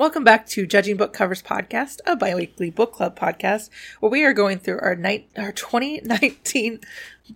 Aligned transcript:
Welcome 0.00 0.24
back 0.24 0.46
to 0.46 0.66
Judging 0.66 0.96
Book 0.96 1.12
Covers 1.12 1.42
podcast, 1.42 1.98
a 2.06 2.16
biweekly 2.16 2.70
book 2.70 2.94
club 2.94 3.18
podcast 3.18 3.68
where 4.00 4.08
we 4.08 4.24
are 4.24 4.32
going 4.32 4.58
through 4.58 4.80
our 4.80 4.96
night 4.96 5.28
our 5.36 5.52
2019 5.52 6.80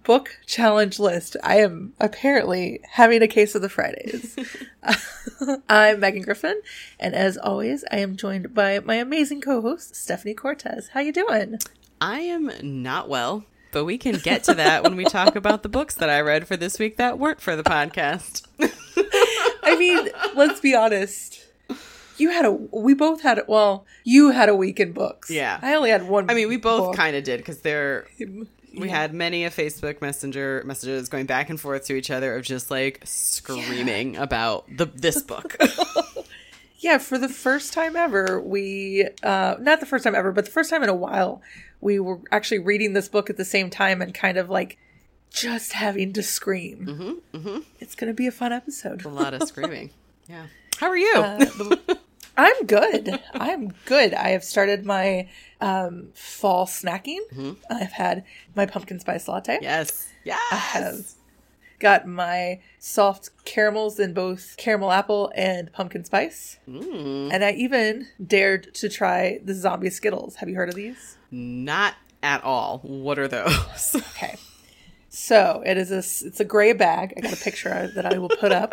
book 0.02 0.38
challenge 0.46 0.98
list. 0.98 1.36
I 1.42 1.58
am 1.58 1.92
apparently 2.00 2.80
having 2.92 3.20
a 3.20 3.28
case 3.28 3.54
of 3.54 3.60
the 3.60 3.68
Fridays. 3.68 4.34
Uh, 4.82 5.56
I'm 5.68 6.00
Megan 6.00 6.22
Griffin, 6.22 6.60
and 6.98 7.14
as 7.14 7.36
always, 7.36 7.84
I 7.90 7.98
am 7.98 8.16
joined 8.16 8.54
by 8.54 8.80
my 8.80 8.94
amazing 8.94 9.42
co-host 9.42 9.94
Stephanie 9.94 10.34
Cortez. 10.34 10.88
How 10.88 11.00
you 11.00 11.12
doing? 11.12 11.58
I 12.00 12.20
am 12.20 12.50
not 12.62 13.10
well, 13.10 13.44
but 13.72 13.84
we 13.84 13.98
can 13.98 14.16
get 14.16 14.44
to 14.44 14.54
that 14.54 14.82
when 14.82 14.96
we 14.96 15.04
talk 15.04 15.36
about 15.36 15.62
the 15.62 15.70
books 15.70 15.94
that 15.96 16.08
I 16.08 16.20
read 16.20 16.48
for 16.48 16.56
this 16.56 16.78
week 16.78 16.96
that 16.96 17.18
weren't 17.18 17.42
for 17.42 17.56
the 17.56 17.62
podcast. 17.62 18.46
I 19.62 19.76
mean, 19.76 20.08
let's 20.34 20.60
be 20.60 20.74
honest. 20.74 21.43
You 22.16 22.30
had 22.30 22.44
a. 22.44 22.52
We 22.52 22.94
both 22.94 23.22
had. 23.22 23.38
A, 23.38 23.44
well, 23.48 23.86
you 24.04 24.30
had 24.30 24.48
a 24.48 24.54
week 24.54 24.78
in 24.80 24.92
books. 24.92 25.30
Yeah. 25.30 25.58
I 25.62 25.74
only 25.74 25.90
had 25.90 26.08
one. 26.08 26.30
I 26.30 26.34
mean, 26.34 26.48
we 26.48 26.56
both 26.56 26.96
kind 26.96 27.16
of 27.16 27.24
did 27.24 27.38
because 27.38 27.60
there 27.60 28.06
we 28.18 28.46
Yeah. 28.72 28.86
had 28.86 29.14
many 29.14 29.44
a 29.44 29.50
Facebook 29.50 30.00
Messenger 30.00 30.62
messages 30.64 31.08
going 31.08 31.26
back 31.26 31.50
and 31.50 31.60
forth 31.60 31.84
to 31.86 31.94
each 31.94 32.10
other 32.10 32.36
of 32.36 32.44
just 32.44 32.70
like 32.70 33.00
screaming 33.04 34.16
about 34.16 34.64
the 34.76 34.86
this 34.86 35.22
book. 35.32 35.56
Yeah, 36.78 36.98
for 36.98 37.16
the 37.18 37.28
first 37.28 37.72
time 37.72 37.96
ever, 37.96 38.40
we 38.40 39.08
uh 39.22 39.56
not 39.60 39.80
the 39.80 39.86
first 39.86 40.04
time 40.04 40.14
ever, 40.14 40.32
but 40.32 40.44
the 40.44 40.50
first 40.50 40.70
time 40.70 40.82
in 40.82 40.88
a 40.88 40.94
while, 40.94 41.40
we 41.80 41.98
were 41.98 42.20
actually 42.30 42.58
reading 42.58 42.92
this 42.92 43.08
book 43.08 43.30
at 43.30 43.36
the 43.36 43.44
same 43.44 43.70
time 43.70 44.02
and 44.02 44.12
kind 44.14 44.36
of 44.38 44.50
like 44.50 44.76
just 45.30 45.72
having 45.72 46.12
to 46.12 46.22
scream. 46.22 47.20
hmm 47.32 47.38
hmm 47.38 47.58
It's 47.80 47.94
going 47.94 48.08
to 48.08 48.14
be 48.14 48.26
a 48.26 48.30
fun 48.32 48.52
episode. 48.52 49.04
A 49.04 49.08
lot 49.08 49.34
of 49.34 49.42
screaming. 49.48 49.90
Yeah. 50.28 50.46
How 50.78 50.88
are 50.88 50.96
you? 50.96 51.12
Uh, 51.16 51.94
I'm 52.36 52.66
good. 52.66 53.20
I'm 53.34 53.72
good. 53.86 54.12
I 54.14 54.30
have 54.30 54.44
started 54.44 54.84
my 54.84 55.28
um 55.60 56.08
fall 56.14 56.66
snacking. 56.66 57.20
I've 57.70 57.92
had 57.92 58.24
my 58.56 58.66
pumpkin 58.66 58.98
spice 59.00 59.28
latte. 59.28 59.58
yes. 59.62 60.08
Yes. 60.24 60.40
I 60.52 60.56
have 60.56 61.10
got 61.80 62.06
my 62.06 62.60
soft 62.78 63.28
caramels 63.44 63.98
in 64.00 64.14
both 64.14 64.56
caramel 64.56 64.90
apple 64.90 65.30
and 65.36 65.70
pumpkin 65.72 66.04
spice. 66.04 66.58
Mm, 66.68 67.30
And 67.32 67.44
I 67.44 67.52
even 67.52 68.08
dared 68.24 68.72
to 68.76 68.88
try 68.88 69.38
the 69.44 69.52
zombie 69.54 69.90
Skittles. 69.90 70.36
Have 70.36 70.48
you 70.48 70.54
heard 70.56 70.68
of 70.70 70.74
these? 70.74 71.18
not 71.30 71.94
at 72.22 72.42
all. 72.42 72.78
What 72.84 73.18
are 73.18 73.28
those? 73.28 73.96
Okay. 74.16 74.36
So 75.10 75.62
it 75.64 75.76
is 75.76 75.90
a 75.92 75.98
it's 76.26 76.40
a 76.40 76.44
gray 76.44 76.72
bag. 76.72 77.12
I 77.16 77.20
got 77.20 77.32
a 77.32 77.36
picture 77.36 77.90
that 77.94 78.04
I 78.06 78.18
will 78.18 78.28
put 78.30 78.50
up, 78.50 78.72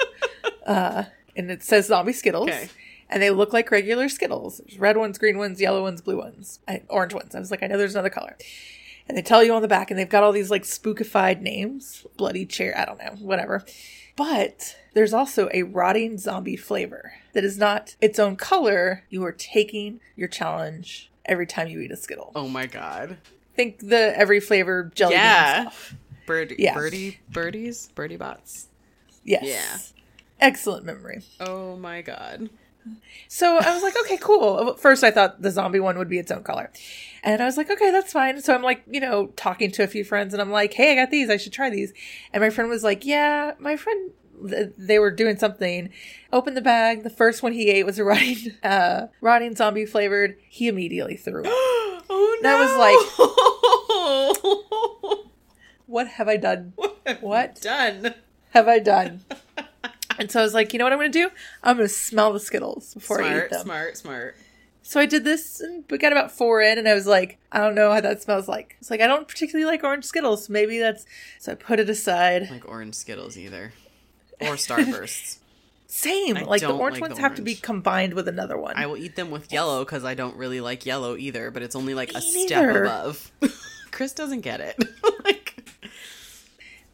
uh, 0.66 1.04
and 1.36 1.52
it 1.52 1.62
says 1.64 1.88
zombie 1.88 2.14
Skittles, 2.14 2.50
Okay. 2.50 2.70
And 3.12 3.22
they 3.22 3.30
look 3.30 3.52
like 3.54 3.70
regular 3.72 4.08
Skittles. 4.08 4.60
There's 4.66 4.80
red 4.80 4.96
ones, 4.98 5.18
green 5.18 5.38
ones, 5.38 5.60
yellow 5.60 5.82
ones, 5.82 6.02
blue 6.02 6.18
ones, 6.18 6.60
I, 6.68 6.84
orange 6.88 7.14
ones. 7.14 7.36
I 7.36 7.40
was 7.40 7.52
like, 7.52 7.62
I 7.62 7.68
know 7.68 7.78
there's 7.78 7.94
another 7.94 8.10
color, 8.10 8.38
and 9.08 9.18
they 9.18 9.22
tell 9.22 9.44
you 9.44 9.54
on 9.54 9.62
the 9.62 9.68
back, 9.68 9.92
and 9.92 10.00
they've 10.00 10.08
got 10.08 10.24
all 10.24 10.32
these 10.32 10.50
like 10.50 10.64
spookified 10.64 11.42
names, 11.42 12.06
bloody 12.16 12.46
chair, 12.46 12.74
I 12.78 12.86
don't 12.86 13.00
know, 13.00 13.16
whatever. 13.20 13.66
But 14.16 14.78
there's 14.94 15.14
also 15.14 15.50
a 15.54 15.64
rotting 15.64 16.18
zombie 16.18 16.56
flavor 16.56 17.14
that 17.34 17.44
is 17.44 17.58
not 17.58 17.96
its 18.02 18.18
own 18.20 18.36
color. 18.38 19.04
You 19.10 19.24
are 19.26 19.32
taking 19.32 20.00
your 20.16 20.28
challenge 20.30 21.12
every 21.26 21.46
time 21.48 21.68
you 21.68 21.80
eat 21.82 21.92
a 21.92 21.98
Skittle. 21.98 22.32
oh 22.36 22.48
my 22.48 22.66
god. 22.66 23.18
Think 23.56 23.80
the 23.80 24.18
every 24.18 24.40
flavor 24.40 24.90
jelly 24.96 25.16
Yeah. 25.16 25.62
stuff. 25.64 25.96
Birdie, 26.26 26.56
Yeah. 26.60 26.74
birdie, 26.76 27.20
birdies, 27.30 27.90
Bertie 27.94 28.16
Botts. 28.18 28.68
Yes. 29.26 29.44
Yeah. 29.44 29.78
Excellent 30.48 30.86
memory. 30.86 31.24
Oh 31.42 31.76
my 31.76 32.02
god. 32.02 32.50
So 33.28 33.58
I 33.58 33.74
was 33.74 33.84
like, 33.84 33.96
okay, 34.02 34.18
cool. 34.18 34.74
First, 34.76 35.04
I 35.04 35.12
thought 35.12 35.42
the 35.42 35.52
zombie 35.52 35.80
one 35.80 35.98
would 35.98 36.10
be 36.10 36.20
its 36.20 36.32
own 36.32 36.44
color. 36.44 36.70
And 37.24 37.42
I 37.42 37.46
was 37.46 37.56
like, 37.58 37.70
okay, 37.70 37.92
that's 37.92 38.12
fine. 38.12 38.42
So 38.42 38.54
I'm 38.54 38.64
like, 38.64 38.84
you 38.90 39.00
know, 39.00 39.28
talking 39.36 39.72
to 39.72 39.84
a 39.84 39.88
few 39.88 40.04
friends 40.04 40.34
and 40.34 40.42
I'm 40.42 40.52
like, 40.52 40.74
hey, 40.74 40.92
I 40.94 40.96
got 40.96 41.12
these. 41.12 41.30
I 41.30 41.38
should 41.38 41.54
try 41.54 41.70
these. 41.70 41.94
And 42.34 42.42
my 42.42 42.50
friend 42.50 42.70
was 42.70 42.84
like, 42.84 43.06
yeah, 43.06 43.54
my 43.60 43.76
friend, 43.78 44.12
they 44.78 44.98
were 45.00 45.12
doing 45.12 45.38
something. 45.38 45.90
Opened 46.34 46.58
the 46.58 46.62
bag. 46.62 47.04
The 47.04 47.10
first 47.12 47.44
one 47.44 47.54
he 47.54 47.70
ate 47.70 47.86
was 47.86 48.00
a 48.00 48.04
rotting, 48.06 48.38
uh, 48.64 49.08
rotting 49.22 49.56
zombie 49.56 49.86
flavored. 49.86 50.36
He 50.50 50.68
immediately 50.68 51.16
threw 51.16 51.42
up. 51.44 51.48
oh 52.10 52.38
no. 52.42 52.50
That 52.50 52.60
was 52.60 52.78
like 52.78 52.98
what 55.86 56.08
have 56.08 56.28
I 56.28 56.38
done? 56.38 56.74
what? 56.76 56.98
have 57.06 57.22
What? 57.22 57.62
done? 57.62 58.14
Have 58.52 58.68
I 58.68 58.80
done? 58.80 59.22
and 60.22 60.32
so 60.32 60.40
I 60.40 60.44
was 60.44 60.54
like, 60.54 60.72
you 60.72 60.80
know 60.80 60.86
what 60.86 60.94
I'm 60.94 61.00
going 61.00 61.12
to 61.12 61.20
do? 61.28 61.30
I'm 61.64 61.76
going 61.78 61.88
to 61.88 61.94
smell 61.94 62.32
the 62.32 62.40
Skittles 62.40 62.94
before 62.94 63.22
I 63.22 63.26
eat 63.26 63.30
Smart, 63.32 63.50
them. 63.50 63.62
smart, 63.66 63.98
smart. 63.98 64.36
So 64.84 65.00
I 65.00 65.06
did 65.06 65.24
this 65.24 65.60
and 65.62 65.84
we 65.90 65.98
got 65.98 66.12
about 66.12 66.32
four 66.32 66.62
in 66.62 66.78
and 66.78 66.88
I 66.88 66.94
was 66.94 67.06
like, 67.08 67.38
I 67.52 67.60
don't 67.60 67.76
know 67.76 67.92
how 67.92 68.02
that 68.02 68.22
smells 68.22 68.48
like. 68.48 68.76
It's 68.80 68.90
like 68.90 69.02
I 69.02 69.08
don't 69.08 69.28
particularly 69.28 69.66
like 69.70 69.84
orange 69.84 70.06
Skittles. 70.06 70.50
Maybe 70.50 70.80
that's 70.80 71.06
so 71.40 71.52
I 71.52 71.56
put 71.56 71.80
it 71.80 71.90
aside. 71.90 72.50
Like 72.50 72.68
orange 72.68 72.96
Skittles 72.96 73.38
either. 73.38 73.74
Or 74.40 74.56
Starbursts. 74.56 75.38
Same. 75.88 76.38
I 76.38 76.44
like 76.44 76.62
the 76.62 76.72
orange 76.72 76.96
like 76.96 77.02
ones 77.02 77.16
the 77.16 77.22
have 77.22 77.36
to 77.36 77.42
be 77.42 77.54
combined 77.56 78.14
with 78.14 78.28
another 78.28 78.58
one. 78.58 78.74
I 78.78 78.86
will 78.88 78.96
eat 78.98 79.16
them 79.18 79.30
with 79.30 79.52
yellow 79.52 79.84
because 79.84 80.04
I 80.06 80.14
don't 80.14 80.38
really 80.38 80.62
like 80.62 80.86
yellow 80.86 81.18
either, 81.18 81.52
but 81.52 81.62
it's 81.64 81.76
only 81.76 81.94
like 81.94 82.12
a 82.12 82.20
Me 82.20 82.48
step 82.48 82.66
neither. 82.66 82.86
above. 82.86 83.32
Chris 83.92 84.14
doesn't 84.14 84.40
get 84.42 84.62
it. 84.62 84.82
like, 85.26 85.41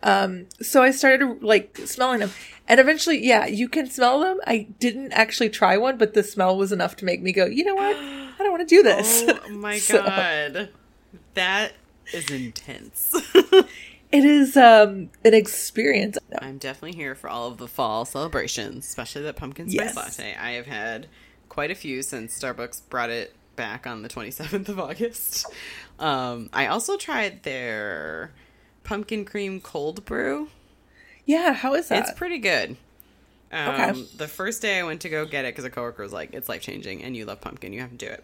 um 0.04 0.46
so 0.62 0.84
I 0.84 0.92
started 0.92 1.42
like 1.44 1.78
smelling 1.86 2.20
them. 2.20 2.32
And 2.70 2.80
eventually, 2.82 3.26
yeah, 3.26 3.46
you 3.46 3.70
can 3.70 3.90
smell 3.90 4.20
them. 4.20 4.40
I 4.46 4.68
didn't 4.80 5.14
actually 5.14 5.50
try 5.50 5.78
one, 5.78 5.98
but 5.98 6.14
the 6.14 6.22
smell 6.24 6.58
was 6.58 6.74
enough 6.74 6.98
to 6.98 7.06
make 7.06 7.22
me 7.22 7.32
go, 7.32 7.46
you 7.46 7.64
know 7.64 7.76
what? 7.76 7.96
I 7.96 8.36
don't 8.40 8.52
want 8.52 8.68
to 8.68 8.76
do 8.76 8.84
this. 8.84 9.24
oh 9.46 9.50
my 9.52 9.78
So- 9.80 10.04
god. 10.04 10.70
That 11.34 11.74
is 12.14 12.30
intense. 12.30 13.16
It 14.10 14.24
is 14.24 14.56
um 14.56 15.10
an 15.26 15.34
experience. 15.34 16.18
I'm 16.42 16.58
definitely 16.60 16.98
here 16.98 17.14
for 17.14 17.30
all 17.30 17.50
of 17.50 17.58
the 17.58 17.68
fall 17.68 18.06
celebrations, 18.06 18.86
especially 18.88 19.24
the 19.24 19.34
pumpkin 19.34 19.70
spice 19.70 19.88
Yes. 19.88 19.96
latte. 19.98 20.34
I 20.40 20.52
have 20.52 20.66
had 20.66 21.08
quite 21.50 21.72
a 21.72 21.76
few 21.76 22.02
since 22.02 22.40
Starbucks 22.40 22.84
brought 22.90 23.10
it 23.10 23.36
back 23.58 23.86
on 23.86 24.04
the 24.04 24.10
27th 24.10 24.70
of 24.70 24.80
August. 24.80 25.46
Um, 26.00 26.50
I 26.54 26.68
also 26.68 26.96
tried 26.96 27.42
their 27.42 28.32
pumpkin 28.88 29.26
cream 29.26 29.62
cold 29.62 30.04
brew. 30.06 30.48
Yeah, 31.26 31.54
how 31.54 31.76
is 31.76 31.90
that? 31.90 32.00
It's 32.08 32.18
pretty 32.18 32.40
good. 32.40 32.78
Um, 33.52 33.70
Okay. 33.70 34.02
The 34.18 34.28
first 34.28 34.62
day 34.62 34.80
I 34.80 34.84
went 34.84 35.02
to 35.02 35.10
go 35.10 35.26
get 35.26 35.46
it 35.46 35.50
because 35.54 35.66
a 35.66 35.70
coworker 35.70 36.02
was 36.04 36.14
like, 36.14 36.34
"It's 36.34 36.50
life 36.50 36.62
changing, 36.62 37.04
and 37.04 37.16
you 37.16 37.26
love 37.26 37.42
pumpkin, 37.42 37.74
you 37.74 37.82
have 37.82 37.92
to 37.92 37.98
do 37.98 38.08
it." 38.08 38.24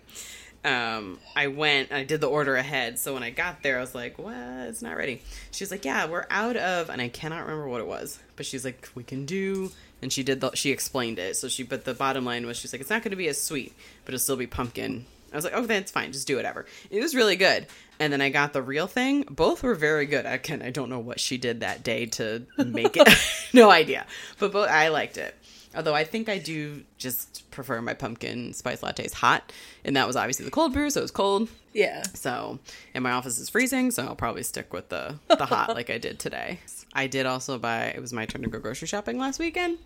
Um, 0.66 1.19
I 1.35 1.47
went, 1.47 1.91
I 1.91 2.06
did 2.06 2.22
the 2.22 2.29
order 2.29 2.56
ahead, 2.56 2.97
so 2.97 3.13
when 3.13 3.23
I 3.23 3.29
got 3.31 3.63
there, 3.63 3.78
I 3.78 3.81
was 3.81 3.94
like, 3.94 4.18
"What? 4.18 4.34
It's 4.69 4.81
not 4.81 4.96
ready." 4.96 5.22
She 5.52 5.63
was 5.63 5.72
like, 5.72 5.84
"Yeah, 5.84 6.06
we're 6.07 6.25
out 6.29 6.56
of," 6.56 6.90
and 6.90 7.02
I 7.02 7.09
cannot 7.09 7.41
remember 7.41 7.68
what 7.68 7.81
it 7.81 7.88
was, 7.88 8.19
but 8.38 8.46
she's 8.46 8.63
like, 8.63 8.90
"We 8.96 9.03
can 9.03 9.25
do," 9.25 9.72
and 10.02 10.12
she 10.12 10.23
did 10.23 10.40
the, 10.40 10.52
she 10.56 10.72
explained 10.72 11.19
it. 11.19 11.35
So 11.35 11.50
she, 11.50 11.63
but 11.63 11.84
the 11.84 11.94
bottom 11.94 12.23
line 12.23 12.46
was, 12.46 12.56
she's 12.57 12.72
like, 12.73 12.79
"It's 12.79 12.90
not 12.90 13.02
going 13.03 13.12
to 13.12 13.18
be 13.18 13.28
as 13.28 13.41
sweet, 13.41 13.73
but 14.06 14.13
it'll 14.13 14.23
still 14.23 14.38
be 14.38 14.47
pumpkin." 14.47 15.06
I 15.33 15.38
was 15.38 15.44
like, 15.45 15.53
"Oh, 15.55 15.66
that's 15.66 15.91
fine. 15.91 16.11
Just 16.11 16.27
do 16.27 16.35
whatever." 16.35 16.66
It 16.89 17.01
was 17.01 17.16
really 17.16 17.35
good. 17.35 17.67
And 17.99 18.11
then 18.11 18.21
I 18.21 18.29
got 18.29 18.53
the 18.53 18.61
real 18.61 18.88
thing. 18.88 19.23
Both 19.29 19.63
were 19.63 19.75
very 19.75 20.05
good. 20.05 20.25
Again, 20.25 20.61
I 20.61 20.71
don't 20.71 20.89
know 20.89 20.99
what 20.99 21.19
she 21.19 21.38
did 21.38 21.61
that 21.61 21.83
day 21.83 22.05
to 22.07 22.45
make 22.57 22.97
it. 22.97 23.07
no 23.53 23.69
idea. 23.69 24.05
But 24.39 24.51
both 24.51 24.69
I 24.69 24.89
liked 24.89 25.17
it. 25.17 25.35
Although 25.75 25.95
I 25.95 26.03
think 26.03 26.29
I 26.29 26.38
do 26.38 26.83
just 26.97 27.49
prefer 27.49 27.81
my 27.81 27.93
pumpkin 27.95 28.53
spice 28.53 28.81
lattes 28.81 29.13
hot. 29.13 29.51
And 29.83 29.95
that 29.95 30.05
was 30.05 30.16
obviously 30.16 30.45
the 30.45 30.51
cold 30.51 30.72
brew, 30.73 30.89
so 30.89 30.99
it 30.99 31.03
was 31.03 31.11
cold. 31.11 31.49
yeah. 31.73 32.03
So, 32.13 32.59
and 32.93 33.03
my 33.03 33.11
office 33.11 33.39
is 33.39 33.49
freezing, 33.49 33.89
so 33.89 34.03
I'll 34.05 34.16
probably 34.16 34.43
stick 34.43 34.72
with 34.72 34.89
the 34.89 35.17
the 35.27 35.45
hot 35.47 35.69
like 35.69 35.89
I 35.89 35.97
did 35.97 36.19
today. 36.19 36.59
I 36.93 37.07
did 37.07 37.25
also 37.25 37.57
buy. 37.57 37.85
It 37.85 38.01
was 38.01 38.13
my 38.13 38.25
turn 38.27 38.43
to 38.43 38.49
go 38.49 38.59
grocery 38.59 38.88
shopping 38.88 39.17
last 39.17 39.39
weekend. 39.39 39.79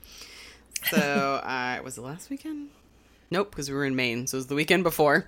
So 0.92 1.42
I 1.44 1.80
was 1.82 1.98
it 1.98 2.02
last 2.02 2.30
weekend? 2.30 2.70
Nope, 3.30 3.52
because 3.52 3.70
we 3.70 3.76
were 3.76 3.86
in 3.86 3.96
Maine, 3.96 4.28
so 4.28 4.38
it 4.38 4.40
was 4.40 4.48
the 4.48 4.56
weekend 4.56 4.84
before. 4.84 5.26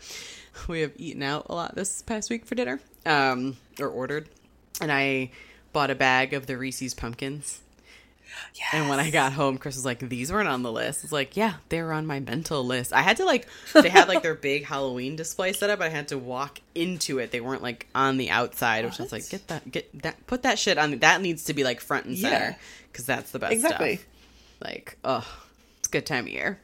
We 0.67 0.81
have 0.81 0.93
eaten 0.97 1.23
out 1.23 1.45
a 1.49 1.55
lot 1.55 1.75
this 1.75 2.01
past 2.01 2.29
week 2.29 2.45
for 2.45 2.55
dinner, 2.55 2.79
um, 3.05 3.57
or 3.79 3.87
ordered, 3.87 4.27
and 4.81 4.91
I 4.91 5.31
bought 5.73 5.89
a 5.91 5.95
bag 5.95 6.33
of 6.33 6.47
the 6.47 6.57
Reese's 6.57 6.93
pumpkins. 6.93 7.59
Yes. 8.55 8.69
And 8.73 8.89
when 8.89 8.99
I 8.99 9.09
got 9.09 9.33
home, 9.33 9.57
Chris 9.57 9.75
was 9.75 9.85
like, 9.85 9.99
"These 9.99 10.31
weren't 10.31 10.47
on 10.47 10.61
the 10.63 10.71
list." 10.71 11.03
It's 11.03 11.11
like, 11.13 11.35
"Yeah, 11.37 11.55
they 11.69 11.81
were 11.81 11.91
on 11.93 12.05
my 12.05 12.19
mental 12.19 12.63
list." 12.65 12.93
I 12.93 13.01
had 13.01 13.17
to 13.17 13.25
like, 13.25 13.47
they 13.73 13.89
had 13.89 14.07
like 14.07 14.21
their 14.21 14.35
big 14.35 14.65
Halloween 14.65 15.15
display 15.15 15.51
set 15.53 15.69
up. 15.69 15.81
I 15.81 15.89
had 15.89 16.09
to 16.09 16.17
walk 16.17 16.59
into 16.75 17.19
it. 17.19 17.31
They 17.31 17.41
weren't 17.41 17.63
like 17.63 17.87
on 17.95 18.17
the 18.17 18.29
outside, 18.29 18.85
which 18.85 18.99
I 18.99 19.03
was 19.03 19.11
What? 19.11 19.21
like, 19.21 19.29
"Get 19.29 19.47
that, 19.47 19.71
get 19.71 20.01
that, 20.03 20.27
put 20.27 20.43
that 20.43 20.59
shit 20.59 20.77
on. 20.77 20.99
That 20.99 21.21
needs 21.21 21.45
to 21.45 21.53
be 21.53 21.63
like 21.63 21.79
front 21.81 22.05
and 22.05 22.17
center 22.17 22.35
Yeah. 22.35 22.55
because 22.91 23.05
that's 23.05 23.31
the 23.31 23.39
best 23.39 23.53
Exactly. 23.53 23.95
stuff." 23.97 24.07
Like, 24.61 24.97
oh, 25.03 25.27
it's 25.79 25.87
a 25.87 25.91
good 25.91 26.05
time 26.05 26.25
of 26.25 26.31
year. 26.31 26.59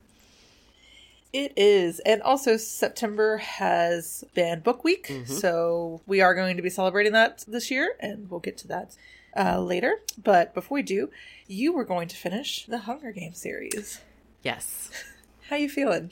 It 1.36 1.52
is. 1.58 2.00
And 2.06 2.22
also, 2.22 2.56
September 2.56 3.36
has 3.40 4.24
been 4.34 4.62
book 4.62 4.86
week. 4.86 5.12
So 5.26 6.00
we 6.08 6.22
are 6.22 6.34
going 6.34 6.56
to 6.56 6.64
be 6.64 6.70
celebrating 6.70 7.12
that 7.12 7.44
this 7.46 7.70
year, 7.70 7.98
and 8.00 8.32
we'll 8.32 8.40
get 8.40 8.58
to 8.60 8.70
that 8.70 8.96
uh, 9.36 9.60
later. 9.60 10.00
But 10.18 10.54
before 10.54 10.76
we 10.76 10.82
do, 10.82 11.10
you 11.46 11.74
were 11.74 11.84
going 11.84 12.08
to 12.08 12.16
finish 12.16 12.66
the 12.66 12.78
Hunger 12.78 13.12
Games 13.12 13.38
series. 13.38 14.00
Yes. 14.44 14.90
How 15.50 15.58
you 15.58 15.68
feeling? 15.68 16.12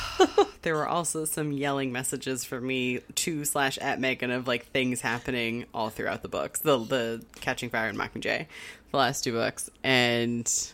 there 0.60 0.74
were 0.74 0.86
also 0.86 1.24
some 1.24 1.52
yelling 1.52 1.90
messages 1.90 2.44
for 2.44 2.60
me 2.60 3.00
to 3.14 3.46
slash 3.46 3.78
at 3.78 3.98
Megan 3.98 4.30
of 4.30 4.46
like 4.46 4.66
things 4.66 5.00
happening 5.00 5.64
all 5.72 5.88
throughout 5.88 6.20
the 6.20 6.28
books, 6.28 6.60
the 6.60 6.76
the 6.76 7.24
Catching 7.40 7.70
Fire 7.70 7.88
and 7.88 7.98
Mockingjay, 7.98 8.46
the 8.90 8.96
last 8.98 9.24
two 9.24 9.32
books, 9.32 9.70
and 9.82 10.52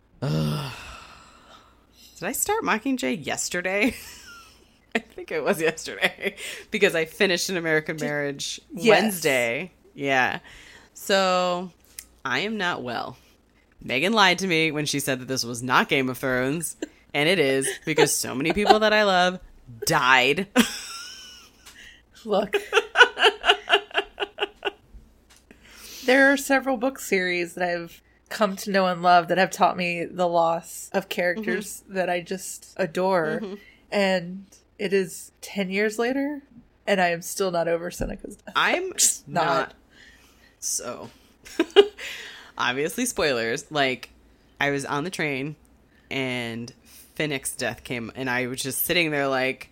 uh, 0.22 0.70
did 2.20 2.28
I 2.28 2.32
start 2.32 2.62
Mockingjay 2.62 3.24
yesterday? 3.24 3.94
I 4.94 4.98
think 4.98 5.32
it 5.32 5.42
was 5.42 5.58
yesterday 5.58 6.36
because 6.70 6.94
I 6.94 7.06
finished 7.06 7.48
an 7.48 7.56
American 7.56 7.96
Marriage 7.98 8.60
Yes. 8.74 8.88
Wednesday. 8.88 9.72
Yeah, 9.94 10.40
so 10.92 11.70
I 12.22 12.40
am 12.40 12.58
not 12.58 12.82
well. 12.82 13.16
Megan 13.82 14.12
lied 14.12 14.40
to 14.40 14.46
me 14.46 14.70
when 14.70 14.84
she 14.84 15.00
said 15.00 15.20
that 15.20 15.28
this 15.28 15.44
was 15.44 15.62
not 15.62 15.88
Game 15.88 16.10
of 16.10 16.18
Thrones, 16.18 16.76
and 17.14 17.26
it 17.26 17.38
is 17.38 17.66
because 17.86 18.14
so 18.14 18.34
many 18.34 18.52
people 18.52 18.80
that 18.80 18.92
I 18.92 19.04
love 19.04 19.40
died. 19.86 20.46
Look. 22.26 22.54
there 26.04 26.30
are 26.30 26.36
several 26.36 26.76
book 26.76 26.98
series 26.98 27.54
that 27.54 27.66
I've 27.66 28.02
come 28.30 28.56
to 28.56 28.70
know 28.70 28.86
and 28.86 29.02
love 29.02 29.28
that 29.28 29.36
have 29.38 29.50
taught 29.50 29.76
me 29.76 30.04
the 30.06 30.26
loss 30.26 30.88
of 30.94 31.08
characters 31.10 31.82
Mm-hmm. 31.84 31.94
that 31.96 32.08
I 32.08 32.20
just 32.22 32.72
adore. 32.78 33.42
And 33.92 34.46
it 34.78 34.92
is 34.94 35.32
10 35.42 35.68
years 35.68 35.98
later, 35.98 36.40
and 36.86 37.00
I 37.00 37.08
am 37.08 37.20
still 37.22 37.50
not 37.50 37.68
over 37.68 37.90
Seneca's 37.90 38.36
death. 38.36 38.54
I'm 38.56 38.92
Just 38.96 39.28
not. 39.28 39.44
not. 39.44 39.74
So, 40.60 41.10
obviously, 42.58 43.06
spoilers. 43.06 43.70
Like, 43.70 44.10
I 44.60 44.70
was 44.70 44.84
on 44.84 45.04
the 45.04 45.10
train 45.10 45.56
and 46.10 46.72
Finnick's 47.18 47.54
death 47.54 47.84
came, 47.84 48.10
and 48.14 48.28
I 48.30 48.46
was 48.46 48.62
just 48.62 48.82
sitting 48.84 49.10
there, 49.10 49.28
like, 49.28 49.69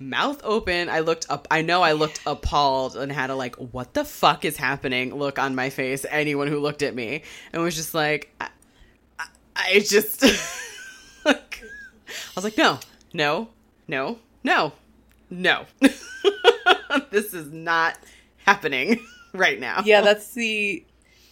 mouth 0.00 0.40
open. 0.42 0.88
I 0.88 1.00
looked 1.00 1.26
up. 1.30 1.46
I 1.50 1.62
know 1.62 1.82
I 1.82 1.92
looked 1.92 2.20
appalled 2.26 2.96
and 2.96 3.12
had 3.12 3.30
a, 3.30 3.34
like, 3.34 3.56
what 3.56 3.94
the 3.94 4.04
fuck 4.04 4.44
is 4.44 4.56
happening 4.56 5.14
look 5.14 5.38
on 5.38 5.54
my 5.54 5.70
face. 5.70 6.04
Anyone 6.08 6.48
who 6.48 6.58
looked 6.58 6.82
at 6.82 6.94
me 6.94 7.22
and 7.52 7.62
was 7.62 7.76
just 7.76 7.94
like, 7.94 8.34
I, 8.40 8.48
I, 9.54 9.80
just, 9.80 10.22
like, 11.24 11.62
I 11.62 12.32
was 12.34 12.44
like, 12.44 12.56
no, 12.56 12.78
no, 13.12 13.48
no, 13.86 14.18
no, 14.42 14.72
no. 15.28 15.66
this 17.10 17.34
is 17.34 17.52
not 17.52 17.98
happening 18.44 19.04
right 19.32 19.60
now. 19.60 19.82
yeah, 19.84 20.00
that's 20.00 20.32
the 20.34 20.84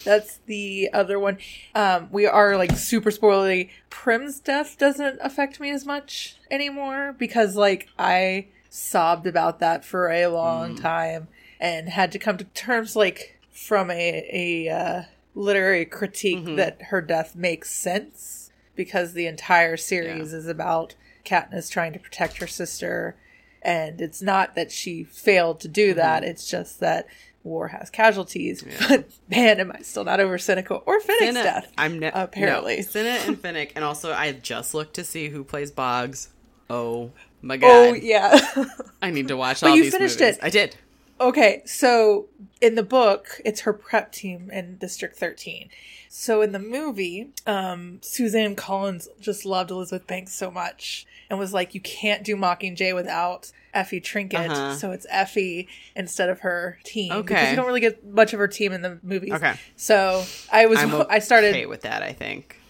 that's 0.05 0.39
the 0.47 0.91
other 0.93 1.19
one. 1.19 1.39
Um, 1.75 2.09
we 2.13 2.27
are 2.27 2.57
like 2.57 2.77
super 2.77 3.11
spoilery. 3.11 3.71
Prim's 3.91 4.39
death 4.39 4.79
doesn't 4.79 5.19
affect 5.21 5.59
me 5.59 5.71
as 5.71 5.85
much 5.85 6.37
anymore 6.51 7.17
because 7.19 7.57
like 7.57 7.89
I 7.99 8.47
sobbed 8.69 9.27
about 9.27 9.59
that 9.61 9.85
for 9.85 10.11
a 10.11 10.27
long 10.27 10.77
mm. 10.77 10.81
time 10.81 11.29
and 11.61 11.89
had 11.89 12.13
to 12.13 12.19
come 12.19 12.37
to 12.37 12.45
terms 12.45 12.95
like 12.95 13.39
from 13.51 13.91
a 13.91 14.29
a 14.33 14.73
uh, 14.73 15.03
literary 15.35 15.85
critique 15.85 16.45
mm-hmm. 16.45 16.57
that 16.57 16.81
her 16.91 17.01
death 17.01 17.35
makes 17.35 17.71
sense 17.71 18.51
because 18.75 19.13
the 19.13 19.27
entire 19.27 19.77
series 19.77 20.33
is 20.33 20.47
about 20.47 20.95
Katniss 21.25 21.71
trying 21.71 21.93
to 21.93 21.99
protect 21.99 22.39
her 22.39 22.47
sister. 22.47 23.17
And 23.61 24.01
it's 24.01 24.23
not 24.23 24.55
that 24.55 24.71
she 24.71 25.03
failed 25.03 25.61
to 25.61 25.69
do 25.69 25.91
mm-hmm. 25.91 25.99
that. 25.99 26.23
It's 26.23 26.49
just 26.49 26.79
that 26.81 27.09
war 27.43 27.69
has 27.69 27.91
casualties. 27.91 28.65
But 28.89 29.11
man 29.29 29.61
am 29.61 29.73
i 29.73 29.81
still 29.81 30.05
not 30.05 30.21
over 30.21 30.39
seneca 30.39 30.75
or 30.75 31.01
Finnick's 31.01 31.35
death 31.35 31.73
I'm 31.77 31.99
ne- 31.99 32.13
apparently. 32.13 32.77
no, 32.77 32.83
Cinna 32.83 33.11
and 33.27 33.41
Finnick, 33.41 33.73
and 33.75 33.85
also 33.85 34.13
I 34.13 34.33
just 34.33 34.75
looked 34.75 34.95
to 34.95 35.05
see 35.05 35.29
who 35.29 35.45
plays 35.45 35.71
Boggs. 35.71 36.29
Oh 36.71 37.11
my 37.43 37.57
god! 37.57 37.69
oh 37.69 37.95
yeah 37.95 38.65
I 39.03 39.11
need 39.11 39.29
to 39.29 39.37
watch 39.37 39.63
all 39.63 39.71
But 39.71 39.77
you 39.77 39.85
these 39.85 39.93
finished 39.95 40.21
movies. 40.21 40.37
it. 40.37 40.45
I 40.45 40.51
did. 40.51 40.77
okay 41.21 41.63
so 41.67 42.27
in 42.61 42.75
the 42.75 42.83
book 42.83 43.41
it's 43.45 43.61
her 43.63 43.73
prep 43.73 44.13
team 44.13 44.51
in 44.53 44.77
district 44.79 45.17
13 45.17 45.69
so 46.09 46.43
in 46.43 46.53
the 46.53 46.59
movie 46.59 47.31
um 47.47 47.99
suzanne 48.03 48.55
collins 48.57 49.09
just 49.21 49.45
loved 49.45 49.71
elizabeth 49.71 50.07
banks 50.07 50.33
so 50.33 50.51
much 50.51 51.07
and 51.31 51.39
was 51.39 51.53
like 51.53 51.75
you 51.75 51.81
can't 51.81 52.25
do 52.25 52.35
mockingjay 52.37 52.95
without 52.95 53.53
effie 53.75 54.01
trinket 54.01 54.51
Uh-huh. 54.51 54.75
so 54.75 54.91
it's 54.93 55.07
effie 55.11 55.69
instead 55.95 56.29
of 56.31 56.41
her 56.41 56.79
team 56.85 57.13
Okay. 57.13 57.23
because 57.23 57.37
Okay. 57.43 57.51
you 57.51 57.57
don't 57.57 57.67
really 57.67 57.81
get 57.81 58.05
much 58.05 58.33
of 58.33 58.39
her 58.39 58.49
team 58.49 58.73
in 58.73 58.83
the 58.83 58.99
movies 59.03 59.33
Okay. 59.35 59.55
so 59.77 60.25
i 60.53 60.67
was 60.67 60.79
I'm 60.79 61.05
i 61.11 61.19
started 61.19 61.67
with 61.69 61.83
that. 61.83 62.03
I 62.03 62.13
think 62.13 62.61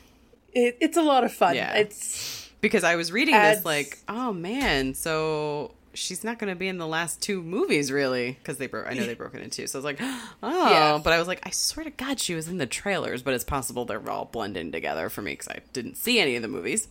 it, 0.53 0.79
it's 0.81 0.97
a 0.97 1.03
lot 1.03 1.23
of 1.25 1.33
fun 1.33 1.55
Yeah. 1.55 1.75
it's 1.75 2.38
because 2.61 2.85
I 2.85 2.97
was 2.97 3.13
reading 3.13 3.35
Adds- 3.35 3.59
this 3.59 3.65
like, 3.65 3.99
oh 4.09 4.33
man, 4.33 4.95
so 4.95 5.73
she's 5.95 6.23
not 6.23 6.39
going 6.39 6.53
to 6.53 6.59
be 6.59 6.69
in 6.69 6.79
the 6.79 6.87
last 6.87 7.21
two 7.21 7.43
movies 7.43 7.91
really 7.91 8.33
because 8.33 8.59
they 8.59 8.67
broke. 8.69 8.87
I 8.87 8.95
know 8.95 9.05
they 9.07 9.15
broke 9.15 9.35
it 9.35 9.43
in 9.43 9.51
two, 9.51 9.67
so 9.67 9.79
I 9.79 9.81
was 9.81 9.85
like, 9.85 9.99
oh, 10.43 10.71
Yeah. 10.71 11.01
but 11.03 11.13
I 11.13 11.19
was 11.19 11.27
like, 11.29 11.41
I 11.47 11.51
swear 11.51 11.85
to 11.85 11.91
God, 11.91 12.21
she 12.21 12.35
was 12.35 12.49
in 12.49 12.59
the 12.59 12.67
trailers, 12.67 13.23
but 13.23 13.35
it's 13.35 13.45
possible 13.45 13.85
they're 13.85 14.09
all 14.11 14.27
blending 14.27 14.71
together 14.73 15.09
for 15.09 15.23
me 15.23 15.33
because 15.33 15.49
I 15.49 15.61
didn't 15.73 15.97
see 15.97 16.21
any 16.21 16.37
of 16.37 16.43
the 16.43 16.49
movies. 16.49 16.89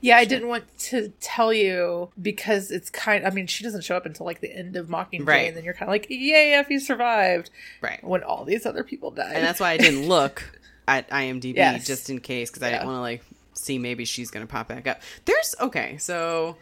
Yeah, 0.00 0.18
I 0.18 0.26
didn't 0.26 0.48
want 0.48 0.64
to 0.80 1.08
tell 1.20 1.50
you 1.50 2.10
because 2.20 2.70
it's 2.70 2.90
kind. 2.90 3.26
I 3.26 3.30
mean, 3.30 3.46
she 3.46 3.64
doesn't 3.64 3.84
show 3.84 3.96
up 3.96 4.04
until 4.04 4.26
like 4.26 4.40
the 4.40 4.54
end 4.54 4.76
of 4.76 4.88
Mockingjay, 4.88 5.26
Right. 5.26 5.48
and 5.48 5.56
then 5.56 5.64
you're 5.64 5.72
kind 5.72 5.88
of 5.88 5.94
like, 5.94 6.08
"Yay, 6.10 6.58
if 6.58 6.68
you 6.68 6.78
survived!" 6.78 7.48
Right. 7.80 8.04
When 8.04 8.22
all 8.22 8.44
these 8.44 8.66
other 8.66 8.84
people 8.84 9.12
died, 9.12 9.34
and 9.34 9.42
that's 9.42 9.60
why 9.60 9.70
I 9.70 9.76
didn't 9.78 10.06
look 10.06 10.58
at 10.88 11.08
IMDb 11.08 11.56
Yes. 11.56 11.86
just 11.86 12.10
in 12.10 12.20
case 12.20 12.50
because 12.50 12.62
I 12.62 12.70
didn't 12.72 12.84
want 12.86 12.96
to 12.98 13.00
like 13.00 13.22
see 13.54 13.78
maybe 13.78 14.04
she's 14.04 14.30
gonna 14.30 14.46
pop 14.46 14.68
back 14.68 14.86
up. 14.86 15.00
There's 15.24 15.54
okay, 15.60 15.96
so 15.98 16.56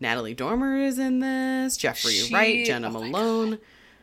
Natalie 0.00 0.34
Dormer 0.34 0.78
is 0.78 0.98
in 0.98 1.20
this, 1.20 1.76
Jeffrey 1.76 2.12
She- 2.12 2.34
Wright, 2.34 2.66
Jena 2.66 2.88
oh 2.88 2.90
Malone, 2.90 3.58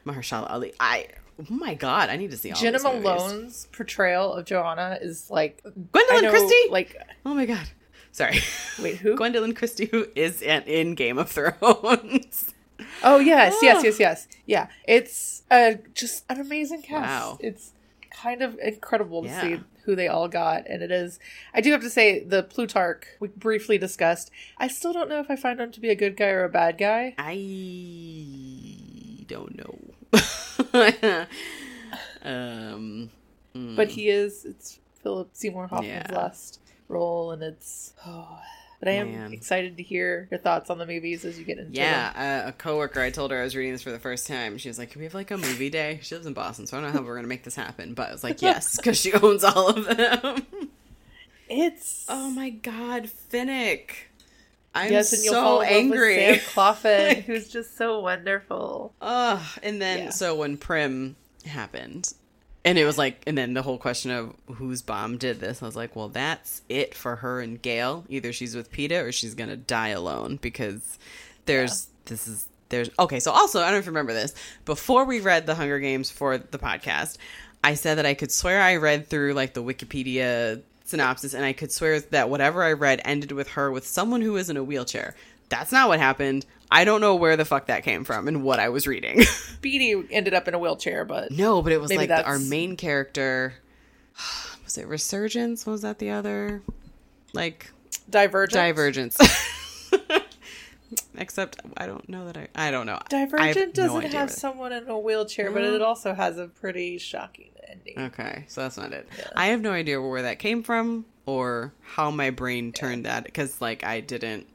Mahershala 0.06 0.50
Ali. 0.50 0.74
I 0.80 1.08
oh 1.40 1.46
my 1.54 1.74
god, 1.74 2.10
I 2.10 2.16
need 2.18 2.32
to 2.32 2.38
see 2.38 2.52
all 2.52 2.60
Jena. 2.60 2.80
Malone's 2.80 3.68
portrayal 3.72 4.34
of 4.34 4.46
Joanna 4.46 4.98
is 5.02 5.30
like 5.30 5.62
Gwendoline 5.64 6.22
know, 6.24 6.30
Christie? 6.32 6.70
Like, 6.70 6.96
Oh 7.26 7.34
my 7.34 7.46
god, 7.46 7.68
sorry. 8.12 8.40
Wait, 8.82 8.98
who? 8.98 9.16
Gwendoline 9.16 9.56
Christie, 9.56 9.86
who 9.88 10.06
is 10.16 10.42
in, 10.42 10.64
in 10.64 10.96
Game 10.96 11.18
of 11.18 11.30
Thrones. 11.32 12.54
oh 13.04 13.20
yes, 13.20 13.56
yes, 13.62 13.80
Ah. 13.80 13.84
yes, 13.84 14.00
yes, 14.00 14.28
yeah. 14.46 14.68
It's 14.88 15.44
uh, 15.52 15.74
just 15.94 16.24
an 16.30 16.40
amazing 16.40 16.82
cast. 16.82 17.02
Wow. 17.08 17.38
It's 17.42 17.74
kind 18.12 18.42
of 18.42 18.58
incredible 18.60 19.24
to 19.24 19.28
Yeah. 19.28 19.42
see 19.42 19.60
who 19.90 19.96
they 19.96 20.08
all 20.08 20.28
got, 20.28 20.68
and 20.68 20.84
it 20.84 20.92
is. 20.92 21.20
I 21.52 21.62
do 21.62 21.72
have 21.72 21.82
to 21.82 21.90
say, 21.90 22.24
the 22.24 22.44
Plutarch 22.44 23.06
we 23.20 23.30
briefly 23.30 23.80
discussed. 23.80 24.30
I 24.60 24.68
still 24.68 24.94
don't 24.94 25.10
know 25.10 25.20
if 25.20 25.32
I 25.32 25.36
find 25.36 25.60
him 25.60 25.72
to 25.72 25.80
be 25.80 25.90
a 25.90 25.96
good 25.96 26.16
guy 26.16 26.28
or 26.30 26.44
a 26.44 26.50
bad 26.50 26.78
guy. 26.78 27.16
I 27.18 27.34
don't 29.26 29.58
know. 29.58 29.80
um, 32.24 33.10
mm. 33.56 33.76
but 33.76 33.88
he 33.90 34.10
is 34.10 34.46
it's 34.46 34.80
philip 35.02 35.30
seymour 35.34 35.68
hoffman's 35.68 36.06
Yeah. 36.10 36.16
last 36.16 36.60
role 36.88 37.32
and 37.32 37.42
it's 37.42 37.94
oh 38.06 38.40
but 38.80 38.88
i 38.90 38.94
am 38.94 39.12
Man. 39.12 39.34
excited 39.34 39.78
to 39.78 39.84
hear 39.84 40.28
your 40.32 40.40
thoughts 40.40 40.70
on 40.70 40.78
the 40.78 40.86
movies 40.86 41.26
as 41.26 41.38
you 41.38 41.46
get 41.46 41.58
into 41.58 41.72
them. 41.72 41.76
Yeah, 41.76 42.42
uh, 42.46 42.50
a 42.50 42.52
coworker. 42.54 43.02
I 43.02 43.10
told 43.10 43.32
her 43.32 43.40
I 43.40 43.44
was 43.44 43.56
reading 43.56 43.74
this 43.74 43.82
for 43.84 43.92
the 43.92 44.00
first 44.00 44.26
time. 44.28 44.58
She 44.58 44.70
was 44.70 44.78
like, 44.80 44.92
"Can 44.92 45.00
we 45.00 45.06
have 45.06 45.14
like 45.14 45.32
a 45.32 45.38
movie 45.38 45.70
day?" 45.70 46.00
She 46.02 46.16
lives 46.16 46.26
in 46.28 46.34
Boston, 46.34 46.66
so 46.68 46.78
I 46.78 46.82
don't 46.82 46.94
know 46.94 47.00
how 47.00 47.06
we're 47.06 47.16
gonna 47.16 47.28
make 47.28 47.44
this 47.44 47.56
happen. 47.56 47.94
But 47.94 48.10
I 48.10 48.12
was 48.14 48.24
like, 48.24 48.42
"Yes," 48.42 48.78
because 48.78 49.00
she 49.00 49.14
owns 49.14 49.44
all 49.44 49.68
of 49.70 49.86
them. 49.98 50.44
it's 51.50 52.06
oh 52.10 52.30
my 52.30 52.50
god, 52.50 53.10
Finnick! 53.32 53.92
I'm 54.76 54.92
yes 54.92 55.14
and 55.14 55.24
you'll 55.24 55.34
so 55.34 55.42
fall 55.42 55.62
angry. 55.64 56.16
sam 56.16 56.40
Claflin, 56.54 57.22
who's 57.26 57.50
just 57.50 57.76
so 57.76 58.00
wonderful 58.02 58.94
Ugh. 59.02 59.44
And 59.64 59.82
then 59.82 59.98
Yeah. 59.98 60.10
so 60.12 60.36
when 60.36 60.58
Prim 60.58 61.16
happened, 61.46 62.14
and 62.66 62.78
it 62.78 62.86
was 62.86 62.98
like, 62.98 63.24
and 63.26 63.38
then 63.38 63.54
the 63.54 63.62
whole 63.62 63.78
question 63.78 64.12
of 64.12 64.36
whose 64.56 64.82
bomb 64.82 65.18
did 65.18 65.40
this, 65.40 65.62
I 65.62 65.66
was 65.66 65.76
like, 65.76 65.96
well, 65.96 66.10
that's 66.10 66.62
it 66.68 66.94
for 66.94 67.18
her 67.18 67.40
and 67.40 67.62
Gale. 67.62 68.06
Either 68.10 68.34
she's 68.34 68.56
with 68.56 68.72
Peeta 68.72 69.04
or 69.04 69.12
she's 69.12 69.34
gonna 69.34 69.56
die 69.56 69.90
alone 69.90 70.38
because 70.42 71.00
there's 71.46 71.88
this 72.06 72.28
is 72.28 72.48
there's 72.70 72.90
okay. 73.00 73.20
So 73.20 73.32
also, 73.32 73.60
I 73.60 73.66
don't 73.66 73.74
know 73.74 73.78
if 73.80 73.86
you 73.86 73.92
remember 73.92 74.14
this 74.14 74.34
before 74.66 75.06
we 75.06 75.20
read 75.20 75.46
the 75.46 75.56
Hunger 75.56 75.80
Games 75.80 76.10
for 76.10 76.38
the 76.38 76.60
podcast. 76.60 77.18
I 77.64 77.74
said 77.74 77.98
that 77.98 78.06
I 78.06 78.14
could 78.14 78.32
swear 78.32 78.62
I 78.62 78.78
read 78.78 79.08
through 79.08 79.34
like 79.34 79.54
the 79.54 79.64
Wikipedia 79.64 80.62
synopsis, 80.86 81.34
and 81.34 81.46
I 81.46 81.54
could 81.54 81.72
swear 81.72 82.00
that 82.00 82.30
whatever 82.30 82.64
I 82.64 82.74
read 82.74 83.02
ended 83.06 83.32
with 83.32 83.50
her 83.50 83.72
with 83.72 83.88
someone 83.88 84.22
who 84.22 84.36
is 84.38 84.50
in 84.50 84.58
a 84.58 84.64
wheelchair. 84.64 85.16
That's 85.50 85.72
not 85.72 85.88
what 85.88 86.00
happened. 86.00 86.46
I 86.72 86.86
don't 86.86 87.02
know 87.02 87.16
where 87.16 87.36
the 87.36 87.46
fuck 87.46 87.68
that 87.68 87.84
came 87.84 88.04
from 88.04 88.28
and 88.28 88.44
what 88.44 88.60
I 88.60 88.70
was 88.70 88.86
reading. 88.86 89.20
Beetee 89.62 90.08
ended 90.12 90.34
up 90.34 90.48
in 90.48 90.54
a 90.54 90.60
wheelchair 90.60 91.06
but 91.06 91.32
no, 91.32 91.62
but 91.62 91.72
it 91.72 91.82
was 91.82 91.92
like 91.92 92.10
the, 92.10 92.24
our 92.24 92.40
main 92.40 92.78
character. 92.78 93.54
Was 94.64 94.78
it 94.78 94.88
Resurgence? 94.88 95.66
What 95.66 95.72
was 95.72 95.82
that 95.82 95.98
the 95.98 96.12
other? 96.12 96.62
Like 97.34 97.72
Divergence. 98.08 98.54
Divergence. 98.54 99.18
Except 101.18 101.60
I 101.76 101.88
don't 101.88 102.08
know 102.08 102.28
that 102.28 102.38
I. 102.38 102.48
I 102.56 102.72
don't 102.72 102.86
know. 102.86 103.00
Have 103.12 103.32
divergent 103.32 103.74
doesn't 103.74 103.98
idea 103.98 104.20
have 104.20 104.32
someone 104.32 104.72
in 104.72 104.88
a 104.88 104.98
wheelchair 104.98 105.52
but 105.52 105.64
it 105.64 105.82
also 105.82 106.14
has 106.14 106.38
a 106.38 106.48
pretty 106.48 106.98
shocking 106.98 107.50
ending 107.68 108.00
Okay, 108.00 108.46
so 108.48 108.62
that's 108.62 108.78
not 108.78 108.94
it. 108.94 109.08
Yeah. 109.18 109.28
I 109.36 109.48
have 109.48 109.62
no 109.62 109.72
idea 109.72 110.02
where 110.02 110.22
that 110.22 110.40
came 110.40 110.64
from 110.64 111.06
or 111.26 111.74
how 111.82 112.12
my 112.12 112.30
brain 112.30 112.72
turned 112.72 113.06
that 113.06 113.24
because 113.24 113.60
like 113.62 113.84
I 113.84 114.02
didn't. 114.02 114.48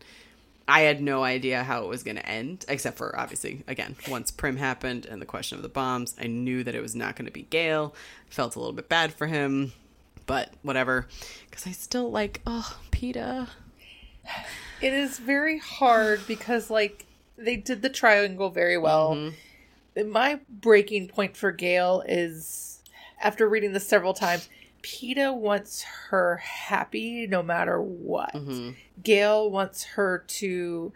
I 0.66 0.80
had 0.80 1.02
no 1.02 1.22
idea 1.22 1.62
how 1.62 1.84
it 1.84 1.88
was 1.88 2.02
going 2.02 2.16
to 2.16 2.26
end, 2.26 2.64
except 2.68 2.96
for 2.96 3.18
obviously, 3.18 3.64
again, 3.66 3.96
once 4.08 4.30
Prim 4.30 4.56
happened 4.56 5.04
and 5.04 5.20
the 5.20 5.26
question 5.26 5.56
of 5.56 5.62
the 5.62 5.68
bombs, 5.68 6.14
I 6.18 6.26
knew 6.26 6.64
that 6.64 6.74
it 6.74 6.80
was 6.80 6.94
not 6.94 7.16
going 7.16 7.26
to 7.26 7.32
be 7.32 7.42
Gale. 7.42 7.94
Felt 8.30 8.56
a 8.56 8.58
little 8.58 8.72
bit 8.72 8.88
bad 8.88 9.12
for 9.12 9.26
him, 9.26 9.72
but 10.26 10.54
whatever. 10.62 11.06
Because 11.50 11.66
I 11.66 11.72
still 11.72 12.10
like, 12.10 12.40
oh, 12.46 12.78
Peeta. 12.90 13.48
It 14.80 14.94
is 14.94 15.18
very 15.18 15.58
hard 15.58 16.26
because, 16.26 16.70
like, 16.70 17.04
they 17.36 17.56
did 17.56 17.82
the 17.82 17.90
triangle 17.90 18.48
very 18.48 18.78
well. 18.78 19.14
Mm-hmm. 19.14 20.10
My 20.10 20.40
breaking 20.48 21.08
point 21.08 21.36
for 21.36 21.52
Gale 21.52 22.02
is 22.08 22.80
after 23.20 23.48
reading 23.48 23.72
this 23.72 23.86
several 23.86 24.14
times, 24.14 24.48
Peeta 24.84 25.34
wants 25.34 25.82
her 26.10 26.36
happy 26.36 27.26
no 27.26 27.42
matter 27.42 27.80
what. 27.80 28.32
Mm-hmm. 28.34 28.70
Gale 29.02 29.50
wants 29.50 29.84
her 29.84 30.24
to 30.28 30.92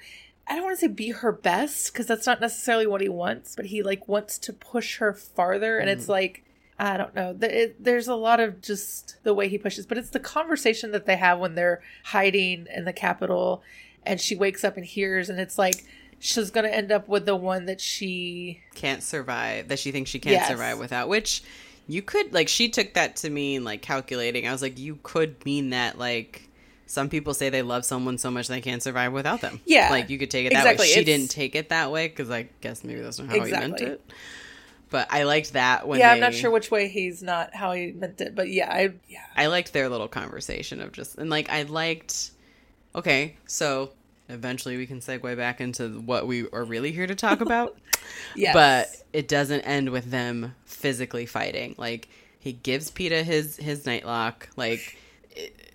I 0.46 0.54
don't 0.54 0.64
want 0.64 0.76
to 0.78 0.80
say 0.80 0.88
be 0.88 1.10
her 1.10 1.32
best 1.32 1.92
because 1.92 2.06
that's 2.06 2.26
not 2.26 2.40
necessarily 2.40 2.86
what 2.86 3.00
he 3.00 3.08
wants, 3.08 3.56
but 3.56 3.66
he 3.66 3.82
like 3.82 4.06
wants 4.08 4.38
to 4.40 4.52
push 4.52 4.98
her 4.98 5.12
farther 5.12 5.78
and 5.78 5.88
Mm. 5.88 5.92
it's 5.92 6.08
like 6.08 6.44
I 6.80 6.96
don't 6.96 7.12
know. 7.14 7.36
There's 7.80 8.06
a 8.06 8.14
lot 8.14 8.38
of 8.38 8.60
just 8.60 9.16
the 9.24 9.34
way 9.34 9.48
he 9.48 9.58
pushes, 9.58 9.84
but 9.84 9.98
it's 9.98 10.10
the 10.10 10.20
conversation 10.20 10.92
that 10.92 11.06
they 11.06 11.16
have 11.16 11.40
when 11.40 11.54
they're 11.56 11.82
hiding 12.04 12.68
in 12.72 12.84
the 12.84 12.92
Capitol 12.92 13.62
and 14.06 14.20
she 14.20 14.36
wakes 14.36 14.62
up 14.64 14.76
and 14.76 14.86
hears 14.86 15.28
and 15.28 15.40
it's 15.40 15.58
like 15.58 15.84
she's 16.20 16.50
going 16.50 16.64
to 16.64 16.74
end 16.74 16.92
up 16.92 17.08
with 17.08 17.26
the 17.26 17.34
one 17.36 17.66
that 17.66 17.80
she 17.80 18.60
Can't 18.74 19.02
survive, 19.02 19.68
that 19.68 19.78
she 19.80 19.90
thinks 19.92 20.08
she 20.10 20.18
can't 20.20 20.34
Yes. 20.34 20.48
survive 20.48 20.78
without, 20.78 21.08
which 21.08 21.42
you 21.88 22.02
could, 22.02 22.32
like, 22.32 22.48
she 22.48 22.68
took 22.68 22.94
that 22.94 23.16
to 23.16 23.30
mean, 23.30 23.64
like, 23.64 23.82
calculating. 23.82 24.46
I 24.46 24.52
was 24.52 24.62
like, 24.62 24.78
you 24.78 24.98
could 25.02 25.44
mean 25.44 25.70
that, 25.70 25.98
like, 25.98 26.48
some 26.86 27.08
people 27.08 27.34
say 27.34 27.48
they 27.50 27.62
love 27.62 27.84
someone 27.84 28.18
so 28.18 28.30
much 28.30 28.46
they 28.48 28.60
can't 28.60 28.82
survive 28.82 29.12
without 29.12 29.40
them. 29.40 29.60
Yeah. 29.66 29.90
Like, 29.90 30.08
you 30.10 30.18
could 30.18 30.30
take 30.30 30.46
it 30.46 30.52
that 30.52 30.60
Exactly, 30.60 30.84
way. 30.84 30.92
She 30.92 31.00
it's- 31.00 31.06
didn't 31.06 31.30
take 31.30 31.54
it 31.54 31.70
that 31.70 31.90
way 31.90 32.08
because 32.08 32.30
I 32.30 32.48
guess 32.60 32.84
maybe 32.84 33.00
that's 33.00 33.18
not 33.18 33.28
how 33.28 33.44
he 33.44 33.50
meant 33.52 33.80
it. 33.80 34.00
But 34.90 35.08
I 35.10 35.24
liked 35.24 35.52
that 35.52 35.86
when 35.86 35.98
Yeah, 36.00 36.08
they, 36.08 36.14
I'm 36.14 36.20
not 36.20 36.32
sure 36.34 36.50
which 36.50 36.70
way 36.70 36.88
he's 36.88 37.22
not 37.22 37.54
how 37.54 37.72
he 37.72 37.92
meant 37.92 38.20
it, 38.22 38.34
but 38.34 38.48
yeah, 38.48 38.72
I 38.72 38.92
yeah. 39.06 39.18
I 39.36 39.48
liked 39.48 39.74
their 39.74 39.90
little 39.90 40.08
conversation 40.08 40.80
of 40.80 40.92
just 40.92 41.18
and 41.18 41.28
like 41.28 41.50
I 41.50 41.64
liked 41.64 42.30
okay, 42.94 43.36
so 43.46 43.90
eventually 44.28 44.76
we 44.76 44.86
can 44.86 45.00
segue 45.00 45.36
back 45.36 45.60
into 45.60 46.00
what 46.00 46.26
we 46.26 46.48
are 46.50 46.64
really 46.64 46.92
here 46.92 47.06
to 47.06 47.14
talk 47.14 47.40
about. 47.40 47.76
Yes. 48.34 48.54
But 48.54 49.02
it 49.12 49.28
doesn't 49.28 49.62
end 49.62 49.90
with 49.90 50.10
them 50.10 50.54
physically 50.64 51.26
fighting. 51.26 51.74
Like 51.76 52.08
he 52.38 52.52
gives 52.52 52.90
Peeta 52.90 53.22
his 53.22 53.56
his 53.56 53.84
nightlock. 53.84 54.44
Like 54.56 54.96
it, 55.32 55.74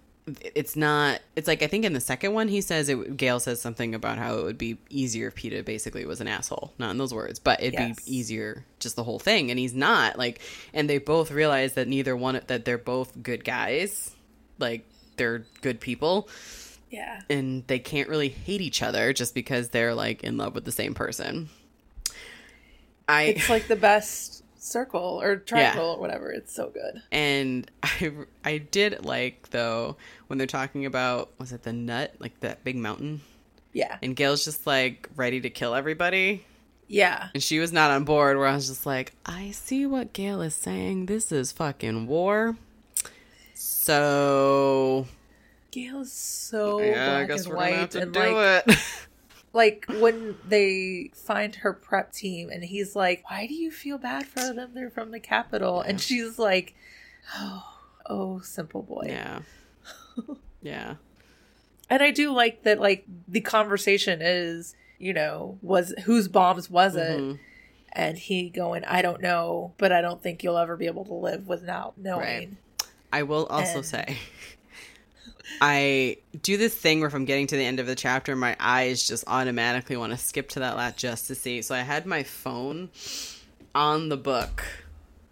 it's 0.56 0.76
not. 0.76 1.20
It's 1.36 1.48
like 1.48 1.62
I 1.62 1.68
think 1.68 1.86
in 1.86 1.94
the 1.94 2.00
second 2.00 2.34
one 2.34 2.48
he 2.48 2.62
says 2.62 2.90
it. 2.90 3.18
Gale 3.18 3.40
says 3.40 3.62
something 3.62 3.94
about 3.94 4.18
how 4.18 4.38
it 4.38 4.44
would 4.46 4.58
be 4.58 4.78
easier 4.90 5.28
if 5.28 5.36
Peeta 5.36 5.64
basically 5.64 6.06
was 6.06 6.22
an 6.22 6.28
asshole. 6.28 6.74
Not 6.80 6.92
in 6.92 6.98
those 6.98 7.14
words, 7.14 7.38
but 7.40 7.62
it'd 7.62 7.74
Yes. 7.74 8.00
be 8.04 8.16
easier 8.18 8.66
just 8.80 8.96
the 8.96 9.04
whole 9.04 9.20
thing. 9.20 9.52
And 9.52 9.60
he's 9.60 9.76
not. 9.76 10.18
Like, 10.18 10.40
and 10.74 10.90
they 10.90 10.98
both 10.98 11.30
realize 11.30 11.74
that 11.74 11.88
neither 11.88 12.16
one 12.16 12.40
that 12.48 12.66
they're 12.66 12.78
both 12.80 13.22
good 13.22 13.44
guys. 13.44 14.12
Like 14.60 14.86
they're 15.18 15.46
good 15.62 15.80
people 15.80 16.28
yeah. 16.94 17.22
and 17.30 17.66
they 17.68 17.80
can't 17.80 18.08
really 18.08 18.30
hate 18.30 18.62
each 18.62 18.82
other 18.82 19.12
just 19.14 19.34
because 19.36 19.70
they're 19.70 19.94
like 19.96 20.24
in 20.24 20.38
love 20.38 20.54
with 20.56 20.64
the 20.66 20.72
same 20.72 20.94
person. 20.94 21.50
I 23.10 23.24
It's 23.24 23.50
like 23.50 23.68
the 23.68 23.76
best 23.76 24.44
circle 24.58 25.20
or 25.22 25.36
triangle 25.36 25.96
or 25.96 26.00
whatever. 26.00 26.32
It's 26.32 26.54
so 26.56 26.70
good. 26.70 27.02
and 27.12 27.70
I 27.84 28.12
I 28.46 28.58
did 28.60 29.04
like 29.04 29.50
though 29.50 29.98
when 30.28 30.38
they're 30.38 30.48
talking 30.48 30.86
about 30.86 31.32
was 31.38 31.52
it 31.52 31.64
the 31.64 31.74
nut 31.74 32.16
like 32.20 32.40
that 32.40 32.64
big 32.64 32.78
mountain 32.78 33.20
Yeah. 33.74 33.98
and 34.02 34.16
Gale's 34.16 34.46
just 34.46 34.66
like 34.66 35.10
ready 35.18 35.42
to 35.42 35.50
kill 35.50 35.76
everybody 35.76 36.46
Yeah. 36.88 37.28
and 37.34 37.44
she 37.44 37.60
was 37.60 37.74
not 37.74 37.92
on 37.92 38.06
board 38.06 38.38
where 38.38 38.48
I 38.48 38.56
was 38.56 38.68
just 38.70 38.86
like 38.86 39.12
I 39.26 39.52
see 39.52 39.86
what 39.86 40.14
Gale 40.14 40.42
is 40.42 40.56
saying 40.56 41.08
this 41.08 41.32
is 41.34 41.52
fucking 41.52 42.08
war 42.08 42.56
so 43.54 45.06
Gale 45.74 46.02
is 46.02 46.12
so 46.14 46.80
yeah 46.82 47.14
I 47.18 47.26
black 47.26 47.28
guess 47.30 47.42
and 47.46 47.50
we're 47.50 47.56
white 47.58 47.92
to 47.92 48.02
and 48.02 48.14
do 48.14 48.20
like 48.20 48.64
it 48.68 48.78
like 49.54 49.86
when 50.00 50.36
they 50.48 51.12
find 51.14 51.56
her 51.56 51.74
prep 51.74 52.12
team 52.14 52.50
and 52.50 52.64
he's 52.64 52.96
like, 52.96 53.24
Why 53.30 53.48
do 53.48 53.54
you 53.54 53.72
feel 53.72 53.98
bad 53.98 54.26
for 54.26 54.54
them? 54.54 54.72
They're 54.74 54.90
from 54.90 55.12
the 55.12 55.20
Capitol 55.20 55.82
and 55.82 56.00
she's 56.00 56.38
like, 56.40 56.74
Oh, 57.36 57.64
oh 58.06 58.40
simple 58.42 58.82
boy. 58.84 59.06
yeah 59.08 59.40
yeah 60.62 60.96
And 61.90 62.02
I 62.04 62.12
do 62.12 62.32
like 62.32 62.64
that 62.64 62.80
like 62.80 63.06
the 63.28 63.42
conversation 63.42 64.20
is, 64.22 64.76
you 65.00 65.14
know, 65.14 65.58
was 65.62 65.94
whose 66.06 66.28
bombs 66.28 66.70
was 66.70 66.96
it? 66.96 67.20
Mhm. 67.20 67.40
And 67.96 68.18
he 68.18 68.50
going, 68.50 68.84
I 68.86 69.04
don't 69.04 69.22
know, 69.22 69.74
but 69.78 69.92
I 69.92 70.02
don't 70.02 70.22
think 70.24 70.44
you'll 70.44 70.58
ever 70.58 70.76
be 70.76 70.88
able 70.88 71.06
to 71.06 71.14
live 71.14 71.48
without 71.48 71.96
knowing. 71.96 72.20
Right. 72.20 72.50
I 73.12 73.22
will 73.22 73.46
also 73.46 73.78
And- 73.78 73.86
say, 73.86 74.18
I 75.62 76.18
do 76.42 76.58
this 76.58 76.76
thing 76.76 77.00
where 77.00 77.08
if 77.08 77.14
I'm 77.14 77.26
getting 77.26 77.48
to 77.48 77.56
the 77.56 77.64
end 77.64 77.80
of 77.80 77.88
the 77.88 77.96
chapter, 77.96 78.36
my 78.36 78.56
eyes 78.60 79.08
just 79.08 79.24
automatically 79.28 79.96
want 79.96 80.12
to 80.12 80.18
skip 80.18 80.50
to 80.50 80.60
that 80.60 80.76
lat 80.76 80.98
just 80.98 81.28
to 81.28 81.36
see. 81.36 81.62
So 81.62 81.74
I 81.76 81.80
had 81.80 82.06
my 82.06 82.24
phone 82.24 82.90
on 83.74 84.10
the 84.10 84.18
book 84.18 84.64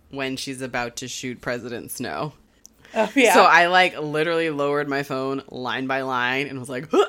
when 0.09 0.37
she's 0.37 0.61
about 0.61 0.97
to 0.97 1.07
shoot 1.07 1.41
President 1.41 1.91
Snow. 1.91 2.33
Oh 2.93 3.09
yeah. 3.15 3.33
So 3.33 3.43
I 3.43 3.67
like 3.67 3.97
literally 3.99 4.49
lowered 4.49 4.87
my 4.89 5.03
phone 5.03 5.43
line 5.49 5.87
by 5.87 6.01
line 6.01 6.47
and 6.47 6.59
was 6.59 6.69
like, 6.69 6.87
I 6.93 7.07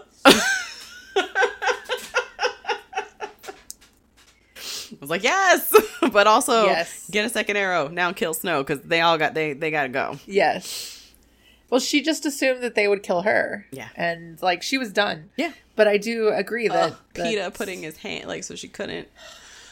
was 5.00 5.10
like, 5.10 5.22
yes, 5.22 5.72
but 6.12 6.26
also 6.26 6.66
Yes. 6.66 7.08
get 7.10 7.24
a 7.24 7.28
second 7.28 7.56
arrow 7.56 7.88
now. 7.88 8.12
Kill 8.12 8.34
Snow 8.34 8.62
because 8.62 8.80
they 8.82 9.00
all 9.00 9.18
got 9.18 9.34
they 9.34 9.52
they 9.54 9.70
gotta 9.70 9.88
go. 9.88 10.18
Yes. 10.26 10.98
Well, 11.72 11.80
she 11.80 12.02
just 12.02 12.26
assumed 12.26 12.62
that 12.62 12.74
they 12.74 12.86
would 12.86 13.02
kill 13.02 13.22
her. 13.22 13.64
Yeah. 13.70 13.88
And 13.96 14.40
like 14.42 14.62
she 14.62 14.76
was 14.76 14.92
done. 14.92 15.30
Yeah. 15.38 15.52
But 15.74 15.88
I 15.88 15.96
do 15.96 16.28
agree 16.28 16.68
that 16.68 16.92
Oh, 16.92 16.96
that- 17.14 17.26
Peeta 17.26 17.54
putting 17.54 17.80
his 17.82 17.96
hand 17.96 18.28
like 18.28 18.44
so 18.44 18.54
she 18.54 18.68
couldn't. 18.68 19.08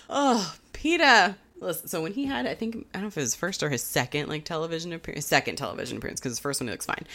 Oh, 0.08 0.56
Peeta. 0.72 1.34
Listen, 1.60 1.88
so 1.88 2.00
when 2.00 2.14
he 2.14 2.24
had, 2.24 2.46
I 2.46 2.54
think 2.54 2.74
I 2.74 2.80
don't 2.94 3.02
know 3.02 3.08
if 3.08 3.18
it 3.18 3.20
was 3.20 3.32
his 3.32 3.34
first 3.34 3.62
or 3.62 3.68
his 3.68 3.82
second 3.82 4.30
like 4.30 4.46
television 4.46 4.94
appearance, 4.94 5.26
second 5.26 5.56
television 5.56 5.98
appearance 5.98 6.20
because 6.20 6.32
his 6.32 6.38
first 6.38 6.58
one 6.62 6.68
he 6.68 6.72
looks 6.72 6.86
fine. 6.86 7.06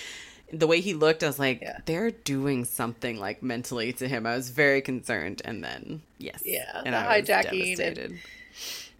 The 0.53 0.67
way 0.67 0.81
he 0.81 0.93
looked, 0.93 1.23
I 1.23 1.27
was 1.27 1.39
like, 1.39 1.61
Yeah. 1.61 1.79
they're 1.87 2.11
doing 2.11 2.63
something 2.63 3.19
like 3.19 3.41
mentally 3.41 3.91
to 3.93 4.07
him. 4.07 4.27
I 4.27 4.35
was 4.35 4.51
very 4.51 4.81
concerned, 4.81 5.41
and 5.43 5.63
then 5.63 6.03
yes, 6.19 6.43
Yeah, 6.45 6.83
and 6.85 6.93
the 6.93 6.99
I 6.99 7.21
was 7.21 7.27
hijacking 7.27 7.79
and- 7.79 8.19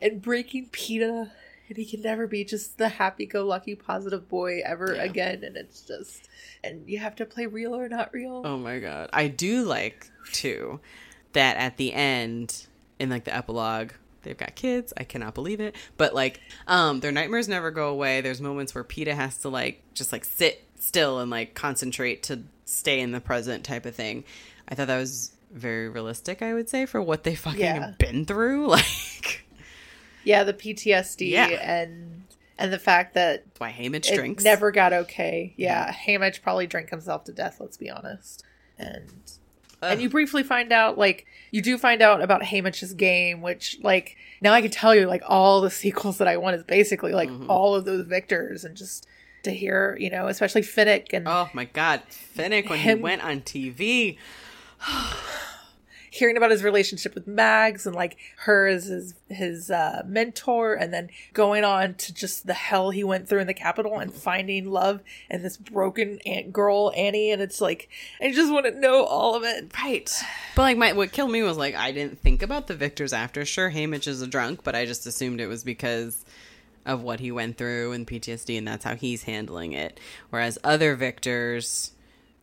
and 0.02 0.20
breaking 0.24 0.70
Peeta 0.70 1.30
and 1.68 1.78
he 1.78 1.86
can 1.86 2.02
never 2.02 2.28
be 2.28 2.44
just 2.44 2.78
the 2.78 2.90
happy 2.90 3.26
go 3.26 3.46
lucky 3.46 3.76
positive 3.76 4.28
boy 4.30 4.62
ever 4.66 4.94
Yeah. 4.96 5.04
again 5.04 5.44
and 5.44 5.58
it's 5.58 5.82
just 5.82 6.30
and 6.64 6.88
you 6.88 7.00
have 7.00 7.16
to 7.18 7.26
play 7.26 7.46
real 7.46 7.76
or 7.76 7.88
not 7.90 8.14
real. 8.14 8.42
Oh 8.46 8.58
my 8.58 8.80
god. 8.80 9.10
I 9.14 9.28
do 9.28 9.64
like 9.64 10.10
too 10.32 10.80
that 11.34 11.58
at 11.58 11.78
the 11.78 11.94
end 11.94 12.68
in 13.00 13.10
like 13.10 13.24
the 13.26 13.36
epilogue 13.36 13.92
they've 14.24 14.38
got 14.38 14.56
kids. 14.56 14.92
I 14.98 15.04
cannot 15.04 15.34
believe 15.36 15.60
it. 15.60 15.76
But 15.98 16.14
like 16.16 16.40
um 16.68 17.00
their 17.02 17.12
nightmares 17.12 17.48
never 17.48 17.72
go 17.72 17.90
away. 17.90 18.22
There's 18.22 18.42
moments 18.42 18.74
where 18.74 18.84
Peeta 18.84 19.14
has 19.14 19.38
to 19.40 19.50
like 19.50 19.82
just 19.94 20.12
like 20.12 20.26
sit 20.26 20.64
still 20.80 21.20
and 21.20 21.30
like 21.32 21.54
concentrate 21.54 22.24
to 22.24 22.42
stay 22.66 23.00
in 23.00 23.12
the 23.12 23.22
present 23.22 23.64
type 23.64 23.86
of 23.86 23.96
thing. 23.96 24.24
I 24.68 24.74
thought 24.76 24.88
that 24.88 24.98
was 24.98 25.32
very 25.52 25.88
realistic, 25.90 26.42
I 26.42 26.54
would 26.54 26.68
say, 26.70 26.86
for 26.88 27.02
what 27.02 27.24
they 27.24 27.36
fucking 27.36 27.60
Yeah. 27.60 27.86
have 27.88 27.98
been 27.98 28.26
through. 28.26 28.68
Like 28.76 29.45
Yeah, 30.26 30.44
the 30.44 30.54
PTSD 30.54 31.30
Yeah. 31.30 31.48
and 31.48 32.24
and 32.58 32.72
the 32.74 32.80
fact 32.80 33.14
that 33.16 33.44
that's 33.46 33.60
why 33.60 33.72
Haymitch 33.72 34.10
it 34.12 34.16
drinks. 34.16 34.44
never 34.44 34.72
got 34.72 34.92
okay. 34.94 35.54
Yeah, 35.58 35.94
Haymitch 35.94 36.42
probably 36.42 36.68
drank 36.68 36.90
himself 36.90 37.24
to 37.26 37.32
death, 37.34 37.58
let's 37.60 37.78
be 37.78 37.90
honest. 37.90 38.44
And 38.78 39.10
Ugh. 39.82 39.92
and 39.92 40.02
you 40.02 40.10
briefly 40.10 40.42
find 40.44 40.72
out 40.72 40.98
like 40.98 41.26
you 41.52 41.62
do 41.62 41.78
find 41.78 42.02
out 42.02 42.22
about 42.22 42.42
Haymitch's 42.44 42.94
game 42.94 43.42
which 43.42 43.78
like 43.84 44.16
now 44.42 44.54
i 44.54 44.62
can 44.62 44.72
tell 44.72 44.96
you 44.96 45.06
like 45.06 45.22
all 45.28 45.60
the 45.62 45.70
sequels 45.82 46.18
that 46.18 46.28
i 46.30 46.38
want 46.38 46.56
is 46.56 46.64
basically 46.64 47.12
like 47.12 47.30
Mhm. 47.30 47.48
all 47.50 47.76
of 47.76 47.84
those 47.86 48.06
victors 48.06 48.64
and 48.64 48.76
just 48.78 49.06
to 49.44 49.52
hear 49.52 49.98
you 50.00 50.10
know 50.10 50.28
especially 50.28 50.62
finnick 50.62 51.08
and 51.14 51.28
Oh 51.28 51.50
my 51.54 51.66
god. 51.66 52.02
Finnick 52.10 52.70
when 52.70 52.80
Him- 52.80 52.98
he 53.00 53.04
went 53.04 53.22
on 53.24 53.42
TV. 53.42 54.18
hearing 56.16 56.38
about 56.38 56.52
his 56.52 56.64
relationship 56.64 57.14
with 57.14 57.28
mags 57.28 57.86
and 57.86 57.96
like 57.96 58.18
her 58.38 58.68
as 58.68 58.86
his 58.86 59.14
his 59.30 59.70
uh, 59.70 60.02
mentor 60.06 60.74
and 60.74 60.94
then 60.94 61.10
going 61.34 61.64
on 61.64 61.94
to 61.96 62.14
just 62.14 62.48
the 62.48 62.54
hell 62.54 62.90
he 62.90 63.04
went 63.04 63.28
through 63.28 63.40
in 63.40 63.48
the 63.48 63.54
Capitol 63.54 64.00
and 64.00 64.14
finding 64.14 64.72
love 64.72 65.02
and 65.30 65.44
this 65.44 65.58
broken 65.58 66.20
aunt 66.26 66.52
girl 66.54 66.92
annie 66.96 67.32
and 67.32 67.42
it's 67.42 67.60
like 67.60 67.90
i 68.22 68.32
just 68.32 68.52
want 68.52 68.66
to 68.66 68.80
know 68.80 69.04
all 69.04 69.36
of 69.36 69.44
it 69.44 69.72
Right. 69.84 70.12
But 70.56 70.62
like 70.64 70.78
my 70.78 70.94
what 70.94 71.12
killed 71.12 71.32
me 71.32 71.44
was 71.44 71.58
like 71.58 71.76
I 71.76 71.92
didn't 71.92 72.20
think 72.20 72.42
about 72.42 72.68
the 72.68 72.76
victors 72.76 73.14
after. 73.14 73.46
Sure, 73.46 73.70
Haymitch 73.70 74.08
is 74.08 74.22
a 74.22 74.28
drunk, 74.28 74.64
but 74.64 74.76
I 74.76 74.86
just 74.86 75.06
assumed 75.06 75.42
it 75.42 75.48
was 75.48 75.64
because 75.64 76.26
of 76.86 77.02
what 77.02 77.20
he 77.20 77.32
went 77.32 77.58
through 77.58 77.92
and 77.92 78.06
PTSD 78.08 78.58
and 78.58 78.68
that's 78.68 78.84
how 78.86 78.96
he's 78.96 79.24
handling 79.24 79.74
it. 79.74 80.00
Whereas 80.30 80.58
other 80.64 80.96
victors, 80.96 81.92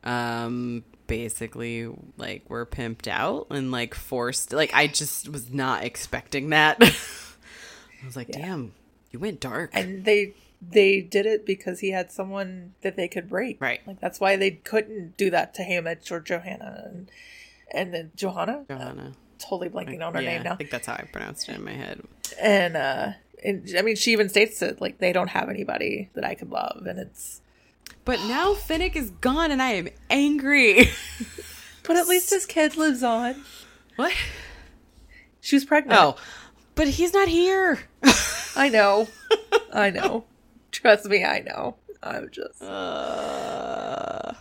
um 0.04 0.84
basically 1.06 1.88
like 2.16 2.48
were 2.48 2.66
pimped 2.66 3.08
out 3.08 3.48
and 3.50 3.70
like 3.70 3.94
forced. 3.94 4.52
Like 4.52 4.72
I 4.74 4.86
just 4.86 5.28
was 5.28 5.52
not 5.52 5.84
expecting 5.84 6.50
that. 6.50 6.78
I 6.82 8.06
was 8.06 8.16
like, 8.16 8.28
damn, 8.28 8.72
you 9.10 9.18
went 9.18 9.40
dark. 9.40 9.70
and 9.72 10.04
they 10.04 10.34
they 10.60 11.00
did 11.00 11.26
it 11.26 11.44
because 11.44 11.80
he 11.80 11.90
had 11.90 12.10
someone 12.10 12.74
that 12.82 12.96
they 12.96 13.08
could 13.08 13.28
break. 13.28 13.60
Right. 13.60 13.80
Like 13.86 14.00
that's 14.00 14.20
why 14.20 14.36
they 14.36 14.52
couldn't 14.52 15.16
do 15.16 15.30
that 15.30 15.54
to 15.54 15.62
Haymitch 15.62 16.10
or 16.10 16.20
Johanna 16.20 16.84
and 16.86 17.10
and 17.72 17.92
then 17.92 18.12
Johanna. 18.14 18.64
Johanna. 18.68 19.12
Totally 19.38 19.68
blanking 19.68 20.06
on 20.06 20.14
her 20.14 20.22
yeah, 20.22 20.34
name 20.34 20.42
now. 20.44 20.52
I 20.52 20.56
think 20.56 20.70
that's 20.70 20.86
how 20.86 20.94
I 20.94 21.08
pronounced 21.12 21.48
it 21.48 21.56
in 21.56 21.64
my 21.64 21.72
head. 21.72 22.02
And 22.40 22.76
uh 22.76 23.12
and 23.44 23.68
I 23.76 23.82
mean 23.82 23.96
she 23.96 24.12
even 24.12 24.28
states 24.28 24.62
it 24.62 24.80
like 24.80 24.98
they 24.98 25.12
don't 25.12 25.28
have 25.28 25.48
anybody 25.48 26.10
that 26.14 26.24
I 26.24 26.34
could 26.34 26.50
love 26.50 26.86
and 26.86 26.98
it's 26.98 27.41
But 28.04 28.20
now 28.20 28.54
Finnick 28.54 28.96
is 28.96 29.10
gone 29.10 29.50
and 29.50 29.62
I 29.62 29.72
am 29.72 29.88
angry. 30.10 30.90
but 31.84 31.96
at 31.96 32.08
least 32.08 32.30
his 32.30 32.46
kid 32.46 32.76
lives 32.76 33.02
on. 33.02 33.44
what? 33.96 34.12
She 35.40 35.56
was 35.56 35.64
pregnant. 35.64 36.00
Oh, 36.00 36.16
but 36.74 36.88
he's 36.88 37.12
not 37.12 37.28
here. 37.28 37.80
I 38.56 38.68
know. 38.68 39.08
I 39.72 39.90
know. 39.90 40.24
Trust 40.70 41.06
me, 41.06 41.24
I 41.24 41.40
know. 41.40 41.76
I'm 42.02 42.30
just 42.30 42.60
Uh, 42.62 44.32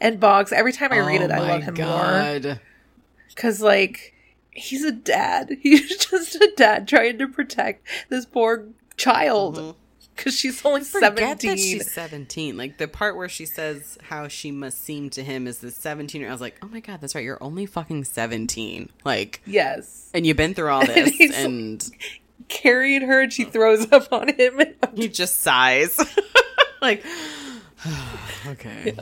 and 0.00 0.18
Boggs. 0.18 0.52
Every 0.52 0.72
time 0.72 0.92
I 0.92 0.98
read 0.98 1.20
oh 1.20 1.24
it, 1.24 1.30
I 1.30 1.38
my 1.38 1.48
love 1.48 1.62
him 1.62 1.74
more 1.74 2.60
because, 3.28 3.60
like, 3.60 4.14
he's 4.50 4.84
a 4.84 4.92
dad. 4.92 5.58
He's 5.62 5.96
just 5.96 6.34
a 6.36 6.52
dad 6.56 6.88
trying 6.88 7.18
to 7.18 7.28
protect 7.28 7.86
this 8.08 8.24
poor 8.26 8.68
child 8.96 9.76
because 10.18 10.36
she's 10.36 10.64
only 10.64 10.84
seventeen. 10.84 11.56
she's 11.56 11.90
17. 11.90 12.56
Like 12.56 12.76
the 12.76 12.88
part 12.88 13.16
where 13.16 13.28
she 13.28 13.46
says 13.46 13.96
how 14.02 14.28
she 14.28 14.50
must 14.50 14.84
seem 14.84 15.08
to 15.10 15.22
him 15.22 15.46
is 15.46 15.60
the 15.60 15.70
17 15.70 16.24
I 16.24 16.30
was 16.30 16.40
like, 16.40 16.58
oh 16.62 16.66
my 16.68 16.80
God, 16.80 17.00
that's 17.00 17.14
right. 17.14 17.24
You're 17.24 17.42
only 17.42 17.64
fucking 17.64 18.04
17. 18.04 18.90
Like, 19.04 19.40
yes, 19.46 20.10
and 20.12 20.26
you've 20.26 20.36
been 20.36 20.54
through 20.54 20.70
all 20.70 20.84
this 20.86 21.10
he's 21.10 21.36
and 21.36 21.88
carrying 22.48 23.02
her, 23.02 23.22
and 23.22 23.32
she 23.32 23.44
throws 23.44 23.90
up 23.92 24.12
on 24.12 24.28
him. 24.28 24.60
And 24.60 24.74
he 24.94 25.08
just 25.08 25.40
sighs. 25.40 25.98
like, 26.82 27.04
okay. 28.46 28.94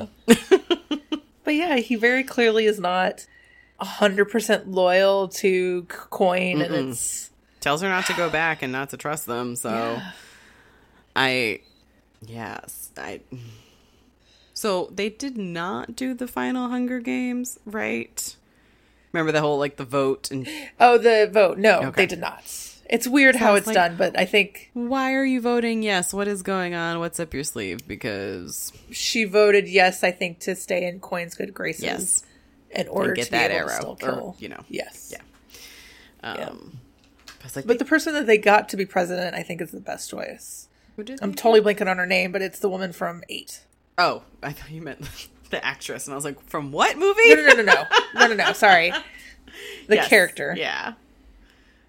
But 1.44 1.54
yeah, 1.54 1.76
he 1.76 1.96
very 1.96 2.24
clearly 2.24 2.66
is 2.66 2.78
not 2.78 3.26
hundred 3.80 4.26
percent 4.26 4.68
loyal 4.68 5.28
to 5.28 5.82
Coin, 5.84 6.60
and 6.62 6.74
it's 6.74 7.30
Tells 7.60 7.82
her 7.82 7.88
not 7.88 8.06
to 8.06 8.12
go 8.12 8.30
back 8.30 8.62
and 8.62 8.70
not 8.70 8.90
to 8.90 8.96
trust 8.96 9.26
them. 9.26 9.56
So 9.56 10.00
I, 11.16 11.60
yes, 12.26 12.90
I. 12.96 13.20
So 14.52 14.90
they 14.94 15.10
did 15.10 15.36
not 15.36 15.96
do 15.96 16.14
the 16.14 16.28
final 16.28 16.68
Hunger 16.68 17.00
Games, 17.00 17.58
right? 17.66 18.36
Remember 19.12 19.32
the 19.32 19.40
whole 19.40 19.58
like 19.58 19.76
the 19.76 19.84
vote 19.84 20.30
and 20.30 20.46
oh 20.78 20.98
the 20.98 21.28
vote. 21.32 21.58
No, 21.58 21.80
Okay. 21.80 21.90
they 22.02 22.06
did 22.06 22.20
not. 22.20 22.42
It's 22.88 23.08
weird 23.08 23.34
how 23.34 23.54
it's 23.56 23.66
like- 23.66 23.74
done, 23.74 23.96
but 23.96 24.16
I 24.18 24.24
think 24.26 24.70
why 24.72 25.14
are 25.14 25.24
you 25.24 25.40
voting 25.40 25.82
yes? 25.82 26.12
What 26.14 26.28
is 26.28 26.42
going 26.42 26.74
on? 26.74 27.00
What's 27.00 27.18
up 27.18 27.34
your 27.34 27.42
sleeve? 27.44 27.86
Because 27.88 28.72
she 28.90 29.24
voted 29.24 29.68
yes. 29.68 30.04
I 30.04 30.10
think 30.12 30.38
to 30.40 30.54
stay 30.54 30.86
in 30.86 31.00
Coin's 31.00 31.34
good 31.34 31.52
graces. 31.52 31.82
yes, 31.84 32.24
in 32.70 32.88
order 32.88 33.14
get 33.14 33.26
to 33.26 33.30
that 33.32 33.50
arrow, 33.50 33.94
to 33.94 33.96
still 33.96 34.18
or, 34.20 34.34
you 34.38 34.48
know, 34.50 34.62
yes, 34.68 35.12
yeah. 35.12 36.32
um, 36.32 36.78
was 37.46 37.56
like, 37.56 37.66
But 37.66 37.78
the 37.78 37.84
person 37.84 38.12
that 38.14 38.26
they 38.26 38.38
got 38.38 38.68
to 38.70 38.76
be 38.76 38.84
president, 38.86 39.34
I 39.34 39.42
think, 39.42 39.60
is 39.60 39.70
the 39.70 39.80
best 39.80 40.10
choice. 40.10 40.68
Who 40.96 41.04
did 41.04 41.18
I'm 41.22 41.34
totally 41.34 41.60
blanking 41.60 41.88
on 41.90 41.98
her 41.98 42.06
name, 42.06 42.32
but 42.32 42.42
it's 42.42 42.58
the 42.58 42.68
woman 42.68 42.92
from 42.92 43.22
Eight. 43.28 43.60
Oh, 43.98 44.22
I 44.42 44.52
thought 44.52 44.70
you 44.70 44.82
meant 44.82 45.08
the 45.50 45.64
actress, 45.64 46.06
and 46.06 46.12
I 46.12 46.16
was 46.16 46.24
like, 46.24 46.40
from 46.48 46.72
what 46.72 46.98
movie? 46.98 47.34
No, 47.34 47.34
no, 47.36 47.54
no, 47.54 47.62
no, 47.62 47.62
no, 47.62 47.82
no, 48.14 48.26
no, 48.28 48.34
no. 48.34 48.52
Sorry, 48.54 48.92
the 49.88 49.96
Yes, 49.96 50.08
character. 50.08 50.54
Yeah. 50.56 50.94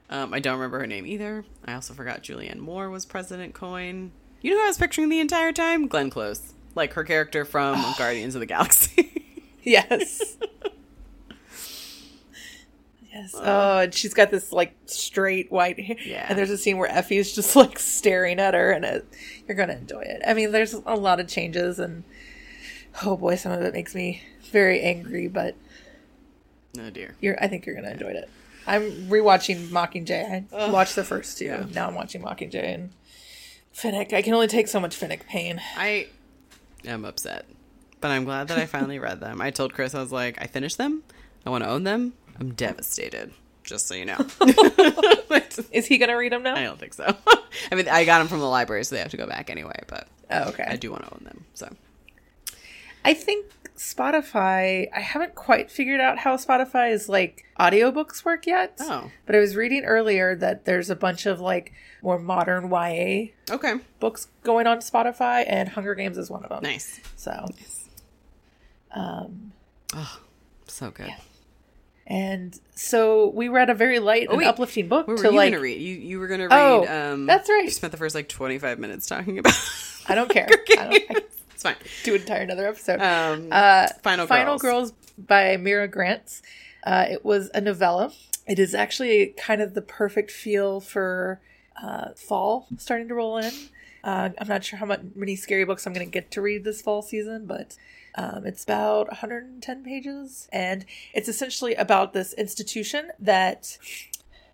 Um, 0.09 0.33
I 0.33 0.39
don't 0.39 0.55
remember 0.55 0.79
her 0.79 0.87
name 0.87 1.05
either. 1.05 1.43
I 1.65 1.73
also 1.73 1.93
forgot 1.93 2.23
Julianne 2.23 2.59
Moore 2.59 2.89
was 2.89 3.05
President 3.05 3.53
Coin. 3.53 4.11
You 4.41 4.51
know 4.51 4.57
who 4.57 4.63
I 4.63 4.67
was 4.67 4.77
picturing 4.77 5.09
the 5.09 5.19
entire 5.19 5.51
time? 5.51 5.87
Glenn 5.87 6.09
Close. 6.09 6.53
Like 6.75 6.93
her 6.93 7.03
character 7.03 7.43
from 7.43 7.83
Guardians 7.97 8.35
of 8.35 8.39
the 8.39 8.45
Galaxy. 8.45 9.23
Yes. 9.63 10.37
Oh, 13.35 13.79
and 13.79 13.93
she's 13.93 14.13
got 14.13 14.31
this 14.31 14.51
like 14.51 14.75
straight 14.85 15.51
white 15.51 15.79
hair. 15.79 15.97
Yeah. 16.03 16.25
And 16.29 16.37
there's 16.37 16.49
a 16.49 16.57
scene 16.57 16.77
where 16.77 16.89
Effie's 16.89 17.33
just 17.33 17.55
like 17.55 17.79
staring 17.79 18.39
at 18.39 18.53
her, 18.53 18.71
and 18.71 18.85
it, 18.85 19.05
you're 19.47 19.57
gonna 19.57 19.73
enjoy 19.73 20.01
it. 20.01 20.21
I 20.25 20.33
mean, 20.33 20.51
there's 20.51 20.73
a 20.73 20.95
lot 20.95 21.19
of 21.19 21.27
changes, 21.27 21.79
and 21.79 22.03
oh 23.03 23.17
boy, 23.17 23.35
some 23.35 23.51
of 23.51 23.61
it 23.61 23.73
makes 23.73 23.95
me 23.95 24.21
very 24.51 24.81
angry, 24.81 25.27
but 25.27 25.55
oh 26.79 26.89
dear. 26.89 27.15
you're 27.21 27.41
I 27.41 27.47
think 27.47 27.65
you're 27.65 27.75
gonna 27.75 27.91
enjoy 27.91 28.09
it. 28.11 28.29
I'm 28.65 29.07
rewatching 29.07 29.67
Mockingjay. 29.69 30.53
I 30.53 30.69
watched 30.69 30.95
the 30.95 31.03
first 31.05 31.37
two. 31.37 31.45
yeah. 31.45 31.65
Now 31.73 31.87
I'm 31.87 31.95
watching 31.95 32.21
Mockingjay 32.21 32.73
and 32.75 32.89
Finnick. 33.73 34.11
I 34.11 34.21
can 34.21 34.33
only 34.33 34.47
take 34.47 34.67
so 34.67 34.79
much 34.79 34.99
Finnick 34.99 35.25
pain. 35.25 35.61
I 35.77 36.07
am 36.85 37.05
upset. 37.05 37.45
But 38.01 38.11
I'm 38.11 38.25
glad 38.25 38.49
that 38.49 38.59
I 38.59 38.65
finally 38.65 38.99
read 38.99 39.21
them. 39.21 39.41
I 39.41 39.51
told 39.51 39.73
Chris, 39.73 39.95
I 39.95 40.01
was 40.01 40.11
like, 40.11 40.39
I 40.41 40.45
finished 40.47 40.77
them. 40.77 41.03
I 41.45 41.49
want 41.49 41.63
to 41.63 41.69
own 41.69 41.83
them. 41.83 42.13
I'm 42.39 42.53
devastated. 42.53 43.33
Just 43.63 43.87
so 43.87 43.95
you 43.95 44.05
know. 44.05 44.17
Is 45.71 45.85
he 45.85 45.97
gonna 45.97 46.15
read 46.15 46.31
them 46.31 46.43
now? 46.43 46.55
I 46.55 46.63
don't 46.63 46.79
think 46.79 46.93
so. 46.93 47.15
I 47.71 47.75
mean, 47.75 47.89
I 47.89 48.05
got 48.05 48.19
them 48.19 48.27
from 48.27 48.39
the 48.39 48.47
library, 48.47 48.83
so 48.85 48.95
they 48.95 49.01
have 49.01 49.11
to 49.11 49.17
go 49.17 49.27
back 49.27 49.49
anyway, 49.49 49.79
but 49.87 50.07
oh, 50.31 50.49
okay. 50.49 50.63
I 50.65 50.77
do 50.77 50.91
want 50.91 51.03
to 51.03 51.13
own 51.13 51.21
them. 51.25 51.45
So, 51.53 51.69
I 53.03 53.13
think 53.13 53.47
Spotify, 53.75 54.87
I 54.95 55.01
haven't 55.01 55.35
quite 55.35 55.69
figured 55.69 55.99
out 55.99 56.17
how 56.17 56.37
Spotify 56.37 56.91
is 56.93 57.09
like 57.09 57.45
audiobooks 57.59 58.23
work 58.23 58.47
yet. 58.47 58.77
Oh. 58.79 59.11
But 59.25 59.35
I 59.35 59.39
was 59.39 59.55
reading 59.57 59.83
earlier 59.83 60.35
that 60.35 60.63
there's 60.63 60.89
a 60.89 60.95
bunch 60.95 61.25
of 61.25 61.41
like 61.41 61.73
more 62.01 62.19
modern 62.19 62.69
YA 62.69 63.31
okay. 63.49 63.73
books 63.99 64.27
going 64.43 64.65
on 64.65 64.77
Spotify, 64.77 65.43
and 65.45 65.67
Hunger 65.67 65.93
Games 65.95 66.17
is 66.17 66.29
one 66.29 66.43
of 66.43 66.49
them. 66.49 66.63
Nice. 66.63 67.01
So, 67.17 67.47
um, 68.91 69.51
Oh, 69.93 70.19
so 70.67 70.91
good. 70.91 71.13
And 72.07 72.59
so 72.73 73.27
we 73.29 73.49
read 73.49 73.69
a 73.69 73.73
very 73.73 73.99
light 73.99 74.23
and 74.23 74.31
Oh, 74.31 74.37
wait. 74.37 74.45
uplifting 74.47 74.87
book 74.87 75.07
What 75.07 75.17
were 75.19 75.23
you 75.25 75.31
like. 75.37 75.51
gonna 75.51 75.61
read? 75.61 75.79
You 75.81 75.95
you 75.95 76.19
were 76.19 76.27
gonna 76.27 76.47
read. 76.47 76.53
Oh, 76.59 76.87
um, 77.13 77.25
that's 77.25 77.49
right. 77.49 77.65
You 77.65 77.69
spent 77.71 77.91
the 77.91 77.97
first 77.97 78.15
like 78.15 78.29
twenty 78.29 78.57
five 78.57 78.79
minutes 78.79 79.05
talking 79.07 79.37
about. 79.39 79.53
I 80.07 80.15
don't 80.15 80.29
care. 80.29 80.47
I 80.69 80.75
don't, 80.75 80.93
I 80.93 81.05
it's 81.53 81.63
fine. 81.63 81.75
do 82.03 82.15
an 82.15 82.21
entire 82.21 82.41
another 82.41 82.67
episode. 82.67 83.01
Um, 83.01 83.49
Uh, 83.51 83.87
Final 84.03 84.25
Final 84.25 84.57
Girls. 84.57 84.91
Girls 84.91 85.13
by 85.17 85.57
Mira 85.57 85.87
Grants. 85.87 86.41
Uh, 86.85 87.05
it 87.09 87.25
was 87.25 87.49
a 87.53 87.59
novella. 87.61 88.11
It 88.47 88.59
is 88.59 88.73
actually 88.73 89.33
kind 89.37 89.61
of 89.61 89.73
the 89.73 89.81
perfect 89.81 90.31
feel 90.31 90.79
for 90.79 91.41
uh, 91.83 92.11
fall 92.15 92.67
starting 92.77 93.09
to 93.09 93.13
roll 93.15 93.37
in. 93.37 93.51
Uh, 94.03 94.29
I'm 94.37 94.47
not 94.47 94.63
sure 94.63 94.79
how 94.79 94.85
much, 94.85 95.01
many 95.15 95.35
scary 95.35 95.65
books 95.65 95.85
I'm 95.85 95.91
going 95.91 96.05
to 96.05 96.11
get 96.11 96.31
to 96.31 96.41
read 96.41 96.63
this 96.63 96.81
fall 96.81 97.01
season, 97.01 97.45
but 97.45 97.75
um, 98.17 98.45
it's 98.45 98.63
about 98.63 99.07
110 99.07 99.83
pages, 99.83 100.49
and 100.51 100.85
it's 101.13 101.29
essentially 101.29 101.75
about 101.75 102.13
this 102.13 102.33
institution 102.33 103.11
that 103.19 103.77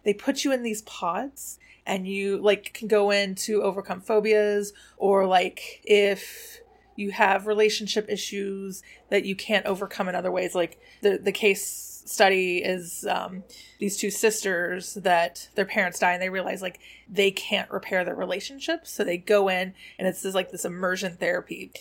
they 0.03 0.13
put 0.13 0.43
you 0.43 0.51
in 0.51 0.63
these 0.63 0.81
pods 0.83 1.59
and 1.85 2.07
you 2.07 2.37
like 2.37 2.73
can 2.73 2.87
go 2.87 3.09
in 3.09 3.35
to 3.35 3.61
overcome 3.61 4.01
phobias 4.01 4.73
or 4.97 5.25
like 5.25 5.81
if 5.83 6.61
you 6.95 7.11
have 7.11 7.47
relationship 7.47 8.05
issues 8.09 8.83
that 9.09 9.25
you 9.25 9.35
can't 9.35 9.65
overcome 9.65 10.07
in 10.07 10.15
other 10.15 10.31
ways. 10.31 10.53
Like 10.53 10.79
the 11.01 11.17
the 11.17 11.31
case 11.31 12.03
study 12.05 12.57
is 12.57 13.05
um, 13.09 13.43
these 13.79 13.97
two 13.97 14.09
sisters 14.11 14.95
that 14.95 15.47
their 15.55 15.65
parents 15.65 15.99
die 15.99 16.13
and 16.13 16.21
they 16.21 16.29
realize 16.29 16.61
like 16.61 16.79
they 17.09 17.31
can't 17.31 17.71
repair 17.71 18.03
their 18.03 18.15
relationships 18.15 18.91
so 18.91 19.05
they 19.05 19.17
go 19.17 19.47
in 19.47 19.73
and 19.97 20.05
it's 20.05 20.21
this 20.21 20.35
like 20.35 20.51
this 20.51 20.65
immersion 20.65 21.15
therapy 21.15 21.71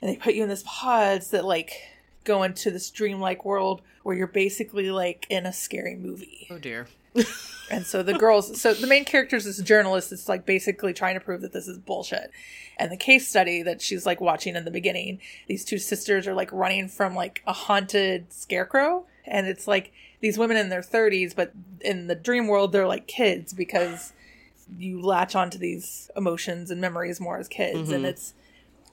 and 0.00 0.10
they 0.10 0.16
put 0.16 0.34
you 0.34 0.42
in 0.42 0.48
this 0.48 0.64
pods 0.66 1.30
that 1.30 1.44
like 1.44 1.72
go 2.24 2.42
into 2.42 2.70
this 2.70 2.90
dreamlike 2.90 3.44
world 3.44 3.82
where 4.02 4.16
you're 4.16 4.26
basically 4.26 4.90
like 4.90 5.26
in 5.30 5.46
a 5.46 5.52
scary 5.52 5.96
movie 5.96 6.46
oh 6.50 6.58
dear. 6.58 6.86
and 7.70 7.86
so 7.86 8.02
the 8.02 8.14
girls, 8.14 8.60
so 8.60 8.74
the 8.74 8.86
main 8.86 9.04
character 9.04 9.36
is 9.36 9.44
this 9.44 9.58
journalist 9.58 10.10
that's 10.10 10.28
like 10.28 10.46
basically 10.46 10.92
trying 10.92 11.14
to 11.14 11.20
prove 11.20 11.40
that 11.42 11.52
this 11.52 11.68
is 11.68 11.78
bullshit. 11.78 12.30
And 12.78 12.90
the 12.90 12.96
case 12.96 13.28
study 13.28 13.62
that 13.62 13.82
she's 13.82 14.06
like 14.06 14.20
watching 14.20 14.56
in 14.56 14.64
the 14.64 14.70
beginning, 14.70 15.20
these 15.46 15.64
two 15.64 15.78
sisters 15.78 16.26
are 16.26 16.34
like 16.34 16.50
running 16.52 16.88
from 16.88 17.14
like 17.14 17.42
a 17.46 17.52
haunted 17.52 18.32
scarecrow. 18.32 19.06
And 19.24 19.46
it's 19.46 19.68
like 19.68 19.92
these 20.20 20.38
women 20.38 20.56
in 20.56 20.68
their 20.68 20.80
30s, 20.80 21.34
but 21.34 21.52
in 21.80 22.06
the 22.06 22.14
dream 22.14 22.46
world, 22.46 22.72
they're 22.72 22.88
like 22.88 23.06
kids 23.06 23.52
because 23.52 24.12
you 24.78 25.00
latch 25.02 25.34
onto 25.34 25.58
these 25.58 26.10
emotions 26.16 26.70
and 26.70 26.80
memories 26.80 27.20
more 27.20 27.38
as 27.38 27.48
kids. 27.48 27.90
And 27.90 27.98
mm-hmm. 27.98 28.06
it's 28.06 28.34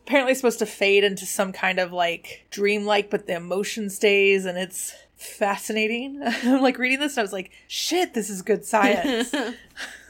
apparently 0.08 0.34
supposed 0.34 0.60
to 0.60 0.66
fade 0.66 1.04
into 1.04 1.26
some 1.26 1.52
kind 1.52 1.80
of 1.80 1.92
like 1.92 2.46
dreamlike, 2.50 3.10
but 3.10 3.28
the 3.28 3.36
emotion 3.36 3.90
stays 3.90 4.46
and 4.46 4.58
it's 4.58 4.96
fascinating. 5.16 6.22
I'm 6.26 6.62
like 6.62 6.78
reading 6.78 7.00
this 7.00 7.14
and 7.18 7.20
I 7.20 7.24
was 7.24 7.34
like, 7.34 7.52
shit, 7.68 8.14
this 8.14 8.30
is 8.30 8.42
good 8.42 8.64
science. 8.64 9.34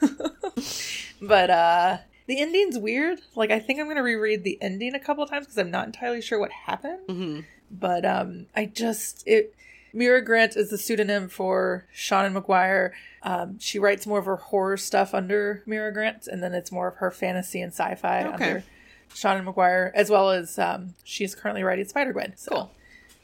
but 1.20 1.50
uh 1.50 1.98
the 2.26 2.40
ending's 2.40 2.78
weird. 2.78 3.18
Like 3.34 3.50
I 3.50 3.58
think 3.58 3.80
I'm 3.80 3.88
gonna 3.88 4.02
reread 4.02 4.44
the 4.44 4.58
ending 4.60 4.94
a 4.94 5.00
couple 5.00 5.24
of 5.24 5.30
times 5.30 5.46
because 5.46 5.58
I'm 5.58 5.70
not 5.70 5.86
entirely 5.86 6.20
sure 6.22 6.38
what 6.38 6.52
happened. 6.52 7.00
Mm-hmm. 7.08 7.40
but 7.70 8.04
um, 8.04 8.46
I 8.54 8.66
just 8.66 9.24
it. 9.26 9.54
Mira 9.94 10.22
Grant 10.22 10.54
is 10.54 10.68
the 10.68 10.76
pseudonym 10.76 11.28
for 11.30 11.86
Seanan 11.96 12.38
McGuire. 12.40 12.90
Um, 13.22 13.58
she 13.58 13.78
writes 13.78 14.06
more 14.06 14.18
of 14.18 14.26
her 14.26 14.36
horror 14.36 14.76
stuff 14.76 15.14
under 15.14 15.62
Mira 15.64 15.90
Grant, 15.94 16.26
and 16.26 16.42
then 16.42 16.52
it's 16.52 16.70
more 16.70 16.88
of 16.88 16.96
her 16.96 17.10
fantasy 17.10 17.62
and 17.62 17.72
sci-fi 17.72 18.24
Okay. 18.24 18.32
under 18.32 18.64
Seanan 19.14 19.44
McGuire, 19.52 19.90
as 19.94 20.10
well 20.10 20.30
as 20.30 20.58
um, 20.58 20.94
she 21.04 21.24
is 21.24 21.34
currently 21.34 21.62
writing 21.62 21.86
Spider 21.86 22.12
Gwen. 22.12 22.34
So, 22.36 22.50
Cool. 22.50 22.70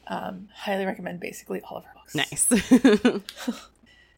um, 0.09 0.49
highly 0.55 0.85
recommend 0.87 1.21
basically 1.21 1.61
all 1.63 1.77
of 1.79 1.85
her 1.85 1.93
books. 1.95 2.15
Nice. 2.15 2.49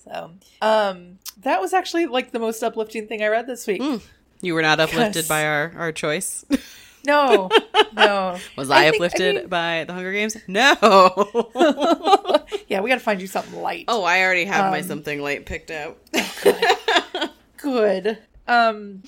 So, 0.08 0.30
um, 0.62 1.18
that 1.38 1.60
was 1.60 1.72
actually 1.72 2.06
like 2.06 2.30
the 2.30 2.38
most 2.38 2.62
uplifting 2.62 3.08
thing 3.08 3.24
I 3.24 3.26
read 3.26 3.48
this 3.48 3.66
week. 3.66 3.82
you 4.40 4.54
were 4.54 4.62
not 4.62 4.78
uplifted 4.78 5.26
by 5.26 5.44
our, 5.44 5.72
our 5.76 5.90
choice. 5.90 6.44
No, 7.04 7.50
no. 7.92 8.38
Was 8.56 8.70
I, 8.70 8.82
think- 8.84 8.94
uplifted 8.94 9.34
mean, 9.34 9.48
by 9.48 9.82
the 9.84 9.92
Hunger 9.94 10.12
Games? 10.12 10.36
No. 10.46 10.76
yeah, 12.68 12.80
we 12.82 12.88
got 12.88 12.96
to 12.96 13.00
find 13.00 13.20
you 13.20 13.26
something 13.26 13.60
light. 13.60 13.86
oh, 13.88 14.04
I 14.04 14.22
already 14.22 14.44
have 14.44 14.70
my 14.70 14.78
Um, 14.78 14.84
something 14.86 15.20
light 15.20 15.44
picked 15.44 15.72
out. 15.72 15.98
good. 17.56 18.18
Um, 18.46 19.02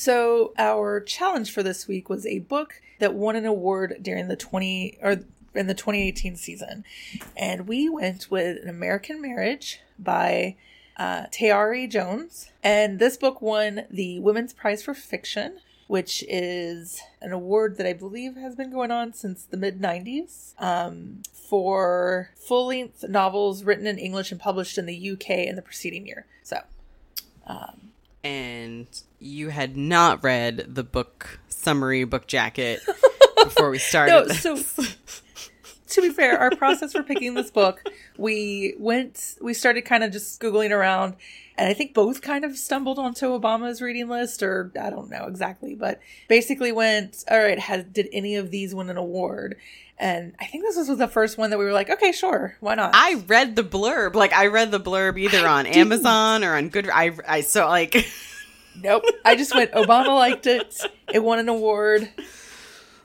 so 0.00 0.54
our 0.56 0.98
challenge 0.98 1.52
for 1.52 1.62
this 1.62 1.86
week 1.86 2.08
was 2.08 2.24
a 2.24 2.38
book 2.38 2.80
that 3.00 3.12
won 3.12 3.36
an 3.36 3.44
award 3.44 3.98
during 4.00 4.28
the 4.28 4.36
twenty 4.36 4.96
or 5.02 5.20
in 5.54 5.66
the 5.66 5.74
2018 5.74 6.36
season, 6.36 6.84
and 7.36 7.68
we 7.68 7.86
went 7.90 8.30
with 8.30 8.62
an 8.62 8.70
American 8.70 9.20
Marriage 9.20 9.80
by 9.98 10.56
uh, 10.96 11.26
Tayari 11.26 11.86
Jones, 11.90 12.50
and 12.62 12.98
this 12.98 13.18
book 13.18 13.42
won 13.42 13.82
the 13.90 14.20
Women's 14.20 14.54
Prize 14.54 14.82
for 14.82 14.94
Fiction. 14.94 15.58
Which 15.86 16.24
is 16.28 17.00
an 17.20 17.32
award 17.32 17.76
that 17.76 17.86
I 17.86 17.94
believe 17.94 18.36
has 18.36 18.54
been 18.54 18.70
going 18.70 18.92
on 18.92 19.12
since 19.12 19.42
the 19.42 19.56
mid 19.56 19.80
90s 19.80 20.54
um, 20.62 21.24
for 21.32 22.30
full 22.36 22.68
length 22.68 23.04
novels 23.08 23.64
written 23.64 23.88
in 23.88 23.98
English 23.98 24.30
and 24.30 24.40
published 24.40 24.78
in 24.78 24.86
the 24.86 25.10
UK 25.10 25.30
in 25.30 25.56
the 25.56 25.62
preceding 25.62 26.06
year. 26.06 26.26
So, 26.44 26.60
and 28.22 28.86
you 29.18 29.48
had 29.48 29.76
not 29.76 30.22
read 30.22 30.66
the 30.68 30.84
book 30.84 31.40
summary 31.48 32.04
book 32.04 32.26
jacket 32.26 32.80
before 33.44 33.70
we 33.70 33.78
started. 33.78 34.28
No, 34.28 34.56
so 34.56 34.84
to 35.90 36.02
be 36.02 36.10
fair, 36.10 36.38
our 36.38 36.50
process 36.50 36.92
for 36.92 37.02
picking 37.02 37.34
this 37.34 37.50
book, 37.50 37.82
we 38.16 38.74
went, 38.78 39.36
we 39.40 39.54
started 39.54 39.82
kind 39.82 40.04
of 40.04 40.12
just 40.12 40.40
googling 40.40 40.70
around, 40.70 41.16
and 41.58 41.68
I 41.68 41.74
think 41.74 41.94
both 41.94 42.22
kind 42.22 42.44
of 42.44 42.56
stumbled 42.56 42.98
onto 42.98 43.26
Obama's 43.26 43.82
reading 43.82 44.08
list, 44.08 44.42
or 44.42 44.72
I 44.80 44.90
don't 44.90 45.10
know 45.10 45.26
exactly, 45.26 45.74
but 45.74 46.00
basically 46.28 46.72
went, 46.72 47.24
all 47.30 47.38
right, 47.38 47.58
has 47.58 47.84
did 47.84 48.08
any 48.12 48.36
of 48.36 48.50
these 48.50 48.74
win 48.74 48.88
an 48.90 48.96
award? 48.96 49.56
And 50.00 50.34
I 50.40 50.46
think 50.46 50.64
this 50.64 50.76
was 50.76 50.96
the 50.96 51.06
first 51.06 51.36
one 51.36 51.50
that 51.50 51.58
we 51.58 51.64
were 51.66 51.74
like, 51.74 51.90
okay, 51.90 52.10
sure, 52.10 52.56
why 52.60 52.74
not? 52.74 52.92
I 52.94 53.22
read 53.26 53.54
the 53.54 53.62
blurb. 53.62 54.14
Like 54.14 54.32
I 54.32 54.46
read 54.46 54.70
the 54.70 54.80
blurb 54.80 55.18
either 55.20 55.46
on 55.46 55.66
didn't. 55.66 55.76
Amazon 55.78 56.42
or 56.42 56.56
on 56.56 56.70
Good. 56.70 56.88
I 56.88 57.12
I 57.28 57.42
so 57.42 57.68
like 57.68 58.08
nope. 58.80 59.04
I 59.24 59.36
just 59.36 59.54
went. 59.54 59.72
Obama 59.72 60.14
liked 60.14 60.46
it. 60.46 60.80
It 61.12 61.22
won 61.22 61.38
an 61.38 61.48
award. 61.48 62.08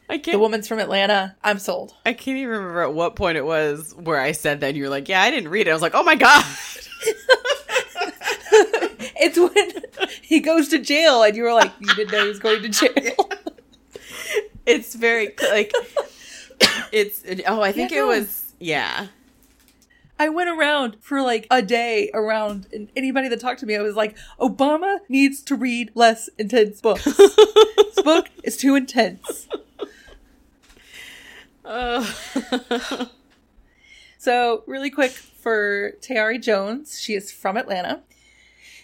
I 0.09 0.19
can't. 0.19 0.35
The 0.35 0.39
woman's 0.39 0.67
from 0.67 0.79
Atlanta. 0.79 1.35
I'm 1.43 1.59
sold. 1.59 1.93
I 2.05 2.13
can't 2.13 2.37
even 2.37 2.53
remember 2.53 2.81
at 2.83 2.93
what 2.93 3.15
point 3.17 3.37
it 3.37 3.45
was 3.45 3.93
where 3.93 4.21
I 4.21 4.31
said 4.31 4.61
that. 4.61 4.67
And 4.67 4.77
you 4.77 4.83
were 4.83 4.89
like, 4.89 5.09
"Yeah, 5.09 5.21
I 5.21 5.31
didn't 5.31 5.49
read 5.49 5.67
it." 5.67 5.71
I 5.71 5.73
was 5.73 5.81
like, 5.81 5.95
"Oh 5.95 6.03
my 6.03 6.15
god." 6.15 6.45
It's 9.17 9.39
when 9.39 9.83
he 10.21 10.39
goes 10.39 10.67
to 10.69 10.79
jail, 10.79 11.23
and 11.23 11.35
you 11.35 11.43
were 11.43 11.53
like, 11.53 11.71
you 11.79 11.93
didn't 11.95 12.11
know 12.11 12.23
he 12.23 12.27
was 12.27 12.39
going 12.39 12.61
to 12.61 12.69
jail. 12.69 13.29
it's 14.65 14.93
very 14.95 15.33
like 15.49 15.73
it's. 16.91 17.23
Oh, 17.47 17.61
I 17.61 17.71
think 17.71 17.91
Yeah, 17.91 17.97
it 17.97 18.01
no. 18.01 18.07
was. 18.07 18.53
Yeah. 18.59 19.07
I 20.17 20.29
went 20.29 20.49
around 20.49 20.95
for 21.01 21.21
like 21.21 21.45
a 21.51 21.61
day 21.61 22.09
around, 22.13 22.67
and 22.71 22.89
anybody 22.95 23.27
that 23.27 23.39
talked 23.41 23.59
to 23.59 23.65
me, 23.65 23.75
I 23.75 23.81
was 23.81 23.95
like, 23.95 24.15
Obama 24.39 24.99
needs 25.09 25.41
to 25.43 25.55
read 25.55 25.91
less 25.93 26.29
intense 26.37 26.79
books. 26.79 27.03
this 27.03 27.95
book 28.03 28.29
is 28.43 28.55
too 28.55 28.75
intense. 28.75 29.47
Uh, 31.65 32.05
So, 34.17 34.63
really 34.65 34.89
quick 34.89 35.11
for 35.11 35.91
Tayari 36.01 36.41
Jones, 36.41 36.99
she 36.99 37.13
is 37.13 37.31
from 37.31 37.57
Atlanta. 37.57 38.01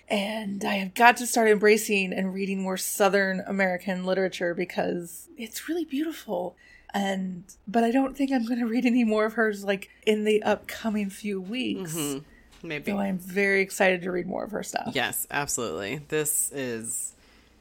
And 0.08 0.64
I 0.64 0.76
have 0.76 0.94
got 0.94 1.18
to 1.18 1.26
start 1.26 1.50
embracing 1.50 2.14
and 2.14 2.32
reading 2.32 2.62
more 2.62 2.78
Southern 2.78 3.40
American 3.48 4.04
literature 4.04 4.54
because 4.54 5.30
it's 5.38 5.68
really 5.68 5.86
beautiful. 5.86 6.56
And, 6.94 7.44
but 7.68 7.84
I 7.84 7.92
don't 7.92 8.18
think 8.18 8.32
I'm 8.32 8.46
going 8.46 8.60
to 8.60 8.66
read 8.68 8.86
any 8.86 9.04
more 9.04 9.26
of 9.26 9.34
hers 9.34 9.64
like 9.64 9.90
in 10.06 10.24
the 10.26 10.44
upcoming 10.44 11.10
few 11.10 11.40
weeks. 11.40 11.96
mhm. 11.96 12.24
Maybe. 12.64 12.92
So 12.92 13.00
I'm 13.00 13.18
very 13.18 13.62
excited 13.62 14.04
to 14.04 14.12
read 14.12 14.28
more 14.28 14.44
of 14.44 14.52
her 14.52 14.62
stuff. 14.64 14.92
Yes, 14.94 15.26
absolutely. 15.32 16.02
This 16.10 16.52
is 16.52 17.14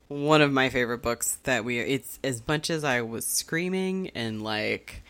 one 0.08 0.42
of 0.42 0.52
my 0.52 0.68
favorite 0.68 1.00
books 1.02 1.38
that 1.44 1.64
we 1.64 1.78
it's 1.78 2.18
as 2.24 2.42
much 2.46 2.68
as 2.68 2.84
I 2.84 3.00
was 3.00 3.24
screaming 3.24 4.10
and 4.14 4.42
like 4.42 5.02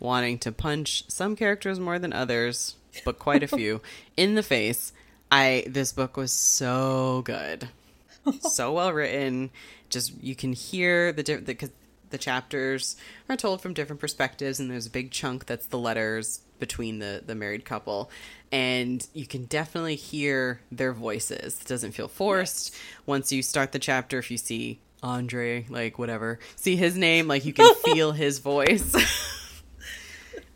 wanting 0.00 0.38
to 0.40 0.50
punch 0.52 1.04
some 1.08 1.36
characters 1.36 1.78
more 1.78 1.98
than 1.98 2.12
others, 2.12 2.74
but 3.04 3.18
quite 3.18 3.42
a 3.42 3.46
few 3.56 3.82
in 4.16 4.34
the 4.34 4.42
face. 4.42 4.92
I 5.30 5.64
this 5.66 5.92
book 5.92 6.16
was 6.16 6.32
so 6.32 7.22
good. 7.24 7.68
so 8.40 8.72
well 8.72 8.92
written. 8.92 9.50
Just 9.90 10.12
you 10.22 10.34
can 10.34 10.52
hear 10.52 11.12
the 11.12 11.22
different 11.22 11.46
because 11.46 11.70
the 12.10 12.18
chapters 12.18 12.96
are 13.28 13.36
told 13.36 13.60
from 13.60 13.74
different 13.74 14.00
perspectives, 14.00 14.60
and 14.60 14.70
there's 14.70 14.86
a 14.86 14.90
big 14.90 15.10
chunk 15.10 15.46
that's 15.46 15.66
the 15.66 15.78
letters 15.78 16.40
between 16.58 16.98
the 16.98 17.22
the 17.24 17.34
married 17.34 17.64
couple, 17.64 18.10
and 18.50 19.06
you 19.12 19.26
can 19.26 19.44
definitely 19.44 19.96
hear 19.96 20.60
their 20.70 20.92
voices. 20.92 21.60
It 21.60 21.66
doesn't 21.66 21.92
feel 21.92 22.08
forced. 22.08 22.74
Once 23.04 23.32
you 23.32 23.42
start 23.42 23.72
the 23.72 23.78
chapter, 23.78 24.18
if 24.18 24.30
you 24.30 24.38
see 24.38 24.80
Andre, 25.02 25.66
like 25.68 25.98
whatever, 25.98 26.38
see 26.54 26.76
his 26.76 26.96
name, 26.96 27.28
like 27.28 27.44
you 27.44 27.52
can 27.52 27.74
feel 27.84 28.12
his 28.12 28.38
voice. 28.38 28.94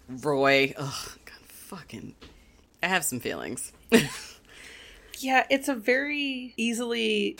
Roy, 0.09 0.75
oh 0.77 1.15
god, 1.25 1.39
fucking, 1.47 2.15
I 2.83 2.89
have 2.89 3.05
some 3.05 3.21
feelings. 3.21 3.73
Yeah, 5.21 5.45
it's 5.51 5.69
a 5.69 5.75
very 5.75 6.55
easily 6.57 7.37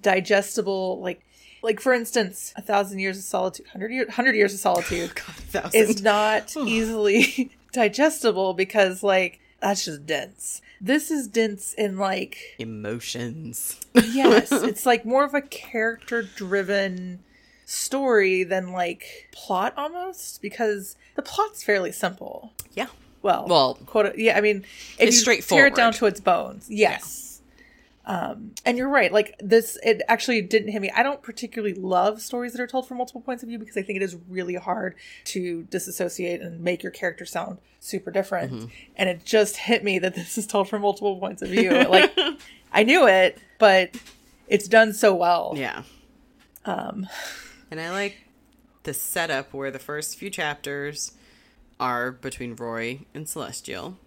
digestible 0.00 1.00
like 1.00 1.20
like 1.66 1.80
for 1.80 1.92
instance, 1.92 2.54
A 2.56 2.62
Thousand 2.62 3.00
Years 3.00 3.18
of 3.18 3.24
Solitude, 3.24 3.66
100 3.66 3.90
years, 3.92 4.06
100 4.06 4.34
Years 4.36 4.54
of 4.54 4.60
Solitude 4.60 5.12
God, 5.52 5.74
is 5.74 6.00
not 6.02 6.56
easily 6.56 7.50
digestible 7.72 8.54
because 8.54 9.02
like 9.02 9.40
that's 9.60 9.84
just 9.84 10.06
dense. 10.06 10.62
This 10.80 11.10
is 11.10 11.26
dense 11.26 11.74
in 11.74 11.98
like 11.98 12.38
emotions. 12.58 13.80
yes, 13.94 14.52
it's 14.52 14.86
like 14.86 15.04
more 15.04 15.24
of 15.24 15.34
a 15.34 15.42
character 15.42 16.22
driven 16.22 17.18
story 17.64 18.44
than 18.44 18.70
like 18.70 19.28
plot 19.32 19.74
almost 19.76 20.40
because 20.40 20.94
the 21.16 21.22
plot's 21.22 21.64
fairly 21.64 21.90
simple. 21.90 22.52
Yeah. 22.74 22.86
Well, 23.22 23.46
Well, 23.48 23.74
quote 23.86 24.16
yeah, 24.16 24.38
I 24.38 24.40
mean, 24.40 24.58
if 25.00 25.08
it's 25.08 25.26
you 25.26 25.42
tear 25.42 25.66
it 25.66 25.74
down 25.74 25.92
to 25.94 26.06
its 26.06 26.20
bones, 26.20 26.66
yes. 26.70 27.25
Um, 28.06 28.52
and 28.64 28.78
you're 28.78 28.88
right. 28.88 29.12
Like 29.12 29.34
this, 29.40 29.76
it 29.82 30.00
actually 30.06 30.40
didn't 30.40 30.68
hit 30.68 30.80
me. 30.80 30.90
I 30.94 31.02
don't 31.02 31.22
particularly 31.22 31.74
love 31.74 32.22
stories 32.22 32.52
that 32.52 32.60
are 32.60 32.66
told 32.66 32.86
from 32.86 32.98
multiple 32.98 33.20
points 33.20 33.42
of 33.42 33.48
view 33.48 33.58
because 33.58 33.76
I 33.76 33.82
think 33.82 33.96
it 33.96 34.02
is 34.02 34.16
really 34.28 34.54
hard 34.54 34.94
to 35.24 35.64
disassociate 35.64 36.40
and 36.40 36.60
make 36.60 36.84
your 36.84 36.92
character 36.92 37.26
sound 37.26 37.58
super 37.80 38.12
different. 38.12 38.52
Mm-hmm. 38.52 38.66
And 38.94 39.08
it 39.08 39.24
just 39.24 39.56
hit 39.56 39.82
me 39.82 39.98
that 39.98 40.14
this 40.16 40.38
is 40.38 40.46
told 40.46 40.68
from 40.68 40.82
multiple 40.82 41.18
points 41.18 41.42
of 41.42 41.48
view. 41.48 41.70
like 41.70 42.16
I 42.72 42.84
knew 42.84 43.08
it, 43.08 43.38
but 43.58 43.96
it's 44.46 44.68
done 44.68 44.92
so 44.92 45.14
well. 45.14 45.54
Yeah. 45.56 45.82
Um, 46.64 47.08
And 47.70 47.80
I 47.80 47.90
like 47.90 48.18
the 48.84 48.94
setup 48.94 49.52
where 49.52 49.72
the 49.72 49.80
first 49.80 50.16
few 50.16 50.30
chapters 50.30 51.12
are 51.80 52.12
between 52.12 52.54
Roy 52.54 53.00
and 53.14 53.28
Celestial. 53.28 53.98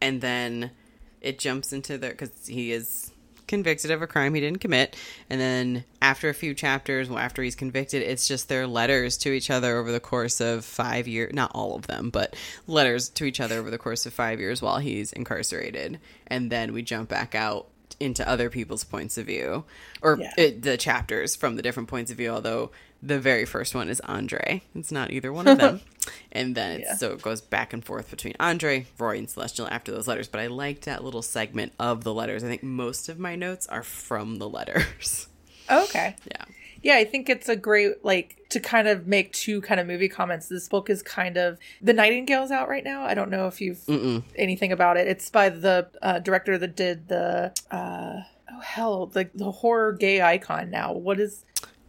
And 0.00 0.20
then 0.20 0.72
it 1.20 1.38
jumps 1.38 1.72
into 1.72 1.96
the 1.96 2.08
because 2.08 2.46
he 2.46 2.72
is 2.72 3.12
convicted 3.46 3.90
of 3.90 4.02
a 4.02 4.06
crime 4.06 4.34
he 4.34 4.40
didn't 4.40 4.60
commit. 4.60 4.96
And 5.30 5.40
then 5.40 5.84
after 6.00 6.28
a 6.28 6.34
few 6.34 6.54
chapters, 6.54 7.08
well, 7.08 7.18
after 7.18 7.42
he's 7.42 7.54
convicted, 7.54 8.02
it's 8.02 8.26
just 8.26 8.48
their 8.48 8.66
letters 8.66 9.16
to 9.18 9.32
each 9.32 9.50
other 9.50 9.76
over 9.78 9.92
the 9.92 10.00
course 10.00 10.40
of 10.40 10.64
five 10.64 11.06
years. 11.08 11.32
Not 11.34 11.50
all 11.54 11.76
of 11.76 11.86
them, 11.86 12.10
but 12.10 12.34
letters 12.66 13.08
to 13.10 13.24
each 13.24 13.40
other 13.40 13.58
over 13.58 13.70
the 13.70 13.78
course 13.78 14.06
of 14.06 14.12
five 14.12 14.40
years 14.40 14.62
while 14.62 14.78
he's 14.78 15.12
incarcerated. 15.12 15.98
And 16.26 16.50
then 16.50 16.72
we 16.72 16.82
jump 16.82 17.08
back 17.08 17.34
out 17.34 17.68
into 18.00 18.28
other 18.28 18.50
people's 18.50 18.82
points 18.82 19.16
of 19.16 19.26
view 19.26 19.64
or 20.02 20.18
Yeah. 20.20 20.32
it, 20.36 20.62
the 20.62 20.76
chapters 20.76 21.36
from 21.36 21.54
the 21.54 21.62
different 21.62 21.88
points 21.88 22.10
of 22.10 22.16
view 22.16 22.30
although 22.30 22.72
the 23.06 23.18
very 23.20 23.44
first 23.44 23.74
one 23.74 23.88
is 23.88 24.00
andre 24.06 24.62
it's 24.74 24.90
not 24.92 25.10
either 25.10 25.32
one 25.32 25.46
of 25.46 25.58
them 25.58 25.80
and 26.32 26.54
then 26.54 26.80
it's, 26.80 26.88
Yeah. 26.88 26.96
so 26.96 27.12
it 27.12 27.22
goes 27.22 27.40
back 27.40 27.72
and 27.72 27.84
forth 27.84 28.10
between 28.10 28.34
andre 28.40 28.86
roy 28.98 29.18
and 29.18 29.28
celestial 29.28 29.68
after 29.68 29.92
those 29.92 30.08
letters 30.08 30.28
but 30.28 30.40
i 30.40 30.46
liked 30.46 30.84
that 30.86 31.04
little 31.04 31.22
segment 31.22 31.72
of 31.78 32.04
the 32.04 32.14
letters 32.14 32.42
i 32.44 32.48
think 32.48 32.62
most 32.62 33.08
of 33.08 33.18
my 33.18 33.36
notes 33.36 33.66
are 33.66 33.82
from 33.82 34.36
the 34.36 34.48
letters 34.48 35.28
okay. 35.70 36.16
yeah 36.30 36.44
Yeah, 36.82 36.96
I 36.96 37.04
think 37.06 37.30
it's 37.30 37.48
a 37.48 37.56
great 37.56 38.04
like 38.04 38.36
to 38.50 38.60
kind 38.60 38.86
of 38.88 39.06
make 39.06 39.32
two 39.32 39.62
kind 39.62 39.80
of 39.80 39.86
movie 39.86 40.08
comments. 40.10 40.48
This 40.48 40.68
book 40.68 40.90
is 40.90 41.02
kind 41.02 41.38
of 41.38 41.56
the 41.80 41.94
Nightingale's 41.94 42.50
out 42.50 42.68
right 42.68 42.84
now. 42.84 43.04
I 43.04 43.14
don't 43.14 43.30
know 43.30 43.46
if 43.48 43.58
you've 43.62 43.78
Mm-mm. 43.88 44.22
anything 44.36 44.70
about 44.70 44.98
it. 44.98 45.08
It's 45.08 45.30
by 45.30 45.48
the 45.48 45.88
uh, 46.02 46.18
director 46.18 46.58
that 46.58 46.76
did 46.76 47.08
the 47.08 47.54
uh, 47.70 48.20
oh 48.52 48.60
hell 48.60 49.06
the 49.06 49.30
the 49.34 49.50
horror 49.50 49.92
gay 49.92 50.20
icon. 50.20 50.68
Now 50.68 50.92
what 50.92 51.18
is 51.18 51.46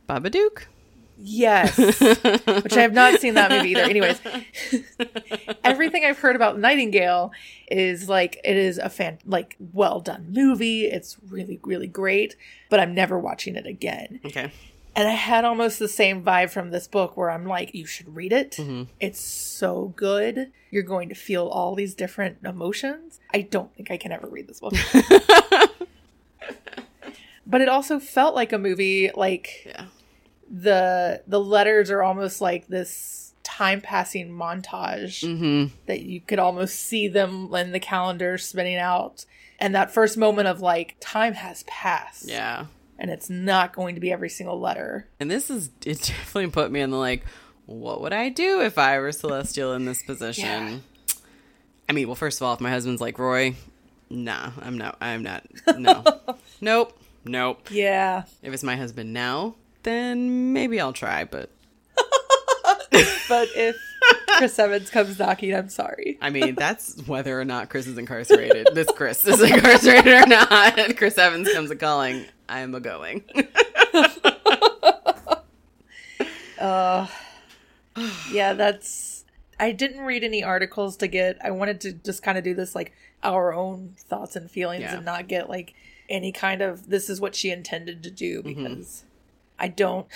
Babadook. 0.08 0.68
Yes, 1.18 1.78
which 1.78 2.78
I 2.78 2.82
have 2.82 2.94
not 2.94 3.20
seen 3.20 3.36
that 3.36 3.52
movie 3.52 3.72
either. 3.72 3.82
Anyways, 3.82 4.20
everything 5.64 6.06
I've 6.06 6.20
heard 6.20 6.36
about 6.36 6.60
Nightingale 6.60 7.32
is 7.70 8.08
like 8.10 8.40
it 8.44 8.56
is 8.56 8.78
a 8.78 8.90
fan 8.90 9.20
like 9.26 9.56
well 9.74 10.00
done 10.00 10.28
movie. 10.32 10.86
It's 10.86 11.18
really 11.30 11.60
really 11.64 11.88
great, 11.88 12.36
but 12.70 12.80
I'm 12.80 12.94
never 12.94 13.18
watching 13.20 13.56
it 13.56 13.66
again. 13.66 14.20
Okay. 14.26 14.52
And 14.98 15.10
I 15.10 15.12
had 15.12 15.44
almost 15.44 15.78
the 15.78 15.90
same 15.90 16.24
vibe 16.24 16.52
from 16.52 16.72
this 16.72 16.88
book 16.88 17.18
where 17.18 17.30
I'm 17.30 17.46
like, 17.46 17.76
you 17.76 17.86
should 17.86 18.16
read 18.16 18.32
it. 18.32 18.52
Mm-hmm. 18.52 18.84
It's 19.02 19.20
so 19.20 19.94
good. 19.98 20.54
You're 20.72 20.84
going 20.84 21.10
to 21.10 21.16
feel 21.16 21.48
all 21.48 21.76
these 21.76 21.94
different 21.94 22.38
emotions. 22.46 23.20
I 23.34 23.42
don't 23.42 23.76
think 23.76 23.92
I 23.92 23.98
can 23.98 24.14
ever 24.14 24.28
read 24.28 24.48
this 24.48 24.62
book. 24.62 24.74
but 27.46 27.60
it 27.60 27.68
also 27.68 28.00
felt 28.00 28.36
like 28.36 28.54
a 28.54 28.58
movie 28.58 29.12
like 29.14 29.64
Yeah. 29.66 29.88
The 30.50 31.22
the 31.28 31.40
letters 31.40 31.90
are 31.92 32.04
almost 32.04 32.42
like 32.42 32.68
this 32.68 33.34
time 33.44 33.82
passing 33.82 34.30
montage 34.30 35.24
Mm-hmm. 35.24 35.74
that 35.88 36.02
you 36.02 36.20
could 36.22 36.40
almost 36.40 36.76
see 36.80 37.08
them 37.08 37.54
in 37.54 37.72
the 37.72 37.80
calendar 37.80 38.38
spinning 38.38 38.78
out 38.78 39.26
and 39.60 39.74
that 39.76 39.92
first 39.92 40.18
moment 40.18 40.48
of 40.48 40.62
like 40.62 40.96
time 41.00 41.34
has 41.34 41.64
passed 41.64 42.28
Yeah. 42.28 42.66
and 43.00 43.10
it's 43.12 43.30
not 43.30 43.74
going 43.76 43.96
to 43.96 44.02
be 44.02 44.12
every 44.12 44.30
single 44.30 44.60
letter 44.60 45.08
And 45.20 45.30
this 45.32 45.50
is 45.50 45.70
it 45.86 45.98
definitely 46.02 46.50
put 46.52 46.72
me 46.72 46.82
in 46.82 46.90
the 46.92 46.98
like, 46.98 47.24
what 47.68 48.02
would 48.02 48.14
I 48.14 48.30
do 48.30 48.62
if 48.62 48.78
I 48.78 49.00
were 49.00 49.12
celestial 49.12 49.74
in 49.74 49.86
this 49.86 50.04
position? 50.04 50.46
Yeah. 50.46 50.78
I 51.88 51.94
mean, 51.94 52.08
well, 52.08 52.16
first 52.16 52.40
of 52.42 52.48
all, 52.48 52.54
if 52.56 52.62
my 52.62 52.70
husband's 52.72 53.00
like 53.02 53.20
Roy, 53.20 53.56
nah, 54.10 54.52
I'm 54.60 54.78
not. 54.78 54.98
I'm 55.02 55.22
not. 55.22 55.44
No, 55.78 56.04
nope, 56.62 57.00
nope. 57.26 57.68
yeah 57.72 58.24
If 58.42 58.54
it's 58.54 58.64
my 58.64 58.76
husband 58.76 59.14
now, 59.14 59.54
then 59.86 60.52
maybe 60.54 60.80
I'll 60.82 60.92
try. 60.94 61.24
But 61.24 61.50
but 63.30 63.48
if 63.56 63.76
chris 64.38 64.60
evans 64.60 64.90
comes 64.90 65.18
knocking 65.18 65.54
i'm 65.56 65.70
sorry 65.70 66.18
I 66.22 66.30
mean, 66.30 66.56
that's 66.56 67.02
whether 67.08 67.40
or 67.40 67.46
not 67.46 67.70
Chris 67.70 67.88
is 67.88 67.98
incarcerated. 67.98 68.68
This 68.74 68.88
Chris 68.94 69.24
is 69.26 69.42
incarcerated 69.42 70.12
or 70.14 70.28
not. 70.28 70.98
Chris 70.98 71.18
Evans 71.18 71.52
comes 71.54 71.72
a 71.72 71.76
calling. 71.78 72.26
I 72.50 72.60
am 72.60 72.76
a 72.76 72.80
going. 72.82 73.24
uh 76.60 77.08
yeah 78.32 78.54
that's 78.54 79.24
i 79.60 79.72
didn't 79.72 80.02
read 80.02 80.24
any 80.24 80.44
articles 80.44 80.98
to 80.98 81.08
get 81.08 81.38
i 81.44 81.52
wanted 81.52 81.80
to 81.82 81.92
just 81.94 82.24
kind 82.24 82.38
of 82.38 82.44
do 82.44 82.54
this 82.54 82.76
like 82.76 82.92
our 83.24 83.54
own 83.54 83.94
thoughts 83.98 84.36
and 84.36 84.50
feelings 84.52 84.82
Yeah. 84.82 84.96
and 84.98 85.06
not 85.06 85.28
get 85.28 85.50
like 85.50 85.74
any 86.10 86.32
kind 86.32 86.62
of 86.62 86.90
this 86.90 87.10
is 87.10 87.20
what 87.22 87.36
she 87.36 87.52
intended 87.52 88.04
to 88.04 88.12
do 88.12 88.42
Mm-hmm. 88.44 88.64
because 88.64 89.05
i 89.60 89.68
don't 89.68 90.08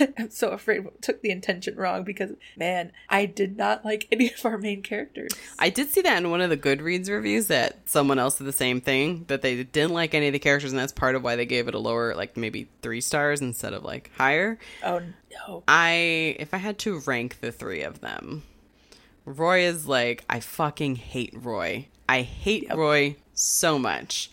i'm 0.18 0.30
so 0.30 0.50
afraid 0.50 0.84
we 0.84 0.90
took 1.00 1.22
the 1.22 1.30
intention 1.30 1.74
wrong 1.76 2.04
because 2.04 2.32
man 2.56 2.92
i 3.08 3.24
did 3.24 3.56
not 3.56 3.84
like 3.84 4.06
any 4.12 4.32
of 4.32 4.44
our 4.44 4.58
main 4.58 4.82
characters 4.82 5.30
I 5.60 5.70
did 5.70 5.88
see 5.90 6.02
that 6.02 6.18
in 6.18 6.30
one 6.30 6.40
of 6.40 6.50
the 6.50 6.56
Goodreads 6.56 7.08
reviews 7.10 7.48
that 7.48 7.88
someone 7.88 8.20
else 8.20 8.38
did 8.38 8.46
the 8.46 8.52
same 8.52 8.80
thing 8.80 9.24
that 9.26 9.42
they 9.42 9.64
didn't 9.64 9.92
like 9.92 10.14
any 10.14 10.28
of 10.28 10.32
the 10.32 10.38
characters, 10.38 10.70
and 10.70 10.78
that's 10.78 10.92
part 10.92 11.16
of 11.16 11.24
why 11.24 11.34
they 11.34 11.46
gave 11.46 11.66
it 11.66 11.74
a 11.74 11.80
lower, 11.80 12.14
like 12.14 12.36
maybe 12.36 12.68
three 12.80 13.00
stars 13.00 13.40
instead 13.40 13.72
of 13.72 13.82
like 13.82 14.12
higher. 14.16 14.56
oh 14.84 15.00
no 15.00 15.64
I, 15.66 16.36
if 16.38 16.54
I 16.54 16.58
had 16.58 16.78
to 16.80 17.00
rank 17.00 17.40
the 17.40 17.50
three 17.50 17.82
of 17.82 18.00
them, 18.00 18.44
Roy 19.24 19.62
is 19.62 19.88
like 19.88 20.24
I 20.30 20.38
fucking 20.38 20.94
hate 20.96 21.34
Roy. 21.34 21.88
I 22.08 22.22
hate 22.22 22.64
Yep. 22.68 22.76
Roy 22.76 23.16
so 23.34 23.78
much, 23.80 24.30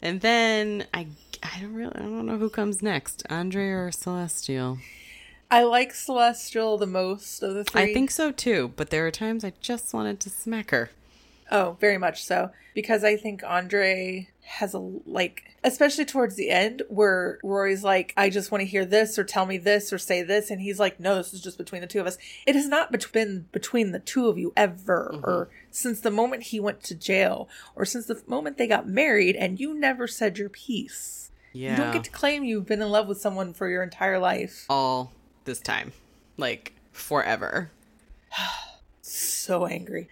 and 0.00 0.20
then 0.20 0.86
I, 0.94 1.08
I 1.42 1.60
don't 1.60 1.74
really, 1.74 1.94
I 1.94 2.00
don't 2.00 2.26
know 2.26 2.38
who 2.38 2.50
comes 2.50 2.82
next, 2.82 3.24
Andre 3.28 3.68
or 3.68 3.90
Celestial. 3.90 4.78
i 5.50 5.62
like 5.64 5.92
celestial 5.92 6.78
the 6.78 6.86
most 6.86 7.42
of 7.42 7.54
the 7.54 7.64
three 7.64 7.82
I 7.82 7.94
think 7.94 8.10
so 8.10 8.30
too, 8.30 8.72
but 8.76 8.90
there 8.90 9.06
are 9.06 9.10
times 9.10 9.44
I 9.44 9.52
just 9.60 9.92
wanted 9.92 10.20
to 10.20 10.30
smack 10.30 10.70
her. 10.70 10.90
Oh, 11.50 11.76
very 11.80 11.98
much 11.98 12.24
so. 12.24 12.50
Because 12.74 13.04
I 13.04 13.16
think 13.16 13.42
Andre 13.44 14.28
has 14.44 14.72
a 14.72 14.78
like, 14.78 15.44
especially 15.62 16.06
towards 16.06 16.34
the 16.36 16.48
end, 16.48 16.82
where 16.88 17.38
Rory's 17.44 17.84
like, 17.84 18.14
"I 18.16 18.30
just 18.30 18.50
want 18.50 18.62
to 18.62 18.66
hear 18.66 18.86
this, 18.86 19.18
or 19.18 19.24
tell 19.24 19.44
me 19.44 19.58
this, 19.58 19.92
or 19.92 19.98
say 19.98 20.22
this," 20.22 20.50
and 20.50 20.62
he's 20.62 20.80
like, 20.80 20.98
"No, 20.98 21.16
this 21.16 21.34
is 21.34 21.42
just 21.42 21.58
between 21.58 21.82
the 21.82 21.86
two 21.86 22.00
of 22.00 22.06
us. 22.06 22.16
It 22.46 22.54
has 22.54 22.68
not 22.68 22.90
been 23.12 23.46
between 23.52 23.92
the 23.92 23.98
two 23.98 24.28
of 24.28 24.38
you 24.38 24.54
ever, 24.56 25.10
mm-hmm. 25.12 25.24
or 25.24 25.50
since 25.70 26.00
the 26.00 26.10
moment 26.10 26.44
he 26.44 26.58
went 26.58 26.82
to 26.84 26.94
jail, 26.94 27.50
or 27.76 27.84
since 27.84 28.06
the 28.06 28.22
moment 28.26 28.56
they 28.56 28.66
got 28.66 28.88
married, 28.88 29.36
and 29.36 29.60
you 29.60 29.74
never 29.74 30.08
said 30.08 30.38
your 30.38 30.48
piece. 30.48 31.30
Yeah, 31.52 31.72
You 31.72 31.76
don't 31.76 31.92
get 31.92 32.04
to 32.04 32.10
claim 32.10 32.44
you've 32.44 32.66
been 32.66 32.80
in 32.82 32.88
love 32.90 33.08
with 33.08 33.20
someone 33.20 33.52
for 33.52 33.68
your 33.68 33.82
entire 33.82 34.18
life. 34.18 34.64
all 34.70 35.12
this 35.44 35.60
time, 35.60 35.92
like 36.36 36.72
forever. 36.92 37.70
so 39.00 39.66
angry. 39.66 40.08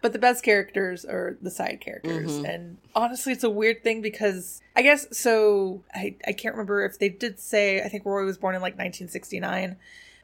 But 0.00 0.12
the 0.12 0.18
best 0.18 0.42
characters 0.44 1.04
are 1.04 1.36
the 1.40 1.50
side 1.50 1.80
characters. 1.80 2.36
And 2.38 2.78
honestly, 2.94 3.32
it's 3.32 3.44
a 3.44 3.50
weird 3.50 3.84
thing 3.84 4.02
because 4.02 4.60
I 4.74 4.82
guess 4.82 5.06
so. 5.16 5.84
I, 5.94 6.16
I 6.26 6.32
can't 6.32 6.54
remember 6.56 6.84
if 6.84 6.98
they 6.98 7.08
did 7.08 7.38
say, 7.38 7.80
I 7.80 7.88
think 7.88 8.04
Roy 8.04 8.24
was 8.24 8.36
born 8.36 8.56
in 8.56 8.60
like 8.60 8.72
1969. 8.72 9.76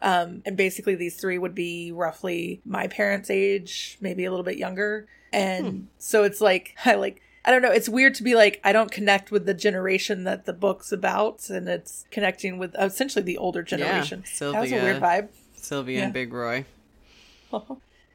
Um, 0.02 0.42
and 0.44 0.56
basically, 0.56 0.96
these 0.96 1.14
three 1.16 1.38
would 1.38 1.54
be 1.54 1.92
roughly 1.92 2.60
my 2.64 2.88
parents' 2.88 3.30
age, 3.30 3.98
maybe 4.00 4.24
a 4.24 4.30
little 4.30 4.44
bit 4.44 4.58
younger. 4.58 5.06
And 5.32 5.86
so 5.98 6.24
it's 6.24 6.40
like, 6.40 6.74
I 6.84 6.94
like, 6.94 7.22
I 7.48 7.50
don't 7.50 7.62
know. 7.62 7.70
It's 7.72 7.88
weird 7.88 8.14
to 8.16 8.22
be 8.22 8.34
like, 8.34 8.60
I 8.62 8.72
don't 8.74 8.90
connect 8.92 9.30
with 9.30 9.46
the 9.46 9.54
generation 9.54 10.24
that 10.24 10.44
the 10.44 10.52
book's 10.52 10.92
about. 10.92 11.48
And 11.48 11.66
it's 11.66 12.04
connecting 12.10 12.58
with 12.58 12.78
uh, 12.78 12.84
essentially 12.84 13.22
the 13.24 13.38
older 13.38 13.62
generation. 13.62 14.22
that 14.38 14.60
was 14.60 14.70
a 14.70 14.74
weird 14.82 15.00
vibe. 15.00 15.28
Sylvia 15.54 15.98
Yeah. 16.00 16.04
and 16.04 16.12
Big 16.12 16.30
Roy. 16.32 16.66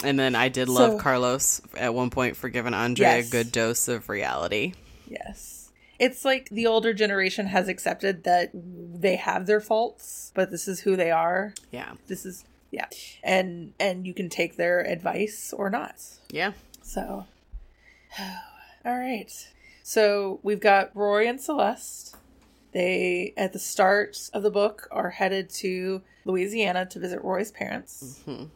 And 0.03 0.19
then 0.19 0.35
I 0.35 0.49
did 0.49 0.67
love 0.69 0.91
So- 0.93 0.99
Carlos 0.99 1.61
at 1.77 1.93
one 1.95 2.09
point 2.11 2.35
for 2.35 2.49
giving 2.49 2.73
Andre 2.73 3.05
Yes. 3.05 3.27
a 3.29 3.31
good 3.31 3.51
dose 3.53 3.87
of 3.87 4.09
reality. 4.09 4.73
Yes. 5.07 5.71
It's 5.97 6.25
like 6.25 6.49
the 6.49 6.67
older 6.67 6.93
generation 6.93 7.47
has 7.47 7.69
accepted 7.69 8.25
that 8.25 8.51
they 8.53 9.15
have 9.15 9.45
their 9.45 9.61
faults, 9.61 10.31
but 10.35 10.51
this 10.51 10.67
is 10.67 10.81
who 10.81 10.95
they 10.97 11.09
are. 11.09 11.53
Yeah. 11.71 11.93
This 12.07 12.25
is 12.25 12.43
yeah. 12.69 12.87
And 13.23 13.73
and 13.79 14.05
you 14.05 14.13
can 14.13 14.27
take 14.29 14.57
their 14.57 14.81
advice 14.81 15.53
or 15.55 15.69
not. 15.69 15.95
Yeah. 16.29 16.51
So 16.81 17.25
oh. 18.19 18.37
All 18.85 18.97
right. 18.97 19.31
So 19.83 20.39
we've 20.43 20.59
got 20.59 20.95
Roy 20.95 21.27
and 21.27 21.39
Celeste. 21.39 22.15
They 22.73 23.33
at 23.37 23.53
the 23.53 23.59
start 23.59 24.29
of 24.33 24.43
the 24.43 24.49
book 24.51 24.87
are 24.91 25.11
headed 25.11 25.49
to 25.51 26.01
Louisiana 26.25 26.85
to 26.87 26.99
visit 26.99 27.21
Roy's 27.23 27.51
parents. 27.51 28.21
Mhm. 28.25 28.49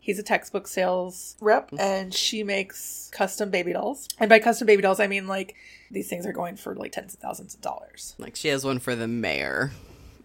He's 0.00 0.18
a 0.18 0.22
textbook 0.22 0.66
sales 0.66 1.36
rep, 1.40 1.70
and 1.78 2.14
she 2.14 2.42
makes 2.42 3.10
custom 3.12 3.50
baby 3.50 3.74
dolls. 3.74 4.08
And 4.18 4.30
by 4.30 4.38
custom 4.38 4.64
baby 4.66 4.80
dolls, 4.80 5.00
I 5.00 5.06
mean 5.06 5.26
like 5.28 5.54
these 5.90 6.08
things 6.08 6.24
are 6.24 6.32
going 6.32 6.56
for 6.56 6.74
like 6.74 6.92
tens 6.92 7.12
of 7.12 7.20
thousands 7.20 7.54
of 7.54 7.60
dollars. 7.60 8.14
Like 8.16 8.34
she 8.36 8.48
has 8.48 8.64
one 8.64 8.78
for 8.78 8.94
the 8.94 9.06
mayor. 9.08 9.72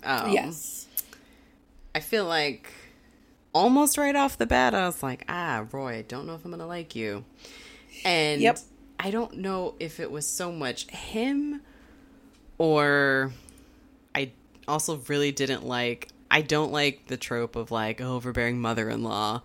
Um, 0.03 0.31
yes. 0.31 0.87
I 1.93 1.99
feel 1.99 2.25
like 2.25 2.71
almost 3.53 3.97
right 3.97 4.15
off 4.15 4.37
the 4.37 4.45
bat, 4.45 4.73
I 4.73 4.85
was 4.85 5.03
like, 5.03 5.25
ah, 5.27 5.65
Roy, 5.71 5.97
I 5.97 6.01
don't 6.03 6.25
know 6.27 6.35
if 6.35 6.43
I'm 6.45 6.51
going 6.51 6.59
to 6.59 6.65
like 6.65 6.95
you. 6.95 7.23
And 8.03 8.41
Yep. 8.41 8.59
I 9.03 9.11
don't 9.11 9.39
know 9.39 9.75
if 9.81 9.99
it 9.99 10.09
was 10.09 10.25
so 10.25 10.49
much 10.49 10.87
him 10.87 11.59
or 12.57 13.33
I 14.15 14.31
also 14.65 15.01
really 15.09 15.33
didn't 15.33 15.65
like, 15.65 16.07
I 16.31 16.41
don't 16.41 16.71
like 16.71 17.07
the 17.07 17.17
trope 17.17 17.57
of 17.57 17.69
like 17.69 17.99
a 17.99 18.05
overbearing 18.05 18.61
mother 18.61 18.89
in 18.89 19.03
law. 19.03 19.41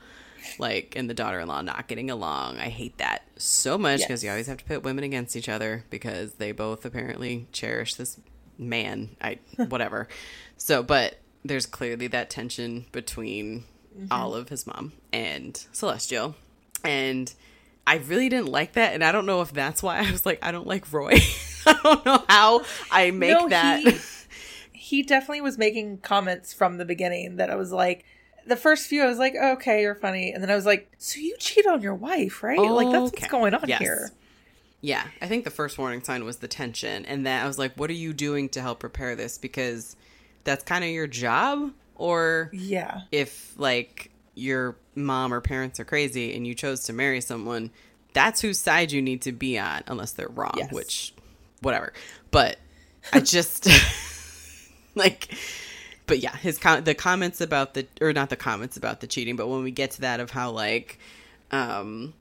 Like, 0.60 0.94
and 0.94 1.10
the 1.10 1.14
daughter 1.14 1.40
in 1.40 1.48
law 1.48 1.60
not 1.60 1.88
getting 1.88 2.08
along. 2.08 2.58
I 2.58 2.68
hate 2.68 2.98
that 2.98 3.24
so 3.36 3.76
much 3.76 4.00
because 4.00 4.22
you 4.22 4.30
always 4.30 4.46
have 4.46 4.58
to 4.58 4.64
pit 4.64 4.84
women 4.84 5.02
against 5.02 5.34
each 5.34 5.48
other 5.48 5.84
because 5.90 6.34
they 6.34 6.52
both 6.52 6.84
apparently 6.84 7.48
cherish 7.50 7.96
this 7.96 8.20
man. 8.56 9.16
I, 9.20 9.40
whatever. 9.56 10.06
So, 10.56 10.84
but 10.84 11.18
there's 11.44 11.66
clearly 11.66 12.06
that 12.06 12.30
tension 12.30 12.86
between 12.92 13.64
mm-hmm. 13.92 14.06
Olive, 14.12 14.50
his 14.50 14.68
mom, 14.68 14.92
and 15.12 15.56
Celestial. 15.72 16.36
And 16.84 17.34
I 17.88 17.96
really 17.96 18.28
didn't 18.28 18.48
like 18.48 18.74
that. 18.74 18.92
And 18.94 19.02
I 19.02 19.12
don't 19.12 19.26
know 19.26 19.40
if 19.40 19.52
that's 19.52 19.82
why 19.82 19.98
I 20.06 20.10
was 20.10 20.26
like, 20.26 20.38
I 20.42 20.52
don't 20.52 20.66
like 20.66 20.92
Roy. 20.92 21.14
I 21.66 21.80
don't 21.82 22.04
know 22.04 22.24
how 22.28 22.62
I 22.90 23.10
make 23.10 23.30
No, 23.32 23.48
that. 23.48 23.80
he- 23.80 23.98
He 24.72 25.02
definitely 25.02 25.40
was 25.42 25.58
making 25.58 25.98
comments 25.98 26.52
from 26.52 26.78
the 26.78 26.84
beginning 26.84 27.36
that 27.36 27.50
I 27.50 27.56
was 27.56 27.72
like, 27.72 28.04
the 28.46 28.56
first 28.56 28.86
few 28.88 29.02
I 29.02 29.06
was 29.06 29.18
like, 29.18 29.34
okay, 29.34 29.82
you're 29.82 29.94
funny, 29.94 30.32
and 30.32 30.42
then 30.42 30.50
I 30.50 30.54
was 30.54 30.64
like, 30.64 30.90
so 30.96 31.20
you 31.20 31.36
cheat 31.38 31.66
on 31.66 31.82
your 31.82 31.94
wife, 31.94 32.42
right? 32.42 32.58
like 32.58 32.90
that's 32.90 33.08
Okay. 33.08 33.20
what's 33.22 33.26
going 33.30 33.52
on 33.54 33.68
Yes. 33.68 33.78
here. 33.80 34.10
Yeah, 34.80 35.04
I 35.20 35.26
think 35.26 35.44
the 35.44 35.50
first 35.50 35.76
warning 35.76 36.02
sign 36.02 36.24
was 36.24 36.38
the 36.38 36.48
tension, 36.48 37.04
and 37.04 37.26
that 37.26 37.42
I 37.44 37.46
was 37.46 37.58
like, 37.58 37.74
"What 37.74 37.90
are 37.90 37.94
you 37.94 38.12
doing 38.14 38.48
to 38.50 38.62
help 38.62 38.78
prepare 38.80 39.16
this?" 39.16 39.36
Because 39.36 39.96
that's 40.44 40.62
kind 40.64 40.84
of 40.84 40.90
your 40.90 41.06
job 41.08 41.72
or 41.96 42.48
Yeah. 42.54 43.00
if 43.12 43.52
like 43.58 44.10
your 44.38 44.76
mom 44.94 45.32
or 45.34 45.40
parents 45.40 45.78
are 45.80 45.84
crazy 45.84 46.34
and 46.34 46.46
you 46.46 46.54
chose 46.54 46.84
to 46.84 46.92
marry 46.92 47.20
someone, 47.20 47.70
that's 48.12 48.40
whose 48.40 48.58
side 48.58 48.90
you 48.92 49.02
need 49.02 49.22
to 49.22 49.32
be 49.32 49.58
on, 49.58 49.82
unless 49.86 50.12
they're 50.12 50.28
wrong, 50.28 50.54
Yes. 50.56 50.72
which, 50.72 51.14
whatever. 51.60 51.92
But 52.30 52.58
I 53.12 53.20
just 53.20 53.68
like, 54.94 55.28
but 56.06 56.18
yeah, 56.20 56.36
his 56.36 56.58
com- 56.58 56.84
the 56.84 56.94
comments 56.94 57.40
about 57.40 57.74
the 57.74 57.86
or 58.00 58.12
not 58.12 58.30
the 58.30 58.36
comments 58.36 58.76
about 58.76 59.00
the 59.00 59.06
cheating, 59.06 59.36
but 59.36 59.48
when 59.48 59.62
we 59.62 59.70
get 59.70 59.92
to 59.92 60.00
that 60.02 60.20
of 60.20 60.30
how 60.30 60.50
like, 60.50 60.98
um, 61.50 62.14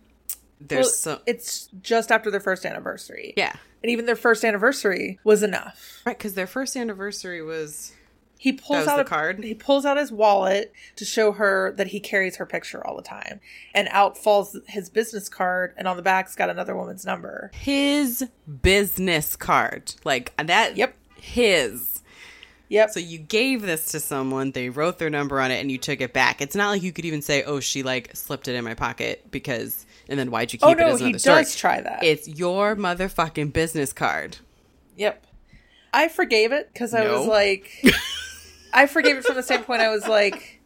there's 0.60 0.86
Well, 0.86 0.93
so 1.17 1.21
it's 1.25 1.67
just 1.82 2.12
after 2.12 2.32
their 2.32 2.39
first 2.39 2.65
anniversary. 2.65 3.34
yeah, 3.38 3.53
And 3.84 3.91
even 3.91 4.06
their 4.06 4.15
first 4.15 4.43
anniversary 4.43 5.19
was 5.23 5.43
enough. 5.43 6.01
right, 6.06 6.17
because 6.17 6.34
their 6.34 6.47
first 6.47 6.75
anniversary 6.75 7.41
was 7.41 7.93
He 8.38 8.54
pulls 8.54 8.88
out 8.88 9.00
a 9.00 9.04
card? 9.04 9.43
He 9.43 9.54
pulls 9.54 9.86
out 9.86 9.97
his 9.97 10.12
wallet 10.12 10.71
to 10.95 11.06
show 11.06 11.32
her 11.32 11.73
that 11.73 11.88
he 11.88 12.00
carries 12.00 12.38
her 12.38 12.45
picture 12.45 12.86
all 12.86 12.95
the 12.95 13.02
time. 13.02 13.39
And 13.73 13.88
out 13.91 14.17
falls 14.17 14.58
his 14.67 14.89
business 14.89 15.28
card 15.28 15.73
and 15.78 15.88
on 15.88 15.97
the 15.97 16.04
back's 16.04 16.36
got 16.36 16.50
another 16.50 16.76
woman's 16.76 17.06
number. 17.06 17.52
his 17.54 18.28
business 18.62 19.36
card, 19.36 19.95
like 20.04 20.34
uh, 20.38 20.43
that. 20.43 20.78
Yep. 20.78 20.95
his. 21.19 22.04
Yep. 22.69 22.89
So 22.91 23.00
you 23.00 23.17
gave 23.17 23.62
this 23.62 23.88
to 23.93 24.00
someone, 24.00 24.52
they 24.52 24.69
wrote 24.69 25.00
their 25.00 25.10
number 25.10 25.39
on 25.39 25.52
it, 25.52 25.62
and 25.62 25.71
you 25.71 25.78
took 25.78 26.02
it 26.02 26.13
back. 26.13 26.41
It's 26.41 26.56
not 26.56 26.69
like 26.69 26.84
you 26.84 26.91
could 26.91 27.06
even 27.06 27.21
say, 27.21 27.43
"Oh, 27.43 27.62
she 27.62 27.82
like 27.82 28.13
slipped 28.13 28.50
it 28.50 28.56
in 28.56 28.65
my 28.65 28.73
pocket 28.73 29.32
because," 29.32 29.86
and 30.10 30.19
then 30.19 30.32
why'd 30.32 30.52
you 30.52 30.60
oh, 30.62 30.67
keep 30.67 30.78
oh 30.78 30.82
it? 30.82 30.86
no, 30.86 30.93
As 30.95 31.00
he 31.00 31.12
does 31.13 31.21
story. 31.21 31.45
try 31.45 31.82
that. 31.82 32.04
It's 32.04 32.28
your 32.28 32.76
motherfucking 32.76 33.54
business 33.54 33.93
card. 33.93 34.38
Yep. 34.97 35.26
I 35.93 36.10
forgave 36.10 36.52
it 36.52 36.69
because 36.73 36.93
I 36.93 37.10
was 37.10 37.26
like, 37.26 37.71
I 38.73 38.86
forgave 38.88 39.17
it 39.17 39.23
from 39.25 39.36
the 39.36 39.43
standpoint 39.43 39.82
I 39.82 39.89
was 39.89 40.08
like, 40.08 40.60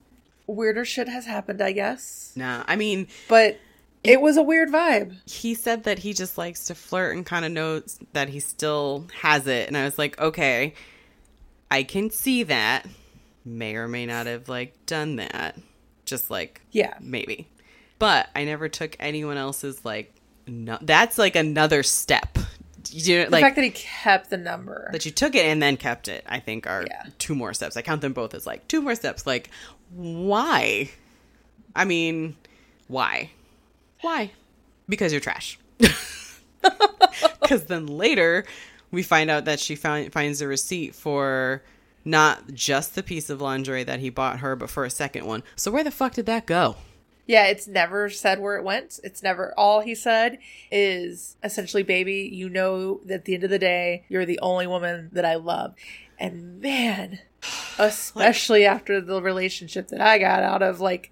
weirder 0.48 0.86
shit 0.86 1.08
has 1.08 1.26
happened, 1.26 1.62
I 1.62 1.72
guess. 1.72 2.34
Nah, 2.36 2.64
I 2.68 2.76
mean, 2.76 3.08
But 3.30 3.60
it 4.04 4.20
was 4.22 4.38
a 4.38 4.42
weird 4.44 4.70
vibe. 4.70 5.16
he 5.30 5.54
said 5.54 5.84
that 5.84 6.00
he 6.00 6.14
just 6.14 6.38
likes 6.38 6.66
to 6.66 6.76
flirt 6.76 7.16
and 7.16 7.26
kind 7.26 7.46
of 7.46 7.52
knows 7.52 8.00
that 8.14 8.30
he 8.30 8.40
still 8.40 9.08
has 9.22 9.48
it, 9.48 9.68
and 9.68 9.78
I 9.78 9.84
was 9.86 9.98
like, 9.98 10.20
okay, 10.20 10.74
I 11.70 11.84
can 11.84 12.10
see 12.10 12.44
that. 12.44 12.86
May 13.46 13.76
or 13.76 13.88
may 13.88 14.06
not 14.06 14.26
have 14.28 14.50
like 14.50 14.86
done 14.86 15.16
that, 15.18 15.58
just 16.06 16.30
like 16.30 16.62
Yeah. 16.72 16.94
maybe 17.00 17.48
but 17.98 18.28
i 18.36 18.44
never 18.46 18.68
took 18.68 18.96
anyone 19.00 19.38
else's 19.38 19.86
like 19.86 20.12
no, 20.48 20.78
that's 20.82 21.18
like 21.20 21.36
another 21.36 21.84
step 21.84 22.38
you 22.94 23.26
The 23.26 23.30
like 23.32 23.42
fact 23.44 23.56
that 23.56 23.64
he 23.64 23.72
kept 23.72 24.30
the 24.30 24.38
number. 24.38 24.90
that 24.92 25.06
you 25.06 25.12
took 25.12 25.36
it 25.36 25.46
and 25.46 25.62
then 25.62 25.78
kept 25.78 26.08
it 26.08 26.24
i 26.28 26.40
think 26.40 26.68
are 26.68 26.84
Yeah. 26.88 27.04
two 27.18 27.36
more 27.36 27.54
steps. 27.54 27.76
I 27.78 27.82
count 27.82 28.02
them 28.02 28.14
both 28.14 28.34
as 28.34 28.46
like 28.46 28.68
two 28.68 28.82
more 28.82 28.96
steps. 28.96 29.26
Like 29.26 29.50
why? 29.92 30.90
I 31.76 31.86
mean 31.86 32.36
why? 32.88 33.32
Why? 34.02 34.32
Because 34.90 35.12
you're 35.14 35.22
trash. 35.22 35.58
Because 37.42 37.66
then 37.66 37.88
later 37.88 38.46
we 38.92 39.04
find 39.04 39.30
out 39.30 39.46
that 39.46 39.60
she 39.60 39.76
found, 39.76 40.12
finds 40.14 40.42
a 40.42 40.48
receipt 40.48 40.96
for 40.96 41.64
not 42.06 42.54
just 42.54 42.96
the 42.96 43.04
piece 43.04 43.30
of 43.30 43.42
lingerie 43.42 43.84
that 43.84 44.00
he 44.00 44.10
bought 44.10 44.40
her 44.40 44.56
but 44.56 44.70
for 44.70 44.86
a 44.86 44.90
second 44.90 45.26
one. 45.26 45.44
So 45.56 45.70
where 45.72 45.84
the 45.84 45.92
fuck 45.92 46.14
did 46.14 46.26
that 46.28 46.46
go 46.46 46.76
Yeah, 47.32 47.46
it's 47.46 47.66
never 47.66 48.10
said 48.10 48.42
where 48.42 48.58
it 48.58 48.64
went. 48.66 49.00
It's 49.06 49.24
never 49.24 49.54
all 49.58 49.80
he 49.80 49.96
said 49.96 50.38
is 50.70 51.38
essentially, 51.42 51.82
baby, 51.82 52.30
you 52.30 52.50
know 52.50 53.00
that 53.06 53.14
at 53.14 53.26
the 53.26 53.36
end 53.36 53.46
of 53.46 53.50
the 53.50 53.58
day, 53.58 54.04
you're 54.10 54.26
the 54.26 54.40
only 54.42 54.68
woman 54.68 55.08
that 55.14 55.24
I 55.24 55.36
love. 55.36 55.74
And 56.20 56.60
man, 56.60 57.20
especially 57.80 58.66
after 58.66 59.00
the 59.00 59.22
relationship 59.22 59.88
that 59.88 60.02
I 60.02 60.18
got 60.18 60.44
out 60.44 60.62
of, 60.62 60.82
like, 60.82 61.10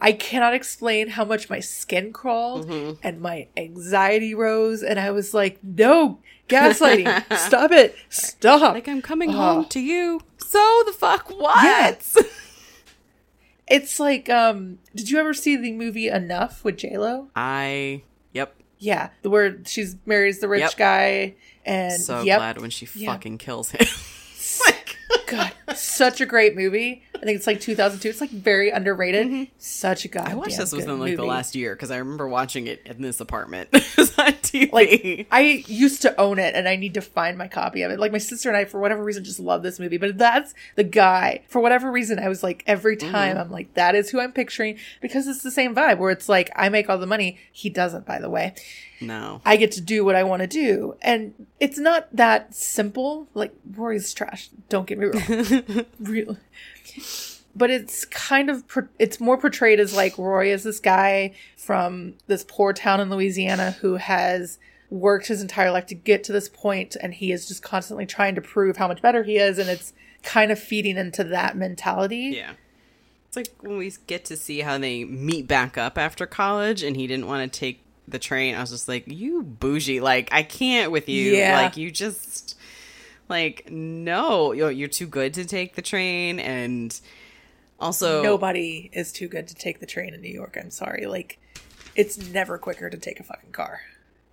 I 0.00 0.12
cannot 0.12 0.54
explain 0.54 1.08
how 1.08 1.24
much 1.24 1.50
my 1.50 1.58
skin 1.58 2.12
crawled 2.12 2.68
mm-hmm. 2.68 3.00
and 3.02 3.20
my 3.20 3.48
anxiety 3.56 4.36
rose. 4.36 4.84
And 4.84 5.00
I 5.00 5.10
was 5.10 5.34
like, 5.34 5.58
no, 5.64 6.20
gaslighting. 6.48 7.36
Stop 7.36 7.72
it. 7.72 7.96
Stop. 8.08 8.60
Like 8.74 8.86
I'm 8.86 9.02
coming 9.02 9.30
Oh. 9.30 9.32
home 9.32 9.64
to 9.70 9.80
you. 9.80 10.20
So 10.38 10.84
the 10.86 10.92
fuck 10.92 11.28
what? 11.28 11.60
Yes. 11.64 12.16
It's 13.74 13.98
like, 13.98 14.28
um, 14.30 14.78
did 14.94 15.10
you 15.10 15.18
ever 15.18 15.34
see 15.34 15.56
the 15.56 15.72
movie 15.72 16.08
Enough 16.08 16.64
with 16.64 16.76
J 16.78 16.96
Lo? 16.96 17.28
I 17.34 18.02
yep. 18.32 18.54
Yeah, 18.78 19.10
the 19.22 19.30
where 19.30 19.58
she's 19.66 19.96
marries 20.06 20.40
the 20.40 20.48
rich 20.48 20.60
Yep. 20.60 20.76
guy, 20.76 21.34
and 21.64 22.00
So 22.00 22.22
yep, 22.22 22.38
glad 22.38 22.60
when 22.60 22.70
she 22.70 22.86
Yeah. 22.94 23.12
fucking 23.12 23.38
kills 23.38 23.70
him. 23.70 23.86
like 25.10 25.26
God, 25.26 25.76
such 25.76 26.20
a 26.20 26.26
great 26.26 26.56
movie. 26.56 27.02
I 27.14 27.18
think 27.26 27.36
it's 27.36 27.46
like 27.46 27.60
2002. 27.60 28.08
It's 28.08 28.20
like 28.20 28.30
very 28.30 28.70
underrated. 28.70 29.48
Such 29.58 30.04
a 30.04 30.08
god. 30.08 30.24
Mm-hmm. 30.24 30.32
I 30.32 30.34
watched 30.34 30.58
this 30.58 30.72
within 30.72 31.00
like 31.00 31.16
the 31.16 31.24
last 31.24 31.54
year 31.54 31.74
because 31.74 31.90
I 31.90 31.96
remember 31.96 32.28
watching 32.28 32.66
it 32.66 32.82
in 32.86 33.00
this 33.00 33.20
apartment. 33.20 33.70
it 33.72 33.96
was 33.96 34.18
on 34.18 34.32
TV. 34.34 34.72
Like 34.72 35.26
I 35.30 35.64
used 35.66 36.02
to 36.02 36.18
own 36.20 36.38
it, 36.38 36.54
and 36.54 36.68
I 36.68 36.76
need 36.76 36.94
to 36.94 37.00
find 37.00 37.38
my 37.38 37.48
copy 37.48 37.82
of 37.82 37.90
it. 37.90 37.98
Like 37.98 38.12
my 38.12 38.18
sister 38.18 38.48
and 38.48 38.56
I, 38.58 38.64
for 38.66 38.78
whatever 38.80 39.02
reason, 39.02 39.24
just 39.24 39.40
love 39.40 39.62
this 39.62 39.80
movie. 39.80 39.96
But 39.96 40.18
that's 40.18 40.54
the 40.76 40.84
guy. 40.84 41.42
For 41.48 41.60
whatever 41.60 41.90
reason, 41.90 42.18
I 42.18 42.28
was 42.28 42.42
like 42.42 42.62
every 42.66 42.96
Mm-hmm. 42.96 43.10
time 43.12 43.38
I'm 43.38 43.50
like, 43.50 43.74
that 43.74 43.94
is 43.94 44.10
who 44.10 44.20
I'm 44.20 44.32
picturing 44.32 44.78
because 45.00 45.26
it's 45.26 45.42
the 45.42 45.50
same 45.50 45.74
vibe. 45.74 45.98
Where 45.98 46.10
it's 46.10 46.28
like 46.28 46.50
I 46.54 46.68
make 46.68 46.88
all 46.90 46.98
the 46.98 47.06
money, 47.06 47.38
he 47.52 47.70
doesn't. 47.70 48.06
By 48.06 48.18
the 48.18 48.30
way, 48.30 48.54
no. 49.00 49.40
I 49.44 49.56
get 49.56 49.72
to 49.72 49.80
do 49.80 50.04
what 50.04 50.14
I 50.14 50.24
want 50.24 50.42
to 50.42 50.46
do. 50.46 50.96
And 51.02 51.34
it's 51.60 51.78
not 51.78 52.08
that 52.12 52.54
simple. 52.54 53.28
Like, 53.34 53.54
Roy's 53.76 54.12
trash. 54.14 54.50
Don't 54.68 54.86
get 54.86 54.98
me 54.98 55.06
wrong. 55.06 55.86
Real. 56.00 56.36
But 57.56 57.70
it's 57.70 58.04
kind 58.04 58.50
of, 58.50 58.64
it's 58.98 59.20
more 59.20 59.38
portrayed 59.38 59.78
as 59.78 59.94
like 59.94 60.18
Rory 60.18 60.50
is 60.50 60.64
this 60.64 60.80
guy 60.80 61.34
from 61.56 62.14
this 62.26 62.44
poor 62.46 62.72
town 62.72 63.00
in 63.00 63.10
Louisiana 63.10 63.72
who 63.80 63.96
has 63.96 64.58
worked 64.90 65.28
his 65.28 65.40
entire 65.40 65.70
life 65.70 65.86
to 65.86 65.94
get 65.94 66.24
to 66.24 66.32
this 66.32 66.48
point 66.48 66.96
and 67.00 67.14
he 67.14 67.32
is 67.32 67.46
just 67.46 67.62
constantly 67.62 68.06
trying 68.06 68.34
to 68.34 68.40
prove 68.40 68.76
how 68.76 68.88
much 68.88 69.02
better 69.02 69.22
he 69.22 69.36
is. 69.36 69.58
And 69.58 69.68
it's 69.68 69.92
kind 70.22 70.50
of 70.50 70.58
feeding 70.58 70.96
into 70.96 71.22
that 71.24 71.56
mentality. 71.56 72.34
Yeah. 72.36 72.52
It's 73.28 73.36
like 73.36 73.62
when 73.62 73.78
we 73.78 73.92
get 74.06 74.24
to 74.26 74.36
see 74.36 74.60
how 74.60 74.78
they 74.78 75.04
meet 75.04 75.48
back 75.48 75.76
up 75.76 75.98
after 75.98 76.26
college 76.26 76.82
and 76.82 76.96
he 76.96 77.06
didn't 77.06 77.26
want 77.26 77.52
to 77.52 77.58
take 77.58 77.83
the 78.08 78.18
train. 78.18 78.54
I 78.54 78.60
was 78.60 78.70
just 78.70 78.88
like, 78.88 79.04
you 79.06 79.42
bougie. 79.42 80.00
Like, 80.00 80.28
I 80.32 80.42
can't 80.42 80.90
with 80.90 81.08
you. 81.08 81.32
Yeah. 81.32 81.60
Like, 81.60 81.76
you 81.76 81.90
just, 81.90 82.56
like, 83.28 83.70
no. 83.70 84.52
You're, 84.52 84.70
you're 84.70 84.88
too 84.88 85.06
good 85.06 85.34
to 85.34 85.44
take 85.44 85.74
the 85.74 85.82
train. 85.82 86.38
And 86.40 86.98
also, 87.80 88.22
Nobody 88.22 88.90
is 88.92 89.12
too 89.12 89.28
good 89.28 89.48
to 89.48 89.54
take 89.54 89.80
the 89.80 89.86
train 89.86 90.14
in 90.14 90.20
New 90.20 90.32
York. 90.32 90.56
I'm 90.60 90.70
sorry. 90.70 91.06
Like, 91.06 91.38
it's 91.96 92.18
never 92.32 92.58
quicker 92.58 92.90
to 92.90 92.96
take 92.96 93.20
a 93.20 93.22
fucking 93.22 93.52
car. 93.52 93.80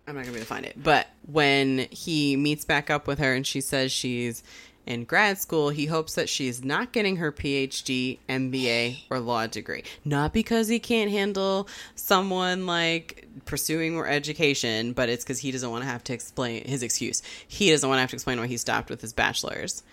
I'm 0.08 0.16
not 0.16 0.22
gonna 0.22 0.34
be 0.34 0.40
able 0.40 0.46
to 0.46 0.54
find 0.54 0.66
it. 0.66 0.82
But 0.82 1.08
when 1.26 1.88
he 1.92 2.36
meets 2.36 2.66
back 2.66 2.90
up 2.90 3.08
with 3.08 3.20
her 3.20 3.34
and 3.34 3.46
she 3.46 3.62
says 3.62 3.92
she's 3.92 4.44
in 4.92 5.06
grad 5.06 5.38
school, 5.40 5.70
he 5.70 5.86
hopes 5.86 6.16
that 6.16 6.28
she's 6.28 6.64
not 6.64 6.92
getting 6.92 7.16
her 7.18 7.32
PhD, 7.32 8.20
MBA, 8.28 9.04
or 9.10 9.20
law 9.20 9.48
degree. 9.48 9.84
Not 10.04 10.34
because 10.34 10.68
he 10.68 10.80
can't 10.80 11.10
handle 11.10 11.68
someone 11.96 12.66
like 12.66 13.28
pursuing 13.46 13.94
more 13.94 14.08
education, 14.08 14.94
but 14.94 15.08
it's 15.10 15.24
because 15.24 15.40
he 15.40 15.52
doesn't 15.52 15.70
want 15.72 15.84
to 15.84 15.90
have 15.90 16.04
to 16.06 16.14
explain 16.14 16.66
his 16.66 16.84
excuse. 16.84 17.22
He 17.48 17.70
doesn't 17.72 17.88
want 17.88 17.98
to 17.98 18.02
have 18.02 18.10
to 18.10 18.16
explain 18.18 18.40
why 18.40 18.48
he 18.48 18.58
stopped 18.58 18.90
with 18.90 19.02
his 19.02 19.14
bachelor's. 19.14 19.84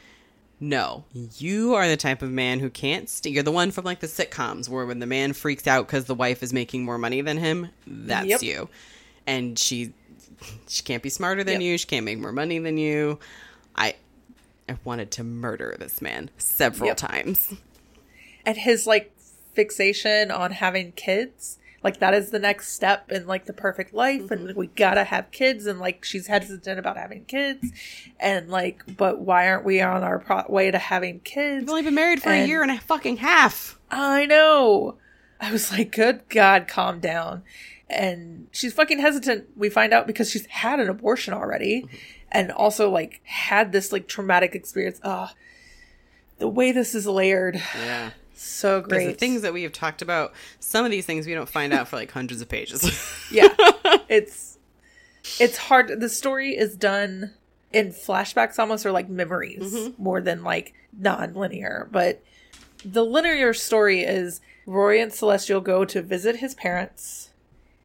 No, 0.61 1.04
you 1.37 1.74
are 1.74 1.87
the 1.87 1.96
type 1.96 2.20
of 2.20 2.30
man 2.32 2.58
who 2.58 2.68
can't. 2.68 3.08
St- 3.08 3.32
you're 3.32 3.44
the 3.44 3.52
one 3.52 3.70
from 3.70 3.84
like 3.84 4.00
the 4.00 4.08
sitcoms 4.08 4.68
where 4.68 4.84
when 4.87 4.98
the 4.98 5.06
man 5.06 5.32
freaks 5.32 5.68
out 5.68 5.87
because 5.87 6.06
the 6.06 6.16
wife 6.16 6.42
is 6.42 6.52
making 6.52 6.84
more 6.84 6.98
money 6.98 7.20
than 7.20 7.37
him. 7.37 7.68
That's 7.87 8.26
Yep. 8.26 8.42
you. 8.42 8.68
And 9.24 9.56
she, 9.56 9.92
she 10.66 10.82
can't 10.82 11.02
be 11.04 11.11
smarter 11.11 11.44
than 11.44 11.61
Yep. 11.61 11.62
you. 11.62 11.78
She 11.78 11.87
can't 11.87 12.04
make 12.04 12.18
more 12.18 12.32
money 12.32 12.58
than 12.58 12.76
you. 12.76 13.20
I, 13.76 13.94
I 14.68 14.76
wanted 14.85 15.11
to 15.12 15.24
murder 15.24 15.76
this 15.78 16.00
man 16.02 16.31
several 16.38 16.88
Yep. 16.88 16.96
times. 16.98 17.54
and 18.46 18.57
his 18.57 18.87
like 18.87 19.12
fixation 19.55 20.30
on 20.30 20.53
having 20.53 20.92
kids 20.92 21.59
like 21.82 22.01
that 22.01 22.12
is 22.14 22.30
the 22.30 22.38
next 22.38 22.72
step 22.72 23.11
in 23.11 23.26
like 23.26 23.47
the 23.47 23.53
perfect 23.53 23.92
life 23.95 24.22
Mm-hmm. 24.22 24.47
and 24.49 24.57
we 24.57 24.66
gotta 24.68 25.05
have 25.05 25.30
kids 25.30 25.66
and 25.66 25.78
like 25.80 26.05
she's 26.05 26.26
hesitant 26.28 26.78
about 26.78 26.97
having 26.97 27.24
kids 27.24 27.70
and 28.20 28.49
like 28.49 28.82
but 28.97 29.20
why 29.20 29.49
aren't 29.49 29.64
we 29.64 29.80
on 29.80 30.03
our 30.03 30.18
pro- 30.18 30.45
way 30.49 30.70
to 30.70 30.78
having 30.78 31.20
kids 31.20 31.62
We've 31.62 31.70
only 31.70 31.82
been 31.82 31.95
married 31.95 32.22
for 32.22 32.30
a 32.30 32.47
year 32.47 32.62
and 32.62 32.70
a 32.70 32.78
fucking 32.78 33.18
half. 33.18 33.78
i 33.90 34.26
know 34.26 34.97
i 35.40 35.51
was 35.53 35.70
like 35.72 35.90
good 35.92 36.28
god 36.28 36.68
calm 36.68 37.01
down 37.01 37.42
and 37.90 38.47
she's 38.53 38.72
fucking 38.72 38.99
hesitant 39.01 39.47
we 39.57 39.70
find 39.70 39.92
out 39.92 40.07
because 40.07 40.30
she's 40.30 40.47
had 40.47 40.78
an 40.80 40.88
abortion 40.88 41.34
already 41.34 41.82
Mm-hmm. 41.82 41.97
And 42.31 42.51
also 42.53 42.91
like 42.91 43.20
had 43.24 43.72
this 43.72 43.93
like 43.93 44.07
traumatic 44.09 44.55
experience 44.55 45.01
oh 45.05 45.29
the 46.39 46.49
way 46.49 46.72
this 46.72 46.95
is 46.95 47.07
layered 47.07 47.61
Yeah. 47.74 48.11
so 48.35 48.81
great 48.81 49.07
the 49.07 49.12
things 49.14 49.43
that 49.43 49.53
we 49.53 49.64
have 49.64 49.72
talked 49.72 50.03
about, 50.03 50.33
some 50.61 50.85
of 50.85 50.91
these 50.91 51.05
things 51.05 51.26
we 51.26 51.35
don't 51.35 51.49
find 51.49 51.72
out 51.72 51.89
for 51.89 51.97
like 51.97 52.11
hundreds 52.12 52.41
of 52.41 52.49
pages. 52.49 52.85
yeah 53.31 53.49
it's 54.09 54.59
it's 55.41 55.57
hard 55.59 56.01
the 56.01 56.09
story 56.09 56.57
is 56.57 56.76
done 56.76 57.35
in 57.72 57.93
flashbacks 57.93 58.59
almost 58.59 58.87
or 58.87 58.93
like 58.93 59.09
memories 59.09 59.74
mm-hmm. 59.74 60.03
more 60.03 60.20
than 60.20 60.43
like 60.43 60.74
non-linear. 60.99 61.89
But 61.91 62.22
the 62.85 63.05
linear 63.05 63.53
story 63.53 64.01
is 64.01 64.41
Roy 64.66 65.01
and 65.01 65.12
Celestial 65.12 65.61
go 65.61 65.85
to 65.85 66.01
visit 66.03 66.37
his 66.37 66.55
parents. 66.55 67.28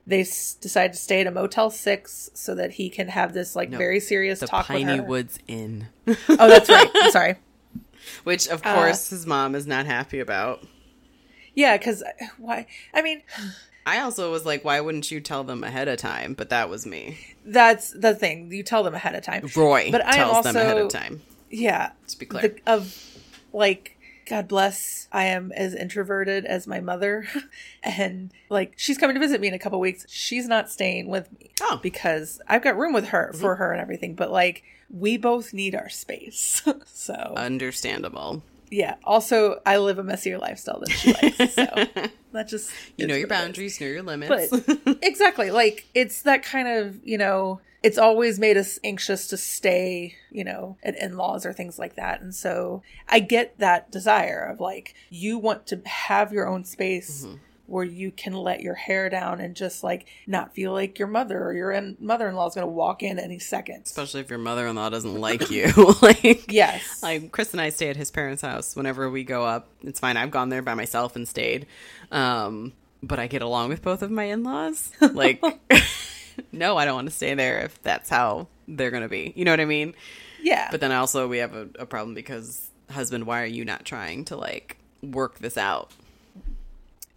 They 0.06 0.22
s- 0.22 0.54
decide 0.56 0.92
to 0.94 1.00
stay 1.00 1.22
at 1.22 1.28
a 1.28 1.32
Motel 1.32 1.70
Six 1.70 2.30
so 2.34 2.56
that 2.56 2.74
he 2.74 2.90
can 2.90 3.08
have 3.08 3.34
this 3.34 3.56
like 3.56 3.70
No, 3.70 3.78
very 3.78 4.00
serious 4.00 4.40
The 4.42 4.48
talk 4.48 4.66
Piney 4.68 4.86
with 4.86 4.98
her. 4.98 5.04
Woods 5.04 5.40
Inn, 5.48 5.88
Oh, 6.08 6.16
that's 6.50 6.70
right. 6.70 6.90
I'm 6.96 7.12
sorry. 7.12 7.36
which 8.24 8.48
of 8.48 8.62
Uh, 8.66 8.76
course 8.76 9.10
his 9.10 9.26
mom 9.26 9.56
is 9.56 9.66
not 9.66 9.86
happy 9.86 10.20
about. 10.20 10.62
Yeah, 11.56 11.78
because 11.78 12.04
why? 12.38 12.66
I 12.94 13.02
mean, 13.02 13.22
I 13.86 14.00
also 14.00 14.32
was 14.32 14.46
like, 14.46 14.64
why 14.66 14.80
wouldn't 14.82 15.12
you 15.12 15.20
tell 15.22 15.44
them 15.44 15.64
ahead 15.64 15.88
of 15.88 15.98
time? 16.00 16.34
But 16.34 16.50
that 16.50 16.70
was 16.70 16.86
me. 16.86 17.18
that's 17.46 17.92
the 17.92 18.14
thing. 18.16 18.52
You 18.52 18.64
tell 18.64 18.84
them 18.84 18.96
ahead 18.96 19.16
of 19.16 19.24
time. 19.24 19.50
Roy 19.56 19.90
But 19.92 20.06
I 20.06 20.10
am 20.10 20.16
tells 20.16 20.44
them 20.46 20.56
ahead 20.58 20.78
of 20.78 20.84
also- 20.86 20.98
time. 21.00 21.22
Yeah. 21.50 21.92
Let's 22.02 22.16
be 22.16 22.26
clear. 22.26 22.42
The, 22.50 22.72
of 22.72 22.98
like 23.54 23.98
God 24.34 24.48
bless, 24.48 25.08
I 25.12 25.26
am 25.26 25.52
as 25.52 25.76
introverted 25.76 26.44
as 26.46 26.66
my 26.66 26.80
mother, 26.80 27.28
and 27.84 28.34
like 28.50 28.74
she's 28.78 28.98
coming 28.98 29.14
to 29.14 29.20
visit 29.20 29.40
me 29.40 29.48
in 29.48 29.54
a 29.54 29.60
couple 29.60 29.80
weeks. 29.80 30.08
She's 30.10 30.48
not 30.48 30.72
staying 30.72 31.08
with 31.08 31.32
me 31.40 31.52
Oh. 31.62 31.80
because 31.84 32.42
I've 32.48 32.64
got 32.64 32.76
room 32.76 32.94
with 32.94 33.10
her 33.10 33.30
mm-hmm. 33.32 33.40
for 33.40 33.58
her 33.58 33.72
and 33.72 33.80
everything. 33.80 34.16
But 34.16 34.32
like 34.32 34.64
we 34.90 35.18
both 35.18 35.54
need 35.54 35.76
our 35.76 35.88
space, 35.88 36.64
so 36.88 37.14
Understandable. 37.38 38.42
Yeah. 38.74 38.96
Also, 39.04 39.62
I 39.66 39.78
live 39.78 40.00
a 40.00 40.04
messier 40.04 40.40
lifestyle 40.40 40.80
than 40.80 40.90
she 40.90 41.14
likes, 41.14 41.54
so 41.54 41.66
that 42.32 42.48
just 42.48 42.72
You 42.98 43.06
know 43.06 43.14
your 43.14 43.28
what 43.28 43.36
it 43.36 43.36
is. 43.36 43.42
boundaries, 43.42 43.82
know 43.82 43.88
your 43.88 44.02
limits. 44.02 44.50
But 44.50 44.98
exactly, 45.04 45.52
like 45.52 45.86
it's 45.94 46.24
that 46.24 46.44
kind 46.44 46.68
of, 46.68 47.00
you 47.06 47.18
know, 47.18 47.62
it's 47.84 48.00
always 48.00 48.40
made 48.40 48.58
us 48.58 48.80
anxious 48.84 49.28
to 49.28 49.38
stay, 49.38 50.16
you 50.32 50.44
know, 50.44 50.78
at 50.84 50.98
in 50.98 51.18
laws 51.18 51.46
or 51.46 51.54
things 51.54 51.78
like 51.78 51.96
that. 51.96 52.22
And 52.22 52.34
so 52.34 52.82
I 53.08 53.20
get 53.20 53.60
that 53.60 53.92
desire 53.92 54.42
of 54.42 54.60
like, 54.60 54.96
you 55.10 55.38
want 55.38 55.68
to 55.68 55.82
have 55.86 56.34
your 56.34 56.48
own 56.48 56.64
space 56.64 57.26
mm-hmm. 57.26 57.36
Where 57.66 57.86
you 57.86 58.12
can 58.12 58.34
let 58.34 58.60
your 58.62 58.74
hair 58.74 59.10
down 59.10 59.40
and 59.40 59.56
just 59.56 59.84
like 59.84 60.06
not 60.28 60.54
feel 60.54 60.74
like 60.74 61.00
your 61.00 61.08
mother 61.08 61.42
or 61.42 61.54
your 61.54 61.94
mother 62.00 62.28
in 62.28 62.36
law 62.36 62.48
is 62.48 62.56
going 62.56 62.68
to 62.68 62.72
walk 62.72 63.02
in 63.04 63.18
any 63.18 63.40
second. 63.40 63.84
Especially 63.86 64.20
if 64.20 64.30
your 64.30 64.38
mother 64.40 64.68
in 64.68 64.76
law 64.76 64.90
doesn't 64.90 65.16
like 65.22 65.50
you. 65.50 65.72
like 66.02 66.52
Yes. 66.52 67.02
like 67.02 67.32
Chris 67.32 67.54
and 67.54 67.62
I 67.62 67.70
stay 67.70 67.90
at 67.90 67.96
his 67.96 68.12
parents' 68.12 68.42
house 68.42 68.76
whenever 68.76 69.10
we 69.10 69.24
go 69.24 69.46
up. 69.46 69.70
It's 69.82 70.00
fine. 70.00 70.18
I've 70.18 70.32
gone 70.32 70.50
there 70.50 70.62
by 70.62 70.74
myself 70.74 71.16
and 71.16 71.28
stayed. 71.28 71.66
Um, 72.12 72.74
but 73.02 73.18
I 73.20 73.28
get 73.28 73.42
along 73.42 73.70
with 73.70 73.82
both 73.82 74.02
of 74.02 74.12
my 74.12 74.26
in-laws. 74.26 74.92
Like 75.02 75.42
no, 76.52 76.78
I 76.78 76.86
don't 76.86 76.96
want 76.96 77.10
to 77.10 77.16
stay 77.16 77.34
there 77.34 77.60
if 77.60 77.82
that's 77.82 78.10
how 78.10 78.48
they're 78.68 78.92
going 78.92 79.04
to 79.04 79.10
be. 79.10 79.34
You 79.36 79.46
know 79.46 79.52
what 79.52 79.60
I 79.60 79.66
mean? 79.66 79.94
yeah. 80.42 80.68
But 80.72 80.82
then 80.82 80.92
also 80.92 81.28
we 81.28 81.38
have 81.38 81.54
a, 81.54 81.70
a 81.80 81.86
problem 81.86 82.14
because 82.14 82.70
husband, 82.92 83.26
why 83.26 83.42
are 83.42 83.46
you 83.48 83.64
not 83.66 83.86
trying 83.86 84.26
to 84.26 84.36
like 84.36 84.78
work 85.02 85.40
this 85.40 85.58
out? 85.58 85.92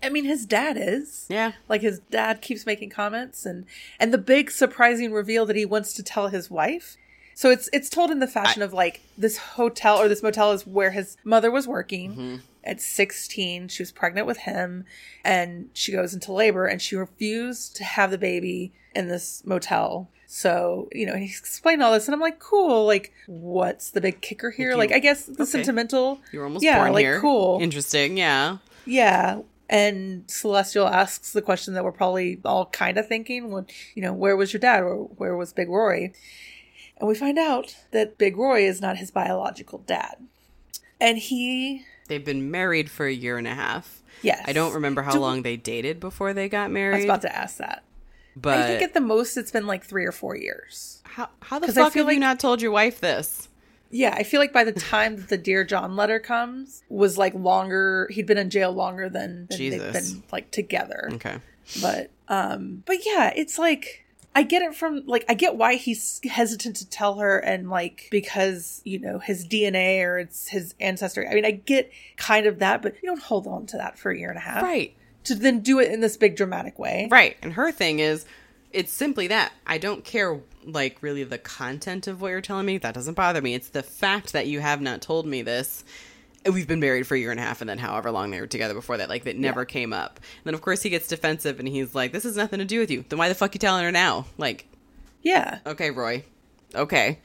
I 0.03 0.09
mean, 0.09 0.25
his 0.25 0.47
dad 0.47 0.77
is. 0.79 1.27
Yeah. 1.29 1.53
like 1.69 1.81
his 1.83 2.01
dad 2.11 2.41
keeps 2.43 2.67
making 2.67 2.91
comments 2.91 3.45
and 3.47 3.65
and 3.99 4.13
the 4.13 4.19
big 4.19 4.51
surprising 4.51 5.13
reveal 5.13 5.47
that 5.47 5.57
he 5.57 5.65
wants 5.65 5.93
to 5.95 6.03
tell 6.03 6.29
his 6.29 6.51
wife 6.51 6.97
so 7.35 7.51
it's 7.51 7.69
it's 7.73 7.91
told 7.91 8.11
in 8.11 8.19
the 8.21 8.27
fashion 8.27 8.63
of 8.63 8.73
like 8.73 9.01
this 9.19 9.37
hotel 9.37 9.99
or 9.99 10.09
this 10.09 10.23
motel 10.23 10.53
is 10.53 10.67
where 10.67 10.91
his 10.93 11.17
mother 11.25 11.51
was 11.51 11.67
working 11.69 12.13
mm-hmm. 12.13 12.37
at 12.65 12.81
16 12.81 13.69
she 13.69 13.83
was 13.83 13.93
pregnant 13.93 14.27
with 14.27 14.39
him 14.39 14.85
and 15.25 15.69
she 15.75 15.93
goes 15.93 16.15
into 16.15 16.33
labor 16.33 16.67
and 16.67 16.81
she 16.81 16.97
refused 16.97 17.77
to 17.77 17.85
have 17.85 18.11
the 18.11 18.19
baby 18.19 18.73
in 18.95 19.09
this 19.09 19.43
motel 19.45 20.09
so 20.27 20.89
you 20.93 21.05
know 21.07 21.15
he's 21.17 21.39
explained 21.39 21.83
all 21.83 21.93
this 21.93 22.07
and 22.09 22.15
i'm 22.15 22.21
like 22.21 22.39
cool 22.39 22.87
like 22.87 23.13
what's 23.27 23.91
the 23.91 24.01
big 24.01 24.21
kicker 24.21 24.51
here 24.51 24.71
you- 24.71 24.77
like 24.77 24.93
i 24.93 24.99
guess 24.99 25.25
the 25.27 25.33
okay. 25.43 25.45
sentimental 25.45 26.21
You're 26.33 26.45
almost 26.45 26.65
yeah 26.65 26.79
born 26.79 26.93
like 26.93 27.05
here. 27.05 27.21
cool 27.21 27.59
Interesting. 27.61 28.17
Yeah. 28.17 28.59
yeah. 28.87 29.41
And 29.69 30.25
Celestial 30.31 30.87
asks 30.87 31.33
the 31.33 31.43
question 31.43 31.75
that 31.75 31.85
we're 31.85 31.93
probably 31.93 32.41
all 32.45 32.67
kind 32.67 32.99
of 32.99 33.09
thinking 33.09 33.51
when, 33.51 33.67
you 33.95 34.03
know, 34.03 34.13
where 34.13 34.37
was 34.37 34.53
your 34.53 34.61
dad 34.61 34.83
or 34.83 34.95
where 35.17 35.37
was 35.37 35.53
Big 35.53 35.69
Roy? 35.69 36.13
And 36.99 37.09
we 37.09 37.15
find 37.15 37.39
out 37.39 37.77
that 37.91 38.17
Big 38.17 38.37
Roy 38.37 38.65
is 38.67 38.81
not 38.81 38.97
his 38.97 39.11
biological 39.11 39.79
dad. 39.87 40.17
And 41.01 41.19
he, 41.19 41.85
They've 42.09 42.25
been 42.25 42.51
married 42.51 42.89
for 42.91 43.07
a 43.07 43.13
year 43.13 43.37
and 43.39 43.47
a 43.49 43.55
half. 43.55 44.03
yes. 44.23 44.43
I 44.47 44.53
don't 44.53 44.73
remember 44.75 45.03
how 45.03 45.13
Do- 45.13 45.19
long 45.21 45.43
they 45.43 45.57
dated 45.57 45.99
before 46.01 46.33
they 46.33 46.49
got 46.49 46.71
married. 46.71 46.95
I 46.95 46.97
was 46.99 47.05
about 47.07 47.23
to 47.23 47.37
ask 47.37 47.57
that. 47.59 47.83
but 48.37 48.59
I 48.59 48.67
think 48.69 48.83
at 48.83 48.95
the 48.95 49.01
most 49.01 49.37
it's 49.37 49.51
been 49.51 49.67
like 49.67 49.85
three 49.85 50.07
or 50.07 50.13
four 50.13 50.37
years. 50.37 51.03
how, 51.05 51.29
how 51.41 51.59
the 51.59 51.73
fuck 51.73 51.95
have 51.95 52.11
you 52.13 52.21
not 52.21 52.39
told 52.39 52.63
your 52.63 52.71
wife 52.71 53.01
this? 53.01 53.49
Yeah, 53.97 54.15
I 54.15 54.23
feel 54.23 54.41
like 54.41 54.53
by 54.53 54.65
the 54.65 54.73
time 54.73 55.17
that 55.17 55.29
the 55.29 55.39
Dear 55.39 55.65
John 55.65 55.97
letter 55.97 56.19
comes 56.19 56.83
was 56.89 57.17
like 57.17 57.35
longer, 57.35 58.09
he'd 58.11 58.27
been 58.27 58.39
in 58.39 58.51
jail 58.51 58.73
longer 58.73 59.09
than, 59.09 59.47
than 59.49 59.59
they've 59.59 59.93
been 59.93 60.23
like 60.33 60.51
together. 60.51 61.09
Okay. 61.15 61.39
but 61.83 62.11
um 62.29 62.83
but 62.87 62.99
yeah 63.07 63.33
it's 63.37 63.59
like 63.59 64.05
i 64.35 64.43
get 64.43 64.63
it 64.63 64.75
from 64.75 65.03
like 65.07 65.25
i 65.29 65.35
get 65.35 65.57
why 65.57 65.75
he's 65.75 66.21
hesitant 66.25 66.77
to 66.77 66.89
tell 66.89 67.15
her 67.19 67.39
and 67.39 67.71
like 67.71 68.09
because 68.11 68.83
you 68.85 68.99
know 68.99 69.19
his 69.19 69.47
dna 69.47 70.03
or 70.05 70.19
it's 70.19 70.49
his 70.49 70.75
ancestry 70.81 71.27
i 71.29 71.35
mean 71.35 71.45
i 71.45 71.51
get 71.53 71.91
kind 72.17 72.47
of 72.47 72.59
that 72.59 72.83
but 72.83 72.95
you 73.03 73.09
don't 73.09 73.23
hold 73.23 73.47
on 73.47 73.65
to 73.67 73.77
that 73.77 73.97
for 73.99 74.11
a 74.11 74.19
year 74.19 74.29
and 74.29 74.39
a 74.39 74.41
half 74.43 74.63
Right. 74.63 74.95
to 75.25 75.35
then 75.35 75.61
do 75.61 75.79
it 75.81 75.91
in 75.93 76.01
this 76.01 76.17
big 76.17 76.37
dramatic 76.37 76.79
way 76.79 77.09
Right. 77.11 77.37
And 77.43 77.53
her 77.55 77.71
thing 77.73 77.99
is, 78.01 78.25
it's 78.77 78.93
simply 78.93 79.29
that. 79.29 79.53
I 79.67 79.79
don't 79.79 80.05
care, 80.05 80.39
like, 80.65 80.99
really 81.03 81.25
the 81.25 81.39
content 81.39 82.07
of 82.07 82.21
what 82.21 82.29
you're 82.29 82.43
telling 82.43 82.67
me. 82.67 82.77
That 82.77 82.95
doesn't 82.95 83.15
bother 83.15 83.41
me. 83.41 83.55
It's 83.55 83.71
the 83.71 83.83
fact 83.83 84.35
that 84.35 84.47
you 84.47 84.61
have 84.61 84.83
not 84.83 85.01
told 85.01 85.27
me 85.27 85.41
this. 85.41 85.83
We've 86.45 86.69
been 86.69 86.79
married 86.79 87.07
for 87.07 87.15
a 87.15 87.19
year 87.19 87.31
and 87.31 87.41
a 87.41 87.43
half, 87.43 87.63
and 87.63 87.71
then 87.71 87.79
however 87.79 88.11
long 88.11 88.31
they 88.31 88.41
were 88.41 88.47
together 88.47 88.75
before 88.75 88.99
that, 88.99 89.09
like, 89.09 89.25
that 89.25 89.37
never 89.37 89.65
came 89.65 89.95
up. 89.95 90.19
And 90.19 90.45
then, 90.45 90.55
of 90.55 90.61
course, 90.61 90.83
he 90.83 90.91
gets 90.91 91.09
defensive 91.09 91.59
and 91.59 91.67
he's 91.67 91.95
like, 91.95 92.13
This 92.13 92.25
has 92.25 92.37
nothing 92.37 92.59
to 92.59 92.65
do 92.67 92.79
with 92.79 92.91
you. 92.91 93.05
Then 93.09 93.19
why 93.19 93.29
the 93.29 93.35
fuck 93.35 93.55
you 93.55 93.59
telling 93.59 93.83
her 93.83 93.91
now? 93.91 94.27
Like, 94.39 94.69
yeah 95.23 95.59
okay, 95.67 95.91
Roy. 95.91 96.23
Okay. 96.75 97.19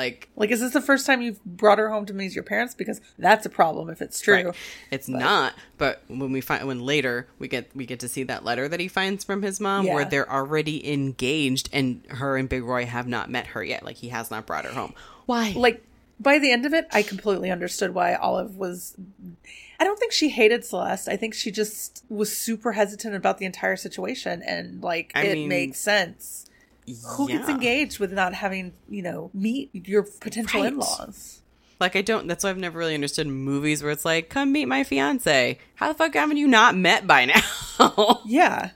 Like, 0.00 0.30
like 0.34 0.50
is 0.50 0.60
this 0.60 0.72
the 0.72 0.80
first 0.80 1.04
time 1.04 1.20
you've 1.20 1.44
brought 1.44 1.78
her 1.78 1.90
home 1.90 2.06
to 2.06 2.14
meet 2.14 2.34
your 2.34 2.42
parents 2.42 2.74
because 2.74 3.02
that's 3.18 3.44
a 3.44 3.50
problem 3.50 3.90
if 3.90 4.00
it's 4.00 4.18
true 4.18 4.34
Right. 4.34 4.54
It's 4.90 5.08
not, 5.08 5.52
but 5.76 6.02
when 6.08 6.32
we 6.32 6.40
find 6.40 6.66
when 6.66 6.80
later 6.80 7.26
we 7.38 7.48
get 7.48 7.70
we 7.74 7.84
get 7.84 8.00
to 8.00 8.08
see 8.08 8.22
that 8.22 8.42
letter 8.42 8.66
that 8.66 8.80
he 8.80 8.88
finds 8.88 9.24
from 9.24 9.42
his 9.42 9.60
mom 9.60 9.86
where 9.86 10.06
they're 10.06 10.30
already 10.30 10.90
engaged 10.90 11.68
and 11.72 12.02
her 12.08 12.38
and 12.38 12.48
Big 12.48 12.64
Roy 12.64 12.86
have 12.86 13.06
not 13.06 13.28
met 13.28 13.48
her 13.48 13.62
yet. 13.62 13.84
Like 13.84 13.96
he 13.96 14.08
has 14.08 14.30
not 14.30 14.46
brought 14.46 14.64
her 14.64 14.72
home. 14.72 14.94
Why? 15.26 15.52
like 15.54 15.84
by 16.18 16.38
the 16.38 16.50
end 16.50 16.66
of 16.66 16.74
it 16.74 16.86
i 16.92 17.02
completely 17.02 17.50
understood 17.50 17.94
why 17.94 18.14
olive 18.14 18.56
was 18.56 18.94
i 19.78 19.84
don't 19.84 19.98
think 19.98 20.12
she 20.12 20.28
hated 20.28 20.64
celeste 20.64 21.08
i 21.08 21.16
think 21.16 21.32
she 21.34 21.50
just 21.50 22.04
was 22.08 22.36
super 22.36 22.72
hesitant 22.72 23.14
about 23.14 23.38
the 23.38 23.46
entire 23.46 23.76
situation 23.76 24.42
and 24.42 24.82
like 24.82 25.12
I 25.14 25.22
it 25.24 25.34
mean, 25.34 25.48
makes 25.48 25.80
sense 25.80 26.49
who 27.16 27.28
gets 27.28 27.48
engaged 27.48 27.98
with 27.98 28.12
not 28.12 28.34
having 28.34 28.72
you 28.88 29.02
know 29.02 29.30
meet 29.34 29.70
your 29.86 30.02
potential 30.04 30.60
Right. 30.62 30.72
in-laws 30.72 31.40
Like 31.80 31.96
I 31.96 32.02
don't. 32.02 32.26
That's 32.26 32.44
why 32.44 32.50
I've 32.50 32.58
never 32.58 32.78
really 32.78 32.94
understood 32.94 33.26
movies 33.26 33.82
where 33.82 33.90
it's 33.90 34.04
like, 34.04 34.28
"Come 34.28 34.52
meet 34.52 34.66
my 34.66 34.84
fiance." 34.84 35.58
How 35.76 35.88
the 35.88 35.94
fuck 35.94 36.12
haven't 36.14 36.36
you 36.36 36.46
not 36.46 36.76
met 36.76 37.06
by 37.06 37.24
now? 37.24 38.20
yeah 38.26 38.70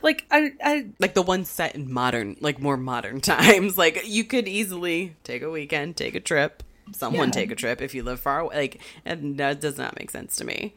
like 0.00 0.24
i 0.30 0.52
i 0.62 0.86
like 1.00 1.14
the 1.14 1.22
one 1.22 1.44
set 1.44 1.74
in 1.74 1.90
modern, 1.92 2.36
like 2.40 2.60
more 2.60 2.76
modern 2.76 3.20
times. 3.34 3.76
Like 3.78 4.02
you 4.06 4.24
could 4.24 4.46
easily 4.46 5.16
take 5.24 5.42
a 5.42 5.50
weekend, 5.50 5.96
take 5.96 6.14
a 6.14 6.20
trip, 6.20 6.62
someone 6.92 7.28
Yeah. 7.28 7.32
take 7.32 7.50
a 7.50 7.56
trip 7.56 7.80
if 7.82 7.94
you 7.94 8.02
live 8.04 8.20
far 8.20 8.40
away. 8.40 8.56
Like, 8.56 8.80
and 9.04 9.38
that 9.38 9.60
does 9.60 9.76
not 9.78 9.98
make 9.98 10.10
sense 10.10 10.36
to 10.36 10.44
me. 10.44 10.74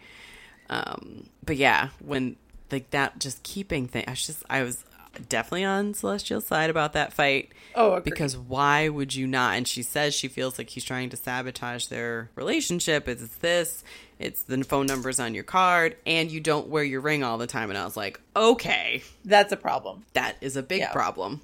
Um, 0.69 1.29
but 1.45 1.57
yeah, 1.57 1.89
when 1.99 2.35
like 2.71 2.89
that 2.91 3.19
just 3.19 3.43
keeping 3.43 3.87
thing, 3.87 4.05
I 4.07 4.11
was 4.11 4.25
just 4.25 4.43
I 4.49 4.63
was 4.63 4.83
definitely 5.29 5.65
on 5.65 5.93
Celestial's 5.93 6.45
side 6.47 6.69
about 6.69 6.93
that 6.93 7.13
fight. 7.13 7.51
Oh, 7.75 7.93
agreed. 7.93 8.03
because 8.05 8.37
why 8.37 8.89
would 8.89 9.13
you 9.15 9.27
not? 9.27 9.55
And 9.55 9.67
she 9.67 9.83
says 9.83 10.13
she 10.13 10.27
feels 10.27 10.57
like 10.57 10.69
he's 10.69 10.83
trying 10.83 11.09
to 11.09 11.17
sabotage 11.17 11.87
their 11.87 12.29
relationship. 12.35 13.07
It's 13.07 13.27
this, 13.37 13.83
it's 14.19 14.43
the 14.43 14.63
phone 14.63 14.85
numbers 14.87 15.19
on 15.19 15.33
your 15.33 15.43
card, 15.43 15.95
and 16.05 16.29
you 16.31 16.39
don't 16.39 16.67
wear 16.67 16.83
your 16.83 17.01
ring 17.01 17.23
all 17.23 17.37
the 17.37 17.47
time. 17.47 17.69
And 17.69 17.77
I 17.77 17.85
was 17.85 17.95
like, 17.97 18.19
okay, 18.35 19.03
that's 19.25 19.51
a 19.53 19.57
problem 19.57 20.05
that 20.13 20.35
is 20.41 20.55
a 20.57 20.63
big 20.63 20.79
Yeah. 20.79 20.91
problem. 20.91 21.41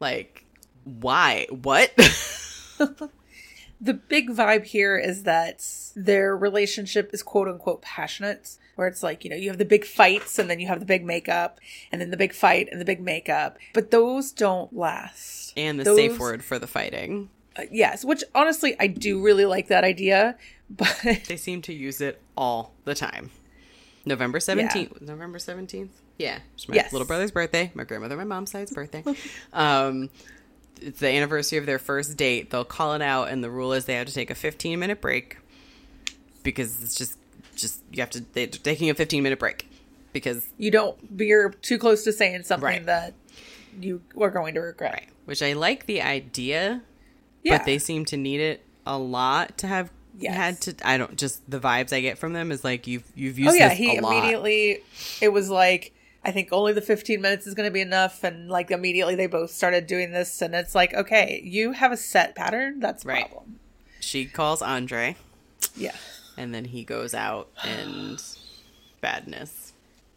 Like, 0.00 0.44
why? 0.84 1.46
What? 1.50 1.92
the 3.80 3.94
big 3.94 4.30
vibe 4.30 4.64
here 4.64 4.96
is 4.98 5.24
that 5.24 5.64
their 5.96 6.36
relationship 6.36 7.10
is 7.12 7.22
quote 7.22 7.48
unquote 7.48 7.82
passionate 7.82 8.56
where 8.76 8.86
it's 8.88 9.02
like 9.02 9.24
you 9.24 9.30
know 9.30 9.36
you 9.36 9.48
have 9.48 9.58
the 9.58 9.64
big 9.64 9.84
fights 9.84 10.38
and 10.38 10.48
then 10.50 10.60
you 10.60 10.66
have 10.66 10.80
the 10.80 10.86
big 10.86 11.04
makeup 11.04 11.58
and 11.92 12.00
then 12.00 12.10
the 12.10 12.16
big 12.16 12.32
fight 12.32 12.68
and 12.70 12.80
the 12.80 12.84
big 12.84 13.00
makeup 13.00 13.56
but 13.72 13.90
those 13.90 14.32
don't 14.32 14.74
last 14.76 15.52
and 15.56 15.78
the 15.80 15.84
Those- 15.84 15.96
safe 15.96 16.18
word 16.18 16.44
for 16.44 16.58
the 16.58 16.66
fighting. 16.66 17.28
uh, 17.56 17.62
yes 17.70 18.04
which 18.04 18.22
honestly 18.34 18.76
i 18.80 18.86
do 18.86 19.22
really 19.22 19.44
like 19.46 19.68
that 19.68 19.84
idea 19.84 20.36
but 20.70 20.98
They 21.28 21.36
seem 21.36 21.60
to 21.62 21.72
use 21.74 22.00
it 22.00 22.20
all 22.36 22.72
the 22.84 22.94
time. 22.94 23.30
November 24.06 24.38
17th. 24.38 25.00
November 25.02 25.38
17th? 25.38 25.88
Yeah. 26.18 26.38
It's 26.54 26.66
my 26.68 26.74
Yes. 26.74 26.90
little 26.92 27.06
brother's 27.06 27.30
birthday. 27.30 27.70
My 27.74 27.84
grandmother, 27.84 28.16
my 28.16 28.24
mom's 28.24 28.50
side's 28.50 28.72
birthday. 28.72 29.04
um, 29.52 30.08
it's 30.80 31.00
the 31.00 31.08
anniversary 31.08 31.58
of 31.58 31.66
their 31.66 31.78
first 31.78 32.16
date. 32.16 32.50
They'll 32.50 32.64
call 32.64 32.94
it 32.94 33.02
out, 33.02 33.28
and 33.28 33.44
the 33.44 33.50
rule 33.50 33.72
is 33.74 33.84
they 33.84 33.94
have 33.94 34.06
to 34.06 34.12
take 34.14 34.30
a 34.30 34.34
15 34.34 34.78
minute 34.78 35.00
break 35.02 35.36
because 36.42 36.82
it's 36.82 36.94
just 36.94 37.16
just 37.56 37.82
you 37.92 38.00
have 38.00 38.10
to 38.10 38.20
they're 38.32 38.46
taking 38.46 38.90
a 38.90 38.94
15 38.94 39.22
minute 39.22 39.38
break 39.38 39.68
because 40.12 40.46
You 40.58 40.70
don't. 40.70 40.96
You're 41.18 41.50
too 41.50 41.78
close 41.78 42.04
to 42.04 42.12
saying 42.12 42.42
something 42.44 42.64
Right. 42.64 42.86
that 42.86 43.14
you 43.80 44.02
are 44.20 44.30
going 44.30 44.54
to 44.54 44.60
regret. 44.60 44.92
right, 44.92 45.08
which 45.24 45.42
I 45.42 45.52
like 45.54 45.86
the 45.86 46.00
idea, 46.02 46.82
Yeah. 47.42 47.58
but 47.58 47.66
they 47.66 47.78
seem 47.78 48.04
to 48.06 48.16
need 48.16 48.40
it 48.40 48.62
a 48.86 48.98
lot 48.98 49.58
to 49.58 49.66
have 49.66 49.90
Yes. 50.16 50.36
had 50.36 50.60
to. 50.60 50.74
I 50.88 50.96
don't 50.96 51.16
just 51.16 51.48
the 51.50 51.58
vibes 51.58 51.92
I 51.92 52.00
get 52.00 52.18
from 52.18 52.34
them 52.34 52.52
is 52.52 52.62
like 52.62 52.86
you've 52.86 53.10
you've 53.16 53.38
used 53.38 53.50
Oh 53.50 53.54
yeah, 53.54 53.70
he 53.74 53.96
immediately. 53.96 54.80
It 55.20 55.30
was 55.32 55.50
like 55.50 55.92
I 56.26 56.30
think 56.30 56.48
only 56.52 56.72
the 56.72 56.80
15 56.80 57.20
minutes 57.20 57.46
is 57.48 57.52
going 57.54 57.68
to 57.68 57.72
be 57.72 57.80
enough, 57.82 58.22
and 58.24 58.48
like 58.48 58.70
immediately 58.70 59.14
they 59.16 59.26
both 59.26 59.50
started 59.50 59.86
doing 59.88 60.12
this, 60.12 60.40
and 60.40 60.54
it's 60.54 60.74
like 60.74 60.94
okay, 60.94 61.40
you 61.44 61.72
have 61.72 61.90
a 61.90 61.96
set 61.96 62.36
pattern. 62.36 62.78
That's 62.78 63.04
Right. 63.04 63.26
problem. 63.28 63.58
She 63.98 64.24
calls 64.26 64.62
Andre, 64.62 65.16
Yeah. 65.76 65.96
And 66.36 66.54
then 66.54 66.66
he 66.66 66.84
goes 66.84 67.14
out 67.14 67.48
and 67.62 68.22
badness. 69.00 69.72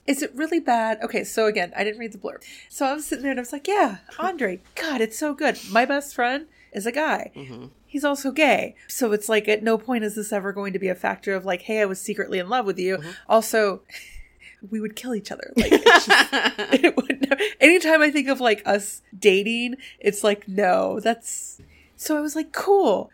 Is 0.05 0.21
it 0.23 0.33
really 0.33 0.61
bad? 0.61 0.99
Okay, 1.03 1.25
so 1.25 1.45
again, 1.47 1.73
I 1.75 1.83
didn't 1.83 1.99
read 1.99 2.13
the 2.13 2.17
blurb. 2.17 2.41
So 2.69 2.85
I 2.85 2.93
was 2.93 3.05
sitting 3.05 3.23
there 3.23 3.31
and 3.31 3.39
I 3.39 3.41
was 3.41 3.51
like, 3.51 3.67
yeah, 3.67 3.97
Andre, 4.17 4.61
God, 4.75 5.01
it's 5.01 5.19
so 5.19 5.33
good. 5.33 5.59
My 5.69 5.83
best 5.83 6.15
friend 6.15 6.47
is 6.71 6.85
a 6.85 6.93
guy. 6.93 7.31
Mm-hmm. 7.35 7.65
He's 7.85 8.05
also 8.05 8.31
gay. 8.31 8.75
So 8.87 9.11
it's 9.11 9.27
like, 9.27 9.49
at 9.49 9.63
no 9.63 9.77
point 9.77 10.05
is 10.05 10.15
this 10.15 10.31
ever 10.31 10.53
going 10.53 10.71
to 10.73 10.79
be 10.79 10.87
a 10.87 10.95
factor 10.95 11.33
of 11.33 11.43
like, 11.43 11.63
hey, 11.63 11.81
I 11.81 11.85
was 11.85 11.99
secretly 11.99 12.39
in 12.39 12.47
love 12.47 12.65
with 12.65 12.79
you. 12.79 12.97
Mm-hmm. 12.97 13.09
Also, 13.27 13.81
we 14.71 14.79
would 14.79 14.95
kill 14.95 15.13
each 15.13 15.31
other. 15.31 15.51
Like, 15.57 15.71
just, 15.71 16.07
it 16.11 16.95
would 16.95 17.27
never, 17.29 17.41
anytime 17.59 18.01
I 18.01 18.09
think 18.09 18.29
of 18.29 18.39
like 18.39 18.61
us 18.65 19.01
dating, 19.17 19.75
it's 19.99 20.23
like, 20.23 20.47
no, 20.47 21.01
that's. 21.01 21.61
So 21.97 22.17
I 22.17 22.21
was 22.21 22.35
like, 22.35 22.53
cool. 22.53 23.09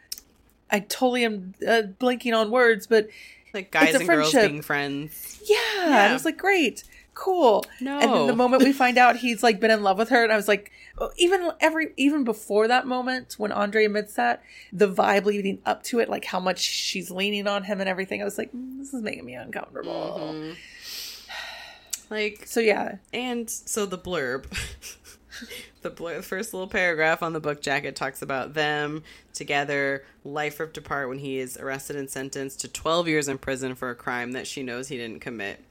I 0.71 0.79
totally 0.79 1.23
am 1.25 1.53
uh, 1.67 1.83
blinking 1.83 2.33
on 2.33 2.49
words, 2.51 2.87
but 2.87 3.07
Like 3.53 3.71
guys 3.71 3.93
a 3.95 3.99
and 3.99 4.07
girls 4.07 4.31
friendship. 4.31 4.49
being 4.51 4.61
friends. 4.61 5.41
yeah. 5.45 5.57
Yeah. 5.87 6.07
I 6.09 6.13
was 6.13 6.25
like, 6.25 6.37
great, 6.37 6.83
cool. 7.13 7.63
No. 7.81 7.99
And 7.99 8.11
then 8.13 8.27
the 8.27 8.35
moment 8.35 8.63
we 8.63 8.71
find 8.83 8.97
out 8.97 9.17
he's 9.17 9.43
like 9.43 9.59
been 9.59 9.71
in 9.71 9.83
love 9.83 9.97
with 9.97 10.09
her, 10.09 10.23
and 10.23 10.31
I 10.33 10.35
was 10.35 10.47
like, 10.47 10.71
oh, 10.97 11.11
even 11.17 11.51
every 11.59 11.93
even 11.97 12.23
before 12.23 12.67
that 12.67 12.87
moment 12.87 13.35
when 13.37 13.51
Andre 13.51 13.85
admits 13.85 14.15
that, 14.15 14.41
the 14.71 14.87
vibe 14.91 15.25
leading 15.25 15.59
up 15.65 15.83
to 15.83 15.99
it, 15.99 16.09
like 16.09 16.25
how 16.25 16.39
much 16.39 16.59
she's 16.59 17.11
leaning 17.11 17.45
on 17.47 17.63
him 17.65 17.79
and 17.79 17.89
everything, 17.89 18.21
I 18.21 18.25
was 18.25 18.37
like, 18.37 18.51
mm, 18.53 18.79
this 18.79 18.93
is 18.93 19.01
making 19.03 19.25
me 19.25 19.35
uncomfortable. 19.35 20.19
Mm-hmm. 20.33 20.51
Like 22.09 22.43
So 22.45 22.59
yeah, 22.59 22.97
And 23.11 23.49
so 23.49 23.85
the 23.87 23.97
blurb, 23.97 24.45
the 25.83 26.21
first 26.21 26.53
little 26.53 26.67
paragraph 26.67 27.21
on 27.21 27.33
the 27.33 27.39
book 27.39 27.61
jacket 27.61 27.95
talks 27.95 28.21
about 28.21 28.53
them 28.53 29.03
together, 29.33 30.03
life 30.23 30.59
ripped 30.59 30.77
apart 30.77 31.09
when 31.09 31.19
he 31.19 31.39
is 31.39 31.57
arrested 31.57 31.95
and 31.95 32.09
sentenced 32.09 32.61
to 32.61 32.67
12 32.67 33.07
years 33.07 33.27
in 33.27 33.37
prison 33.37 33.75
for 33.75 33.89
a 33.89 33.95
crime 33.95 34.31
that 34.33 34.47
she 34.47 34.63
knows 34.63 34.87
he 34.87 34.97
didn't 34.97 35.19
commit. 35.19 35.63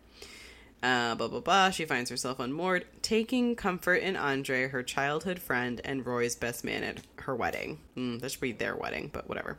Uh, 0.82 1.14
blah 1.14 1.28
blah 1.28 1.40
blah. 1.40 1.70
She 1.70 1.84
finds 1.84 2.10
herself 2.10 2.40
unmoored, 2.40 2.86
taking 3.02 3.54
comfort 3.54 3.96
in 3.96 4.16
Andre, 4.16 4.66
her 4.66 4.82
childhood 4.82 5.38
friend, 5.38 5.80
and 5.84 6.04
Roy's 6.04 6.34
best 6.34 6.64
man 6.64 6.82
at 6.82 6.98
her 7.20 7.36
wedding. 7.36 7.78
Mm, 7.96 8.20
that 8.20 8.32
should 8.32 8.40
be 8.40 8.50
their 8.50 8.74
wedding, 8.74 9.08
but 9.12 9.28
whatever. 9.28 9.58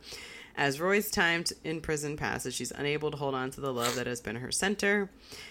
As 0.56 0.80
Roy's 0.80 1.10
time 1.10 1.44
in 1.64 1.80
prison 1.80 2.16
passes, 2.16 2.54
she's 2.54 2.70
unable 2.70 3.10
to 3.10 3.16
hold 3.16 3.34
on 3.34 3.50
to 3.52 3.60
the 3.60 3.72
love 3.72 3.96
that 3.96 4.06
has 4.06 4.20
been 4.20 4.36
her 4.36 4.52
center. 4.52 5.10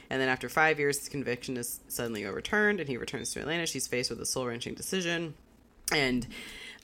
And 0.10 0.22
then, 0.22 0.30
after 0.30 0.48
five 0.48 0.80
years, 0.80 1.00
his 1.00 1.10
conviction 1.10 1.58
is 1.58 1.82
suddenly 1.90 2.26
overturned, 2.26 2.80
and 2.80 2.88
he 2.88 2.96
returns 2.96 3.34
to 3.34 3.42
Atlanta. 3.42 3.66
She's 3.66 3.86
faced 3.86 4.10
with 4.10 4.22
a 4.22 4.26
soul 4.26 4.48
wrenching 4.48 4.76
decision. 4.76 5.34
And 5.92 6.26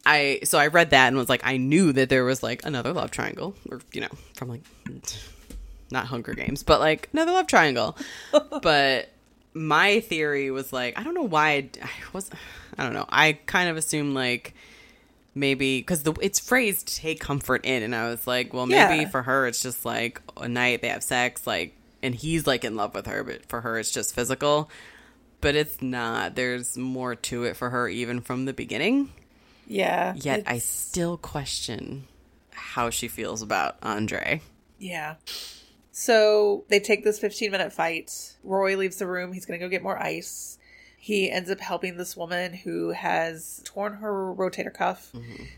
I, 0.06 0.40
so 0.44 0.58
I 0.58 0.68
read 0.68 0.90
that 0.90 1.08
and 1.08 1.18
was 1.18 1.30
like, 1.30 1.46
I 1.46 1.58
knew 1.58 1.94
that 1.94 2.10
there 2.10 2.26
was 2.26 2.44
like 2.44 2.66
another 2.66 2.92
love 2.92 3.12
triangle, 3.12 3.56
or, 3.70 3.80
you 3.94 4.02
know, 4.02 4.10
from 4.36 4.50
like, 4.50 4.62
not 5.90 6.08
Hunger 6.08 6.34
Games, 6.34 6.64
but 6.64 6.82
like 6.82 7.08
another 7.14 7.32
love 7.32 7.48
triangle. 7.48 7.98
but 8.62 9.10
my 9.54 10.02
theory 10.02 10.52
was 10.52 10.74
like, 10.74 11.00
I 11.00 11.04
don't 11.04 11.14
know 11.14 11.24
why 11.24 11.52
I, 11.52 11.70
I 11.82 11.90
was, 12.12 12.30
I 12.78 12.84
don't 12.84 12.94
know. 12.94 13.06
I 13.08 13.34
kind 13.34 13.70
of 13.70 13.78
assumed 13.78 14.14
like, 14.14 14.54
maybe 15.36 15.80
because 15.80 16.04
the 16.04 16.14
it's 16.22 16.40
phrased 16.40 16.98
take 16.98 17.20
comfort 17.20 17.64
in 17.66 17.84
and 17.84 17.96
i 17.96 18.10
was 18.10 18.26
like 18.28 18.54
well 18.54 18.66
maybe 18.66 19.02
Yeah. 19.04 19.10
for 19.10 19.22
her 19.24 19.48
it's 19.48 19.62
just 19.62 19.86
like 19.86 20.22
a 20.38 20.48
night 20.48 20.82
they 20.82 20.90
have 20.90 21.04
sex 21.04 21.46
like 21.46 21.76
and 22.02 22.16
he's 22.16 22.48
like 22.48 22.64
in 22.64 22.76
love 22.76 22.94
with 22.96 23.06
her 23.06 23.24
but 23.24 23.46
for 23.46 23.62
her 23.62 23.78
it's 23.78 23.92
just 23.92 24.16
physical 24.16 24.70
but 25.42 25.56
it's 25.56 25.82
not 25.82 26.36
there's 26.36 26.78
more 26.78 27.16
to 27.16 27.44
it 27.44 27.56
for 27.56 27.70
her 27.70 27.88
even 27.88 28.22
from 28.22 28.46
the 28.46 28.54
beginning 28.54 29.12
yeah. 29.68 30.14
yet 30.18 30.44
i 30.48 30.58
still 30.58 31.16
question 31.18 32.08
how 32.52 32.90
she 32.90 33.08
feels 33.08 33.42
about 33.42 33.78
andre 33.84 34.42
Yeah. 34.80 35.16
So 35.92 36.64
they 36.70 36.80
take 36.80 37.04
this 37.04 37.20
15 37.20 37.52
minute 37.52 37.74
fight. 37.74 38.36
Roy 38.44 38.78
leaves 38.78 38.98
the 38.98 39.08
room. 39.08 39.34
He's 39.34 39.46
to 39.60 39.66
go 39.66 39.70
get 39.70 39.84
more 39.84 40.02
ice. 40.02 40.58
He 41.02 41.32
ends 41.32 41.50
up 41.50 41.62
helping 41.62 41.96
this 41.98 42.18
woman 42.18 42.54
who 42.54 42.90
has 42.92 43.62
torn 43.64 43.94
her 43.94 44.34
rotator 44.36 44.74
cuff. 44.74 45.12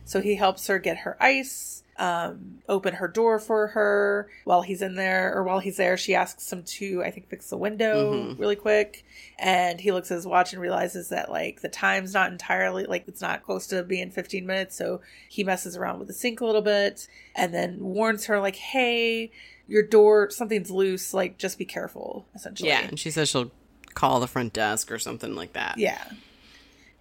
So 0.05 0.21
he 0.21 0.35
helps 0.35 0.67
her 0.67 0.77
get 0.77 0.97
her 0.99 1.17
ice, 1.19 1.81
um, 1.97 2.59
open 2.69 2.93
her 2.95 3.07
door 3.07 3.39
for 3.39 3.67
her 3.67 4.29
while 4.43 4.61
he's 4.61 4.81
in 4.83 4.93
there, 4.95 5.33
or 5.35 5.43
while 5.43 5.59
he's 5.59 5.77
there. 5.77 5.97
She 5.97 6.13
asks 6.13 6.51
him 6.53 6.61
to, 6.63 7.03
I 7.03 7.09
think, 7.09 7.27
fix 7.27 7.49
the 7.49 7.57
window 7.57 8.35
really 8.37 8.55
quick. 8.55 9.03
And 9.39 9.81
he 9.81 9.91
looks 9.91 10.11
at 10.11 10.15
his 10.15 10.27
watch 10.27 10.53
and 10.53 10.61
realizes 10.61 11.09
that, 11.09 11.31
like, 11.31 11.61
the 11.61 11.69
time's 11.69 12.13
not 12.13 12.31
entirely, 12.31 12.85
like, 12.85 13.05
it's 13.07 13.21
not 13.21 13.43
close 13.43 13.65
to 13.67 13.81
being 13.83 14.11
15 14.11 14.45
minutes. 14.45 14.75
So 14.75 15.01
he 15.27 15.43
messes 15.43 15.75
around 15.75 15.97
with 15.97 16.07
the 16.07 16.13
sink 16.13 16.39
a 16.41 16.45
little 16.45 16.61
bit 16.61 17.07
and 17.35 17.51
then 17.51 17.79
warns 17.79 18.25
her, 18.25 18.39
like, 18.39 18.57
hey, 18.57 19.31
your 19.67 19.83
door, 19.83 20.29
something's 20.29 20.69
loose. 20.69 21.13
Like, 21.15 21.37
just 21.39 21.57
be 21.57 21.65
careful, 21.65 22.27
essentially. 22.35 22.69
yeah 22.69 22.81
and 22.81 22.99
she 22.99 23.09
says 23.09 23.29
she'll 23.29 23.51
call 23.93 24.19
the 24.19 24.27
front 24.27 24.53
desk 24.53 24.91
or 24.91 24.99
something 24.99 25.35
like 25.35 25.53
that 25.53 25.77
Yeah. 25.77 26.03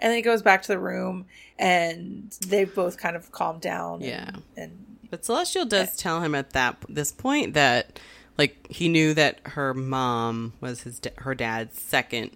And 0.02 0.10
then 0.10 0.16
he 0.16 0.22
goes 0.22 0.40
back 0.42 0.62
to 0.62 0.68
the 0.68 0.78
room 0.78 1.26
and 1.58 2.30
they've 2.48 2.74
both 2.74 2.96
kind 2.96 3.16
of 3.16 3.30
calmed 3.32 3.60
down. 3.60 4.00
Yeah. 4.00 4.30
And, 4.56 4.98
But 5.10 5.24
Celestial 5.26 5.66
does 5.66 5.94
tell 5.96 6.22
him 6.22 6.34
at 6.34 6.50
that 6.54 6.76
this 6.88 7.12
point 7.12 7.52
that 7.54 7.98
like 8.38 8.66
he 8.70 8.88
knew 8.88 9.12
that 9.14 9.40
her 9.44 9.74
mom 9.74 10.54
was 10.60 10.82
his 10.82 11.00
her 11.18 11.34
dad's 11.34 11.80
second 11.80 12.30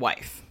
wife. 0.00 0.42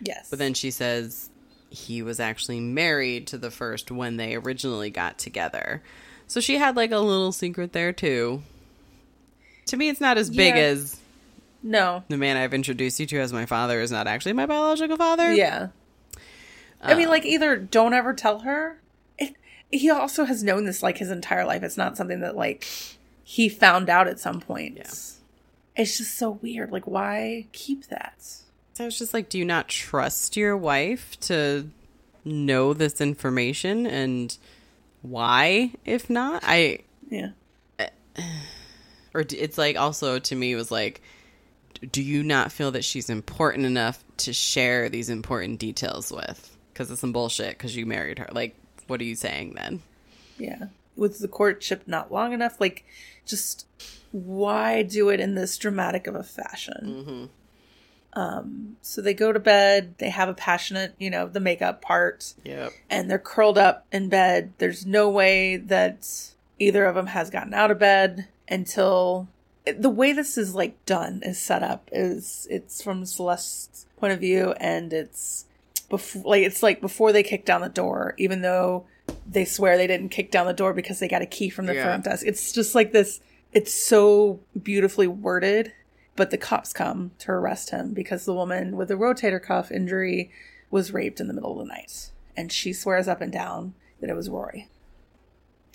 yes. 0.00 0.30
But 0.30 0.38
then 0.38 0.54
she 0.54 0.70
says 0.70 1.30
he 1.70 2.00
was 2.00 2.20
actually 2.20 2.60
married 2.60 3.26
to 3.26 3.36
the 3.38 3.50
first 3.50 3.90
when 3.90 4.16
they 4.18 4.36
originally 4.36 4.90
got 4.90 5.18
together. 5.18 5.82
So 6.28 6.40
she 6.40 6.58
had 6.58 6.76
like 6.76 6.92
a 6.92 6.98
little 6.98 7.32
secret 7.32 7.72
there 7.72 7.92
too. 7.92 8.42
To 9.66 9.76
me 9.76 9.88
it's 9.88 10.00
not 10.00 10.16
as 10.16 10.30
big 10.30 10.54
Yeah. 10.54 10.62
as 10.62 11.00
no. 11.68 12.04
the 12.08 12.16
man 12.16 12.36
I've 12.36 12.54
introduced 12.54 12.98
you 12.98 13.06
to 13.06 13.18
as 13.20 13.32
my 13.32 13.46
father 13.46 13.80
is 13.80 13.90
not 13.90 14.06
actually 14.06 14.32
my 14.32 14.46
biological 14.46 14.96
father. 14.96 15.32
Yeah. 15.32 15.68
I 16.80 16.94
mean, 16.94 17.08
like, 17.08 17.24
either 17.24 17.56
don't 17.56 17.92
ever 17.92 18.14
tell 18.14 18.40
her. 18.40 18.80
It, 19.18 19.34
he 19.70 19.90
also 19.90 20.24
has 20.24 20.42
known 20.42 20.64
this, 20.64 20.82
like, 20.82 20.98
his 20.98 21.10
entire 21.10 21.44
life. 21.44 21.62
It's 21.62 21.76
not 21.76 21.96
something 21.96 22.20
that, 22.20 22.36
like, 22.36 22.64
he 23.24 23.48
found 23.48 23.90
out 23.90 24.08
at 24.08 24.20
some 24.20 24.40
point. 24.40 24.76
Yeah. 24.76 24.90
It's 25.76 25.98
just 25.98 26.16
so 26.16 26.30
weird. 26.30 26.70
Like, 26.70 26.86
why 26.86 27.46
keep 27.52 27.88
that? 27.88 28.14
So 28.74 28.86
it's 28.86 28.98
just 28.98 29.12
like, 29.12 29.28
do 29.28 29.38
you 29.38 29.44
not 29.44 29.68
trust 29.68 30.36
your 30.36 30.56
wife 30.56 31.18
to 31.20 31.68
know 32.24 32.74
this 32.74 33.00
information 33.00 33.86
and 33.86 34.36
why, 35.02 35.72
if 35.84 36.08
not? 36.08 36.42
I, 36.46 36.80
Yeah. 37.08 37.30
or 39.14 39.24
it's 39.28 39.58
like 39.58 39.76
also 39.76 40.18
to 40.18 40.34
me 40.34 40.54
was 40.54 40.70
like, 40.70 41.02
do 41.92 42.02
you 42.02 42.22
not 42.22 42.52
feel 42.52 42.70
that 42.72 42.84
she's 42.84 43.08
important 43.10 43.64
enough 43.66 44.04
to 44.18 44.32
share 44.32 44.88
these 44.88 45.08
important 45.08 45.58
details 45.58 46.10
with? 46.12 46.56
Because 46.72 46.90
it's 46.90 47.00
some 47.00 47.12
bullshit 47.12 47.50
because 47.58 47.76
you 47.76 47.86
married 47.86 48.18
her. 48.18 48.28
Like, 48.32 48.56
what 48.86 49.00
are 49.00 49.04
you 49.04 49.16
saying 49.16 49.54
then? 49.54 49.82
Yeah. 50.38 50.66
Was 50.96 51.18
the 51.18 51.28
courtship 51.28 51.84
not 51.86 52.12
long 52.12 52.32
enough? 52.32 52.60
Like, 52.60 52.84
just 53.26 53.66
why 54.12 54.82
do 54.82 55.08
it 55.10 55.20
in 55.20 55.34
this 55.34 55.56
dramatic 55.58 56.06
of 56.06 56.14
a 56.14 56.22
fashion? 56.24 57.30
Um, 58.14 58.76
so 58.80 59.02
they 59.02 59.14
go 59.14 59.32
to 59.32 59.38
bed, 59.38 59.94
they 59.98 60.08
have 60.10 60.28
a 60.28 60.34
passionate, 60.34 60.94
you 60.98 61.10
know, 61.10 61.28
the 61.28 61.40
makeup 61.40 61.82
part, 61.82 62.32
Yep. 62.44 62.72
and 62.90 63.10
they're 63.10 63.18
curled 63.18 63.58
up 63.58 63.86
in 63.92 64.08
bed. 64.08 64.52
There's 64.58 64.86
no 64.86 65.08
way 65.10 65.56
that 65.56 66.08
either 66.58 66.86
of 66.86 66.94
them 66.94 67.06
has 67.08 67.30
gotten 67.30 67.54
out 67.54 67.70
of 67.70 67.78
bed 67.78 68.26
until 68.48 69.28
the 69.72 69.90
way 69.90 70.12
this 70.12 70.38
is 70.38 70.54
like 70.54 70.84
done 70.86 71.20
is 71.24 71.38
set 71.40 71.62
up 71.62 71.88
is 71.92 72.46
it's 72.50 72.82
from 72.82 73.04
Celeste's 73.04 73.86
point 73.96 74.12
of 74.12 74.20
view 74.20 74.52
and 74.60 74.92
it's 74.92 75.46
before 75.88 76.22
like 76.24 76.42
it's 76.42 76.62
like 76.62 76.80
before 76.80 77.12
they 77.12 77.22
kick 77.22 77.44
down 77.44 77.60
the 77.60 77.68
door 77.68 78.14
even 78.18 78.42
though 78.42 78.84
they 79.26 79.44
swear 79.44 79.76
they 79.76 79.86
didn't 79.86 80.10
kick 80.10 80.30
down 80.30 80.46
the 80.46 80.52
door 80.52 80.72
because 80.74 80.98
they 80.98 81.08
got 81.08 81.22
a 81.22 81.26
key 81.26 81.48
from 81.48 81.66
the 81.66 81.74
Yeah. 81.74 81.84
front 81.84 82.04
desk 82.04 82.24
it's 82.26 82.52
just 82.52 82.74
like 82.74 82.92
this 82.92 83.20
it's 83.52 83.72
so 83.74 84.40
beautifully 84.62 85.06
worded 85.06 85.72
but 86.14 86.30
the 86.30 86.36
cops 86.38 86.72
come 86.72 87.12
to 87.18 87.30
arrest 87.32 87.70
him 87.70 87.94
because 87.94 88.24
the 88.24 88.34
woman 88.34 88.76
with 88.76 88.88
the 88.88 88.94
rotator 88.94 89.42
cuff 89.42 89.70
injury 89.72 90.30
was 90.70 90.92
raped 90.92 91.20
in 91.20 91.28
the 91.28 91.34
middle 91.34 91.52
of 91.52 91.66
the 91.66 91.72
night 91.72 92.10
and 92.36 92.52
she 92.52 92.72
swears 92.72 93.08
up 93.08 93.20
and 93.20 93.32
down 93.32 93.74
that 94.00 94.10
it 94.10 94.14
was 94.14 94.28
Roy. 94.30 94.66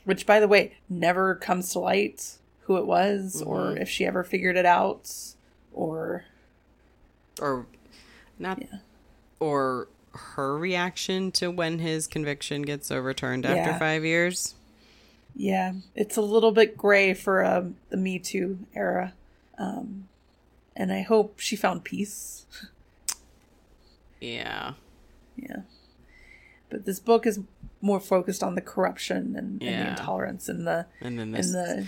Which, 0.05 0.25
by 0.25 0.39
the 0.39 0.47
way, 0.47 0.77
never 0.89 1.35
comes 1.35 1.71
to 1.71 1.79
light 1.79 2.37
who 2.66 2.78
it 2.78 2.86
was 2.86 3.41
or 3.41 3.57
Mhm. 3.74 3.82
if 3.82 3.89
she 3.89 4.05
ever 4.05 4.24
figured 4.24 4.55
it 4.57 4.66
out 4.66 5.11
or 5.74 6.26
or 7.41 7.66
not 8.39 8.61
Yeah. 8.61 8.80
or 9.39 9.88
her 10.14 10.57
reaction 10.57 11.32
to 11.34 11.49
when 11.49 11.80
his 11.80 12.05
conviction 12.07 12.61
gets 12.61 12.91
overturned 12.91 13.45
after 13.45 13.72
Yeah. 13.72 13.80
5 13.80 14.05
years. 14.05 14.53
yeah, 15.36 15.74
it's 15.95 16.16
a 16.16 16.22
little 16.22 16.51
bit 16.51 16.78
gray 16.78 17.14
for 17.16 17.43
um, 17.43 17.76
the 17.89 17.97
Me 17.97 18.20
Too 18.20 18.59
era. 18.76 19.14
Um, 19.57 20.07
and 20.76 20.91
I 20.93 21.01
hope 21.01 21.39
she 21.39 21.55
found 21.55 21.84
peace. 21.84 22.45
Yeah. 24.22 24.74
Yeah. 25.36 25.61
But 26.70 26.86
this 26.86 26.99
book 26.99 27.26
is 27.26 27.39
more 27.82 27.99
focused 27.99 28.41
on 28.41 28.55
the 28.55 28.61
corruption 28.61 29.36
and, 29.36 29.61
and 29.61 29.86
the 29.88 29.89
intolerance 29.89 30.47
and 30.47 30.66
the 30.66 30.86
And 31.01 31.20
then 31.20 31.36
and 31.36 31.43
the 31.53 31.86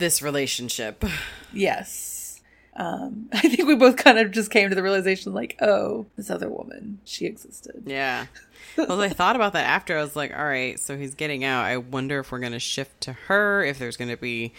this 0.00 0.20
relationship. 0.22 1.04
yes. 1.52 2.40
Um, 2.76 3.28
I 3.32 3.40
think 3.42 3.68
we 3.68 3.76
both 3.76 3.96
kind 3.96 4.18
of 4.18 4.30
just 4.32 4.50
came 4.50 4.68
to 4.68 4.74
the 4.74 4.82
realization 4.82 5.32
like, 5.32 5.56
oh, 5.60 6.06
this 6.16 6.30
other 6.30 6.48
woman, 6.48 6.98
she 7.04 7.26
existed. 7.26 7.84
Yeah. 7.86 8.26
Well, 8.76 9.00
I 9.00 9.08
thought 9.08 9.34
about 9.34 9.52
that 9.54 9.66
after. 9.66 9.98
I 9.98 10.00
was 10.02 10.14
like, 10.14 10.32
all 10.34 10.44
right, 10.44 10.78
so 10.78 10.96
he's 10.96 11.16
getting 11.16 11.42
out. 11.42 11.64
I 11.64 11.76
wonder 11.76 12.20
if 12.20 12.30
we're 12.30 12.38
going 12.38 12.52
to 12.52 12.60
shift 12.60 13.00
to 13.02 13.12
her, 13.12 13.64
if 13.64 13.80
there's 13.80 13.96
going 13.96 14.10
to 14.10 14.16
be 14.16 14.52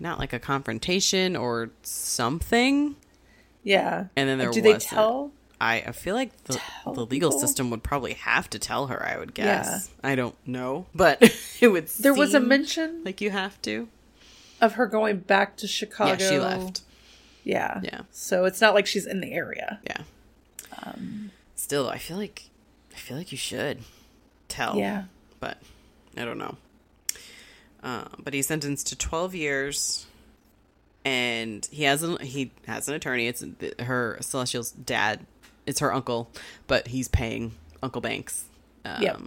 not 0.00 0.18
like 0.18 0.32
a 0.32 0.40
confrontation 0.40 1.36
or 1.36 1.70
something. 1.82 2.96
Yeah. 3.62 4.06
And 4.16 4.28
then 4.28 4.38
there 4.38 4.50
Do 4.50 4.60
they 4.60 4.74
wasn't. 4.74 4.90
tell? 4.90 5.30
I, 5.60 5.76
I 5.86 5.92
feel 5.92 6.16
like 6.16 6.36
the, 6.44 6.60
the 6.84 7.06
legal 7.06 7.30
people? 7.30 7.38
system 7.40 7.70
would 7.70 7.84
probably 7.84 8.14
have 8.14 8.50
to 8.50 8.58
tell 8.58 8.88
her, 8.88 9.00
I 9.06 9.16
would 9.16 9.32
guess. 9.32 9.46
Yeah. 9.46 9.62
guess. 9.62 9.90
I 10.02 10.16
don't 10.16 10.34
know, 10.44 10.86
but 10.94 11.22
it 11.60 11.68
would 11.68 11.86
There 11.86 12.14
was 12.14 12.34
a 12.34 12.40
mention 12.40 13.02
like 13.04 13.20
you 13.20 13.30
have 13.30 13.62
to. 13.62 13.88
Of 14.62 14.74
her 14.74 14.86
going 14.86 15.18
back 15.18 15.56
to 15.58 15.66
Chicago. 15.68 16.12
Yeah, 16.22 16.30
she 16.30 16.38
left. 16.38 16.80
Yeah. 17.44 17.80
Yeah. 17.82 18.00
So 18.12 18.44
it's 18.46 18.60
not 18.60 18.72
like 18.74 18.86
she's 18.86 19.04
in 19.06 19.20
the 19.20 19.32
area. 19.32 19.80
Yeah. 19.84 19.98
Um, 20.82 21.30
Still, 21.56 21.88
I 21.88 21.98
feel 21.98 22.16
like 22.16 22.44
I 22.94 22.98
feel 22.98 23.16
like 23.18 23.30
you 23.32 23.38
should 23.38 23.80
tell. 24.48 24.76
yeah. 24.76 25.04
but 25.40 25.58
I 26.16 26.24
don't 26.24 26.38
know. 26.38 26.56
Uh, 27.82 28.04
but 28.18 28.32
he's 28.32 28.46
sentenced 28.46 28.86
to 28.88 28.96
12 28.96 29.34
years, 29.34 30.06
and 31.04 31.66
he 31.72 31.82
has 31.84 32.02
an 32.04 32.18
he 32.20 32.52
has 32.66 32.88
an 32.88 32.94
attorney. 32.94 33.26
It's 33.26 33.44
her 33.80 34.18
Celestial's 34.20 34.70
dad. 34.70 35.26
It's 35.66 35.80
her 35.80 35.92
uncle, 35.92 36.30
but 36.68 36.88
he's 36.88 37.08
paying 37.08 37.52
Uncle 37.82 38.00
Banks 38.00 38.44
um, 38.84 39.02
Yep. 39.02 39.20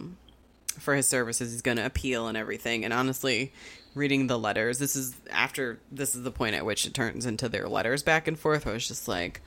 for 0.79 0.95
his 0.95 1.07
services. 1.07 1.51
He's 1.51 1.61
going 1.61 1.77
to 1.77 1.85
appeal 1.85 2.27
and 2.27 2.37
everything. 2.37 2.83
And 2.85 2.93
honestly, 2.93 3.53
reading 3.95 4.27
the 4.27 4.37
letters, 4.37 4.77
this 4.79 4.95
is 4.95 5.15
after 5.31 5.79
this 5.91 6.13
is 6.13 6.23
the 6.23 6.31
point 6.31 6.55
at 6.55 6.65
which 6.65 6.85
it 6.85 6.93
turns 6.93 7.25
into 7.25 7.49
their 7.49 7.67
letters 7.67 8.03
back 8.03 8.27
and 8.27 8.37
forth. 8.37 8.67
I 8.67 8.73
was 8.73 8.87
just 8.87 9.07
like. 9.07 9.41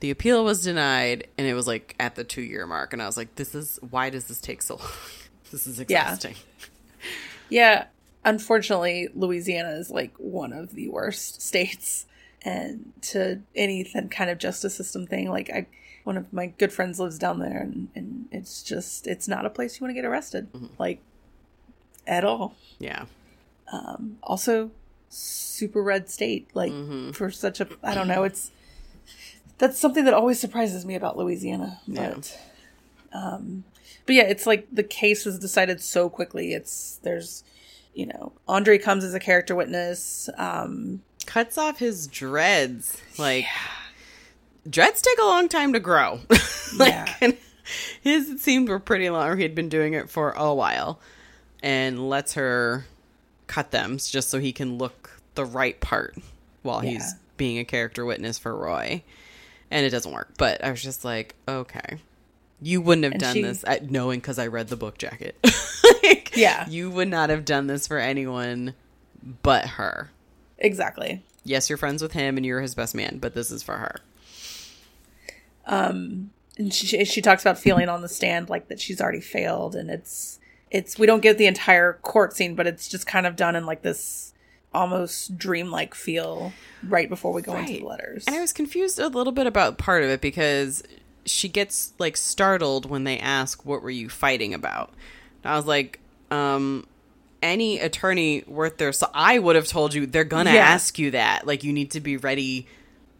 The 0.00 0.10
appeal 0.10 0.44
was 0.44 0.62
denied, 0.62 1.26
and 1.38 1.46
it 1.46 1.54
was 1.54 1.66
like 1.66 1.94
at 1.98 2.16
the 2.16 2.22
two 2.24 2.42
year 2.42 2.66
mark, 2.66 2.92
and 2.92 3.00
I 3.00 3.06
was 3.06 3.16
like, 3.16 3.36
"This 3.36 3.54
is 3.54 3.78
why 3.88 4.10
does 4.10 4.26
this 4.26 4.42
take 4.42 4.60
so 4.60 4.76
long? 4.76 4.90
This 5.50 5.66
is 5.66 5.78
Yeah. 5.88 6.02
exhausting." 6.02 6.34
Yeah. 7.48 7.86
Unfortunately, 8.24 9.08
Louisiana 9.14 9.70
is 9.70 9.90
like 9.90 10.12
one 10.18 10.52
of 10.52 10.74
the 10.74 10.88
worst 10.88 11.40
states. 11.48 12.04
And 12.42 12.92
to 13.02 13.40
any 13.54 13.84
kind 14.10 14.28
of 14.30 14.38
justice 14.38 14.74
system 14.74 15.06
thing, 15.06 15.30
like 15.30 15.48
I, 15.48 15.66
one 16.04 16.16
of 16.16 16.32
my 16.32 16.48
good 16.48 16.72
friends 16.72 17.00
lives 17.00 17.18
down 17.18 17.38
there, 17.38 17.58
and, 17.62 17.88
and 17.94 18.26
it's 18.30 18.62
just 18.62 19.06
it's 19.06 19.26
not 19.26 19.46
a 19.46 19.50
place 19.50 19.80
you 19.80 19.84
want 19.84 19.96
to 19.96 20.00
get 20.00 20.04
arrested, 20.06 20.52
mm-hmm. 20.52 20.66
like 20.78 21.00
at 22.06 22.22
all. 22.24 22.54
Yeah. 22.78 23.06
Um, 23.72 24.18
also, 24.22 24.70
super 25.08 25.82
red 25.82 26.08
state, 26.10 26.48
like 26.54 26.72
Mhm. 26.72 27.14
for 27.14 27.30
such 27.30 27.60
a 27.60 27.68
I 27.82 27.94
don't 27.94 28.08
know. 28.08 28.24
It's 28.24 28.50
that's 29.58 29.78
something 29.78 30.04
that 30.04 30.14
always 30.14 30.38
surprises 30.38 30.84
me 30.84 30.94
about 30.94 31.16
Louisiana, 31.16 31.80
Yeah. 31.86 32.14
but. 32.14 32.38
Um, 33.12 33.64
but 34.04 34.14
yeah, 34.14 34.24
it's 34.24 34.46
like 34.46 34.66
the 34.70 34.82
case 34.82 35.24
was 35.24 35.38
decided 35.38 35.80
so 35.80 36.08
quickly. 36.10 36.52
It's 36.52 36.98
there's, 37.02 37.42
you 37.94 38.06
know, 38.06 38.32
Andre 38.46 38.76
comes 38.78 39.02
as 39.04 39.14
a 39.14 39.20
character 39.20 39.54
witness. 39.54 40.28
Um, 40.36 41.02
Cuts 41.24 41.56
off 41.58 41.78
his 41.78 42.06
dreads. 42.06 43.00
Like 43.18 43.46
dreads 44.68 45.00
take 45.00 45.18
a 45.18 45.24
long 45.24 45.48
time 45.48 45.72
to 45.72 45.80
grow. 45.80 46.20
like 46.76 46.92
Yeah. 46.92 47.32
his 48.02 48.28
it 48.30 48.40
seemed 48.40 48.68
were 48.68 48.78
pretty 48.78 49.08
long. 49.10 49.36
He 49.38 49.42
had 49.42 49.54
been 49.54 49.68
doing 49.68 49.94
it 49.94 50.10
for 50.10 50.32
a 50.32 50.54
while, 50.54 51.00
and 51.62 52.08
lets 52.08 52.34
her 52.34 52.84
cut 53.46 53.70
them 53.70 53.98
just 53.98 54.28
so 54.28 54.38
he 54.38 54.52
can 54.52 54.78
look 54.78 55.20
the 55.34 55.44
right 55.44 55.78
part 55.80 56.16
while 56.62 56.84
Yeah. 56.84 56.90
he's 56.92 57.14
being 57.36 57.58
a 57.58 57.64
character 57.64 58.04
witness 58.04 58.38
for 58.38 58.56
Roy. 58.56 59.02
And 59.70 59.84
it 59.84 59.90
doesn't 59.90 60.12
work. 60.12 60.30
But 60.38 60.62
I 60.64 60.70
was 60.70 60.82
just 60.82 61.04
like, 61.04 61.34
okay. 61.48 61.98
You 62.62 62.80
wouldn't 62.80 63.04
have 63.04 63.12
And 63.14 63.20
done 63.20 63.34
she- 63.34 63.42
this 63.42 63.64
at 63.66 63.90
knowing 63.90 64.20
because 64.20 64.38
I 64.38 64.46
read 64.46 64.68
the 64.68 64.76
book 64.76 64.96
jacket. 64.98 65.36
like, 66.02 66.36
Yeah. 66.36 66.68
You 66.68 66.90
would 66.90 67.08
not 67.08 67.30
have 67.30 67.44
done 67.44 67.66
this 67.66 67.86
for 67.86 67.98
anyone 67.98 68.74
but 69.42 69.66
her. 69.70 70.10
exactly. 70.58 71.22
Yes, 71.44 71.68
you're 71.68 71.76
friends 71.76 72.00
with 72.02 72.12
him 72.12 72.36
and 72.36 72.46
you're 72.46 72.60
his 72.60 72.74
best 72.74 72.94
man, 72.94 73.18
but 73.18 73.34
this 73.34 73.50
is 73.50 73.62
for 73.62 73.76
her. 73.76 73.96
Um, 75.66 76.30
and 76.58 76.72
she 76.72 77.04
she 77.04 77.20
talks 77.20 77.42
about 77.42 77.58
feeling 77.58 77.88
on 77.88 78.00
the 78.02 78.08
stand 78.08 78.48
like 78.48 78.68
that 78.68 78.80
she's 78.80 79.00
already 79.00 79.20
failed, 79.20 79.74
and 79.74 79.90
it's 79.90 80.38
it's 80.70 80.98
we 80.98 81.06
don't 81.06 81.20
get 81.22 81.38
the 81.38 81.46
entire 81.46 81.94
court 82.02 82.34
scene, 82.34 82.54
but 82.54 82.66
it's 82.66 82.88
just 82.88 83.06
kind 83.06 83.26
of 83.26 83.36
done 83.36 83.56
in 83.56 83.66
like 83.66 83.82
this 83.82 84.32
almost 84.74 85.38
dreamlike 85.38 85.94
feel 85.94 86.52
right 86.86 87.08
before 87.08 87.32
we 87.32 87.40
go 87.40 87.56
into 87.56 87.74
the 87.74 87.80
letters. 87.84 88.24
And 88.26 88.36
I 88.36 88.40
was 88.40 88.52
confused 88.52 88.98
a 88.98 89.08
little 89.08 89.32
bit 89.32 89.46
about 89.46 89.78
part 89.78 90.02
of 90.02 90.10
it 90.10 90.20
because 90.20 90.82
she 91.24 91.48
gets 91.48 91.92
like 91.98 92.16
startled 92.16 92.88
when 92.88 93.04
they 93.04 93.18
ask, 93.18 93.64
What 93.64 93.82
were 93.82 93.90
you 93.90 94.08
fighting 94.08 94.52
about? 94.54 94.92
And 95.44 95.52
I 95.52 95.56
was 95.56 95.66
like, 95.66 96.00
um, 96.30 96.86
any 97.42 97.78
attorney 97.78 98.42
worth 98.46 98.78
their 98.78 98.92
so 98.92 99.08
I 99.14 99.38
would 99.38 99.56
have 99.56 99.66
told 99.68 99.94
you 99.94 100.06
they're 100.06 100.24
gonna 100.24 100.52
Yeah. 100.52 100.64
ask 100.66 100.98
you 100.98 101.12
that. 101.12 101.46
Like 101.46 101.62
you 101.64 101.72
need 101.72 101.92
to 101.92 102.00
be 102.00 102.16
ready 102.16 102.66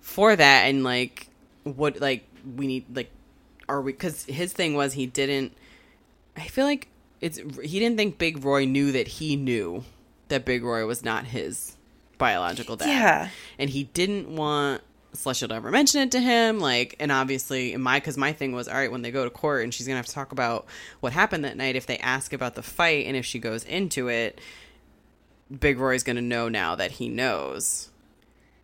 for 0.01 0.35
that 0.35 0.65
and 0.67 0.83
like 0.85 1.29
what 1.65 2.01
like 2.01 2.25
we 2.57 2.67
need 2.67 2.85
like 2.97 3.11
are 3.69 3.81
we 3.81 3.93
because 3.93 4.25
his 4.25 4.53
thing 4.53 4.75
was 4.75 4.93
he 4.93 5.05
didn't 5.07 5.53
I 6.37 6.43
feel 6.47 6.65
like 6.65 6.89
it's 7.21 7.39
he 7.39 7.79
didn't 7.79 7.97
think 7.97 8.19
Big 8.19 8.45
Roy 8.45 8.65
knew 8.65 8.93
that 8.93 9.09
he 9.09 9.37
knew 9.37 9.85
that 10.29 10.45
Big 10.45 10.63
Roy 10.65 10.85
was 10.87 11.05
not 11.05 11.27
his 11.27 11.77
biological 12.19 12.77
dad 12.77 12.89
yeah, 12.89 13.29
and 13.59 13.71
he 13.71 13.85
didn't 13.85 14.35
want 14.35 14.83
Celestial 15.13 15.49
to 15.49 15.55
ever 15.55 15.71
mention 15.71 16.03
it 16.03 16.11
to 16.13 16.21
him. 16.21 16.59
Like, 16.59 16.95
and 17.01 17.11
obviously, 17.11 17.73
in 17.73 17.81
my 17.81 17.99
because 18.01 18.19
my 18.19 18.33
thing 18.33 18.53
was, 18.53 18.69
all 18.69 18.75
right, 18.75 18.91
when 18.91 19.03
they 19.03 19.11
go 19.11 19.25
to 19.25 19.31
court 19.31 19.65
and 19.65 19.73
she's 19.73 19.87
gonna 19.87 19.97
have 19.97 20.07
to 20.07 20.13
talk 20.13 20.33
about 20.33 20.67
what 21.01 21.13
happened 21.13 21.45
that 21.45 21.57
night. 21.57 21.75
If 21.77 21.87
they 21.87 21.99
ask 21.99 22.33
about 22.33 22.55
the 22.55 22.63
fight 22.63 23.07
and 23.07 23.17
if 23.17 23.25
she 23.25 23.39
goes 23.39 23.65
into 23.65 24.09
it, 24.09 24.41
Big 25.61 25.79
Roy's 25.79 26.03
gonna 26.03 26.21
know 26.23 26.49
now 26.49 26.75
that 26.75 26.93
he 26.93 27.09
knows. 27.09 27.91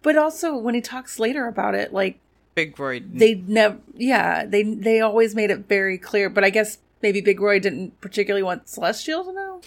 but 0.02 0.16
also 0.16 0.56
when 0.56 0.74
he 0.74 0.80
talks 0.80 1.18
later 1.18 1.46
about 1.46 1.74
it, 1.74 1.92
like 1.92 2.18
Big 2.54 2.78
Roy, 2.78 3.00
they 3.00 3.34
never 3.34 3.78
yeah 3.94 4.44
they 4.44 4.62
they 4.62 5.00
always 5.00 5.34
made 5.34 5.50
it 5.50 5.60
very 5.68 5.96
clear 5.96 6.28
but 6.28 6.44
i 6.44 6.50
guess 6.50 6.76
maybe 7.02 7.20
big 7.20 7.40
roy 7.40 7.58
didn't 7.58 8.00
particularly 8.00 8.42
want 8.42 8.68
celestial 8.68 9.24
to 9.24 9.32
know 9.32 9.60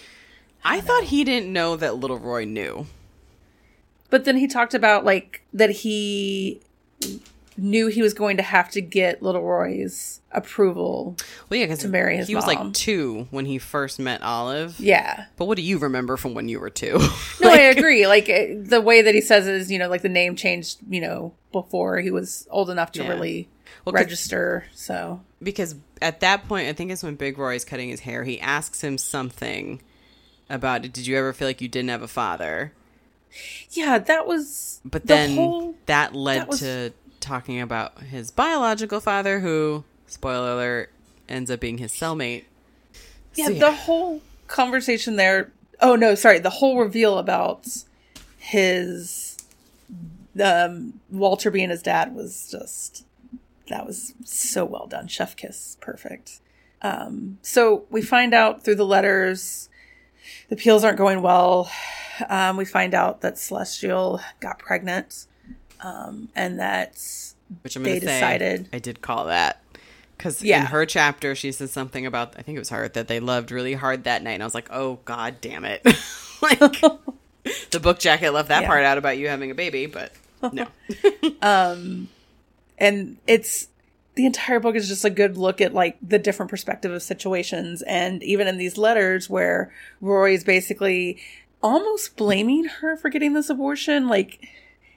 I 0.64 0.80
thought 0.80 1.04
he 1.04 1.22
didn't 1.22 1.52
know 1.52 1.76
that 1.76 1.96
Little 1.96 2.18
Roy 2.18 2.44
knew. 2.44 2.86
but 4.10 4.24
then 4.24 4.36
he 4.36 4.46
talked 4.48 4.74
about 4.74 5.04
like 5.04 5.42
that 5.52 5.70
he 5.70 6.60
knew 7.58 7.86
he 7.86 8.02
was 8.02 8.12
going 8.12 8.36
to 8.36 8.42
have 8.42 8.70
to 8.70 8.82
get 8.82 9.22
little 9.22 9.40
roy's 9.42 10.20
approval 10.30 11.16
Well, 11.48 11.58
yeah, 11.58 11.64
because 11.64 11.78
To 11.80 11.88
marry 11.88 12.16
his 12.18 12.28
he 12.28 12.34
was 12.34 12.46
like 12.46 12.74
two 12.74 13.28
when 13.30 13.46
he 13.46 13.56
first 13.58 13.98
met 13.98 14.22
Olive. 14.22 14.78
yeah 14.78 15.26
But 15.36 15.46
what 15.46 15.56
do 15.56 15.62
you 15.62 15.78
remember 15.78 16.18
from 16.18 16.34
when 16.34 16.48
you 16.50 16.60
were 16.60 16.68
two? 16.68 16.98
no 17.40 17.50
i 17.50 17.58
agree 17.58 18.06
like 18.06 18.26
the 18.26 18.82
way 18.84 19.00
that 19.02 19.14
he 19.14 19.22
says 19.22 19.46
is 19.46 19.70
you 19.70 19.78
know 19.78 19.88
like 19.88 20.02
the 20.02 20.08
name 20.10 20.36
changed 20.36 20.78
you 20.88 21.00
know 21.00 21.32
before 21.52 22.00
he 22.00 22.10
was 22.10 22.46
old 22.50 22.68
enough 22.68 22.92
to 22.92 23.02
Yeah. 23.02 23.08
really 23.08 23.48
Well, 23.86 23.94
register 23.94 24.66
so 24.74 25.22
because 25.46 25.74
at 26.02 26.20
that 26.20 26.46
point, 26.46 26.68
I 26.68 26.74
think 26.74 26.90
it's 26.90 27.02
when 27.02 27.14
Big 27.14 27.38
Roy's 27.38 27.64
cutting 27.64 27.88
his 27.88 28.00
hair. 28.00 28.24
He 28.24 28.38
asks 28.38 28.82
him 28.84 28.98
something 28.98 29.80
about 30.50 30.84
it. 30.84 30.92
Did 30.92 31.06
you 31.06 31.16
ever 31.16 31.32
feel 31.32 31.48
like 31.48 31.62
you 31.62 31.68
didn't 31.68 31.88
have 31.88 32.02
a 32.02 32.08
father? 32.08 32.72
yeah 33.70 33.98
that 33.98 34.26
was 34.26 34.80
But 34.84 35.02
the 35.02 35.08
then 35.08 35.34
whole- 35.34 35.74
that 35.86 36.14
led 36.14 36.40
that 36.42 36.48
was- 36.48 36.60
to 36.60 36.92
talking 37.20 37.60
about 37.60 38.00
his 38.02 38.30
biological 38.30 39.00
father, 39.00 39.40
who, 39.40 39.84
spoiler 40.06 40.52
alert, 40.52 40.90
ends 41.28 41.50
up 41.50 41.60
being 41.60 41.78
his 41.78 41.92
cellmate. 41.92 42.44
yeah, 43.34 43.46
So, 43.48 43.52
the 43.54 43.72
whole 43.72 44.22
conversation 44.46 45.16
there 45.16 45.50
oh 45.82 45.96
no 45.96 46.14
sorry 46.14 46.38
the 46.38 46.48
whole 46.50 46.78
reveal 46.78 47.18
about 47.18 47.66
his 48.38 49.36
um 50.42 51.00
walter 51.10 51.50
being 51.50 51.68
his 51.70 51.82
dad 51.82 52.14
was 52.14 52.48
just 52.50 53.04
that 53.68 53.86
was 53.86 54.14
so 54.24 54.64
well 54.64 54.86
done 54.86 55.06
chef 55.08 55.36
kiss 55.36 55.76
perfect 55.80 56.40
Um, 56.82 57.38
so 57.42 57.84
we 57.90 58.02
find 58.02 58.32
out 58.34 58.62
through 58.64 58.76
the 58.76 58.86
letters 58.86 59.68
the 60.48 60.56
peels 60.56 60.84
aren't 60.84 60.98
going 60.98 61.22
well. 61.22 61.70
Um, 62.28 62.56
we 62.56 62.64
find 62.64 62.94
out 62.94 63.20
that 63.20 63.38
Celestial 63.38 64.20
got 64.40 64.58
pregnant, 64.58 65.26
um, 65.80 66.28
and 66.34 66.58
that 66.58 66.98
Which 67.62 67.76
I'm 67.76 67.82
they 67.84 67.98
decided- 68.00 68.68
I 68.72 68.78
did 68.78 69.00
call 69.02 69.26
that. 69.26 69.62
Because 70.16 70.42
Yeah. 70.42 70.60
in 70.60 70.66
her 70.66 70.86
chapter, 70.86 71.34
she 71.34 71.52
says 71.52 71.70
something 71.72 72.06
about, 72.06 72.34
I 72.38 72.42
think 72.42 72.56
it 72.56 72.60
was 72.60 72.70
her, 72.70 72.88
that 72.88 73.06
they 73.08 73.20
loved 73.20 73.50
really 73.52 73.74
hard 73.74 74.04
that 74.04 74.22
night. 74.22 74.32
And 74.32 74.42
I 74.42 74.46
was 74.46 74.54
like, 74.54 74.68
oh, 74.72 74.98
god 75.04 75.40
damn 75.40 75.64
it. 75.64 75.82
like, 76.42 76.58
the 77.70 77.80
book 77.80 77.98
jacket 77.98 78.30
left 78.32 78.48
that 78.48 78.62
Yeah. 78.62 78.66
part 78.68 78.84
out 78.84 78.98
about 78.98 79.18
you 79.18 79.28
having 79.28 79.50
a 79.50 79.54
baby, 79.54 79.86
but 79.86 80.12
no. 80.52 80.66
and 82.78 83.16
it's 83.26 83.68
the 84.14 84.24
entire 84.26 84.60
book 84.60 84.74
is 84.76 84.88
just 84.88 85.04
a 85.04 85.10
good 85.10 85.36
look 85.36 85.60
at 85.60 85.74
like 85.74 85.96
the 86.00 86.18
different 86.18 86.50
perspective 86.50 86.90
of 86.92 87.02
situations 87.02 87.82
and 87.82 88.22
even 88.22 88.46
in 88.46 88.56
these 88.56 88.78
letters 88.78 89.28
where 89.28 89.72
roy 90.00 90.32
is 90.32 90.42
basically 90.44 91.18
almost 91.62 92.16
blaming 92.16 92.64
her 92.64 92.96
for 92.96 93.08
getting 93.10 93.32
this 93.34 93.50
abortion 93.50 94.08
like 94.08 94.48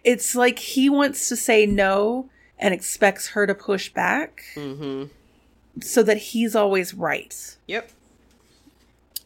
it's 0.04 0.36
like 0.36 0.60
he 0.60 0.90
wants 0.90 1.28
to 1.30 1.36
say 1.36 1.66
no 1.66 2.30
and 2.58 2.74
expects 2.74 3.30
her 3.30 3.46
to 3.48 3.54
push 3.56 3.90
back 3.90 4.44
hmm 4.56 5.06
so 5.82 6.04
that 6.04 6.18
he's 6.18 6.56
always 6.56 6.94
right 6.94 7.56
Yep. 7.68 7.90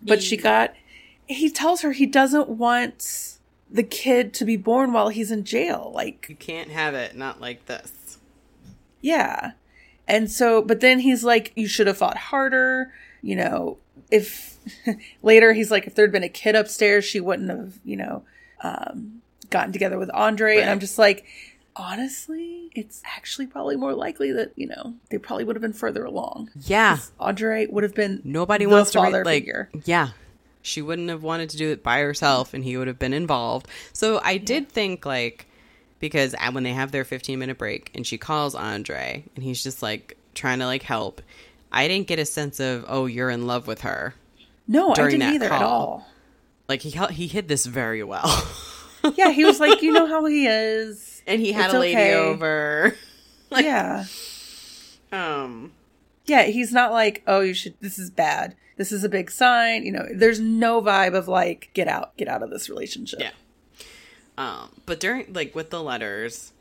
but 0.04 0.22
she 0.22 0.38
got 0.38 0.74
he 1.26 1.50
tells 1.50 1.82
her 1.82 1.94
he 1.94 2.06
doesn't 2.06 2.50
want 2.50 3.38
the 3.72 3.82
kid 3.82 4.34
to 4.36 4.46
be 4.46 4.56
born 4.58 4.94
while 4.94 5.10
he's 5.10 5.32
in 5.32 5.46
jail 5.46 5.92
like 5.96 6.28
You 6.30 6.36
can't 6.36 6.70
have 6.70 6.94
it 6.94 7.16
not 7.16 7.42
like 7.42 7.66
this. 7.66 7.92
Yeah. 9.04 9.52
And 10.08 10.32
so, 10.32 10.62
but 10.64 10.80
then 10.80 11.00
he's 11.00 11.24
like, 11.24 11.52
you 11.56 11.68
should 11.68 11.86
have 11.88 11.98
fought 12.00 12.18
harder. 12.18 12.92
You 13.22 13.36
know, 13.36 13.78
if 14.10 14.58
later 15.22 15.54
he's 15.54 15.70
like, 15.70 15.86
if 15.86 15.94
there'd 15.94 16.12
been 16.12 16.24
a 16.24 16.30
kid 16.30 16.56
upstairs, 16.56 17.06
she 17.06 17.20
wouldn't 17.20 17.50
have, 17.50 17.74
you 17.86 17.96
know, 17.98 18.24
um, 18.64 19.22
gotten 19.50 19.72
together 19.72 20.00
with 20.00 20.10
Andre. 20.14 20.58
And 20.58 20.70
I'm 20.70 20.80
just 20.80 20.98
like, 20.98 21.26
honestly, 21.76 22.70
it's 22.76 23.02
actually 23.06 23.48
probably 23.48 23.76
more 23.76 23.94
likely 23.94 24.32
that, 24.32 24.52
you 24.56 24.68
know, 24.68 24.94
they 25.10 25.18
probably 25.18 25.44
would 25.44 25.56
have 25.56 25.62
been 25.62 25.74
further 25.74 26.04
along. 26.06 26.50
Yeah. 26.62 26.98
Andre 27.20 27.68
would 27.68 27.84
have 27.84 27.96
been 27.96 28.22
Nobody 28.24 28.66
the 28.66 28.72
wants 28.72 28.92
to 28.92 29.02
re- 29.02 29.12
like 29.12 29.26
figure. 29.26 29.70
yeah. 29.86 30.10
She 30.62 30.82
wouldn't 30.82 31.10
have 31.10 31.24
wanted 31.24 31.50
to 31.52 31.58
do 31.58 31.72
it 31.72 31.84
by 31.84 32.00
herself 32.00 32.54
and 32.54 32.64
he 32.64 32.78
would 32.78 32.88
have 32.88 33.00
been 33.00 33.14
involved. 33.14 33.68
So 33.92 34.22
I 34.24 34.38
did 34.38 34.70
think 34.70 35.06
like 35.06 35.46
because 36.04 36.36
when 36.52 36.64
they 36.66 36.74
have 36.74 36.92
their 36.92 37.06
15 37.06 37.40
minute 37.40 37.58
break 37.58 37.90
and 37.96 38.06
she 38.06 38.18
calls 38.18 38.56
Andre 38.56 39.24
and 39.36 39.44
he's 39.44 39.64
just 39.64 39.82
like 39.82 40.18
trying 40.36 40.60
to 40.60 40.66
like 40.66 40.84
help, 40.84 41.22
I 41.72 41.88
didn't 41.88 42.08
get 42.08 42.20
a 42.20 42.26
sense 42.26 42.60
of 42.60 42.84
oh 42.90 43.06
you're 43.06 43.30
in 43.30 43.48
love 43.48 43.68
with 43.68 43.82
her. 43.82 44.14
No, 44.68 44.92
I 44.92 44.96
didn't 44.96 45.22
either 45.22 45.46
at 45.46 45.62
all. 45.62 46.06
Like 46.68 46.82
he 46.82 46.90
he 47.12 47.28
hid 47.28 47.48
this 47.48 47.66
very 47.66 48.04
well. 48.04 48.48
Yeah, 49.18 49.32
he 49.32 49.44
was 49.44 49.60
like, 49.60 49.82
you 49.82 49.92
know 49.92 50.08
how 50.14 50.24
he 50.24 50.48
is. 50.48 51.22
and 51.28 51.42
he 51.42 51.52
had 51.52 51.66
It's 51.66 51.74
a 51.74 51.80
lady 51.80 51.96
okay. 51.96 52.14
over. 52.14 52.96
yeah. 53.52 54.06
Um 55.12 55.74
Yeah, 56.26 56.44
he's 56.44 56.72
not 56.72 56.94
like, 56.94 57.22
oh, 57.28 57.42
you 57.42 57.54
should, 57.54 57.76
this 57.82 58.00
is 58.00 58.10
bad. 58.10 58.56
This 58.78 58.94
is 58.94 59.04
a 59.04 59.10
big 59.10 59.30
sign. 59.30 59.84
You 59.86 59.92
know, 59.92 60.08
there's 60.16 60.40
no 60.40 60.82
vibe 60.82 61.16
of 61.16 61.28
like, 61.28 61.70
get 61.74 61.90
out, 61.90 62.16
get 62.16 62.30
out 62.30 62.44
of 62.44 62.50
this 62.50 62.70
relationship. 62.70 63.20
Yeah. 63.20 63.32
Um, 64.38 64.72
but 64.86 65.00
during 65.00 65.34
like 65.34 65.56
with 65.56 65.70
the 65.70 65.82
letters, 65.82 66.52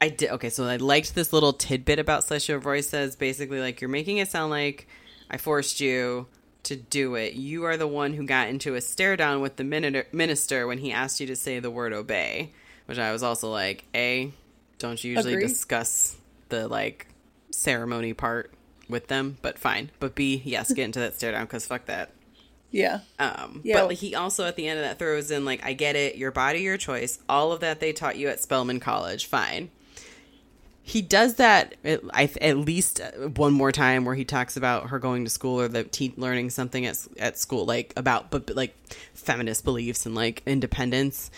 I 0.00 0.08
did 0.08 0.30
okay. 0.32 0.50
So 0.50 0.64
I 0.64 0.76
liked 0.76 1.14
this 1.14 1.32
little 1.32 1.52
tidbit 1.52 1.98
about 1.98 2.24
Celestial 2.24 2.82
says 2.82 3.16
basically 3.16 3.60
like 3.60 3.80
you're 3.80 3.90
making 3.90 4.18
it 4.18 4.28
sound 4.28 4.50
like 4.50 4.88
I 5.30 5.36
forced 5.36 5.80
you 5.80 6.26
to 6.64 6.76
do 6.76 7.14
it. 7.14 7.34
You 7.34 7.64
are 7.64 7.76
the 7.76 7.86
one 7.86 8.12
who 8.12 8.24
got 8.24 8.48
into 8.48 8.74
a 8.74 8.80
stare 8.80 9.16
down 9.16 9.40
with 9.40 9.56
the 9.56 9.64
minister 9.64 10.66
when 10.66 10.78
he 10.78 10.92
asked 10.92 11.20
you 11.20 11.26
to 11.28 11.36
say 11.36 11.58
the 11.58 11.70
word 11.70 11.92
obey. 11.92 12.52
Which 12.86 12.98
I 12.98 13.12
was 13.12 13.22
also 13.22 13.50
like, 13.50 13.84
a, 13.94 14.32
don't 14.78 15.02
you 15.02 15.12
usually 15.12 15.36
discuss 15.36 16.16
the 16.48 16.66
like 16.66 17.06
ceremony 17.50 18.12
part 18.12 18.52
with 18.88 19.06
them? 19.06 19.38
But 19.40 19.58
fine. 19.58 19.90
But 20.00 20.14
b, 20.14 20.42
yes, 20.44 20.72
get 20.72 20.84
into 20.84 20.98
that 21.00 21.14
stare 21.14 21.32
down 21.32 21.44
because 21.44 21.64
fuck 21.64 21.86
that. 21.86 22.10
Yeah. 22.72 23.00
Um, 23.20 23.60
Yeah. 23.62 23.80
but 23.82 23.88
like, 23.90 23.98
he 23.98 24.14
also 24.16 24.44
at 24.46 24.56
the 24.56 24.66
end 24.66 24.80
of 24.80 24.84
that 24.84 24.98
throws 24.98 25.30
in 25.30 25.44
like, 25.44 25.64
I 25.64 25.72
get 25.74 25.94
it, 25.94 26.16
your 26.16 26.30
body, 26.32 26.60
your 26.62 26.76
choice. 26.78 27.18
All 27.28 27.52
of 27.52 27.60
that 27.60 27.78
they 27.78 27.92
taught 27.92 28.16
you 28.16 28.28
at 28.28 28.40
Spelman 28.40 28.80
College. 28.80 29.26
Fine. 29.26 29.70
He 30.84 31.00
does 31.00 31.36
that 31.36 31.76
at, 31.84 32.00
I, 32.12 32.28
at 32.40 32.56
least 32.58 33.00
one 33.36 33.52
more 33.52 33.70
time 33.70 34.04
where 34.04 34.16
he 34.16 34.24
talks 34.24 34.56
about 34.56 34.88
her 34.88 34.98
going 34.98 35.22
to 35.24 35.30
school 35.30 35.60
or 35.60 35.68
the 35.68 35.84
te- 35.84 36.12
learning 36.16 36.50
something 36.50 36.84
at 36.86 36.98
at 37.18 37.38
school, 37.38 37.64
like 37.66 37.92
about 37.96 38.32
but 38.32 38.50
like 38.56 38.74
feminist 39.14 39.64
beliefs 39.64 40.06
and 40.06 40.16
like 40.16 40.42
independence. 40.44 41.30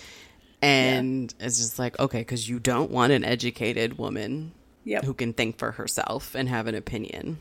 And 0.63 1.35
it's 1.41 1.59
just 1.59 1.79
like 1.79 1.99
okay, 2.01 2.21
because 2.21 2.49
you 2.49 2.59
don't 2.59 2.91
want 2.91 3.13
an 3.13 3.23
educated 3.23 3.99
woman 3.99 4.53
Yep. 4.87 5.05
who 5.05 5.15
can 5.15 5.33
think 5.35 5.59
for 5.59 5.73
herself 5.73 6.35
and 6.35 6.49
have 6.49 6.67
an 6.67 6.75
opinion. 6.75 7.39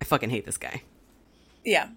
I 0.00 0.04
fucking 0.06 0.30
hate 0.30 0.46
this 0.46 0.56
guy. 0.56 0.82
Yeah. 1.64 1.88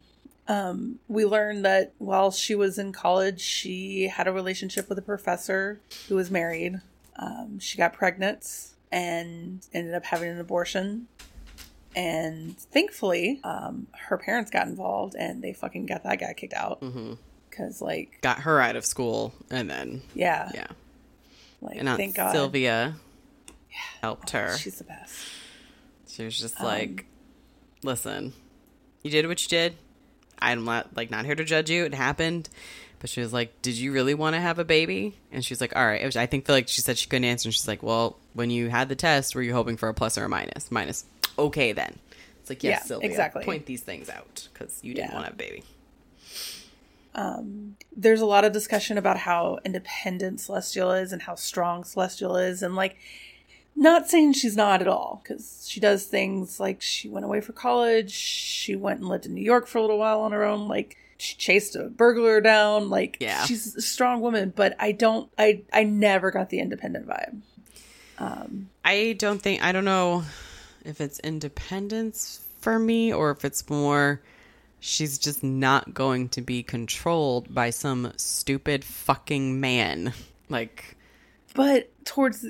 Um, 0.47 0.99
we 1.07 1.25
learned 1.25 1.63
that 1.65 1.93
while 1.99 2.29
she 2.31 2.53
was 2.55 2.77
in 2.77 2.91
college, 2.91 3.39
she 3.39 4.07
had 4.07 4.27
a 4.27 4.31
relationship 4.33 4.89
with 4.89 4.97
a 4.97 5.01
professor 5.01 5.79
who 6.09 6.15
was 6.15 6.29
married. 6.29 6.81
Um, 7.17 7.59
she 7.59 7.77
got 7.77 7.93
pregnant 7.93 8.45
and 8.91 9.65
ended 9.73 9.93
up 9.93 10.03
having 10.05 10.29
an 10.29 10.39
abortion. 10.39 11.07
And 11.95 12.57
thankfully, 12.57 13.39
um, 13.43 13.87
her 13.97 14.17
parents 14.17 14.49
got 14.51 14.67
involved 14.67 15.15
and 15.15 15.41
they 15.43 15.53
fucking 15.53 15.85
got 15.85 16.03
that 16.03 16.19
guy 16.19 16.33
kicked 16.33 16.53
out. 16.53 16.83
Because, 17.49 17.81
like, 17.81 18.19
Got 18.21 18.39
her 18.39 18.59
out 18.59 18.75
of 18.75 18.83
school 18.85 19.33
and 19.51 19.69
then 19.69 20.01
yeah, 20.15 20.51
yeah. 20.53 20.67
like, 21.61 21.77
And 21.77 21.87
thank 21.89 22.15
God. 22.15 22.31
Sylvia 22.33 22.95
helped 24.01 24.31
her. 24.31 24.57
She's 24.57 24.79
the 24.79 24.83
best. 24.85 25.15
She 26.07 26.25
was 26.25 26.37
just 26.37 26.59
Um, 26.59 26.65
like, 26.65 27.05
"Listen, 27.83 28.33
you 29.03 29.09
did 29.11 29.27
what 29.27 29.41
you 29.41 29.47
did. 29.49 29.75
I'm 30.43 30.65
not 30.65 30.95
like 30.95 31.09
not 31.11 31.25
here 31.25 31.35
to 31.35 31.43
judge 31.43 31.69
you. 31.69 31.85
It 31.85 31.93
happened." 31.93 32.49
But 32.99 33.09
she 33.09 33.19
was 33.19 33.33
like, 33.33 33.61
"Did 33.61 33.75
you 33.75 33.91
really 33.91 34.13
want 34.13 34.35
to 34.35 34.39
have 34.41 34.59
a 34.59 34.63
baby?" 34.63 35.15
And 35.31 35.43
she's 35.43 35.59
like, 35.59 35.75
"All 35.75 35.85
right." 35.85 36.01
It 36.01 36.05
was- 36.05 36.15
I 36.15 36.25
think 36.25 36.47
like 36.47 36.67
she 36.69 36.79
said 36.81 36.97
she 36.97 37.07
couldn't 37.09 37.25
answer, 37.25 37.47
and 37.47 37.53
she's 37.53 37.67
like, 37.67 37.83
"Well, 37.83 38.17
when 38.33 38.49
you 38.49 38.69
had 38.69 38.87
the 38.89 38.95
test, 38.95 39.35
were 39.35 39.41
you 39.41 39.53
hoping 39.53 39.75
for 39.77 39.89
a 39.89 39.93
plus 39.93 40.17
or 40.17 40.23
a 40.25 40.29
minus? 40.29 40.71
Minus. 40.71 41.05
Okay, 41.37 41.73
then." 41.73 41.99
It's 42.41 42.49
like, 42.49 42.63
yes, 42.63 42.79
Yeah, 42.81 42.85
Sylvia, 42.87 43.09
exactly. 43.09 43.43
point 43.45 43.65
these 43.65 43.81
things 43.81 44.09
out 44.09 44.47
because 44.53 44.79
you 44.83 44.93
didn't 44.93 45.09
Yeah. 45.11 45.15
want 45.15 45.25
to 45.25 45.31
have 45.31 45.33
a 45.33 45.37
baby. 45.37 45.63
Um, 47.15 47.77
there's 47.95 48.21
a 48.21 48.25
lot 48.25 48.43
of 48.43 48.51
discussion 48.51 48.97
about 48.97 49.17
how 49.17 49.59
independent 49.63 50.39
Celestial 50.41 50.91
is 50.91 51.11
and 51.13 51.21
how 51.21 51.35
strong 51.35 51.83
Celestial 51.83 52.35
is, 52.37 52.63
and 52.63 52.75
like, 52.75 52.97
not 53.75 54.09
saying 54.09 54.33
she's 54.33 54.55
not 54.55 54.81
at 54.81 54.87
all, 54.87 55.21
because 55.23 55.65
she 55.69 55.79
does 55.79 56.05
things 56.05 56.59
like 56.59 56.81
she 56.81 57.09
went 57.09 57.25
away 57.25 57.41
for 57.41 57.53
college, 57.53 58.11
she 58.11 58.75
went 58.75 58.99
and 58.99 59.09
lived 59.09 59.25
in 59.25 59.33
New 59.33 59.41
York 59.43 59.67
for 59.67 59.77
a 59.77 59.81
little 59.81 59.97
while 59.97 60.21
on 60.21 60.31
her 60.31 60.43
own, 60.43 60.67
like 60.67 60.97
she 61.17 61.35
chased 61.35 61.75
a 61.75 61.83
burglar 61.85 62.41
down, 62.41 62.89
like 62.89 63.17
Yeah. 63.19 63.45
she's 63.45 63.75
a 63.75 63.81
strong 63.81 64.21
woman, 64.21 64.53
but 64.55 64.75
I 64.79 64.91
don't, 64.91 65.29
I, 65.37 65.61
I 65.71 65.83
never 65.83 66.31
got 66.31 66.49
the 66.49 66.59
independent 66.59 67.07
vibe. 67.07 67.41
Um 68.19 68.69
I 68.85 69.15
don't 69.17 69.41
think 69.41 69.63
I 69.63 69.71
don't 69.71 69.85
know 69.85 70.23
if 70.85 71.01
it's 71.01 71.19
independence 71.19 72.41
for 72.59 72.77
me 72.77 73.11
or 73.11 73.31
if 73.31 73.43
it's 73.43 73.67
more 73.69 74.21
she's 74.79 75.17
just 75.17 75.43
not 75.43 75.93
going 75.93 76.29
to 76.29 76.41
be 76.41 76.61
controlled 76.61 77.53
by 77.53 77.69
some 77.71 78.11
stupid 78.17 78.83
fucking 78.83 79.59
man. 79.59 80.13
Like 80.49 80.95
but 81.55 81.89
towards 82.05 82.45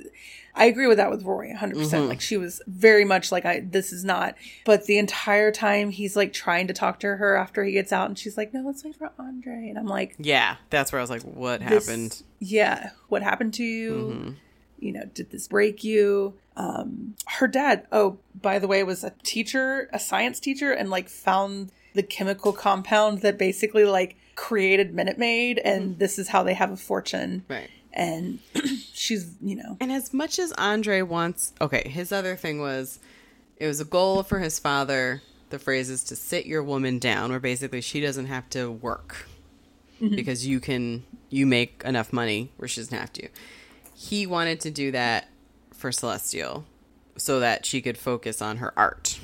I 0.55 0.65
agree 0.65 0.87
with 0.87 0.97
that 0.97 1.09
with 1.09 1.23
Roy 1.23 1.51
100%. 1.51 1.73
Mm-hmm. 1.73 2.07
Like 2.09 2.21
she 2.21 2.37
was 2.37 2.61
very 2.67 3.05
much 3.05 3.31
like 3.31 3.45
I 3.45 3.61
this 3.61 3.91
is 3.91 4.03
not 4.03 4.35
but 4.65 4.85
the 4.85 4.97
entire 4.97 5.51
time 5.51 5.89
he's 5.89 6.15
like 6.15 6.31
trying 6.33 6.67
to 6.67 6.73
talk 6.73 6.99
to 6.99 7.15
her 7.15 7.35
after 7.35 7.63
he 7.63 7.71
gets 7.71 7.91
out 7.91 8.07
and 8.07 8.17
she's 8.17 8.37
like 8.37 8.53
no, 8.53 8.61
let's 8.61 8.83
wait 8.83 8.95
for 8.95 9.11
Andre 9.17 9.69
and 9.69 9.77
I'm 9.79 9.87
like 9.87 10.15
yeah, 10.19 10.57
that's 10.69 10.91
where 10.91 10.99
I 10.99 11.03
was 11.03 11.09
like 11.09 11.23
what 11.23 11.59
this- 11.67 11.87
happened? 11.87 12.21
Yeah, 12.39 12.91
what 13.09 13.23
happened 13.23 13.53
to 13.55 13.63
you? 13.63 13.91
Mm-hmm. 13.93 14.31
You 14.79 14.91
know, 14.93 15.05
did 15.13 15.31
this 15.31 15.47
break 15.47 15.83
you? 15.83 16.33
Um 16.55 17.15
her 17.27 17.47
dad, 17.47 17.87
oh, 17.91 18.19
by 18.39 18.59
the 18.59 18.67
way, 18.67 18.83
was 18.83 19.03
a 19.03 19.13
teacher, 19.23 19.89
a 19.91 19.99
science 19.99 20.39
teacher 20.39 20.71
and 20.71 20.89
like 20.89 21.09
found 21.09 21.71
the 21.95 22.03
chemical 22.03 22.53
compound 22.53 23.21
that 23.21 23.37
basically 23.37 23.85
like 23.85 24.17
created 24.35 24.93
Minute 24.93 25.17
Maid 25.17 25.59
and 25.59 25.99
this 25.99 26.17
is 26.19 26.27
how 26.29 26.43
they 26.43 26.53
have 26.55 26.71
a 26.71 26.77
fortune 26.77 27.43
Right. 27.47 27.69
And 27.93 28.39
she's 28.93 29.35
you 29.41 29.55
know 29.55 29.77
And 29.79 29.91
as 29.91 30.13
much 30.13 30.39
as 30.39 30.51
Andre 30.53 31.01
wants, 31.01 31.53
okay, 31.61 31.87
his 31.87 32.11
other 32.11 32.35
thing 32.35 32.59
was 32.59 32.99
it 33.57 33.67
was 33.67 33.79
a 33.79 33.85
goal 33.85 34.23
for 34.23 34.39
his 34.39 34.59
father. 34.59 35.21
The 35.49 35.59
phrase 35.59 35.89
is 35.89 36.03
to 36.05 36.15
sit 36.15 36.45
your 36.45 36.63
woman 36.63 36.97
down, 36.97 37.29
where 37.29 37.39
basically 37.39 37.81
she 37.81 38.01
doesn't 38.01 38.25
have 38.25 38.49
to 38.51 38.71
work 38.71 39.27
because 39.99 40.45
you 40.45 40.59
can 40.59 41.03
you 41.29 41.45
make 41.45 41.81
enough 41.85 42.11
money 42.11 42.51
where 42.57 42.67
she 42.67 42.81
doesn't 42.81 42.97
have 42.97 43.13
to. 43.13 43.29
He 43.95 44.25
wanted 44.25 44.59
to 44.61 44.71
do 44.71 44.91
that 44.91 45.29
for 45.71 45.91
Celestial 45.91 46.65
so 47.17 47.39
that 47.39 47.65
she 47.65 47.81
could 47.81 47.97
focus 47.97 48.41
on 48.41 48.57
her 48.57 48.73
art. 48.77 49.19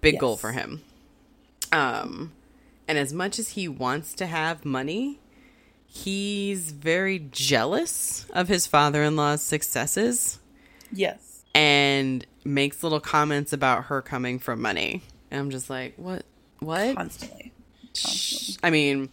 Big 0.00 0.18
goal 0.18 0.36
for 0.36 0.52
him. 0.52 0.82
Um, 1.72 2.32
and 2.86 2.96
as 2.96 3.12
much 3.12 3.38
as 3.38 3.50
he 3.50 3.66
wants 3.66 4.14
to 4.14 4.26
have 4.26 4.64
money, 4.64 5.18
he's 6.04 6.72
very 6.72 7.18
jealous 7.30 8.26
of 8.32 8.48
his 8.48 8.66
father-in-law's 8.66 9.42
successes 9.42 10.38
Yes. 10.92 11.44
and 11.54 12.24
makes 12.44 12.82
little 12.82 13.00
comments 13.00 13.52
about 13.52 13.84
her 13.86 14.02
coming 14.02 14.38
from 14.38 14.60
money. 14.62 15.02
And 15.30 15.40
I'm 15.40 15.50
just 15.50 15.68
like, 15.70 15.94
what? 15.96 16.24
What? 16.60 16.96
Constantly. 16.96 17.52
Constantly. 17.88 18.56
I 18.62 18.70
mean, 18.70 19.08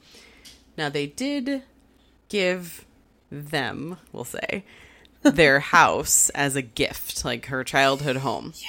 now 0.78 0.90
they 0.90 1.08
did 1.08 1.64
give 2.30 2.86
them, 3.32 3.98
we'll 4.12 4.24
say, 4.26 4.64
their 5.24 5.60
house 5.60 6.30
as 6.32 6.56
a 6.56 6.62
gift, 6.62 7.24
like 7.26 7.48
her 7.48 7.64
childhood 7.64 8.18
home. 8.18 8.54
Yeah. 8.58 8.68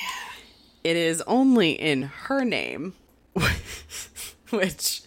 It 0.90 0.96
is 0.96 1.22
only 1.26 1.72
in 1.72 2.02
her 2.02 2.44
name, 2.44 2.94
which, 4.50 5.02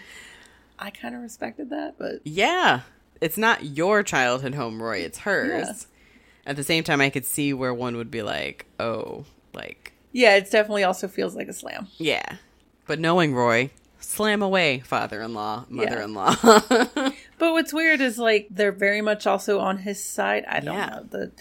I 0.79 0.89
kind 0.89 1.15
of 1.15 1.21
respected 1.21 1.69
that, 1.71 1.95
but 1.97 2.21
yeah, 2.23 2.81
it's 3.21 3.37
not 3.37 3.63
your 3.65 4.03
childhood 4.03 4.55
home, 4.55 4.81
Roy, 4.81 4.97
it's 4.99 5.19
hers. 5.19 5.67
Yeah. 5.67 6.51
At 6.51 6.55
the 6.55 6.63
same 6.63 6.83
time, 6.83 7.01
I 7.01 7.09
could 7.09 7.25
see 7.25 7.53
where 7.53 7.73
one 7.73 7.97
would 7.97 8.09
be 8.11 8.21
like, 8.21 8.65
oh, 8.79 9.25
like, 9.53 9.93
yeah, 10.13 10.35
it 10.35 10.49
definitely 10.49 10.83
also 10.85 11.07
feels 11.07 11.35
like 11.35 11.47
a 11.47 11.53
slam. 11.53 11.87
yeah. 11.97 12.37
But 12.85 12.99
knowing 12.99 13.35
Roy, 13.35 13.71
slam 13.99 14.41
away, 14.41 14.79
father 14.79 15.21
in 15.21 15.33
law, 15.33 15.65
mother 15.67 15.99
in 16.01 16.13
law. 16.13 16.33
But 17.39 17.51
what's 17.51 17.71
weird 17.73 18.01
is 18.01 18.17
like 18.17 18.47
they're 18.49 18.71
very 18.71 19.01
much 19.01 19.27
also 19.27 19.59
on 19.59 19.77
his 19.79 20.03
side. 20.03 20.43
I 20.47 20.59
don't 20.61 20.73
Yeah. 20.73 20.85
know 20.87 21.03
the 21.09 21.31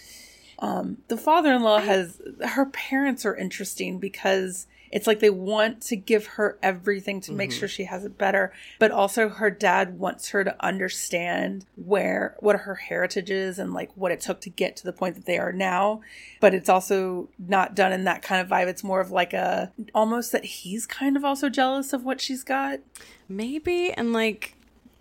um 0.58 0.98
the 1.08 1.16
father-in-law 1.16 1.78
has 1.80 2.20
her 2.48 2.66
parents 2.66 3.24
are 3.24 3.34
interesting 3.36 3.98
because 3.98 4.66
it's 4.90 5.06
like 5.06 5.20
they 5.20 5.30
want 5.30 5.80
to 5.82 5.96
give 5.96 6.26
her 6.26 6.58
everything 6.62 7.20
to 7.22 7.32
make 7.32 7.50
mm-hmm. 7.50 7.58
sure 7.58 7.68
she 7.68 7.84
has 7.84 8.04
it 8.04 8.16
better, 8.18 8.52
but 8.78 8.90
also 8.90 9.28
her 9.28 9.50
dad 9.50 9.98
wants 9.98 10.28
her 10.30 10.44
to 10.44 10.64
understand 10.64 11.66
where 11.76 12.36
what 12.40 12.56
her 12.60 12.74
heritage 12.74 13.30
is 13.30 13.58
and 13.58 13.72
like 13.72 13.90
what 13.96 14.12
it 14.12 14.20
took 14.20 14.40
to 14.42 14.50
get 14.50 14.76
to 14.76 14.84
the 14.84 14.92
point 14.92 15.14
that 15.14 15.26
they 15.26 15.38
are 15.38 15.52
now. 15.52 16.00
But 16.40 16.54
it's 16.54 16.68
also 16.68 17.28
not 17.38 17.74
done 17.74 17.92
in 17.92 18.04
that 18.04 18.22
kind 18.22 18.40
of 18.40 18.48
vibe. 18.48 18.66
It's 18.66 18.84
more 18.84 19.00
of 19.00 19.10
like 19.10 19.32
a 19.32 19.72
almost 19.94 20.32
that 20.32 20.44
he's 20.44 20.86
kind 20.86 21.16
of 21.16 21.24
also 21.24 21.48
jealous 21.48 21.92
of 21.92 22.04
what 22.04 22.20
she's 22.20 22.42
got. 22.42 22.80
Maybe. 23.28 23.92
And 23.92 24.12
like, 24.12 24.54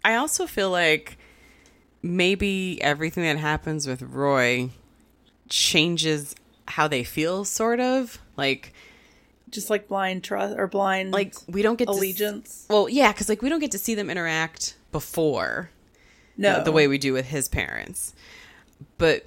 I 0.04 0.16
also 0.16 0.48
feel 0.48 0.70
like 0.70 1.18
maybe 2.02 2.82
everything 2.82 3.24
that 3.24 3.38
happens 3.38 3.88
with 3.88 4.02
Roy 4.02 4.70
changes 5.50 6.36
how 6.68 6.88
they 6.88 7.04
feel, 7.04 7.46
sort 7.46 7.80
of. 7.80 8.20
Like, 8.38 8.74
Just 9.50 9.70
like 9.70 9.88
blind 9.88 10.24
trust 10.24 10.58
or 10.58 10.68
blind 10.68 11.12
like 11.12 11.36
we 11.48 11.62
don't 11.62 11.78
get 11.78 11.86
to 11.88 11.92
allegiance. 11.94 12.66
well, 12.70 12.90
yeah, 12.90 13.12
because 13.12 13.30
like 13.30 13.42
we 13.42 13.50
don't 13.50 13.60
get 13.60 13.72
to 13.72 13.78
see 13.78 13.96
them 13.96 14.10
interact 14.10 14.76
before 14.92 15.70
No, 16.38 16.58
the, 16.58 16.64
the 16.66 16.72
way 16.72 16.88
we 16.88 16.98
do 16.98 17.14
with 17.14 17.28
his 17.28 17.48
parents. 17.48 18.14
But 18.98 19.26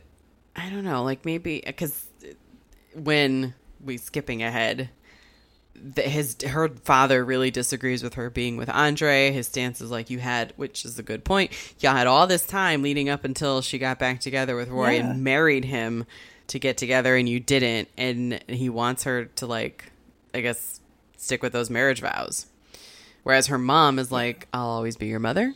I 0.57 0.69
don't 0.71 0.85
know, 0.85 1.03
like 1.05 1.25
maybe 1.25 1.63
because 1.65 2.05
when 2.95 3.55
we 3.83 3.97
skipping 3.97 4.43
ahead, 4.43 4.91
the, 5.81 6.03
his 6.03 6.37
her 6.47 6.69
father 6.69 7.25
really 7.25 7.51
disagrees 7.53 8.03
with 8.03 8.15
her 8.15 8.29
being 8.31 8.57
with 8.57 8.69
Andre. 8.69 9.31
His 9.31 9.47
stance 9.47 9.81
is 9.81 9.91
like 9.91 10.11
you 10.11 10.19
had, 10.19 10.53
which 10.57 10.85
is 10.85 10.99
a 10.99 11.03
good 11.03 11.25
point. 11.25 11.53
Y'all 11.81 11.95
had 11.95 12.09
all 12.09 12.27
this 12.27 12.45
time 12.47 12.83
leading 12.83 13.09
up 13.09 13.25
until 13.25 13.63
she 13.63 13.79
got 13.79 13.99
back 14.01 14.19
together 14.21 14.57
with 14.57 14.69
Roy 14.69 14.95
Yeah. 14.97 15.11
and 15.11 15.23
married 15.23 15.65
him 15.65 16.05
to 16.49 16.59
get 16.59 16.77
together, 16.77 17.15
and 17.15 17.29
you 17.29 17.39
didn't. 17.39 17.89
And 17.97 18.43
he 18.49 18.69
wants 18.69 19.05
her 19.05 19.27
to 19.27 19.47
like, 19.47 19.93
I 20.39 20.41
guess, 20.43 20.81
stick 21.17 21.43
with 21.43 21.53
those 21.53 21.69
marriage 21.71 22.01
vows. 22.01 22.47
Whereas 23.25 23.49
her 23.49 23.59
mom 23.59 23.99
is 23.99 24.11
like, 24.11 24.49
"I'll 24.55 24.69
always 24.69 24.97
be 24.97 25.07
your 25.07 25.21
mother." 25.21 25.55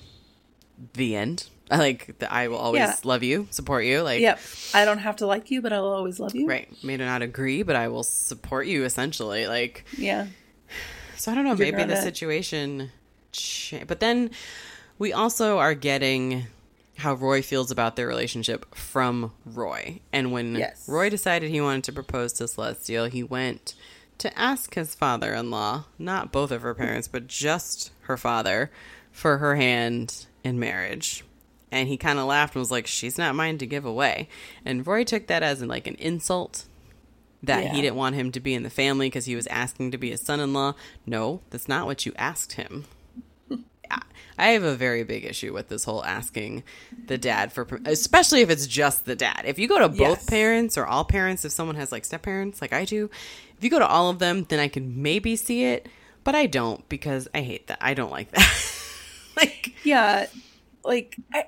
The 0.94 1.16
end. 1.16 1.48
I 1.70 1.78
like 1.88 2.18
that. 2.18 2.32
I 2.32 2.48
will 2.48 2.58
always 2.58 2.80
Yeah. 2.80 2.94
love 3.04 3.22
you, 3.22 3.46
support 3.50 3.84
you. 3.84 4.02
Like, 4.02 4.20
Yep. 4.20 4.40
I 4.74 4.84
don't 4.84 4.98
have 4.98 5.16
to 5.16 5.26
like 5.26 5.50
you, 5.50 5.62
but 5.62 5.72
I'll 5.72 5.86
always 5.86 6.18
love 6.20 6.34
you. 6.34 6.46
right. 6.46 6.68
May 6.84 6.96
not 6.98 7.22
agree, 7.22 7.62
but 7.62 7.76
I 7.76 7.88
will 7.88 8.02
support 8.02 8.66
you. 8.66 8.84
Essentially, 8.84 9.46
like. 9.46 9.84
Yeah. 9.96 10.26
So 11.16 11.30
I 11.30 11.36
don't 11.36 11.44
know. 11.44 11.50
You're 11.50 11.58
Maybe 11.70 11.82
the 11.84 11.94
gonna- 11.94 12.02
situation, 12.02 12.90
cha- 13.30 13.84
but 13.86 14.00
then 14.00 14.30
we 14.98 15.12
also 15.12 15.58
are 15.58 15.74
getting 15.74 16.46
how 16.98 17.14
Roy 17.14 17.42
feels 17.42 17.70
about 17.70 17.94
their 17.94 18.08
relationship 18.08 18.74
from 18.74 19.32
Roy. 19.46 20.00
And 20.12 20.32
when 20.32 20.56
Yes. 20.56 20.84
Roy 20.88 21.10
decided 21.10 21.50
he 21.50 21.60
wanted 21.60 21.84
to 21.84 21.92
propose 21.92 22.32
to 22.34 22.48
Celestial, 22.48 23.04
he 23.04 23.22
went 23.22 23.74
to 24.22 24.38
ask 24.38 24.74
his 24.74 24.94
father-in-law, 24.94 25.84
not 25.98 26.32
both 26.32 26.50
of 26.50 26.62
her 26.62 26.74
parents, 26.74 27.06
but 27.08 27.26
just 27.26 27.92
her 28.02 28.16
father, 28.16 28.70
for 29.12 29.38
her 29.38 29.56
hand 29.56 30.26
in 30.42 30.58
marriage. 30.58 31.24
And 31.70 31.88
he 31.88 31.96
kind 31.96 32.18
of 32.18 32.26
laughed 32.26 32.54
and 32.54 32.60
was 32.60 32.70
like, 32.70 32.86
"She's 32.86 33.16
not 33.18 33.34
mine 33.34 33.58
to 33.58 33.66
give 33.66 33.84
away." 33.84 34.28
And 34.64 34.86
Roy 34.86 35.04
took 35.04 35.26
that 35.28 35.42
as 35.42 35.62
like 35.62 35.86
an 35.86 35.94
insult 35.96 36.64
that 37.42 37.64
Yeah. 37.64 37.72
he 37.74 37.80
didn't 37.82 37.96
want 37.96 38.14
him 38.14 38.30
to 38.32 38.40
be 38.40 38.54
in 38.54 38.62
the 38.62 38.70
family 38.70 39.06
because 39.06 39.24
he 39.24 39.34
was 39.34 39.46
asking 39.48 39.90
to 39.90 39.98
be 39.98 40.10
his 40.10 40.20
son-in-law. 40.20 40.74
No, 41.06 41.40
that's 41.50 41.68
not 41.68 41.86
what 41.86 42.04
you 42.06 42.12
asked 42.16 42.52
him. 42.54 42.84
I- 43.90 44.02
I 44.38 44.46
have 44.52 44.62
a 44.62 44.74
very 44.74 45.02
big 45.04 45.24
issue 45.24 45.52
with 45.52 45.68
this 45.68 45.84
whole 45.84 46.04
asking 46.04 46.62
the 47.06 47.18
dad 47.18 47.52
for, 47.52 47.66
especially 47.84 48.40
if 48.40 48.48
it's 48.50 48.66
just 48.66 49.04
the 49.04 49.14
dad. 49.16 49.42
If 49.44 49.58
you 49.58 49.68
go 49.68 49.78
to 49.78 49.88
both 49.88 49.98
Yes. 50.20 50.24
parents 50.24 50.78
or 50.78 50.86
all 50.86 51.04
parents, 51.04 51.44
if 51.44 51.52
someone 51.52 51.76
has 51.76 51.92
like 51.92 52.04
step 52.04 52.22
parents, 52.22 52.60
like 52.62 52.72
I 52.72 52.84
do, 52.84 53.10
if 53.62 53.64
you 53.64 53.70
go 53.70 53.78
to 53.78 53.86
all 53.86 54.10
of 54.10 54.18
them, 54.18 54.44
then 54.48 54.58
I 54.58 54.66
can 54.66 55.00
maybe 55.02 55.36
see 55.36 55.62
it, 55.62 55.88
but 56.24 56.34
I 56.34 56.46
don't 56.46 56.88
because 56.88 57.28
I 57.32 57.42
hate 57.42 57.68
that. 57.68 57.78
I 57.80 57.94
don't 57.94 58.10
like 58.10 58.32
that. 58.32 58.72
like, 59.36 59.72
Yeah. 59.84 60.26
Like, 60.84 61.16
I, 61.32 61.44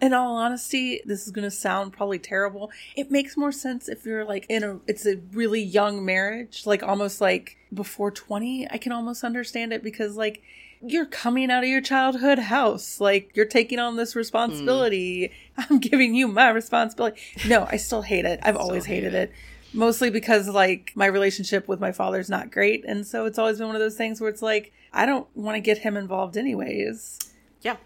in 0.00 0.14
all 0.14 0.36
honesty, 0.36 1.00
this 1.04 1.26
is 1.26 1.32
going 1.32 1.44
to 1.44 1.50
sound 1.50 1.92
probably 1.92 2.20
terrible. 2.20 2.70
It 2.94 3.10
makes 3.10 3.36
more 3.36 3.50
sense 3.50 3.88
if 3.88 4.06
you're 4.06 4.24
like 4.24 4.46
in 4.48 4.62
a, 4.62 4.78
it's 4.86 5.04
a 5.06 5.16
really 5.32 5.60
young 5.60 6.04
marriage, 6.04 6.66
like 6.66 6.84
almost 6.84 7.20
like 7.20 7.56
before 7.74 8.12
20. 8.12 8.68
I 8.70 8.78
can 8.78 8.92
almost 8.92 9.24
understand 9.24 9.72
it 9.72 9.82
because 9.82 10.16
like 10.16 10.44
you're 10.80 11.04
coming 11.04 11.50
out 11.50 11.64
of 11.64 11.68
your 11.68 11.80
childhood 11.80 12.38
house. 12.38 13.00
Like 13.00 13.32
you're 13.34 13.44
taking 13.44 13.80
on 13.80 13.96
this 13.96 14.14
responsibility. 14.14 15.32
Mm. 15.58 15.66
I'm 15.70 15.78
giving 15.80 16.14
you 16.14 16.28
my 16.28 16.50
responsibility. 16.50 17.20
No, 17.48 17.66
I 17.68 17.76
still 17.76 18.02
hate 18.02 18.24
it. 18.24 18.38
I've 18.44 18.56
always 18.56 18.84
hated 18.84 19.14
it. 19.14 19.30
it. 19.30 19.32
Mostly 19.72 20.10
because 20.10 20.48
like 20.48 20.92
my 20.94 21.06
relationship 21.06 21.68
with 21.68 21.78
my 21.80 21.92
father's 21.92 22.28
not 22.28 22.50
great. 22.50 22.84
And 22.86 23.06
so 23.06 23.24
it's 23.26 23.38
always 23.38 23.58
been 23.58 23.66
one 23.68 23.76
of 23.76 23.80
those 23.80 23.96
things 23.96 24.20
where 24.20 24.28
it's 24.30 24.42
like, 24.42 24.72
I 24.92 25.06
don't 25.06 25.28
want 25.36 25.54
to 25.56 25.60
get 25.60 25.78
him 25.78 25.96
involved 25.96 26.36
anyways. 26.36 27.18
yeah, 27.62 27.76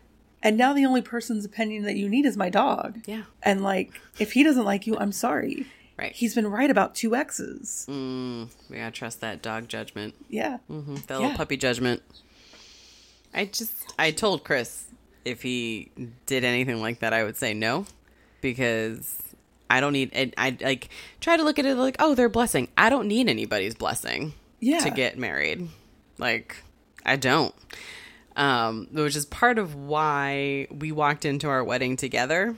And 0.42 0.56
now 0.56 0.72
the 0.72 0.86
only 0.86 1.02
person's 1.02 1.44
opinion 1.44 1.82
that 1.84 1.96
you 1.96 2.08
need 2.08 2.24
is 2.24 2.36
my 2.36 2.48
dog. 2.48 3.00
yeah, 3.06 3.24
And 3.42 3.62
like, 3.62 4.00
if 4.18 4.32
he 4.32 4.42
doesn't 4.42 4.64
like 4.64 4.86
you, 4.86 4.96
I'm 4.96 5.12
sorry. 5.12 5.66
right. 5.98 6.12
He's 6.12 6.34
been 6.34 6.46
right 6.46 6.70
about 6.70 6.94
two 6.94 7.14
exes. 7.14 7.86
Mm, 7.90 8.48
we 8.70 8.76
gotta 8.78 8.90
trust 8.90 9.20
that 9.20 9.42
dog 9.42 9.68
judgment. 9.68 10.14
Yeah. 10.30 10.58
hmm 10.68 10.94
That 10.94 11.10
little 11.10 11.28
Yeah. 11.30 11.36
puppy 11.36 11.56
judgment. 11.58 12.02
I 13.34 13.44
just 13.46 13.72
I 13.98 14.10
told 14.10 14.44
Chris 14.44 14.86
if 15.24 15.42
he 15.42 15.90
did 16.26 16.44
anything 16.44 16.80
like 16.80 17.00
that, 17.00 17.12
I 17.12 17.24
would 17.24 17.36
say 17.36 17.52
no 17.52 17.84
because 18.40 19.18
I 19.70 19.80
don't 19.80 19.92
need. 19.92 20.12
I, 20.14 20.32
I 20.36 20.56
like 20.62 20.88
try 21.20 21.36
to 21.36 21.42
look 21.42 21.58
at 21.58 21.64
it 21.66 21.74
like 21.76 21.96
oh 21.98 22.14
they're 22.14 22.28
blessing. 22.28 22.68
I 22.76 22.90
don't 22.90 23.08
need 23.08 23.28
anybody's 23.28 23.74
blessing 23.74 24.34
Yeah. 24.60 24.80
to 24.80 24.90
get 24.90 25.18
married. 25.18 25.68
Like 26.18 26.62
I 27.04 27.16
don't. 27.16 27.54
Um, 28.36 28.88
which 28.92 29.14
is 29.14 29.26
part 29.26 29.58
of 29.58 29.74
why 29.76 30.66
we 30.70 30.90
walked 30.92 31.24
into 31.24 31.48
our 31.48 31.62
wedding 31.62 31.96
together. 31.96 32.56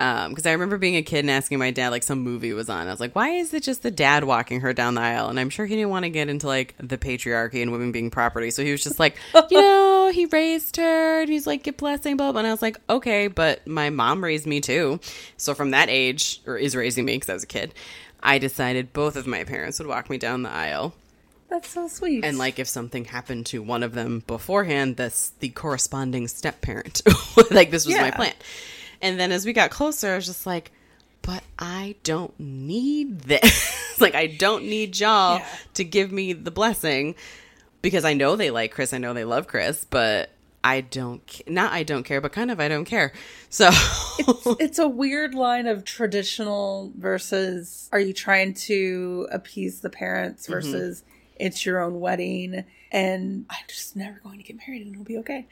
Um, 0.00 0.30
because 0.30 0.44
I 0.44 0.52
remember 0.52 0.76
being 0.76 0.96
a 0.96 1.02
kid 1.02 1.20
and 1.20 1.30
asking 1.30 1.60
my 1.60 1.70
dad 1.70 1.90
like 1.90 2.02
some 2.02 2.18
movie 2.20 2.52
was 2.52 2.68
on. 2.68 2.88
I 2.88 2.90
was 2.90 2.98
like, 2.98 3.14
"Why 3.14 3.30
is 3.30 3.54
it 3.54 3.62
just 3.62 3.84
the 3.84 3.92
dad 3.92 4.24
walking 4.24 4.60
her 4.60 4.72
down 4.72 4.96
the 4.96 5.00
aisle?" 5.00 5.28
And 5.28 5.38
I'm 5.38 5.50
sure 5.50 5.66
he 5.66 5.76
didn't 5.76 5.90
want 5.90 6.04
to 6.04 6.10
get 6.10 6.28
into 6.28 6.48
like 6.48 6.74
the 6.78 6.98
patriarchy 6.98 7.62
and 7.62 7.70
women 7.70 7.92
being 7.92 8.10
property, 8.10 8.50
so 8.50 8.64
he 8.64 8.72
was 8.72 8.82
just 8.82 8.98
like, 8.98 9.16
"You 9.50 9.60
know, 9.60 10.10
he 10.12 10.26
raised 10.26 10.76
her, 10.76 11.20
and 11.20 11.28
he's 11.28 11.46
like, 11.46 11.62
get 11.62 11.76
blessing, 11.76 12.16
blah 12.16 12.32
blah." 12.32 12.40
And 12.40 12.48
I 12.48 12.50
was 12.50 12.60
like, 12.60 12.76
"Okay, 12.90 13.28
but 13.28 13.66
my 13.68 13.90
mom 13.90 14.22
raised 14.24 14.46
me 14.46 14.60
too." 14.60 14.98
So 15.36 15.54
from 15.54 15.70
that 15.70 15.88
age, 15.88 16.42
or 16.44 16.58
is 16.58 16.74
raising 16.74 17.04
me 17.04 17.14
because 17.14 17.30
I 17.30 17.34
was 17.34 17.44
a 17.44 17.48
kid, 17.48 17.72
I 18.20 18.38
decided 18.38 18.92
both 18.92 19.14
of 19.14 19.28
my 19.28 19.44
parents 19.44 19.78
would 19.78 19.88
walk 19.88 20.10
me 20.10 20.18
down 20.18 20.42
the 20.42 20.50
aisle. 20.50 20.94
That's 21.50 21.68
so 21.68 21.86
sweet. 21.86 22.24
And 22.24 22.36
like 22.36 22.58
if 22.58 22.66
something 22.66 23.04
happened 23.04 23.46
to 23.46 23.62
one 23.62 23.84
of 23.84 23.92
them 23.92 24.24
beforehand, 24.26 24.96
that's 24.96 25.30
the 25.38 25.50
corresponding 25.50 26.26
step 26.26 26.60
parent. 26.62 27.02
like 27.52 27.70
this 27.70 27.86
was 27.86 27.94
my 27.96 28.10
plan. 28.10 28.32
And 29.04 29.20
then 29.20 29.30
as 29.30 29.44
we 29.46 29.52
got 29.52 29.70
closer, 29.70 30.12
I 30.12 30.16
was 30.16 30.26
just 30.26 30.46
like, 30.46 30.72
but 31.22 31.42
I 31.58 31.94
don't 32.02 32.32
need 32.40 33.20
this. 33.20 33.96
like 34.00 34.14
I 34.16 34.26
don't 34.26 34.64
need 34.64 34.98
y'all 34.98 35.38
Yeah. 35.38 35.46
to 35.74 35.84
give 35.84 36.10
me 36.10 36.32
the 36.32 36.50
blessing 36.50 37.14
because 37.82 38.04
I 38.04 38.14
know 38.14 38.34
they 38.34 38.50
like 38.50 38.72
Chris, 38.72 38.92
I 38.92 38.98
know 38.98 39.12
they 39.14 39.24
love 39.24 39.46
Chris, 39.46 39.84
but 39.88 40.30
I 40.64 40.80
don't 40.80 41.22
not 41.46 41.72
I 41.72 41.82
don't 41.82 42.02
care, 42.02 42.20
but 42.22 42.32
kind 42.32 42.50
of 42.50 42.58
I 42.60 42.68
don't 42.68 42.84
care. 42.86 43.12
So 43.54 43.68
it's, 44.18 44.46
it's 44.60 44.78
a 44.80 44.88
weird 44.88 45.34
line 45.36 45.68
of 45.68 45.84
traditional 45.84 46.90
versus 46.98 47.88
are 47.92 48.00
you 48.00 48.12
trying 48.12 48.54
to 48.54 49.28
appease 49.30 49.80
the 49.80 49.90
parents 49.90 50.44
Mm-hmm. 50.44 50.52
versus 50.54 51.04
It's 51.36 51.64
your 51.64 51.80
own 51.80 52.00
wedding. 52.00 52.64
And 52.90 53.46
I'm 53.50 53.64
just 53.68 53.94
never 53.96 54.18
going 54.24 54.38
to 54.38 54.44
get 54.44 54.56
married 54.56 54.82
and 54.86 54.92
it'll 54.92 55.04
be 55.04 55.18
okay. 55.18 55.46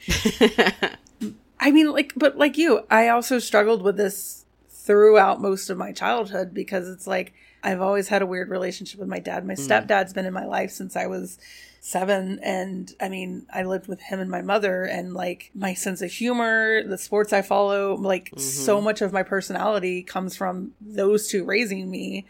I 1.62 1.70
mean, 1.70 1.92
like, 1.92 2.12
but 2.16 2.36
like 2.36 2.58
you, 2.58 2.84
I 2.90 3.08
also 3.08 3.38
struggled 3.38 3.82
with 3.82 3.96
this 3.96 4.44
throughout 4.68 5.40
most 5.40 5.70
of 5.70 5.78
my 5.78 5.92
childhood 5.92 6.52
because 6.52 6.88
it's 6.88 7.06
like 7.06 7.32
I've 7.62 7.80
always 7.80 8.08
had 8.08 8.20
a 8.20 8.26
weird 8.26 8.50
relationship 8.50 8.98
with 8.98 9.08
my 9.08 9.20
dad. 9.20 9.46
My 9.46 9.54
hmm. 9.54 9.62
stepdad's 9.62 10.12
been 10.12 10.26
in 10.26 10.32
my 10.32 10.44
life 10.44 10.72
since 10.72 10.96
I 10.96 11.06
was 11.06 11.38
seven. 11.80 12.40
And 12.42 12.92
I 13.00 13.08
mean, 13.08 13.46
I 13.52 13.62
lived 13.62 13.86
with 13.86 14.00
him 14.00 14.18
and 14.18 14.28
my 14.28 14.42
mother, 14.42 14.82
and 14.82 15.14
like 15.14 15.52
my 15.54 15.72
sense 15.74 16.02
of 16.02 16.10
humor, 16.10 16.82
the 16.82 16.98
sports 16.98 17.32
I 17.32 17.42
follow, 17.42 17.94
like 17.94 18.30
so 18.36 18.76
mm-hmm. 18.76 18.84
much 18.84 19.00
of 19.00 19.12
my 19.12 19.22
personality 19.22 20.02
comes 20.02 20.36
from 20.36 20.72
those 20.80 21.28
two 21.28 21.44
raising 21.44 21.88
me. 21.88 22.26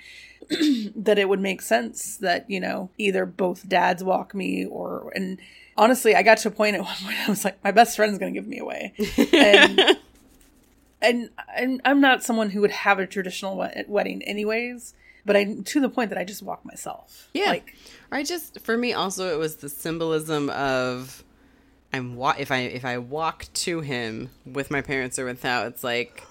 that 0.96 1.20
it 1.20 1.28
would 1.28 1.40
make 1.40 1.62
sense 1.62 2.16
that 2.16 2.50
you 2.50 2.58
know 2.58 2.90
either 2.98 3.24
both 3.24 3.68
dads 3.68 4.02
walk 4.02 4.34
me 4.34 4.66
or 4.66 5.12
and 5.14 5.38
honestly 5.76 6.14
i 6.14 6.22
got 6.22 6.38
to 6.38 6.48
a 6.48 6.50
point 6.50 6.74
at 6.76 6.82
one 6.84 6.94
point 7.02 7.16
i 7.26 7.28
was 7.30 7.44
like 7.44 7.62
my 7.64 7.70
best 7.70 7.96
friend's 7.96 8.18
gonna 8.18 8.32
give 8.32 8.46
me 8.46 8.58
away 8.58 8.92
and 9.32 9.80
and, 11.02 11.30
and 11.56 11.80
i'm 11.84 12.00
not 12.00 12.22
someone 12.22 12.50
who 12.50 12.60
would 12.60 12.70
have 12.70 12.98
a 12.98 13.06
traditional 13.06 13.56
wed- 13.56 13.84
wedding 13.88 14.22
anyways 14.22 14.94
but 15.24 15.36
i 15.36 15.44
to 15.64 15.80
the 15.80 15.88
point 15.88 16.10
that 16.10 16.18
i 16.18 16.24
just 16.24 16.42
walk 16.42 16.64
myself 16.64 17.28
Yeah. 17.34 17.46
like 17.50 17.74
I 18.14 18.24
just 18.24 18.60
for 18.60 18.76
me 18.76 18.92
also 18.92 19.32
it 19.32 19.38
was 19.38 19.56
the 19.56 19.70
symbolism 19.70 20.50
of 20.50 21.24
I'm 21.94 22.14
wa- 22.16 22.34
if 22.38 22.50
I 22.52 22.58
if 22.58 22.84
I 22.84 22.98
walk 22.98 23.46
to 23.54 23.80
him 23.80 24.28
with 24.44 24.70
my 24.70 24.82
parents 24.82 25.18
or 25.18 25.24
without, 25.24 25.66
it's 25.68 25.82
like 25.82 26.22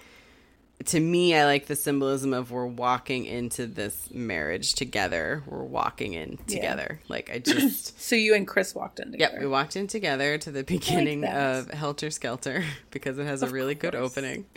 to 0.86 1.00
me 1.00 1.36
I 1.36 1.46
like 1.46 1.68
the 1.68 1.76
symbolism 1.76 2.34
of 2.34 2.52
we're 2.52 2.66
walking 2.66 3.26
into 3.26 3.68
this 3.68 4.10
marriage 4.12 4.74
together. 4.74 5.44
We're 5.46 5.64
walking 5.64 6.14
in 6.14 6.38
together. 6.48 7.00
Like 7.08 7.30
I 7.34 7.40
just 7.40 8.00
so 8.02 8.16
you 8.16 8.34
and 8.36 8.48
chris 8.48 8.76
walked 8.76 9.00
in 9.00 9.12
together 9.12 9.34
Yep, 9.34 9.42
we 9.42 9.48
walked 9.48 9.76
in 9.76 9.88
together 9.88 10.38
to 10.38 10.52
the 10.52 10.64
beginning 10.64 11.22
that. 11.22 11.36
of 11.36 11.72
Helter 11.72 12.12
Skelter 12.12 12.64
because 12.92 13.18
it 13.18 13.26
has 13.26 13.44
a 13.44 13.50
really 13.50 13.76
good 13.76 13.96
opening. 13.96 14.46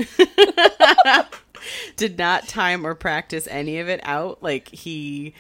Did 1.97 2.19
not 2.19 2.49
time 2.49 2.87
or 2.87 2.95
practice 2.95 3.47
any 3.51 3.79
of 3.79 3.89
it 3.89 4.01
out. 4.03 4.43
Like 4.43 4.69
he 4.69 5.35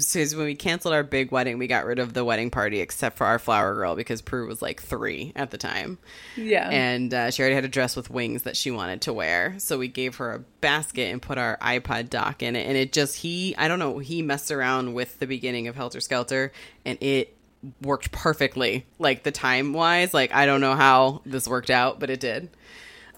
so 0.00 0.20
when 0.36 0.46
we 0.46 0.54
canceled 0.54 0.92
our 0.92 1.02
big 1.02 1.30
wedding, 1.30 1.58
we 1.58 1.66
got 1.66 1.84
rid 1.84 1.98
of 1.98 2.12
the 2.12 2.24
wedding 2.24 2.50
party 2.50 2.80
except 2.80 3.16
for 3.16 3.26
our 3.26 3.38
flower 3.38 3.74
girl 3.74 3.94
because 3.94 4.20
Prue 4.20 4.46
was 4.46 4.60
like 4.60 4.82
three 4.82 5.32
at 5.36 5.50
the 5.50 5.58
time. 5.58 5.98
yeah 6.36 6.68
And 6.70 7.14
uh, 7.14 7.30
she 7.30 7.42
already 7.42 7.54
had 7.54 7.64
a 7.64 7.68
dress 7.68 7.94
with 7.94 8.10
wings 8.10 8.42
that 8.42 8.56
she 8.56 8.70
wanted 8.70 9.02
to 9.02 9.12
wear. 9.12 9.54
So 9.58 9.78
we 9.78 9.88
gave 9.88 10.16
her 10.16 10.34
a 10.34 10.38
basket 10.60 11.12
and 11.12 11.22
put 11.22 11.38
our 11.38 11.56
iPod 11.58 12.10
dock 12.10 12.42
in 12.42 12.56
it. 12.56 12.66
And 12.66 12.76
it 12.76 12.92
just, 12.92 13.16
he, 13.16 13.54
I 13.56 13.68
don't 13.68 13.78
know, 13.78 13.98
he 13.98 14.20
messed 14.22 14.50
around 14.50 14.94
with 14.94 15.18
the 15.20 15.26
beginning 15.26 15.68
of 15.68 15.76
Helter 15.76 16.00
Skelter 16.00 16.52
and 16.84 16.98
it 17.00 17.36
worked 17.82 18.12
perfectly. 18.12 18.86
Like 18.98 19.22
the 19.22 19.32
time 19.32 19.72
wise, 19.72 20.12
like 20.12 20.34
I 20.34 20.46
don't 20.46 20.60
know 20.60 20.74
how 20.74 21.22
this 21.24 21.46
worked 21.46 21.70
out, 21.70 22.00
but 22.00 22.10
it 22.10 22.20
did. 22.20 22.50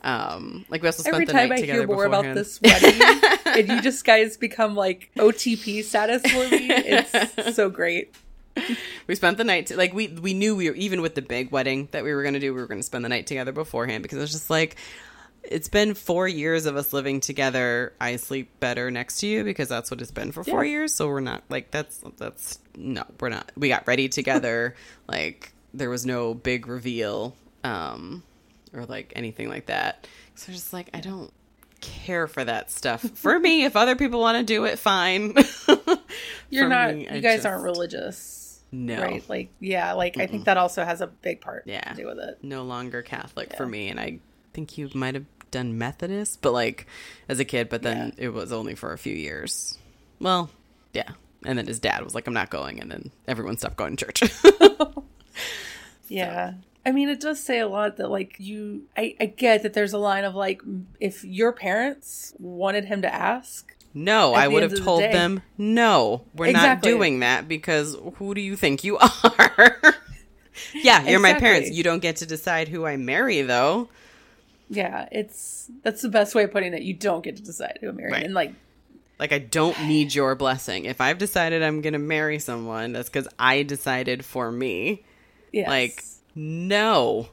Um, 0.03 0.65
like 0.71 0.81
we 0.83 0.89
also 0.89 1.03
spent 1.03 1.15
every 1.15 1.27
the 1.27 1.33
time 1.33 1.49
night 1.51 1.59
i 1.59 1.61
together 1.61 1.81
hear 1.81 1.87
more 1.89 2.07
about 2.07 2.25
this 2.35 2.59
wedding 2.63 3.01
and 3.45 3.69
you 3.69 3.83
just 3.83 4.05
guys 4.05 4.39
become 4.39 4.75
like 4.75 5.11
otp 5.19 5.85
status 5.85 6.23
for 6.23 6.49
me 6.49 6.69
it's 6.71 7.55
so 7.57 7.69
great. 7.69 8.15
We 9.07 9.15
spent 9.15 9.37
the 9.39 9.45
night 9.45 9.71
like 9.77 9.93
we 9.95 10.09
we 10.09 10.35
knew 10.35 10.57
we 10.57 10.69
were 10.71 10.77
even 10.77 11.03
with 11.03 11.15
the 11.15 11.23
big 11.23 11.51
wedding 11.53 11.89
that 11.93 12.03
we 12.05 12.13
were 12.15 12.23
going 12.23 12.35
to 12.35 12.41
do 12.41 12.53
we 12.55 12.61
were 12.61 12.67
going 12.67 12.81
to 12.81 12.85
spend 12.87 13.05
the 13.05 13.09
night 13.09 13.27
together 13.27 13.53
beforehand 13.53 14.03
because 14.03 14.19
it 14.19 14.23
was 14.23 14.33
just 14.33 14.51
like 14.51 14.77
it's 15.43 15.69
been 15.69 15.95
four 15.95 16.29
years 16.29 16.67
of 16.67 16.77
us 16.77 16.93
living 16.93 17.21
together. 17.21 17.95
I 17.99 18.17
sleep 18.17 18.51
better 18.61 18.91
next 18.91 19.21
to 19.21 19.27
you 19.27 19.43
because 19.43 19.69
that's 19.69 19.91
what 19.91 20.03
it's 20.03 20.11
been 20.11 20.33
for 20.33 20.45
four 20.45 20.65
Yeah. 20.65 20.71
years. 20.73 20.93
So 20.93 21.09
we're 21.09 21.21
not 21.21 21.43
like 21.49 21.71
that's 21.71 22.03
that's 22.19 22.59
no 22.77 23.05
we're 23.21 23.31
not 23.31 23.51
we 23.57 23.69
got 23.69 23.87
ready 23.87 24.09
together. 24.09 24.75
Like 25.09 25.53
there 25.73 25.89
was 25.91 26.05
no 26.05 26.35
big 26.35 26.67
reveal. 26.67 27.35
Um 27.65 28.23
or 28.75 28.85
like 28.87 29.13
anything 29.17 29.49
like 29.49 29.67
that 29.67 30.07
so 30.35 30.53
just 30.53 30.73
like 30.73 30.89
i 30.95 31.01
don't 31.01 31.33
care 31.81 32.27
for 32.27 32.45
that 32.45 32.71
stuff 32.71 33.01
for 33.15 33.39
me 33.41 33.65
if 33.65 33.75
other 33.77 33.97
people 33.97 34.21
want 34.21 34.37
to 34.37 34.45
do 34.45 34.65
it 34.67 34.79
fine 34.79 35.35
you're 36.51 36.69
not 36.69 36.95
me, 36.95 37.09
you 37.11 37.21
guys 37.21 37.45
aren't 37.47 37.63
religious 37.65 38.61
No. 38.71 39.01
right 39.01 39.27
like 39.29 39.51
yeah 39.61 39.93
like 39.95 40.19
i 40.19 40.27
think 40.27 40.45
that 40.45 40.57
also 40.59 40.85
has 40.85 41.01
a 41.01 41.07
big 41.07 41.41
part 41.41 41.63
Yeah. 41.67 41.81
to 41.81 41.95
do 41.95 42.07
with 42.07 42.19
it 42.19 42.39
no 42.43 42.65
longer 42.65 43.03
Catholic 43.03 43.57
for 43.57 43.67
me, 43.67 43.89
and 43.89 43.99
I 43.99 44.19
think 44.53 44.77
you 44.77 44.91
might 44.95 45.15
have 45.15 45.25
done 45.51 45.79
Methodist, 45.79 46.43
but 46.43 46.53
like 46.53 46.87
as 47.29 47.41
a 47.41 47.45
kid. 47.45 47.69
But 47.69 47.83
then 47.83 48.13
it 48.19 48.29
was 48.29 48.53
only 48.53 48.75
for 48.75 48.93
a 48.93 48.99
few 48.99 49.15
years. 49.15 49.79
Well, 50.21 50.51
yeah, 50.93 51.11
and 51.45 51.57
then 51.59 51.67
his 51.67 51.79
dad 51.81 52.03
was 52.05 52.15
like, 52.15 52.27
"I'm 52.29 52.35
not 52.35 52.51
going," 52.51 52.81
and 52.81 52.91
then 52.91 53.11
everyone 53.27 53.57
stopped 53.57 53.77
going 53.77 53.97
to 53.97 54.05
church. 54.13 54.23
Yeah. 56.09 56.55
I 56.85 56.93
mean, 56.93 57.09
it 57.09 57.21
does 57.21 57.43
say 57.43 57.59
a 57.59 57.69
lot 57.69 57.97
that, 57.99 58.11
like, 58.11 58.37
you. 58.39 58.85
I, 58.97 59.15
I 59.21 59.27
get 59.27 59.63
that 59.65 59.75
there's 59.75 59.93
a 59.93 59.99
line 59.99 60.25
of, 60.25 60.35
like, 60.35 60.63
if 60.99 61.25
your 61.25 61.53
parents 61.53 62.35
wanted 62.39 62.87
him 62.87 63.03
to 63.03 63.15
ask, 63.15 63.75
no, 63.93 64.33
I 64.35 64.49
would 64.49 64.63
have 64.63 64.73
of 64.73 64.79
the 64.79 64.85
told 64.85 65.03
them, 65.03 65.43
"No, 65.59 66.23
we're 66.35 66.47
Exactly. 66.47 66.91
not 66.91 66.97
doing 66.97 67.21
that 67.21 67.49
because 67.49 67.97
who 68.17 68.35
do 68.35 68.41
you 68.41 68.57
think 68.57 68.83
you 68.85 68.97
are?" 69.25 69.77
yeah, 70.75 71.03
you're 71.09 71.21
my 71.21 71.35
parents. 71.35 71.71
You 71.71 71.83
don't 71.83 72.01
get 72.01 72.17
to 72.17 72.27
decide 72.27 72.69
who 72.69 72.87
I 72.87 72.97
marry, 72.97 73.43
though. 73.43 73.89
yeah, 74.69 75.09
it's. 75.13 75.71
That's 75.83 76.03
the 76.03 76.09
best 76.09 76.35
way 76.35 76.45
of 76.45 76.53
putting 76.53 76.73
it. 76.73 76.83
You 76.83 76.95
don't 76.95 77.23
get 77.23 77.37
to 77.37 77.43
decide 77.43 77.79
who 77.81 77.89
I 77.89 77.93
marry. 77.93 78.13
Right. 78.13 78.25
And, 78.25 78.33
like, 78.35 78.55
Like 79.19 79.33
I 79.33 79.39
don't 79.39 79.79
need 79.87 80.15
your 80.15 80.35
blessing. 80.35 80.85
If 80.87 81.01
I've 81.01 81.19
decided 81.19 81.63
I'm 81.63 81.83
going 81.83 81.93
to 81.93 81.99
marry 81.99 82.39
someone, 82.39 82.93
that's 82.93 83.09
cuz 83.11 83.29
I 83.39 83.65
decided 83.65 84.25
for 84.25 84.51
me. 84.51 85.03
yes. 85.53 85.69
Like 85.69 86.05
no. 86.35 87.29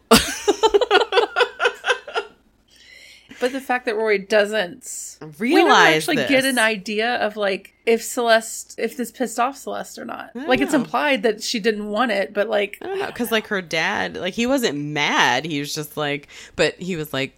But 3.40 3.52
the 3.52 3.62
fact 3.62 3.86
that 3.86 3.96
Roy 3.96 4.18
doesn't 4.18 5.18
we 5.22 5.54
never 5.54 5.68
Realize 5.68 5.98
actually 5.98 6.16
this. 6.16 6.30
get 6.30 6.44
an 6.46 6.58
idea 6.58 7.18
of, 7.18 7.38
like, 7.38 7.76
if 7.86 8.02
Celeste, 8.02 8.80
if 8.80 8.98
this 8.98 9.12
pissed 9.12 9.40
off 9.40 9.56
Celeste 9.56 10.00
or 10.00 10.06
not. 10.06 10.34
Don't 10.34 10.48
Like, 10.48 10.60
it's 10.60 10.74
implied 10.74 11.22
that 11.22 11.44
she 11.44 11.60
didn't 11.60 11.88
want 11.88 12.10
it, 12.10 12.34
but, 12.34 12.50
like, 12.50 12.80
I 12.82 12.88
don't 12.88 12.98
know 12.98 13.12
cuz 13.12 13.32
like 13.32 13.46
her 13.48 13.62
dad, 13.62 14.18
like 14.18 14.34
he 14.34 14.48
wasn't 14.48 14.80
mad. 14.80 15.46
He 15.46 15.60
was 15.60 15.72
just 15.76 15.96
like 15.98 16.28
but 16.56 16.76
he 16.82 16.96
was 16.96 17.14
like 17.14 17.34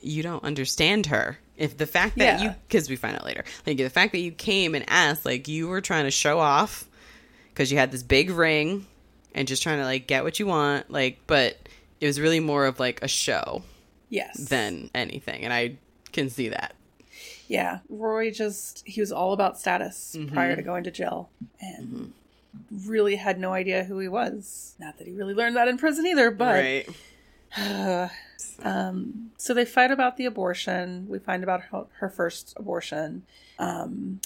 you 0.00 0.24
don't 0.24 0.42
understand 0.42 1.06
her. 1.06 1.38
If 1.56 1.76
the 1.76 1.86
fact 1.86 2.18
that 2.18 2.40
Yeah. 2.40 2.48
you 2.50 2.54
cuz 2.68 2.90
we 2.90 2.96
find 2.96 3.14
out 3.14 3.24
later. 3.24 3.44
Like 3.64 3.76
the 3.76 3.88
fact 3.90 4.10
that 4.12 4.18
you 4.20 4.32
came 4.32 4.74
and 4.74 4.84
asked 4.88 5.24
like 5.24 5.46
you 5.46 5.68
were 5.68 5.80
trying 5.80 6.04
to 6.06 6.10
show 6.10 6.40
off 6.40 6.88
cuz 7.54 7.70
you 7.70 7.78
had 7.78 7.92
this 7.92 8.02
big 8.02 8.30
ring 8.30 8.86
and 9.38 9.46
just 9.48 9.62
trying 9.62 9.78
to 9.78 9.84
like 9.84 10.06
get 10.06 10.24
what 10.24 10.38
you 10.40 10.46
want 10.46 10.90
like 10.90 11.20
but 11.26 11.56
it 12.00 12.06
was 12.06 12.20
really 12.20 12.40
more 12.40 12.66
of 12.66 12.78
like 12.80 13.02
a 13.02 13.08
show 13.08 13.62
yes. 14.08 14.36
than 14.48 14.90
anything 14.94 15.44
and 15.44 15.52
I 15.52 15.76
can 16.12 16.30
see 16.30 16.48
that. 16.48 16.74
Yeah, 17.48 17.78
Roy 17.88 18.30
just 18.30 18.82
he 18.86 19.00
was 19.00 19.12
all 19.12 19.32
about 19.32 19.58
status 19.58 20.14
Mm-hmm. 20.18 20.34
prior 20.34 20.56
to 20.56 20.62
going 20.62 20.84
to 20.84 20.90
jail 20.90 21.30
and 21.60 22.12
really 22.86 23.16
had 23.16 23.38
no 23.38 23.52
idea 23.52 23.84
who 23.84 23.98
he 23.98 24.08
was. 24.08 24.74
Not 24.78 24.98
that 24.98 25.06
he 25.06 25.12
really 25.12 25.34
learned 25.34 25.56
that 25.56 25.68
in 25.68 25.78
prison 25.78 26.06
either, 26.06 26.30
but 26.30 26.54
right. 26.54 26.88
um 28.62 29.30
so 29.36 29.54
they 29.54 29.64
fight 29.64 29.90
about 29.90 30.16
the 30.16 30.26
abortion. 30.26 31.06
We 31.08 31.18
find 31.18 31.42
about 31.42 31.62
her, 31.70 31.84
her 32.00 32.08
first 32.10 32.54
abortion. 32.56 33.22
Um 33.58 34.20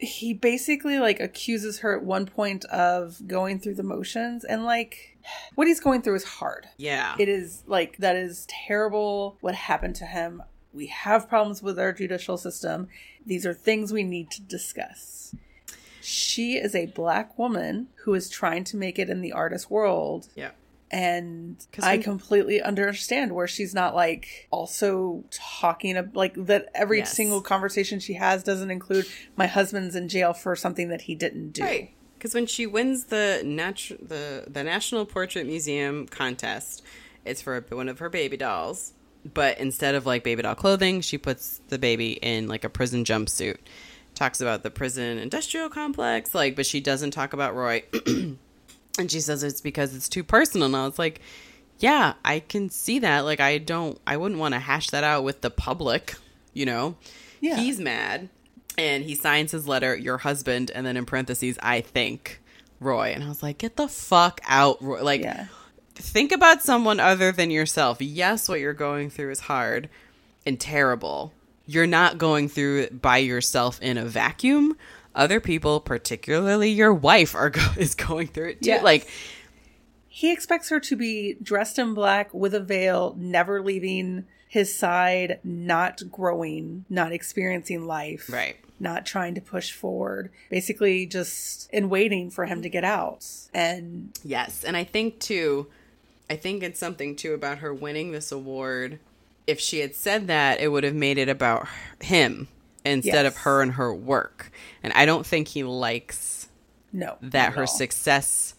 he 0.00 0.32
basically 0.32 0.98
like 0.98 1.20
accuses 1.20 1.80
her 1.80 1.94
at 1.96 2.02
one 2.02 2.24
point 2.24 2.64
of 2.66 3.26
going 3.26 3.60
through 3.60 3.74
the 3.74 3.82
motions 3.82 4.44
and 4.44 4.64
like 4.64 5.18
what 5.54 5.66
he's 5.68 5.80
going 5.80 6.00
through 6.00 6.14
is 6.14 6.24
hard. 6.24 6.66
Yeah. 6.78 7.14
It 7.18 7.28
is 7.28 7.62
like 7.66 7.98
that 7.98 8.16
is 8.16 8.46
terrible 8.48 9.36
what 9.40 9.54
happened 9.54 9.96
to 9.96 10.06
him. 10.06 10.42
We 10.72 10.86
have 10.86 11.28
problems 11.28 11.62
with 11.62 11.78
our 11.78 11.92
judicial 11.92 12.38
system. 12.38 12.88
These 13.26 13.44
are 13.44 13.52
things 13.52 13.92
we 13.92 14.02
need 14.02 14.30
to 14.30 14.40
discuss. 14.40 15.34
She 16.00 16.56
is 16.56 16.74
a 16.74 16.86
black 16.86 17.38
woman 17.38 17.88
who 18.04 18.14
is 18.14 18.30
trying 18.30 18.64
to 18.64 18.76
make 18.78 18.98
it 18.98 19.10
in 19.10 19.20
the 19.20 19.32
artist 19.32 19.70
world. 19.70 20.28
yeah. 20.34 20.52
And 20.92 21.56
I 21.80 21.94
when- 21.94 22.02
completely 22.02 22.60
understand 22.60 23.32
where 23.32 23.46
she's 23.46 23.72
not 23.74 23.94
like 23.94 24.48
also 24.50 25.24
talking 25.30 25.96
of 25.96 26.16
like 26.16 26.34
that 26.46 26.68
every 26.74 26.98
Yes. 26.98 27.14
single 27.14 27.40
conversation 27.42 28.00
she 28.00 28.14
has 28.14 28.42
doesn't 28.42 28.70
include 28.70 29.06
my 29.36 29.46
husband's 29.46 29.94
in 29.94 30.08
jail 30.08 30.32
for 30.32 30.56
something 30.56 30.88
that 30.88 31.02
he 31.02 31.14
didn't 31.14 31.52
do. 31.52 31.62
Right. 31.62 31.90
Because 32.18 32.34
when 32.34 32.46
she 32.46 32.66
wins 32.66 33.04
the 33.04 33.40
natu- 33.44 34.06
the 34.06 34.44
the 34.50 34.64
National 34.64 35.06
Portrait 35.06 35.46
Museum 35.46 36.06
contest, 36.06 36.82
it's 37.24 37.40
for 37.40 37.64
one 37.70 37.88
of 37.88 37.98
her 38.00 38.08
baby 38.10 38.36
dolls. 38.36 38.92
But 39.32 39.58
instead 39.58 39.94
of 39.94 40.06
like 40.06 40.24
baby 40.24 40.42
doll 40.42 40.54
clothing, 40.54 41.02
she 41.02 41.18
puts 41.18 41.60
the 41.68 41.78
baby 41.78 42.12
in 42.20 42.48
like 42.48 42.64
a 42.64 42.68
prison 42.68 43.04
jumpsuit. 43.04 43.58
Talks 44.14 44.40
about 44.40 44.64
the 44.64 44.70
prison 44.70 45.18
industrial 45.18 45.68
complex, 45.68 46.34
like, 46.34 46.56
but 46.56 46.66
she 46.66 46.80
doesn't 46.80 47.12
talk 47.12 47.32
about 47.32 47.54
Roy. 47.54 47.84
and 48.98 49.10
she 49.10 49.20
says 49.20 49.42
it's 49.42 49.60
because 49.60 49.94
it's 49.94 50.08
too 50.08 50.24
personal. 50.24 50.66
And 50.66 50.76
I 50.76 50.84
was 50.86 50.98
like, 50.98 51.20
yeah, 51.78 52.14
I 52.24 52.40
can 52.40 52.68
see 52.70 52.98
that. 53.00 53.20
Like, 53.20 53.40
I 53.40 53.58
don't, 53.58 53.98
I 54.06 54.16
wouldn't 54.16 54.40
want 54.40 54.54
to 54.54 54.60
hash 54.60 54.88
that 54.90 55.04
out 55.04 55.24
with 55.24 55.40
the 55.40 55.50
public, 55.50 56.14
you 56.52 56.66
know? 56.66 56.96
Yeah. 57.40 57.56
He's 57.56 57.78
mad 57.78 58.28
and 58.76 59.02
he 59.04 59.14
signs 59.14 59.52
his 59.52 59.66
letter, 59.66 59.96
your 59.96 60.18
husband, 60.18 60.70
and 60.74 60.84
then 60.86 60.96
in 60.96 61.06
parentheses, 61.06 61.58
I 61.62 61.80
think. 61.80 62.40
Roy. 62.80 63.12
And 63.14 63.22
I 63.24 63.28
was 63.28 63.42
like, 63.42 63.58
get 63.58 63.76
the 63.76 63.88
fuck 63.88 64.40
out, 64.46 64.82
Roy. 64.82 65.02
Like, 65.02 65.22
Yeah. 65.22 65.46
think 65.94 66.32
about 66.32 66.62
someone 66.62 66.98
other 67.00 67.30
than 67.32 67.50
yourself. 67.50 68.00
Yes, 68.00 68.48
what 68.48 68.60
you're 68.60 68.72
going 68.72 69.10
through 69.10 69.30
is 69.32 69.40
hard 69.40 69.88
and 70.46 70.58
terrible. 70.58 71.32
You're 71.66 71.86
not 71.86 72.18
going 72.18 72.48
through 72.48 72.80
it 72.80 73.02
by 73.02 73.18
yourself 73.18 73.80
in 73.82 73.96
a 73.98 74.04
vacuum. 74.04 74.76
Other 75.14 75.40
people, 75.40 75.80
particularly 75.80 76.70
your 76.70 76.94
wife, 76.94 77.34
are 77.34 77.50
go- 77.50 77.72
is 77.76 77.94
going 77.94 78.28
through 78.28 78.50
it 78.50 78.62
too. 78.62 78.70
Yes. 78.70 78.82
Like, 78.84 79.08
He 80.08 80.32
expects 80.32 80.68
her 80.70 80.80
to 80.80 80.96
be 80.96 81.36
dressed 81.42 81.78
in 81.78 81.94
black 81.94 82.32
with 82.32 82.54
a 82.54 82.60
veil, 82.60 83.14
never 83.18 83.62
leaving 83.62 84.26
his 84.48 84.76
side, 84.76 85.38
not 85.44 86.02
growing, 86.10 86.84
not 86.88 87.12
experiencing 87.12 87.86
life. 87.86 88.28
right. 88.32 88.56
Not 88.82 89.04
trying 89.04 89.34
to 89.34 89.42
push 89.42 89.72
forward, 89.72 90.30
basically 90.48 91.04
just 91.04 91.68
in 91.70 91.90
waiting 91.90 92.30
for 92.30 92.46
him 92.46 92.62
to 92.62 92.70
get 92.70 92.82
out. 92.82 93.26
And 93.52 94.18
Yes, 94.24 94.64
and 94.64 94.74
I 94.74 94.84
think 94.84 95.20
too, 95.20 95.66
I 96.30 96.36
think 96.36 96.62
it's 96.62 96.80
something 96.80 97.14
too 97.14 97.34
about 97.34 97.58
her 97.58 97.74
winning 97.74 98.12
this 98.12 98.32
award. 98.32 98.98
If 99.46 99.60
she 99.60 99.80
had 99.80 99.94
said 99.94 100.28
that, 100.28 100.60
it 100.60 100.68
would 100.68 100.84
have 100.84 100.94
made 100.94 101.18
it 101.18 101.28
about 101.28 101.68
him 102.00 102.48
instead 102.84 103.26
of 103.26 103.36
her 103.38 103.62
and 103.62 103.72
her 103.72 103.94
work. 103.94 104.50
And 104.82 104.92
I 104.94 105.06
don't 105.06 105.26
think 105.26 105.48
he 105.48 105.62
likes 105.64 106.48
no. 106.92 107.16
that 107.22 107.54
her 107.54 107.62
all. 107.62 107.66
success 107.66 108.54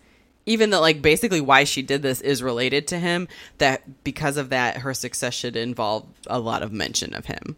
even 0.48 0.72
though 0.72 0.82
like 0.82 1.04
basically 1.04 1.40
why 1.40 1.64
she 1.64 1.84
did 1.84 2.02
this 2.02 2.20
is 2.20 2.42
related 2.42 2.88
to 2.88 2.98
him 2.98 3.28
that 3.60 4.04
because 4.04 4.38
of 4.38 4.50
that 4.50 4.78
her 4.78 4.94
success 4.94 5.36
should 5.36 5.56
involve 5.56 6.04
a 6.26 6.40
lot 6.40 6.64
of 6.64 6.72
mention 6.72 7.14
of 7.14 7.26
him 7.26 7.56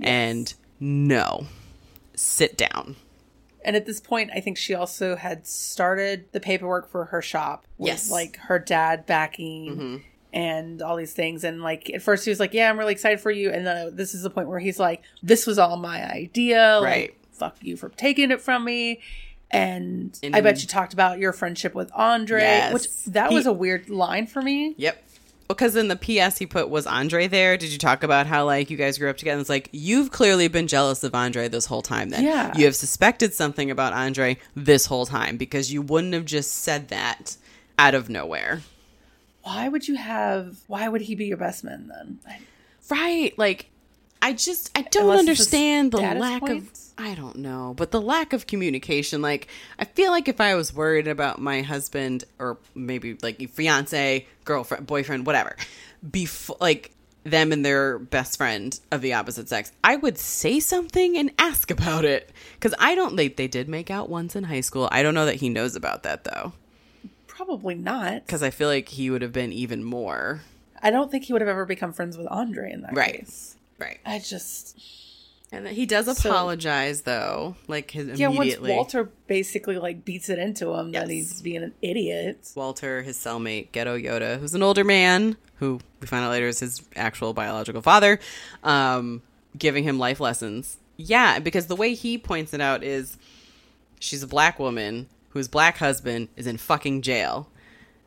and 0.00 0.54
no 0.80 1.46
sit 2.14 2.56
down 2.56 2.96
And 3.64 3.76
at 3.76 3.86
this 3.86 4.00
point, 4.00 4.30
I 4.34 4.40
think 4.40 4.56
she 4.58 4.74
also 4.74 5.14
had 5.14 5.46
started 5.46 6.32
the 6.32 6.40
paperwork 6.40 6.88
for 6.88 7.06
her 7.06 7.22
shop 7.22 7.66
with 7.78 7.88
Yes. 7.88 8.04
Mm-hmm. 8.04 8.12
like 8.12 8.36
her 8.38 8.58
dad 8.58 9.06
backing 9.06 10.02
and 10.32 10.80
all 10.82 10.96
these 10.96 11.12
things. 11.12 11.44
And 11.44 11.62
like 11.62 11.90
at 11.90 12.02
first, 12.02 12.24
he 12.24 12.30
was 12.30 12.40
like, 12.40 12.54
"Yeah, 12.54 12.70
I'm 12.70 12.78
really 12.78 12.92
excited 12.92 13.20
for 13.20 13.30
you." 13.30 13.50
And 13.50 13.66
then 13.66 13.96
this 13.96 14.14
is 14.14 14.22
the 14.22 14.30
point 14.30 14.48
where 14.48 14.58
he's 14.60 14.78
like, 14.78 15.02
"This 15.22 15.46
was 15.46 15.58
all 15.58 15.76
my 15.76 16.08
idea. 16.10 16.80
Right. 16.82 17.10
Like, 17.10 17.18
fuck 17.32 17.56
you 17.60 17.76
for 17.76 17.88
taking 17.90 18.30
it 18.30 18.40
from 18.40 18.64
me." 18.64 19.00
And, 19.50 20.18
And- 20.22 20.34
I 20.34 20.40
bet 20.40 20.62
you 20.62 20.68
talked 20.68 20.92
about 20.94 21.18
your 21.18 21.32
friendship 21.32 21.74
with 21.74 21.90
Andre, 21.94 22.40
Yes. 22.40 22.72
which 22.72 23.04
that 23.08 23.28
He- 23.30 23.34
was 23.36 23.46
a 23.46 23.52
weird 23.52 23.90
line 23.90 24.26
for 24.26 24.40
me. 24.40 24.74
Yep. 24.78 25.02
Because 25.48 25.76
in 25.76 25.88
the 25.88 25.96
PS 25.96 26.38
he 26.38 26.46
put 26.46 26.70
was 26.70 26.86
Andre 26.86 27.26
there. 27.26 27.58
Did 27.58 27.70
you 27.70 27.76
talk 27.76 28.02
about 28.02 28.26
how 28.26 28.46
like 28.46 28.70
you 28.70 28.78
guys 28.78 28.96
grew 28.96 29.10
up 29.10 29.18
together? 29.18 29.38
It's 29.38 29.50
like 29.50 29.68
you've 29.72 30.10
clearly 30.10 30.48
been 30.48 30.66
jealous 30.66 31.04
of 31.04 31.14
Andre 31.14 31.48
this 31.48 31.66
whole 31.66 31.82
time. 31.82 32.08
Then 32.08 32.24
Yeah. 32.24 32.56
you 32.56 32.64
have 32.64 32.74
suspected 32.74 33.34
something 33.34 33.70
about 33.70 33.92
Andre 33.92 34.38
this 34.56 34.86
whole 34.86 35.04
time 35.04 35.36
because 35.36 35.70
you 35.70 35.82
wouldn't 35.82 36.14
have 36.14 36.24
just 36.24 36.52
said 36.52 36.88
that 36.88 37.36
out 37.78 37.94
of 37.94 38.08
nowhere, 38.08 38.62
Why 39.42 39.68
would 39.68 39.88
you 39.88 39.96
have? 39.96 40.56
Why 40.66 40.88
would 40.88 41.02
he 41.02 41.14
be 41.14 41.26
your 41.26 41.36
best 41.36 41.64
man 41.64 41.88
then? 41.88 42.18
Right? 42.90 43.36
Like 43.36 43.70
I 44.22 44.32
just 44.32 44.70
I 44.78 44.82
don't 44.82 45.04
Unless 45.04 45.18
understand 45.18 45.92
the 45.92 45.98
lack 45.98 46.48
of 46.48 46.70
I 46.96 47.14
don't 47.14 47.36
know, 47.36 47.74
but 47.76 47.90
the 47.90 48.00
lack 48.00 48.32
of 48.32 48.46
communication. 48.46 49.20
Like 49.20 49.48
I 49.78 49.84
feel 49.84 50.12
like 50.12 50.28
if 50.28 50.40
I 50.40 50.54
was 50.54 50.72
worried 50.72 51.08
about 51.08 51.40
my 51.40 51.62
husband 51.62 52.24
or 52.38 52.58
maybe 52.74 53.18
like 53.20 53.50
fiance, 53.50 54.26
girlfriend, 54.44 54.86
boyfriend, 54.86 55.26
whatever, 55.26 55.56
before 56.08 56.56
like 56.60 56.92
them 57.24 57.50
and 57.50 57.64
their 57.64 57.98
best 57.98 58.36
friend 58.36 58.78
of 58.92 59.00
the 59.00 59.14
opposite 59.14 59.48
sex, 59.48 59.72
I 59.82 59.96
would 59.96 60.18
say 60.18 60.60
something 60.60 61.16
and 61.18 61.32
ask 61.38 61.72
about 61.72 62.04
it 62.04 62.30
because 62.54 62.74
I 62.78 62.94
don't. 62.94 63.16
They 63.16 63.26
they 63.26 63.48
did 63.48 63.68
make 63.68 63.90
out 63.90 64.08
once 64.08 64.36
in 64.36 64.44
high 64.44 64.60
school. 64.60 64.88
I 64.92 65.02
don't 65.02 65.14
know 65.14 65.26
that 65.26 65.36
he 65.36 65.48
knows 65.48 65.74
about 65.74 66.04
that 66.04 66.22
though 66.22 66.52
Probably 67.44 67.74
not. 67.74 68.24
because 68.26 68.42
I 68.42 68.50
feel 68.50 68.68
like 68.68 68.88
he 68.88 69.10
would 69.10 69.22
have 69.22 69.32
been 69.32 69.52
even 69.52 69.82
more 69.84 70.42
I 70.84 70.90
don't 70.90 71.10
think 71.10 71.24
he 71.24 71.32
would 71.32 71.42
have 71.42 71.48
ever 71.48 71.64
become 71.64 71.92
friends 71.92 72.16
with 72.18 72.26
Andre 72.28 72.72
in 72.72 72.82
that 72.82 72.92
Right. 72.94 73.20
case. 73.20 73.56
right. 73.78 73.98
I 74.04 74.18
just 74.18 74.78
And 75.52 75.68
he 75.68 75.84
does 75.86 76.06
So- 76.18 76.30
apologize 76.30 77.02
though, 77.02 77.56
like 77.68 77.90
his 77.90 78.18
yeah. 78.18 78.28
Once. 78.28 78.58
Walter 78.58 79.10
basically 79.26 79.78
like 79.78 80.04
beats 80.04 80.28
it 80.30 80.38
into 80.38 80.72
him 80.74 80.92
that 80.92 81.08
he's 81.10 81.42
being 81.42 81.62
an 81.62 81.74
idiot. 81.82 82.38
Walter, 82.54 83.02
his 83.02 83.16
cellmate, 83.18 83.70
Ghetto 83.72 83.98
Yoda, 83.98 84.38
who's 84.40 84.54
an 84.54 84.62
older 84.62 84.82
man, 84.84 85.36
who 85.56 85.78
we 86.00 86.06
find 86.06 86.24
out 86.24 86.30
later 86.30 86.48
is 86.48 86.60
his 86.60 86.82
actual 86.96 87.32
biological 87.34 87.82
father, 87.82 88.18
um, 88.64 89.20
giving 89.58 89.84
him 89.84 89.98
life 89.98 90.20
lessons. 90.20 90.78
Yeah, 90.96 91.38
because 91.38 91.66
the 91.66 91.76
way 91.76 91.94
he 91.94 92.16
points 92.18 92.54
it 92.54 92.60
out 92.62 92.82
is 92.82 93.18
she's 94.00 94.22
a 94.22 94.26
black 94.26 94.58
woman 94.58 95.06
whose 95.32 95.48
black 95.48 95.78
husband 95.78 96.28
is 96.36 96.46
in 96.46 96.56
fucking 96.58 97.02
jail. 97.02 97.48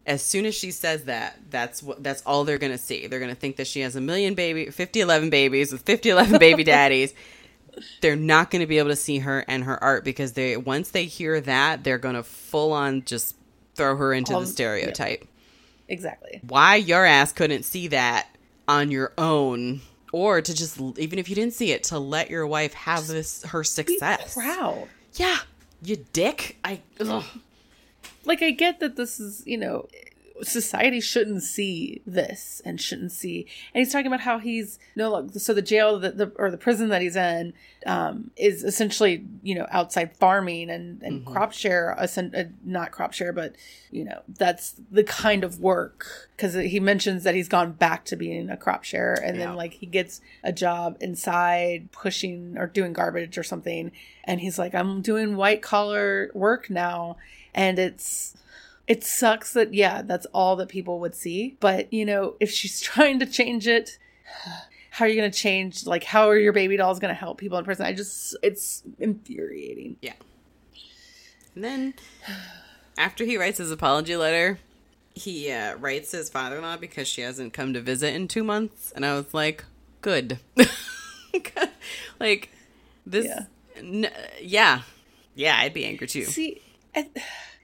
As 0.08 0.22
soon 0.22 0.46
as 0.46 0.54
she 0.54 0.70
says 0.72 1.06
that, 1.06 1.40
that's 1.50 1.82
what 1.82 2.04
that's 2.04 2.22
all 2.24 2.44
they're 2.44 2.58
gonna 2.60 2.78
see. 2.78 3.08
They're 3.08 3.20
gonna 3.20 3.34
think 3.36 3.56
that 3.56 3.68
she 3.68 3.80
has 3.82 3.96
a 3.96 4.02
million 4.02 4.36
baby, 4.36 4.70
50, 4.70 5.02
11 5.02 5.30
babies 5.32 5.72
with 5.72 5.82
50, 5.82 6.10
11 6.10 6.40
baby 6.40 6.64
daddies. 6.76 7.14
They're 8.02 8.16
not 8.16 8.52
gonna 8.52 8.68
be 8.68 8.78
able 8.78 8.90
to 8.92 8.96
see 8.96 9.20
her 9.20 9.44
and 9.48 9.64
her 9.64 9.84
art 9.84 10.06
because 10.06 10.34
they 10.34 10.58
once 10.58 10.92
they 10.92 11.06
hear 11.06 11.42
that, 11.42 11.84
they're 11.84 11.98
gonna 11.98 12.24
full 12.24 12.72
on 12.72 13.04
just 13.06 13.36
throw 13.74 13.96
her 13.98 14.14
into 14.14 14.34
All- 14.34 14.42
the 14.42 14.46
um, 14.46 14.52
stereotype. 14.52 15.28
Exactly. 15.88 16.40
Why 16.48 16.76
your 16.76 17.06
ass 17.06 17.32
couldn't 17.32 17.64
see 17.64 17.88
that 17.90 18.28
on 18.68 18.90
your 18.92 19.12
own, 19.18 19.82
or 20.12 20.42
to 20.42 20.54
just 20.54 20.80
even 20.98 21.20
if 21.20 21.30
you 21.30 21.36
didn't 21.36 21.54
see 21.54 21.72
it, 21.72 21.84
to 21.86 22.00
let 22.00 22.30
your 22.30 22.48
wife 22.48 22.74
have 22.74 23.08
this 23.08 23.44
her 23.44 23.62
Be 23.62 23.66
success. 23.66 24.34
proud. 24.36 24.88
Yeah, 25.14 25.38
you 25.82 25.98
dick. 26.14 26.58
I. 26.64 26.82
Ugh. 27.00 27.24
Like 28.26 28.42
I 28.42 28.52
get 28.52 28.80
that 28.80 28.96
this 28.96 29.20
is 29.20 29.44
you 29.46 29.58
know 29.58 29.88
society 30.44 31.00
shouldn't 31.00 31.42
see 31.44 32.02
this 32.06 32.62
and 32.66 32.82
shouldn't 32.82 33.12
see 33.12 33.48
and 33.74 33.80
he's 33.80 33.92
talking 33.92 34.08
about 34.08 34.20
how 34.22 34.38
he's 34.38 34.80
no 34.96 35.10
look 35.12 35.32
so 35.34 35.54
the 35.54 35.62
jail 35.62 35.98
that 36.00 36.18
the 36.18 36.32
or 36.36 36.52
the 36.52 36.58
prison 36.58 36.90
that 36.90 37.02
he's 37.02 37.16
in 37.16 37.54
um 37.86 38.30
is 38.36 38.64
essentially 38.64 39.24
you 39.44 39.56
know 39.56 39.66
outside 39.72 40.16
farming 40.18 40.70
and 40.70 41.02
and 41.04 41.26
crop 41.26 41.54
share 41.54 41.98
uh, 41.98 42.06
not 42.66 42.92
crop 42.92 43.14
share 43.14 43.32
but 43.32 43.56
you 43.92 44.04
know 44.04 44.22
that's 44.28 44.74
the 44.92 45.04
kind 45.06 45.44
of 45.46 45.60
work 45.62 46.06
because 46.36 46.54
he 46.54 46.80
mentions 46.82 47.24
that 47.24 47.34
he's 47.34 47.48
gone 47.48 47.72
back 47.72 48.04
to 48.04 48.16
being 48.18 48.50
a 48.50 48.58
crop 48.58 48.84
share 48.84 49.14
and 49.14 49.38
Yeah. 49.38 49.46
then 49.48 49.56
like 49.56 49.74
he 49.76 49.86
gets 49.86 50.20
a 50.44 50.52
job 50.52 50.98
inside 51.00 51.92
pushing 51.94 52.58
or 52.58 52.68
doing 52.68 52.92
garbage 52.92 53.38
or 53.38 53.44
something 53.44 53.92
and 54.26 54.42
he's 54.42 54.60
like 54.60 54.76
i'm 54.76 55.02
doing 55.02 55.38
white 55.38 55.62
collar 55.62 56.30
work 56.34 56.70
now 56.70 57.16
and 57.54 57.80
it's 57.80 58.36
it 58.88 59.04
sucks 59.04 59.54
that 59.54 59.74
yeah 59.74 60.02
that's 60.02 60.26
all 60.34 60.56
that 60.56 60.70
people 60.70 61.00
would 61.00 61.16
see 61.16 61.58
but 61.60 61.92
you 61.92 62.06
know 62.06 62.36
if 62.40 62.52
she's 62.52 62.80
trying 62.92 63.20
to 63.20 63.26
change 63.26 63.68
it 63.68 63.97
how 64.92 65.05
are 65.05 65.08
you 65.08 65.16
going 65.16 65.30
to 65.32 65.38
change 65.38 65.86
like 65.86 66.04
how 66.04 66.28
are 66.30 66.38
your 66.38 66.54
baby 66.54 66.78
dolls 66.78 67.00
going 67.00 67.14
to 67.14 67.20
help 67.20 67.38
people 67.38 67.58
in 67.58 67.66
prison 67.66 67.86
i 67.86 67.92
just 67.93 68.36
it's 68.43 68.84
infuriating 69.00 69.97
Yeah. 70.01 70.14
And 71.55 71.64
then 71.64 71.93
after 72.97 73.24
he 73.24 73.38
writes 73.38 73.59
his 73.59 73.72
apology 73.72 74.18
letter, 74.18 74.59
he 75.14 75.50
uh, 75.50 75.76
writes 75.78 76.12
his 76.12 76.30
father-in-law 76.30 76.76
because 76.78 77.08
she 77.08 77.22
hasn't 77.22 77.54
come 77.54 77.74
to 77.74 77.80
visit 77.80 78.14
in 78.14 78.28
two 78.28 78.43
months, 78.43 78.92
and 78.93 79.05
I 79.05 79.14
was 79.16 79.34
like, 79.34 79.64
good. 80.01 80.39
like 82.20 82.50
this. 83.05 83.26
Yeah. 83.26 83.46
N- 83.78 84.12
yeah. 84.42 84.82
Yeah, 85.34 85.58
I'd 85.58 85.74
be 85.74 85.86
angry 85.86 86.08
too. 86.08 86.26
see 86.26 86.62
I, 86.96 87.08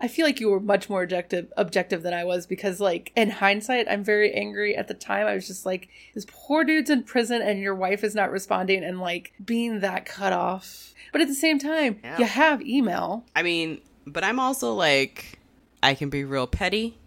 I 0.02 0.08
feel 0.08 0.26
like 0.26 0.40
you 0.40 0.50
were 0.50 0.60
much 0.60 0.90
more 0.90 1.04
objective 1.04 1.52
objective 1.56 2.02
than 2.04 2.14
i 2.14 2.24
was 2.24 2.48
because 2.48 2.80
like 2.80 3.12
in 3.16 3.30
hindsight 3.30 3.88
i'm 3.90 4.04
very 4.04 4.34
angry 4.34 4.76
at 4.76 4.88
the 4.88 4.94
time 4.94 5.28
i 5.28 5.34
was 5.36 5.46
just 5.48 5.66
like 5.66 5.88
this 6.16 6.26
poor 6.28 6.64
dude's 6.64 6.90
in 6.90 7.04
prison 7.04 7.42
and 7.42 7.60
your 7.60 7.76
wife 7.76 8.04
is 8.04 8.16
not 8.16 8.32
responding 8.32 8.84
and 8.84 9.00
like 9.00 9.32
being 9.46 9.80
that 9.82 10.06
cut 10.06 10.34
off 10.34 10.94
but 11.12 11.22
at 11.22 11.28
the 11.28 11.36
same 11.36 11.60
time 11.60 12.00
Yeah. 12.04 12.18
you 12.20 12.26
have 12.26 12.62
email 12.62 13.26
I 13.36 13.44
mean, 13.44 13.82
but 14.08 14.24
I'm 14.24 14.40
also 14.40 14.74
like, 14.74 15.40
I 15.84 15.94
can 15.94 16.10
be 16.10 16.24
real 16.24 16.48
petty. 16.48 16.98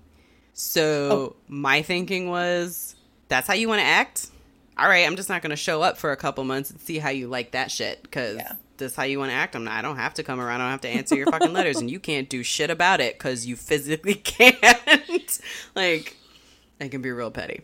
So 0.53 1.09
Oh. 1.11 1.37
my 1.49 1.83
thinking 1.83 2.29
was, 2.29 2.95
that's 3.29 3.47
how 3.49 3.55
you 3.55 3.69
want 3.69 3.81
to 3.81 3.87
act. 3.87 4.29
All 4.79 4.89
right, 4.89 5.07
I'm 5.07 5.17
just 5.17 5.29
not 5.29 5.43
going 5.43 5.51
to 5.51 5.57
show 5.57 5.83
up 5.83 5.97
for 5.99 6.13
a 6.13 6.17
couple 6.17 6.45
months 6.45 6.71
and 6.71 6.81
see 6.81 6.99
how 6.99 7.11
you 7.11 7.29
like 7.29 7.53
that 7.53 7.71
shit. 7.71 8.03
Because 8.03 8.37
Yeah. 8.37 8.53
This 8.79 8.95
how 8.97 9.05
you 9.05 9.19
want 9.19 9.31
to 9.31 9.35
act. 9.37 9.55
I'm 9.57 9.65
not, 9.65 9.75
I 9.75 9.83
don't 9.83 9.97
have 9.97 10.15
to 10.15 10.23
come 10.23 10.41
around. 10.41 10.61
I 10.61 10.65
don't 10.65 10.73
have 10.73 10.81
to 10.83 10.89
answer 10.89 11.17
your 11.17 11.27
fucking 11.31 11.53
letters, 11.53 11.79
and 11.79 11.91
you 11.91 12.01
can't 12.01 12.29
do 12.29 12.43
shit 12.43 12.71
about 12.71 13.01
it 13.01 13.19
because 13.19 13.47
you 13.47 13.57
physically 13.57 14.15
can't. 14.15 15.41
like, 15.75 16.17
I 16.81 16.89
can 16.89 17.03
be 17.03 17.11
real 17.11 17.31
petty. 17.31 17.63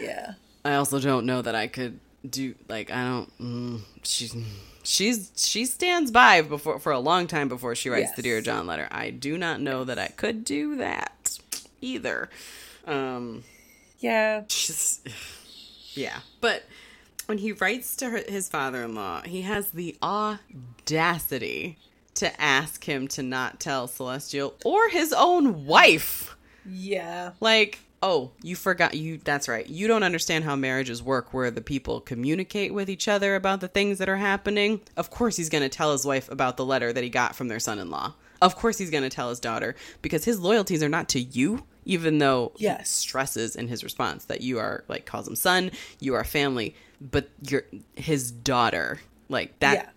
yeah 0.00 0.34
I 0.64 0.76
also 0.76 0.98
don't 0.98 1.26
know 1.26 1.42
that 1.42 1.54
I 1.54 1.66
could 1.66 2.00
do 2.28 2.54
like 2.68 2.90
I 2.90 3.04
don't. 3.04 3.38
Mm, 3.38 3.80
she's 4.02 4.34
she's 4.82 5.30
she 5.36 5.66
stands 5.66 6.10
by 6.10 6.40
before 6.40 6.78
for 6.78 6.92
a 6.92 6.98
long 6.98 7.26
time 7.26 7.48
before 7.48 7.74
she 7.74 7.90
writes 7.90 8.12
the 8.12 8.22
dear 8.22 8.40
John 8.40 8.66
letter. 8.66 8.88
I 8.90 9.10
do 9.10 9.36
not 9.36 9.60
know 9.60 9.84
that 9.84 9.98
I 9.98 10.08
could 10.08 10.42
do 10.44 10.76
that 10.76 11.38
either. 11.82 12.30
Um, 12.86 13.44
yeah 13.98 14.44
she's 14.48 15.00
yeah, 15.94 16.20
but 16.40 16.62
when 17.26 17.38
he 17.38 17.52
writes 17.52 17.96
to 17.96 18.10
her, 18.10 18.22
his 18.28 18.48
father-in-law, 18.48 19.22
he 19.22 19.42
has 19.42 19.70
the 19.70 19.96
audacity 20.02 21.78
to 22.14 22.40
ask 22.40 22.84
him 22.84 23.08
to 23.08 23.22
not 23.22 23.58
tell 23.60 23.88
Celestial 23.88 24.54
or 24.64 24.88
his 24.88 25.12
own 25.12 25.66
wife. 25.66 26.36
Yeah. 26.68 27.32
Like, 27.40 27.80
oh, 28.02 28.30
you 28.42 28.54
forgot 28.56 28.94
you 28.94 29.18
that's 29.18 29.48
right. 29.48 29.68
You 29.68 29.88
don't 29.88 30.02
understand 30.04 30.44
how 30.44 30.54
marriages 30.56 31.02
work 31.02 31.34
where 31.34 31.50
the 31.50 31.60
people 31.60 32.00
communicate 32.00 32.72
with 32.72 32.88
each 32.88 33.08
other 33.08 33.34
about 33.34 33.60
the 33.60 33.68
things 33.68 33.98
that 33.98 34.08
are 34.08 34.16
happening. 34.16 34.80
Of 34.96 35.10
course 35.10 35.36
he's 35.36 35.48
going 35.48 35.62
to 35.64 35.68
tell 35.68 35.92
his 35.92 36.04
wife 36.04 36.30
about 36.30 36.56
the 36.56 36.64
letter 36.64 36.92
that 36.92 37.02
he 37.04 37.10
got 37.10 37.34
from 37.34 37.48
their 37.48 37.60
son-in-law. 37.60 38.14
Of 38.40 38.56
course 38.56 38.78
he's 38.78 38.90
going 38.90 39.02
to 39.04 39.10
tell 39.10 39.30
his 39.30 39.40
daughter 39.40 39.74
because 40.02 40.24
his 40.24 40.38
loyalties 40.38 40.82
are 40.82 40.88
not 40.88 41.08
to 41.10 41.20
you 41.20 41.64
even 41.86 42.18
though 42.18 42.52
Yes. 42.56 42.78
he 42.80 43.08
stresses 43.08 43.56
in 43.56 43.68
his 43.68 43.84
response 43.84 44.24
that 44.26 44.40
you 44.40 44.58
are 44.58 44.84
like 44.88 45.04
calls 45.04 45.28
him 45.28 45.36
son, 45.36 45.70
you 46.00 46.14
are 46.14 46.24
family, 46.24 46.74
but 47.00 47.28
you're 47.42 47.64
his 47.94 48.30
daughter. 48.30 49.00
Like 49.28 49.58
that 49.60 49.94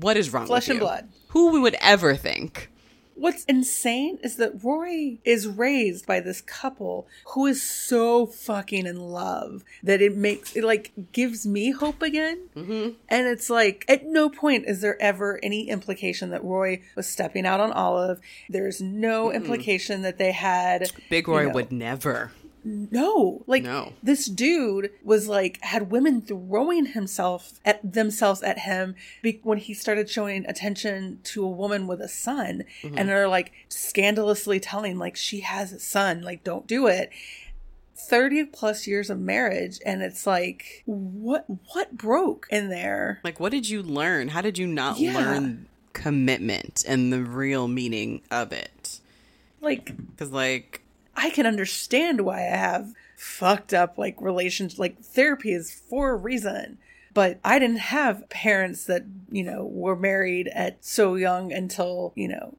what 0.00 0.16
is 0.16 0.32
wrong 0.32 0.42
with? 0.42 0.48
Flesh 0.48 0.68
and 0.68 0.76
you? 0.76 0.80
blood. 0.80 1.08
Who 1.28 1.52
we 1.52 1.60
would 1.60 1.76
ever 1.80 2.14
think? 2.14 2.70
What's 3.14 3.44
insane 3.46 4.20
is 4.22 4.36
that 4.36 4.62
Roy 4.62 5.18
is 5.24 5.48
raised 5.48 6.06
by 6.06 6.20
this 6.20 6.40
couple 6.40 7.08
who 7.34 7.46
is 7.46 7.60
so 7.60 8.26
fucking 8.26 8.86
in 8.86 9.10
love 9.10 9.64
that 9.82 10.00
it 10.00 10.16
makes 10.16 10.54
it 10.54 10.62
like 10.62 10.92
gives 11.10 11.44
me 11.44 11.72
hope 11.72 12.00
again. 12.00 12.48
Mm-hmm. 12.54 12.90
And 13.08 13.26
it's 13.26 13.50
like 13.50 13.84
at 13.88 14.06
no 14.06 14.28
point 14.28 14.66
is 14.68 14.82
there 14.82 15.00
ever 15.02 15.40
any 15.42 15.68
implication 15.68 16.30
that 16.30 16.44
Roy 16.44 16.80
was 16.94 17.08
stepping 17.08 17.44
out 17.44 17.58
on 17.58 17.72
Olive. 17.72 18.20
There's 18.48 18.80
no 18.80 19.32
implication 19.32 20.02
that 20.02 20.18
they 20.18 20.30
had 20.30 20.92
Big 21.10 21.26
you 21.26 21.32
Roy 21.32 21.46
know, 21.46 21.54
would 21.54 21.72
never. 21.72 22.30
No, 22.90 23.42
like 23.46 23.62
No. 23.62 23.92
this 24.02 24.26
dude 24.26 24.90
was 25.02 25.26
like 25.28 25.58
had 25.62 25.90
women 25.90 26.20
throwing 26.22 26.86
himself 26.86 27.58
at 27.64 27.92
themselves 27.92 28.42
at 28.42 28.60
him 28.60 28.94
be- 29.22 29.40
when 29.42 29.58
he 29.58 29.72
started 29.74 30.10
showing 30.10 30.44
attention 30.46 31.20
to 31.24 31.44
a 31.44 31.48
woman 31.48 31.86
with 31.86 32.00
a 32.00 32.08
son, 32.08 32.64
mm-hmm. 32.82 32.96
and 32.98 33.08
they're 33.08 33.28
like 33.28 33.52
scandalously 33.68 34.60
telling 34.60 34.98
like 34.98 35.16
she 35.16 35.40
has 35.40 35.72
a 35.72 35.80
son, 35.80 36.22
like 36.22 36.44
don't 36.44 36.66
do 36.66 36.86
it. 36.86 37.10
30 37.96 38.44
plus 38.44 38.86
years 38.86 39.10
of 39.10 39.18
marriage 39.18 39.80
and 39.84 40.02
it's 40.02 40.24
like 40.24 40.84
what 40.86 41.44
what 41.72 41.96
broke 41.96 42.46
in 42.48 42.68
there 42.68 43.18
Like, 43.24 43.40
what 43.40 43.50
did 43.50 43.68
you 43.68 43.82
learn? 43.82 44.28
How 44.28 44.40
did 44.40 44.56
you 44.56 44.68
not 44.68 44.98
Yeah. 45.00 45.14
learn 45.18 45.66
commitment 45.94 46.84
and 46.86 47.12
the 47.12 47.22
real 47.24 47.66
meaning 47.66 48.20
of 48.30 48.52
it? 48.52 49.00
like 49.60 49.96
Because, 50.12 50.30
like, 50.30 50.82
I 51.18 51.30
can 51.30 51.46
understand 51.46 52.22
why 52.22 52.38
I 52.38 52.56
have 52.56 52.92
fucked 53.16 53.74
up 53.74 53.98
like 53.98 54.20
relations. 54.20 54.78
Like 54.78 55.00
therapy 55.00 55.52
is 55.52 55.72
for 55.72 56.10
a 56.10 56.16
reason. 56.16 56.78
But 57.14 57.40
I 57.44 57.58
didn't 57.58 57.78
have 57.78 58.28
parents 58.28 58.84
that, 58.84 59.04
you 59.30 59.42
know, 59.42 59.64
were 59.64 59.96
married 59.96 60.48
at 60.48 60.84
so 60.84 61.16
young 61.16 61.52
until, 61.52 62.12
you 62.14 62.28
know, 62.28 62.56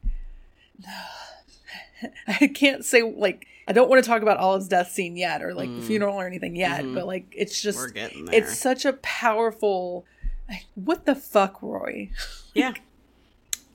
I 2.28 2.48
can't 2.48 2.84
say 2.84 3.02
like 3.02 3.48
I 3.68 3.72
don't 3.72 3.90
want 3.90 4.04
to 4.04 4.10
talk 4.10 4.22
about 4.22 4.38
Olive's 4.38 4.68
death 4.68 4.92
scene 4.92 5.16
yet 5.16 5.44
or 5.44 5.54
like 5.54 5.74
the 5.74 5.82
funeral 5.82 6.16
or 6.16 6.28
anything 6.28 6.56
yet, 6.56 6.82
mm-hmm. 6.82 6.96
but 6.96 7.08
like 7.08 7.26
it's 7.32 7.62
just 7.62 7.78
we're 7.78 7.90
getting 7.90 8.26
there. 8.26 8.36
it's 8.36 8.58
such 8.58 8.84
a 8.86 8.94
powerful 8.94 10.06
like, 10.50 10.66
what 10.76 11.06
the 11.06 11.16
fuck, 11.16 11.62
Roy? 11.62 12.10
yeah. 12.54 12.74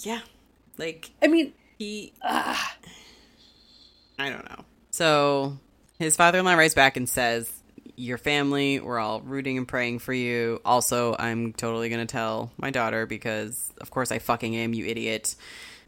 Yeah. 0.00 0.20
Like, 0.76 1.10
I 1.22 1.28
mean, 1.28 1.52
he. 1.78 2.12
Ah. 2.22 2.76
I 4.18 4.28
don't 4.28 4.44
know. 4.50 4.64
So, 4.94 5.58
his 5.98 6.16
father 6.16 6.38
in 6.38 6.44
law 6.44 6.54
writes 6.54 6.74
back 6.74 6.96
and 6.96 7.08
says, 7.08 7.52
Your 7.96 8.16
family, 8.16 8.78
we're 8.78 9.00
all 9.00 9.22
rooting 9.22 9.58
and 9.58 9.66
praying 9.66 9.98
for 9.98 10.12
you. 10.12 10.60
Also, 10.64 11.16
I'm 11.18 11.52
totally 11.52 11.88
going 11.88 12.06
to 12.06 12.12
tell 12.12 12.52
my 12.58 12.70
daughter 12.70 13.04
because, 13.04 13.72
of 13.80 13.90
course, 13.90 14.12
I 14.12 14.20
fucking 14.20 14.54
am, 14.54 14.72
you 14.72 14.86
idiot. 14.86 15.34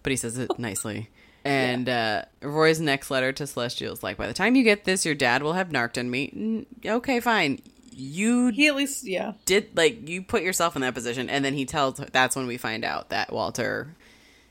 But 0.03 0.11
he 0.11 0.17
says 0.17 0.39
it 0.39 0.51
nicely. 0.59 1.09
And 1.45 1.89
uh, 1.89 2.23
Roy's 2.43 2.81
next 2.81 3.09
letter 3.09 3.31
to 3.31 3.47
Celestial 3.47 3.93
is 3.93 4.03
like, 4.03 4.17
By 4.17 4.27
the 4.27 4.35
time 4.35 4.57
you 4.57 4.65
get 4.65 4.83
this, 4.83 5.07
your 5.07 5.15
dad 5.15 5.41
will 5.41 5.53
have 5.53 5.71
narked 5.71 5.99
on 5.99 6.11
me. 6.11 6.33
"Mm, 6.37 6.67
Okay, 6.97 7.21
fine. 7.21 7.61
You 7.93 8.49
he 8.49 8.67
at 8.67 8.75
least 8.75 9.07
yeah. 9.07 9.35
did 9.45 9.77
like 9.77 10.09
you 10.09 10.21
put 10.21 10.43
yourself 10.43 10.75
in 10.75 10.83
that 10.83 10.95
position 10.95 11.31
and 11.31 11.45
then 11.45 11.55
he 11.55 11.65
tells 11.65 11.97
that's 11.97 12.35
when 12.35 12.47
we 12.49 12.59
find 12.59 12.85
out 12.85 13.09
that 13.09 13.33
walter 13.33 13.95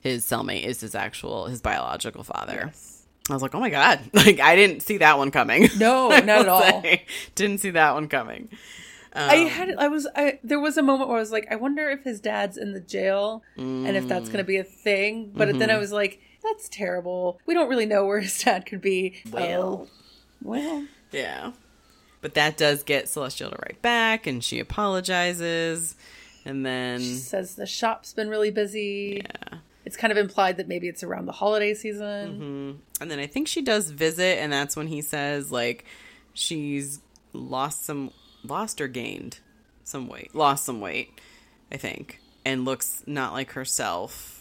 his 0.02 0.26
cellmate 0.26 0.64
is 0.64 0.82
his 0.82 0.95
actual 0.95 1.45
his 1.45 1.61
biological 1.61 2.23
father 2.23 2.73
i 3.30 3.34
was 3.34 3.41
like 3.41 3.56
oh 3.56 3.60
my 3.60 3.69
god 3.69 3.99
like 4.14 4.39
i 4.39 4.56
didn't 4.56 4.81
see 4.81 4.97
that 4.97 5.18
one 5.18 5.31
coming 5.31 5.68
No, 5.77 6.10
not 6.10 6.30
at 6.30 6.47
all. 6.49 6.61
say. 6.81 7.06
didn't 7.35 7.60
see 7.60 7.72
that 7.72 7.93
one 7.93 8.07
coming 8.07 8.49
I 9.18 9.43
Um, 9.43 9.47
had 9.47 9.76
I 9.77 9.88
was 9.88 10.06
I 10.14 10.39
there 10.43 10.60
was 10.60 10.76
a 10.77 10.81
moment 10.84 11.07
where 11.07 11.18
I 11.18 11.22
was 11.22 11.31
like, 11.31 11.47
I 11.49 11.56
wonder 11.56 11.89
if 11.89 12.03
his 12.03 12.19
dad's 12.19 12.57
in 12.57 12.73
the 12.73 12.81
jail 12.81 13.43
and 13.56 13.88
if 13.95 14.10
that's 14.10 14.27
gonna 14.27 14.43
be 14.43 14.57
a 14.57 14.64
thing. 14.65 15.31
But 15.34 15.45
then 15.57 15.69
Mm-hmm. 15.69 15.72
I 15.72 15.77
was 15.77 15.93
like, 15.93 16.19
that's 16.43 16.68
terrible. 16.68 17.39
We 17.45 17.53
don't 17.53 17.69
really 17.69 17.85
know 17.85 18.06
where 18.06 18.19
his 18.27 18.38
dad 18.43 18.65
could 18.65 18.81
be. 18.81 19.22
Well. 19.31 19.64
Oh, 19.64 19.88
well, 20.43 20.85
yeah 21.14 21.53
but 22.19 22.34
that 22.34 22.57
does 22.57 22.84
get 22.84 23.07
celestial 23.07 23.52
to 23.52 23.57
write 23.61 23.81
back 23.81 24.27
and 24.27 24.43
she 24.43 24.60
apologizes 24.60 25.95
and 26.43 26.65
then 26.65 26.99
she 26.99 27.15
says 27.15 27.56
the 27.56 27.65
shop's 27.65 28.11
been 28.14 28.27
really 28.30 28.52
busy. 28.52 29.22
Yeah. 29.23 29.60
It's 29.86 29.95
kind 29.95 30.12
of 30.12 30.18
implied 30.18 30.57
that 30.57 30.68
maybe 30.68 30.88
it's 30.88 31.03
around 31.03 31.28
the 31.28 31.32
holiday 31.32 31.74
season. 31.74 32.32
Mm-hmm. 32.32 33.02
And 33.02 33.12
then 33.12 33.20
I 33.20 33.28
think 33.28 33.48
she 33.48 33.62
does 33.62 33.91
visit, 33.91 34.40
and 34.40 34.52
that's 34.52 34.76
when 34.76 34.88
he 34.88 35.02
says 35.02 35.52
like 35.52 35.86
she's 36.34 37.02
lost 37.34 37.86
some, 37.86 38.12
lost 38.44 38.82
or 38.82 38.88
gained 38.88 39.40
some 39.84 40.07
weight, 40.07 40.34
lost 40.34 40.66
some 40.66 40.82
weight, 40.82 41.20
I 41.72 41.78
think, 41.78 42.20
and 42.44 42.66
looks 42.66 43.03
not 43.06 43.34
like 43.34 43.52
herself. 43.52 44.32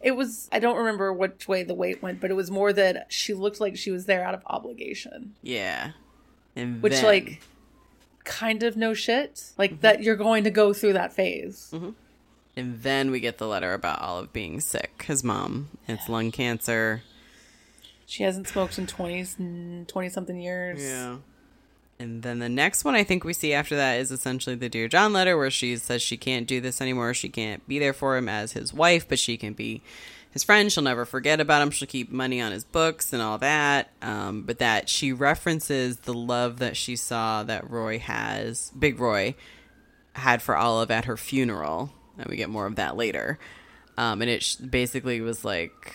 It 0.00 0.16
was 0.16 0.48
I 0.52 0.58
don't 0.58 0.76
remember 0.76 1.12
which 1.12 1.46
way 1.46 1.62
the 1.62 1.74
weight 1.74 2.02
went, 2.02 2.20
but 2.20 2.30
it 2.30 2.34
was 2.34 2.50
more 2.50 2.72
that 2.72 3.06
she 3.08 3.34
looked 3.34 3.60
like 3.60 3.76
she 3.76 3.90
was 3.90 4.06
there 4.06 4.24
out 4.24 4.34
of 4.34 4.42
obligation. 4.46 5.34
Yeah, 5.42 5.92
and 6.56 6.82
Which 6.82 6.94
then- 6.94 7.04
like 7.04 7.42
kind 8.24 8.62
of 8.62 8.76
no 8.76 8.94
shit. 8.94 9.52
Like 9.58 9.72
mm-hmm. 9.72 9.80
that 9.82 10.02
you're 10.02 10.16
going 10.16 10.44
to 10.44 10.50
go 10.50 10.72
through 10.72 10.94
that 10.94 11.12
phase. 11.12 11.70
Mm-hmm. 11.72 11.90
And 12.56 12.82
then 12.82 13.10
we 13.10 13.20
get 13.20 13.38
the 13.38 13.46
letter 13.46 13.72
about 13.72 14.00
Olive 14.00 14.32
being 14.32 14.60
sick. 14.60 15.04
His 15.06 15.24
mom, 15.24 15.70
it's 15.88 16.08
lung 16.08 16.30
cancer. 16.30 17.02
She 18.06 18.24
hasn't 18.24 18.48
smoked 18.48 18.78
in 18.78 18.86
20, 18.86 19.84
20 19.86 20.08
something 20.10 20.38
years. 20.38 20.82
Yeah. 20.82 21.16
And 21.98 22.22
then 22.22 22.40
the 22.40 22.48
next 22.48 22.84
one 22.84 22.94
I 22.94 23.04
think 23.04 23.24
we 23.24 23.32
see 23.32 23.54
after 23.54 23.76
that 23.76 24.00
is 24.00 24.10
essentially 24.10 24.56
the 24.56 24.68
Dear 24.68 24.88
John 24.88 25.12
letter 25.12 25.36
where 25.36 25.50
she 25.50 25.76
says 25.76 26.02
she 26.02 26.16
can't 26.16 26.46
do 26.46 26.60
this 26.60 26.80
anymore. 26.80 27.14
She 27.14 27.28
can't 27.28 27.66
be 27.68 27.78
there 27.78 27.92
for 27.92 28.16
him 28.16 28.28
as 28.28 28.52
his 28.52 28.74
wife, 28.74 29.08
but 29.08 29.18
she 29.18 29.36
can 29.36 29.52
be 29.52 29.82
his 30.32 30.42
friend. 30.42 30.70
She'll 30.70 30.82
never 30.82 31.04
forget 31.04 31.40
about 31.40 31.62
him. 31.62 31.70
She'll 31.70 31.88
keep 31.88 32.10
money 32.10 32.40
on 32.40 32.52
his 32.52 32.64
books 32.64 33.12
and 33.12 33.22
all 33.22 33.38
that. 33.38 33.90
Um, 34.02 34.42
but 34.42 34.58
that 34.58 34.88
she 34.88 35.12
references 35.12 36.00
the 36.00 36.12
love 36.12 36.58
that 36.58 36.76
she 36.76 36.96
saw 36.96 37.44
that 37.44 37.70
Roy 37.70 37.98
has, 37.98 38.72
Big 38.76 38.98
Roy, 38.98 39.36
had 40.14 40.42
for 40.42 40.56
Olive 40.56 40.90
at 40.90 41.04
her 41.04 41.16
funeral. 41.16 41.92
And 42.18 42.26
we 42.28 42.36
get 42.36 42.50
more 42.50 42.66
of 42.66 42.76
that 42.76 42.96
later. 42.96 43.38
Um, 43.96 44.22
and 44.22 44.30
it 44.30 44.42
sh- 44.42 44.56
basically 44.56 45.20
was 45.20 45.44
like, 45.44 45.94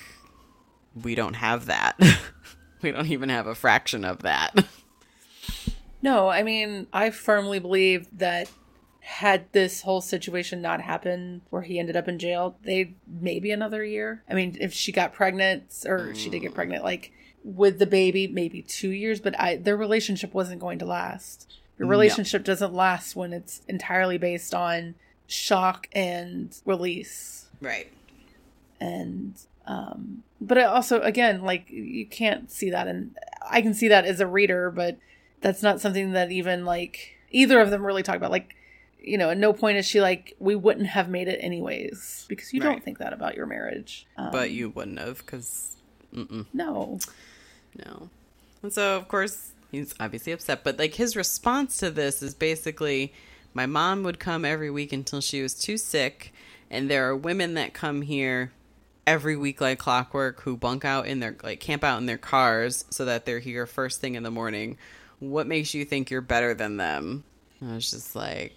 we 1.03 1.15
don't 1.15 1.35
have 1.35 1.68
that. 1.68 1.99
we 2.81 2.91
don't 2.91 3.07
even 3.07 3.30
have 3.30 3.48
a 3.48 3.56
fraction 3.56 4.06
of 4.06 4.19
that. 4.19 4.65
No, 6.02 6.30
I 6.30 6.44
mean, 6.44 6.88
I 6.94 7.10
firmly 7.10 7.60
believe 7.60 8.07
that 8.18 8.49
had 9.07 9.52
this 9.53 9.81
whole 9.81 10.02
situation 10.02 10.61
not 10.61 10.81
happened 10.81 11.41
where 11.49 11.61
he 11.61 11.80
ended 11.80 11.95
up 11.95 12.10
in 12.10 12.19
jail, 12.19 12.57
they 12.64 12.94
maybe 13.07 13.52
another 13.52 13.84
year. 13.84 14.22
I 14.30 14.34
mean, 14.34 14.57
if 14.60 14.73
she 14.73 14.91
got 14.91 15.14
pregnant 15.14 15.85
or 15.85 16.14
she 16.14 16.30
did 16.30 16.41
get 16.41 16.53
pregnant, 16.53 16.84
like 16.84 17.14
with 17.41 17.80
the 17.80 17.85
baby, 17.85 18.27
maybe 18.27 18.61
two 18.61 18.89
years, 18.89 19.22
but 19.22 19.39
I 19.39 19.56
their 19.56 19.77
relationship 19.77 20.34
wasn't 20.34 20.60
going 20.60 20.80
to 20.80 20.85
last. 20.85 21.57
Your 21.80 21.88
relationship 21.88 22.44
doesn't 22.44 22.73
last 22.73 23.15
when 23.15 23.31
it's 23.31 23.61
entirely 23.68 24.18
based 24.18 24.53
on 24.53 24.95
shock 25.28 25.88
and 25.94 26.56
release. 26.66 27.48
Right. 27.62 27.91
and 28.80 29.34
um 29.66 30.24
but 30.40 30.58
I 30.58 30.64
also 30.64 31.02
again 31.02 31.41
like 31.41 31.70
you 31.70 32.06
can't 32.06 32.52
see 32.52 32.70
that 32.70 32.88
and 32.88 33.18
i 33.49 33.62
can 33.62 33.74
see 33.74 33.88
that 33.88 34.06
as 34.06 34.20
a 34.20 34.28
reader 34.28 34.70
but 34.70 34.98
that's 35.41 35.64
not 35.64 35.82
something 35.82 36.12
that 36.12 36.32
even 36.32 36.64
like 36.66 37.18
either 37.32 37.60
of 37.60 37.72
them 37.72 37.84
really 37.84 38.04
talk 38.04 38.16
about 38.16 38.30
like 38.30 38.56
you 38.99 39.18
know 39.18 39.32
at 39.32 39.38
no 39.38 39.52
point 39.54 39.78
is 39.78 39.86
she 39.88 39.99
like 39.99 40.36
we 40.40 40.54
wouldn't 40.56 40.86
have 40.88 41.10
made 41.10 41.28
it 41.28 41.40
anyways 41.41 42.26
because 42.30 42.54
you 42.54 42.60
don't 42.62 42.84
think 42.84 42.99
that 42.99 43.12
about 43.14 43.36
your 43.36 43.48
marriage 43.48 44.06
um, 44.18 44.30
But 44.32 44.52
you 44.52 44.70
wouldn't 44.70 44.99
have, 44.99 45.18
because 45.26 45.76
no 46.54 46.99
no. 47.84 48.10
And 48.64 48.74
so, 48.74 48.95
of 48.98 49.08
course, 49.08 49.52
he's 49.72 49.94
obviously 49.99 50.32
upset. 50.34 50.64
But 50.64 50.80
like 50.80 50.95
his 50.95 51.16
response 51.16 51.78
to 51.78 51.91
this 51.91 52.24
is 52.24 52.34
basically, 52.34 53.14
my 53.58 53.66
mom 53.66 54.04
would 54.04 54.20
come 54.20 54.46
every 54.46 54.70
week 54.70 54.94
until 54.94 55.20
she 55.20 55.42
was 55.42 55.56
too 55.56 55.78
sick, 55.78 56.32
and 56.70 56.92
there 56.92 57.10
are 57.10 57.16
women 57.16 57.56
that 57.56 57.74
come 57.74 58.04
here 58.04 58.52
every 59.08 59.36
week 59.36 59.60
like 59.60 59.80
clockwork 59.80 60.42
who 60.42 60.56
bunk 60.56 60.86
out 60.86 61.08
in 61.08 61.22
their 61.22 61.36
like 61.42 61.60
camp 61.60 61.84
out 61.84 61.98
in 61.98 62.06
their 62.06 62.20
cars 62.20 62.86
so 62.92 63.04
that 63.06 63.26
they're 63.26 63.40
here 63.40 63.66
first 63.66 64.00
thing 64.00 64.14
in 64.14 64.22
the 64.22 64.30
morning. 64.30 64.78
What 65.18 65.48
makes 65.48 65.74
you 65.74 65.86
think 65.86 66.12
you're 66.12 66.22
better 66.22 66.54
than 66.54 66.78
them? 66.78 67.24
And 67.60 67.72
I 67.72 67.74
was 67.74 67.90
just 67.90 68.16
like, 68.16 68.54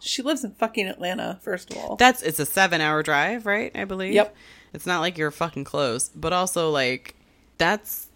She 0.00 0.22
lives 0.22 0.42
in 0.42 0.50
fucking 0.50 0.88
Atlanta, 0.88 1.38
first 1.40 1.70
of 1.70 1.78
all. 1.78 1.94
That's 1.94 2.22
it's 2.22 2.40
a 2.40 2.46
seven 2.46 2.80
hour 2.80 3.04
drive, 3.04 3.46
right? 3.46 3.70
I 3.72 3.84
believe. 3.84 4.14
Yep. 4.14 4.34
It's 4.72 4.84
not 4.86 4.98
like 4.98 5.16
you're 5.16 5.30
fucking 5.30 5.62
close, 5.62 6.08
but 6.08 6.32
also 6.32 6.70
like 6.70 7.14
that's 7.56 8.08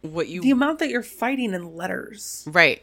what 0.00 0.26
you 0.26 0.42
the 0.42 0.50
amount 0.50 0.80
that 0.80 0.88
you're 0.88 1.04
fighting 1.04 1.54
in 1.54 1.76
letters. 1.76 2.42
right. 2.50 2.82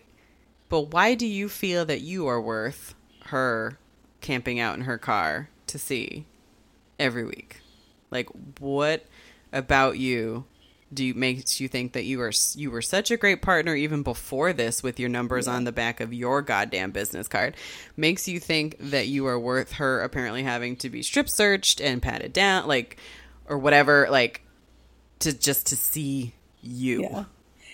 But 0.71 0.93
why 0.93 1.15
do 1.15 1.27
you 1.27 1.49
feel 1.49 1.83
that 1.83 1.99
you 1.99 2.27
are 2.27 2.41
worth 2.41 2.95
her 3.25 3.77
camping 4.21 4.57
out 4.57 4.77
in 4.77 4.85
her 4.85 4.97
car 4.97 5.49
to 5.67 5.77
see 5.77 6.25
every 6.97 7.25
week? 7.25 7.59
Like 8.09 8.29
what 8.57 9.05
about 9.51 9.97
you 9.97 10.45
do 10.93 11.03
you 11.03 11.13
makes 11.13 11.59
you 11.59 11.67
think 11.67 11.91
that 11.91 12.05
you 12.05 12.21
are 12.21 12.31
you 12.55 12.71
were 12.71 12.81
such 12.81 13.11
a 13.11 13.17
great 13.17 13.41
partner 13.41 13.75
even 13.75 14.01
before 14.01 14.53
this 14.53 14.81
with 14.81 14.97
your 14.97 15.09
numbers 15.09 15.47
on 15.47 15.65
the 15.65 15.71
back 15.73 15.99
of 15.99 16.13
your 16.13 16.41
goddamn 16.41 16.91
business 16.91 17.27
card 17.27 17.55
makes 17.95 18.27
you 18.27 18.39
think 18.39 18.77
that 18.79 19.07
you 19.07 19.25
are 19.27 19.39
worth 19.39 19.73
her 19.73 20.01
apparently 20.01 20.43
having 20.43 20.75
to 20.75 20.89
be 20.89 21.01
strip 21.01 21.29
searched 21.29 21.81
and 21.81 22.01
patted 22.01 22.33
down 22.33 22.67
like 22.67 22.97
or 23.47 23.57
whatever 23.57 24.07
like 24.09 24.41
to 25.19 25.37
just 25.37 25.67
to 25.67 25.75
see 25.75 26.33
you 26.61 27.01
Yeah. 27.03 27.23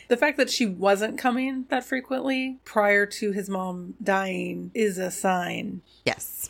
The 0.08 0.18
fact 0.18 0.38
that 0.38 0.50
she 0.50 0.66
wasn't 0.66 1.18
coming 1.18 1.66
that 1.70 1.84
frequently 1.84 2.60
prior 2.64 3.06
to 3.06 3.32
his 3.32 3.50
mom 3.50 3.96
dying 4.02 4.72
is 4.74 4.98
a 4.98 5.12
sign. 5.12 5.82
yes 6.06 6.50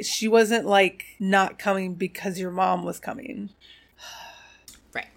She 0.00 0.28
wasn't 0.28 0.66
like 0.66 1.04
not 1.18 1.58
coming 1.58 1.94
because 1.94 2.38
your 2.38 2.50
mom 2.50 2.84
was 2.84 2.98
coming. 3.00 3.50
right 4.94 5.08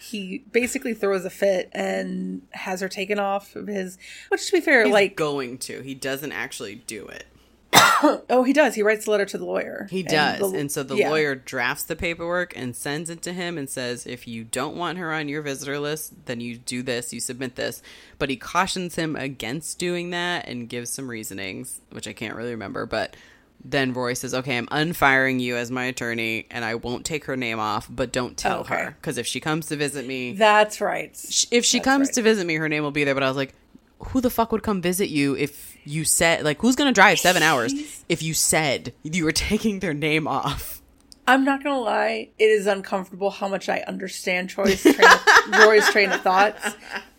He 0.00 0.44
basically 0.52 0.94
throws 0.94 1.24
a 1.24 1.30
fit 1.30 1.70
and 1.72 2.42
has 2.50 2.80
her 2.80 2.88
taken 2.88 3.18
off 3.18 3.56
of 3.56 3.66
his. 3.66 3.98
Which, 4.28 4.46
to 4.46 4.52
be 4.52 4.60
fair, 4.60 4.84
He's 4.84 4.92
like, 4.92 5.16
going 5.16 5.58
to 5.58 5.82
he 5.82 5.94
doesn't 5.94 6.32
actually 6.32 6.76
do 6.76 7.06
it 7.06 7.26
oh, 8.30 8.42
he 8.46 8.52
does. 8.52 8.74
He 8.74 8.82
writes 8.82 9.06
a 9.06 9.10
letter 9.10 9.24
to 9.26 9.38
the 9.38 9.44
lawyer. 9.44 9.86
He 9.90 10.00
And 10.00 10.08
does. 10.08 10.52
the- 10.52 10.58
and 10.58 10.70
so 10.72 10.82
the 10.82 10.96
yeah. 10.96 11.10
lawyer 11.10 11.34
drafts 11.34 11.84
the 11.84 11.96
paperwork 11.96 12.56
and 12.56 12.74
sends 12.76 13.10
it 13.10 13.22
to 13.22 13.32
him 13.32 13.56
and 13.58 13.68
says, 13.68 14.06
if 14.06 14.26
you 14.28 14.44
don't 14.44 14.76
want 14.76 14.98
her 14.98 15.12
on 15.12 15.28
your 15.28 15.42
visitor 15.42 15.78
list, 15.78 16.26
then 16.26 16.40
you 16.40 16.56
do 16.58 16.82
this, 16.82 17.12
you 17.12 17.20
submit 17.20 17.56
this. 17.56 17.82
But 18.18 18.30
he 18.30 18.36
cautions 18.36 18.96
him 18.96 19.16
against 19.16 19.78
doing 19.78 20.10
that 20.10 20.48
and 20.48 20.68
gives 20.68 20.90
some 20.90 21.08
reasonings, 21.08 21.80
which 21.90 22.06
I 22.08 22.12
can't 22.12 22.34
really 22.36 22.50
remember. 22.52 22.86
But 22.86 23.16
then 23.64 23.92
Roy 23.92 24.14
says, 24.14 24.34
okay, 24.34 24.56
I'm 24.56 24.68
unfiring 24.70 25.40
you 25.40 25.56
as 25.56 25.70
my 25.70 25.86
attorney 25.86 26.46
and 26.50 26.64
I 26.64 26.76
won't 26.76 27.04
take 27.04 27.24
her 27.24 27.36
name 27.36 27.58
off, 27.58 27.88
but 27.90 28.12
don't 28.12 28.36
tell 28.36 28.58
oh, 28.58 28.60
Okay. 28.60 28.74
her. 28.76 28.96
Because 29.00 29.18
if 29.18 29.26
she 29.26 29.40
comes 29.40 29.66
to 29.66 29.76
visit 29.76 30.06
me, 30.06 30.32
That's 30.32 30.80
right. 30.80 31.16
sh- 31.16 31.46
if 31.50 31.64
she 31.64 31.78
That's 31.78 31.84
comes 31.84 32.08
right. 32.08 32.14
to 32.14 32.22
visit 32.22 32.46
me, 32.46 32.54
her 32.54 32.68
name 32.68 32.84
will 32.84 32.92
be 32.92 33.02
there. 33.02 33.14
But 33.14 33.24
I 33.24 33.28
was 33.28 33.36
like, 33.36 33.54
who 33.98 34.20
the 34.20 34.30
fuck 34.30 34.52
would 34.52 34.62
come 34.62 34.80
visit 34.80 35.08
you 35.08 35.34
if 35.36 35.67
you 35.84 36.04
said 36.04 36.44
like 36.44 36.60
who's 36.60 36.76
gonna 36.76 36.92
drive 36.92 37.18
seven 37.18 37.42
hours 37.42 37.72
if 38.08 38.22
you 38.22 38.34
said 38.34 38.92
you 39.02 39.24
were 39.24 39.32
taking 39.48 39.80
their 39.80 39.94
name 39.94 40.26
off? 40.26 40.82
I'm 41.26 41.44
not 41.44 41.62
gonna 41.62 41.78
lie, 41.78 42.30
it 42.38 42.44
is 42.44 42.66
uncomfortable 42.66 43.28
how 43.30 43.48
much 43.48 43.68
I 43.68 43.80
understand 43.86 44.48
Troy's 44.48 44.80
train 44.80 44.96
of, 44.98 45.58
Roy's 45.60 45.86
train 45.90 46.10
of 46.10 46.22
thoughts. 46.22 46.74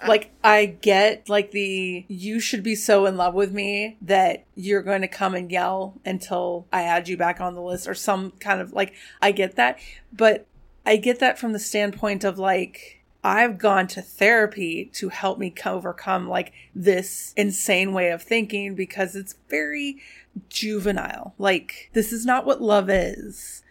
Like 0.08 0.32
I 0.44 0.66
get 0.66 1.30
like 1.30 1.52
the 1.52 2.06
you 2.08 2.40
should 2.40 2.64
be 2.64 2.74
so 2.74 3.06
in 3.06 3.18
love 3.18 3.36
with 3.36 3.52
me 3.52 3.98
that 4.02 4.46
you're 4.56 4.82
going 4.82 5.02
to 5.02 5.08
come 5.08 5.36
and 5.36 5.52
yell 5.52 5.94
until 6.06 6.66
I 6.74 6.84
add 6.84 7.08
you 7.08 7.18
back 7.18 7.40
on 7.40 7.54
the 7.54 7.62
list 7.62 7.88
or 7.88 7.94
some 7.94 8.32
kind 8.40 8.62
of 8.62 8.74
like 8.74 8.94
I 9.22 9.32
get 9.32 9.58
that, 9.58 9.78
but 10.12 10.48
I 10.88 10.96
get 10.96 11.20
that 11.20 11.38
from 11.38 11.54
the 11.54 11.60
standpoint 11.60 12.24
of 12.24 12.40
like 12.40 12.99
I've 13.24 13.58
gone 13.58 13.88
to 13.88 14.02
therapy 14.02 14.90
to 14.94 15.10
help 15.10 15.40
me 15.40 15.54
overcome 15.66 16.28
like 16.30 16.54
this 16.74 17.34
insane 17.36 17.94
way 17.94 18.12
of 18.12 18.22
thinking 18.22 18.76
because 18.76 19.16
it's 19.16 19.36
very 19.50 19.98
juvenile. 20.50 21.34
Like 21.38 21.90
this 21.94 22.14
is 22.14 22.26
not 22.26 22.46
what 22.46 22.62
love 22.62 22.90
is 22.90 23.64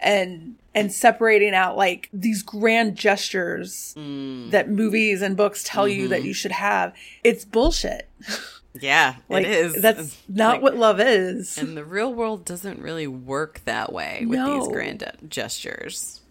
and 0.00 0.56
and 0.74 0.92
separating 0.92 1.54
out 1.54 1.76
like 1.76 2.08
these 2.12 2.42
grand 2.42 2.96
gestures 2.96 3.94
mm. 3.96 4.50
that 4.50 4.68
movies 4.68 5.22
and 5.22 5.36
books 5.36 5.62
tell 5.64 5.86
you 5.86 6.08
that 6.08 6.20
mm-hmm. 6.20 6.26
you 6.26 6.34
should 6.34 6.52
have 6.52 6.92
it's 7.22 7.44
bullshit 7.44 8.08
Yeah, 8.80 9.16
like 9.28 9.44
it 9.44 9.50
is. 9.50 9.82
that's 9.82 10.16
not 10.28 10.54
Like, 10.54 10.62
what 10.62 10.76
love 10.76 10.98
is 10.98 11.58
And 11.58 11.76
the 11.76 11.84
real 11.84 12.12
world 12.12 12.46
doesn't 12.46 12.80
really 12.80 13.06
work 13.06 13.60
that 13.66 13.92
way 13.92 14.24
with 14.26 14.38
No. 14.38 14.60
these 14.60 14.68
grand 14.68 15.04
gestures. 15.28 16.21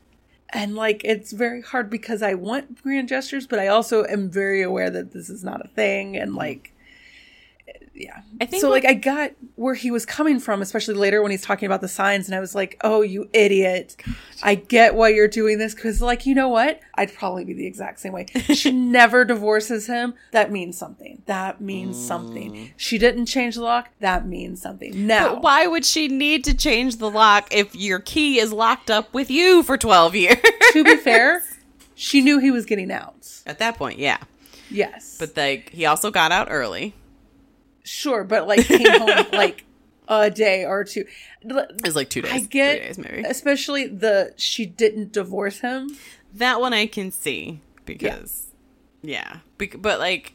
And 0.54 0.76
like 0.76 1.02
it's 1.04 1.32
very 1.32 1.62
hard 1.62 1.90
because 1.90 2.22
i 2.22 2.34
want 2.34 2.82
grand 2.82 3.08
gestures 3.08 3.48
but 3.48 3.60
i 3.60 3.68
also 3.68 4.06
am 4.06 4.30
very 4.30 4.62
aware 4.62 4.90
that 4.90 5.14
this 5.14 5.30
is 5.30 5.44
not 5.44 5.64
a 5.64 5.70
thing 5.70 6.16
and 6.16 6.32
mm. 6.32 6.38
like 6.38 6.74
yeah. 7.94 8.22
I 8.40 8.46
think 8.46 8.62
so 8.62 8.70
what- 8.70 8.84
like 8.84 8.86
i 8.86 8.94
got 8.96 9.32
where 9.56 9.76
he 9.76 9.92
was 9.92 10.06
coming 10.06 10.40
from 10.40 10.62
especially 10.62 10.96
later 10.96 11.22
when 11.22 11.30
he's 11.32 11.44
talking 11.44 11.68
about 11.68 11.82
the 11.82 11.88
signs 11.88 12.28
and 12.28 12.34
i 12.36 12.40
was 12.40 12.56
like 12.56 12.80
oh 12.84 13.02
you 13.02 13.30
idiot. 13.34 13.96
I 14.44 14.56
get 14.56 14.96
why 14.96 15.10
you're 15.10 15.28
doing 15.28 15.60
this 15.60 15.76
because 15.76 16.02
like 16.02 16.26
you 16.26 16.34
know 16.34 16.50
what? 16.50 16.80
I'd 16.96 17.14
probably 17.14 17.44
be 17.46 17.54
the 17.54 17.68
exact 17.68 18.00
same 18.00 18.12
way. 18.14 18.26
She 18.56 18.72
never 18.72 19.24
divorces 19.24 19.86
him. 19.86 20.16
That 20.32 20.52
means 20.52 20.78
something. 20.80 21.22
That 21.28 21.62
means 21.62 21.96
Mm. 21.96 22.08
something 22.08 22.72
she 22.76 22.98
didn't 22.98 23.28
change 23.28 23.54
the 23.56 23.62
lock. 23.62 23.90
That 24.00 24.26
means 24.28 24.62
something. 24.62 25.06
Now 25.06 25.36
But 25.36 25.44
why 25.44 25.68
would 25.68 25.86
she 25.86 26.08
need 26.08 26.44
to 26.46 26.56
change 26.56 26.96
the 26.98 27.10
lock 27.12 27.54
if 27.54 27.76
your 27.76 28.00
key 28.00 28.40
is 28.40 28.52
locked 28.52 28.90
up 28.90 29.14
with 29.14 29.30
you 29.30 29.62
for 29.62 29.78
12 29.78 30.16
years? 30.16 30.38
to 30.74 30.84
be 30.84 30.96
fair 31.10 31.44
she 31.94 32.22
knew 32.22 32.40
he 32.40 32.50
was 32.50 32.66
getting 32.66 32.92
out. 32.92 33.30
At 33.46 33.60
that 33.60 33.78
point, 33.78 34.00
yeah. 34.00 34.18
yes. 34.72 35.18
But 35.20 35.38
like 35.38 35.70
he 35.70 35.86
also 35.86 36.10
got 36.10 36.32
out 36.32 36.48
early. 36.50 36.96
Sure, 37.84 38.24
but 38.24 38.48
like 38.48 38.66
came 38.66 38.88
home 38.88 39.26
like 39.34 39.66
a 40.08 40.30
day 40.30 40.66
or 40.66 40.84
two. 40.84 41.06
It 41.42 41.82
was 41.84 41.96
like 41.96 42.10
2 42.10 42.22
days, 42.22 42.32
I 42.32 42.40
3 42.40 42.48
get, 42.48 42.80
days 42.80 42.98
maybe. 42.98 43.24
especially 43.24 43.88
the 43.88 44.34
she 44.38 44.66
didn't 44.66 45.12
divorce 45.12 45.60
him. 45.60 45.98
That 46.34 46.60
one 46.60 46.74
I 46.74 46.86
can 46.86 47.12
see 47.12 47.62
because 47.86 48.48
yeah. 49.02 49.38
Bec- 49.58 49.82
but 49.82 50.00
like 50.00 50.34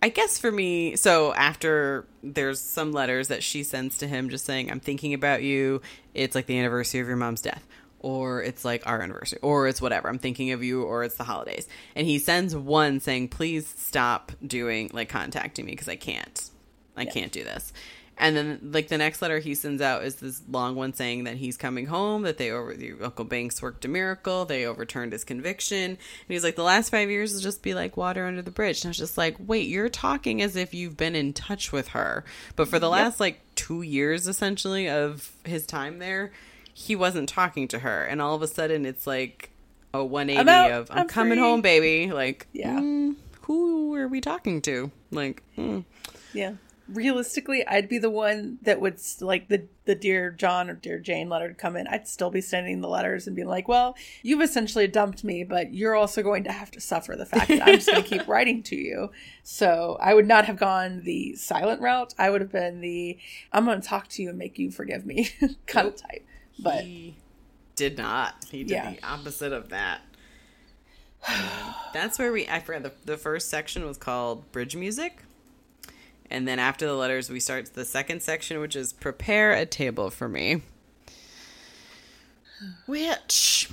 I 0.00 0.10
guess 0.10 0.38
for 0.38 0.52
me, 0.52 0.94
so 0.96 1.34
after 1.34 2.06
there's 2.22 2.60
some 2.60 2.92
letters 2.92 3.28
that 3.28 3.42
she 3.42 3.64
sends 3.64 3.98
to 3.98 4.06
him 4.06 4.28
just 4.30 4.44
saying 4.44 4.70
I'm 4.70 4.80
thinking 4.80 5.12
about 5.14 5.42
you. 5.42 5.82
It's 6.14 6.34
like 6.34 6.46
the 6.46 6.58
anniversary 6.58 7.00
of 7.00 7.08
your 7.08 7.16
mom's 7.16 7.40
death 7.40 7.66
or 8.00 8.42
it's 8.42 8.64
like 8.64 8.86
our 8.86 9.00
anniversary 9.02 9.40
or 9.42 9.66
it's 9.66 9.82
whatever. 9.82 10.08
I'm 10.08 10.18
thinking 10.18 10.52
of 10.52 10.62
you 10.62 10.82
or 10.84 11.02
it's 11.02 11.16
the 11.16 11.24
holidays. 11.24 11.66
And 11.96 12.06
he 12.06 12.18
sends 12.18 12.54
one 12.54 13.00
saying 13.00 13.28
please 13.28 13.66
stop 13.76 14.32
doing 14.46 14.90
like 14.92 15.08
contacting 15.08 15.66
me 15.66 15.72
because 15.72 15.88
I 15.88 15.96
can't. 15.96 16.50
I 16.98 17.04
can't 17.06 17.32
do 17.32 17.44
this. 17.44 17.72
And 18.20 18.36
then, 18.36 18.58
like 18.72 18.88
the 18.88 18.98
next 18.98 19.22
letter 19.22 19.38
he 19.38 19.54
sends 19.54 19.80
out 19.80 20.02
is 20.02 20.16
this 20.16 20.42
long 20.50 20.74
one 20.74 20.92
saying 20.92 21.22
that 21.24 21.36
he's 21.36 21.56
coming 21.56 21.86
home, 21.86 22.22
that 22.22 22.36
they 22.36 22.50
over 22.50 22.72
your 22.74 23.04
Uncle 23.04 23.24
Banks 23.24 23.62
worked 23.62 23.84
a 23.84 23.88
miracle, 23.88 24.44
they 24.44 24.66
overturned 24.66 25.12
his 25.12 25.22
conviction, 25.22 25.90
and 25.92 25.98
he's 26.26 26.42
like, 26.42 26.56
the 26.56 26.64
last 26.64 26.90
five 26.90 27.10
years 27.10 27.32
will 27.32 27.40
just 27.40 27.62
be 27.62 27.74
like 27.74 27.96
water 27.96 28.26
under 28.26 28.42
the 28.42 28.50
bridge. 28.50 28.80
And 28.82 28.88
I 28.88 28.90
was 28.90 28.98
just 28.98 29.16
like, 29.16 29.36
wait, 29.38 29.68
you're 29.68 29.88
talking 29.88 30.42
as 30.42 30.56
if 30.56 30.74
you've 30.74 30.96
been 30.96 31.14
in 31.14 31.32
touch 31.32 31.70
with 31.70 31.88
her, 31.88 32.24
but 32.56 32.66
for 32.66 32.80
the 32.80 32.88
last 32.90 33.20
like 33.20 33.40
two 33.54 33.82
years 33.82 34.26
essentially 34.26 34.88
of 34.88 35.30
his 35.44 35.64
time 35.64 36.00
there, 36.00 36.32
he 36.74 36.96
wasn't 36.96 37.28
talking 37.28 37.68
to 37.68 37.78
her, 37.78 38.02
and 38.02 38.20
all 38.20 38.34
of 38.34 38.42
a 38.42 38.48
sudden 38.48 38.84
it's 38.84 39.06
like 39.06 39.50
a 39.94 40.04
180 40.04 40.40
I'm 40.50 40.72
of 40.72 40.90
I'm, 40.90 40.98
I'm 40.98 41.06
coming 41.08 41.34
free." 41.38 41.40
home, 41.40 41.60
baby. 41.60 42.10
Like, 42.12 42.48
Yeah. 42.52 42.80
mm, 42.80 43.14
who 43.42 43.94
are 43.94 44.08
we 44.08 44.20
talking 44.20 44.60
to? 44.62 44.90
Like, 45.12 45.44
mm. 45.56 45.84
Yeah. 46.34 46.54
Realistically, 46.88 47.66
I'd 47.66 47.88
be 47.88 47.98
the 47.98 48.08
one 48.10 48.58
that 48.62 48.80
would 48.80 48.98
like 49.20 49.48
the 49.48 49.66
the 49.84 49.94
dear 49.94 50.30
John 50.30 50.70
or 50.70 50.74
dear 50.74 50.98
Jane 50.98 51.28
letter 51.28 51.48
to 51.48 51.54
come 51.54 51.76
in. 51.76 51.86
I'd 51.86 52.08
still 52.08 52.30
be 52.30 52.40
sending 52.40 52.80
the 52.80 52.88
letters 52.88 53.26
and 53.26 53.36
being 53.36 53.48
like, 53.48 53.68
"Well, 53.68 53.94
you've 54.22 54.40
essentially 54.40 54.86
dumped 54.86 55.22
me, 55.22 55.44
but 55.44 55.74
you're 55.74 55.94
also 55.94 56.22
going 56.22 56.44
to 56.44 56.52
have 56.52 56.70
to 56.72 56.80
suffer 56.80 57.14
the 57.14 57.26
fact 57.26 57.48
that 57.48 57.62
I'm 57.66 57.74
just 57.74 57.90
going 57.90 58.02
to 58.02 58.08
keep 58.08 58.26
writing 58.28 58.62
to 58.64 58.76
you." 58.76 59.10
So 59.42 59.98
I 60.00 60.14
would 60.14 60.26
not 60.26 60.46
have 60.46 60.56
gone 60.56 61.02
the 61.04 61.34
silent 61.36 61.80
route. 61.82 62.14
I 62.18 62.30
would 62.30 62.40
have 62.40 62.52
been 62.52 62.80
the 62.80 63.18
"I'm 63.52 63.64
going 63.66 63.80
to 63.80 63.86
talk 63.86 64.08
to 64.08 64.22
you 64.22 64.30
and 64.30 64.38
make 64.38 64.58
you 64.58 64.70
forgive 64.70 65.04
me" 65.04 65.30
kind 65.66 65.88
of 65.88 65.96
type. 65.96 66.24
But 66.58 66.84
he 66.84 67.16
did 67.76 67.98
not. 67.98 68.46
He 68.50 68.62
did 68.64 68.70
Yeah. 68.70 68.90
the 68.92 69.06
opposite 69.06 69.52
of 69.52 69.68
that. 69.68 70.00
That's 71.92 72.18
where 72.18 72.32
we. 72.32 72.48
I 72.48 72.60
forgot 72.60 72.82
the 72.82 72.92
the 73.04 73.16
first 73.16 73.48
section 73.50 73.84
was 73.84 73.96
called 73.98 74.50
bridge 74.52 74.76
music, 74.76 75.22
and 76.30 76.46
then 76.46 76.58
after 76.58 76.86
the 76.86 76.94
letters, 76.94 77.30
we 77.30 77.40
start 77.40 77.72
the 77.74 77.84
second 77.84 78.22
section, 78.22 78.60
which 78.60 78.76
is 78.76 78.92
prepare 78.92 79.52
a 79.52 79.66
table 79.66 80.10
for 80.10 80.28
me. 80.28 80.62
Which 82.86 83.70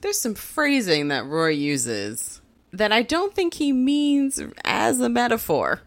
there's 0.00 0.18
some 0.18 0.34
phrasing 0.34 1.08
that 1.08 1.26
Roy 1.26 1.50
uses 1.50 2.40
that 2.72 2.92
I 2.92 3.02
don't 3.02 3.34
think 3.34 3.54
he 3.54 3.72
means 3.72 4.42
as 4.64 5.00
a 5.00 5.08
metaphor, 5.08 5.82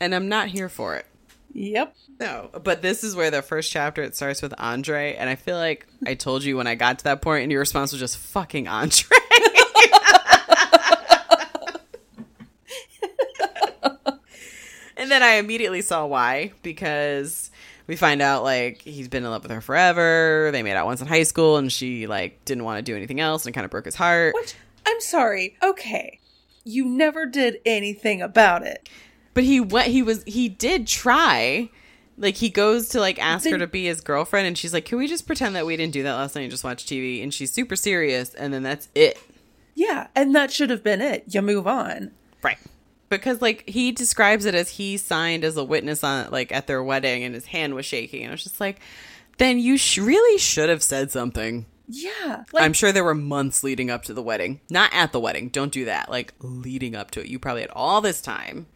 and 0.00 0.14
I'm 0.14 0.28
not 0.28 0.48
here 0.48 0.68
for 0.68 0.96
it. 0.96 1.06
yep. 1.52 1.94
No, 2.20 2.50
but 2.62 2.80
this 2.80 3.02
is 3.02 3.16
where 3.16 3.32
the 3.32 3.42
first 3.42 3.72
chapter 3.72 4.00
it 4.02 4.14
starts 4.14 4.40
with 4.40 4.54
Andre, 4.56 5.14
and 5.14 5.28
I 5.28 5.34
feel 5.34 5.56
like 5.56 5.86
I 6.06 6.14
told 6.14 6.44
you 6.44 6.56
when 6.56 6.68
I 6.68 6.76
got 6.76 6.98
to 7.00 7.04
that 7.04 7.22
point, 7.22 7.42
and 7.42 7.50
your 7.50 7.60
response 7.60 7.90
was 7.90 8.00
just 8.00 8.18
fucking 8.18 8.68
Andre. 8.68 9.18
and 14.96 15.10
then 15.10 15.22
I 15.22 15.34
immediately 15.34 15.82
saw 15.82 16.06
why 16.06 16.52
because 16.62 17.50
we 17.86 17.96
find 17.96 18.22
out 18.22 18.42
like 18.42 18.82
he's 18.82 19.08
been 19.08 19.24
in 19.24 19.30
love 19.30 19.42
with 19.42 19.52
her 19.52 19.60
forever. 19.60 20.50
They 20.52 20.62
made 20.62 20.74
out 20.74 20.86
once 20.86 21.00
in 21.00 21.06
high 21.06 21.22
school, 21.24 21.56
and 21.56 21.72
she 21.72 22.06
like 22.06 22.44
didn't 22.44 22.64
want 22.64 22.78
to 22.78 22.82
do 22.82 22.96
anything 22.96 23.20
else, 23.20 23.46
and 23.46 23.54
kind 23.54 23.64
of 23.64 23.70
broke 23.70 23.84
his 23.84 23.94
heart. 23.94 24.34
Which 24.34 24.54
I'm 24.86 25.00
sorry. 25.00 25.56
Okay, 25.62 26.20
you 26.64 26.84
never 26.84 27.26
did 27.26 27.58
anything 27.66 28.22
about 28.22 28.62
it. 28.66 28.88
But 29.34 29.44
he 29.44 29.60
went. 29.60 29.88
He 29.88 30.02
was. 30.02 30.22
He 30.24 30.48
did 30.48 30.86
try. 30.86 31.70
Like 32.16 32.36
he 32.36 32.48
goes 32.48 32.90
to 32.90 33.00
like 33.00 33.18
ask 33.18 33.50
her 33.50 33.58
to 33.58 33.66
be 33.66 33.86
his 33.86 34.00
girlfriend, 34.00 34.46
and 34.46 34.56
she's 34.56 34.72
like, 34.72 34.84
"Can 34.84 34.98
we 34.98 35.08
just 35.08 35.26
pretend 35.26 35.56
that 35.56 35.66
we 35.66 35.76
didn't 35.76 35.92
do 35.92 36.04
that 36.04 36.14
last 36.14 36.36
night 36.36 36.42
and 36.42 36.50
just 36.50 36.62
watch 36.62 36.86
TV?" 36.86 37.22
And 37.22 37.34
she's 37.34 37.52
super 37.52 37.74
serious, 37.74 38.34
and 38.34 38.54
then 38.54 38.62
that's 38.62 38.88
it. 38.94 39.18
Yeah, 39.74 40.06
and 40.14 40.34
that 40.36 40.52
should 40.52 40.70
have 40.70 40.84
been 40.84 41.00
it. 41.00 41.24
You 41.26 41.42
move 41.42 41.66
on. 41.66 42.12
Right. 42.42 42.58
Because 43.18 43.42
like 43.42 43.68
he 43.68 43.92
describes 43.92 44.44
it 44.44 44.54
as 44.54 44.70
he 44.70 44.96
signed 44.96 45.44
as 45.44 45.56
a 45.56 45.64
witness 45.64 46.04
on 46.04 46.30
like 46.30 46.52
at 46.52 46.66
their 46.66 46.82
wedding 46.82 47.24
and 47.24 47.34
his 47.34 47.46
hand 47.46 47.74
was 47.74 47.86
shaking 47.86 48.22
and 48.22 48.30
I 48.30 48.34
was 48.34 48.44
just 48.44 48.60
like 48.60 48.80
then 49.38 49.58
you 49.58 49.76
sh- 49.76 49.98
really 49.98 50.38
should 50.38 50.68
have 50.68 50.82
said 50.82 51.10
something. 51.10 51.66
Yeah, 51.86 52.44
like 52.52 52.62
I'm 52.64 52.72
sure 52.72 52.92
there 52.92 53.04
were 53.04 53.14
months 53.14 53.62
leading 53.62 53.90
up 53.90 54.04
to 54.04 54.14
the 54.14 54.22
wedding. 54.22 54.60
Not 54.70 54.90
at 54.94 55.12
the 55.12 55.20
wedding. 55.20 55.48
Don't 55.48 55.72
do 55.72 55.84
that. 55.84 56.08
Like 56.08 56.32
leading 56.40 56.94
up 56.96 57.10
to 57.12 57.20
it. 57.20 57.26
You 57.26 57.38
probably 57.38 57.62
had 57.62 57.70
all 57.70 58.00
this 58.00 58.22
time 58.22 58.66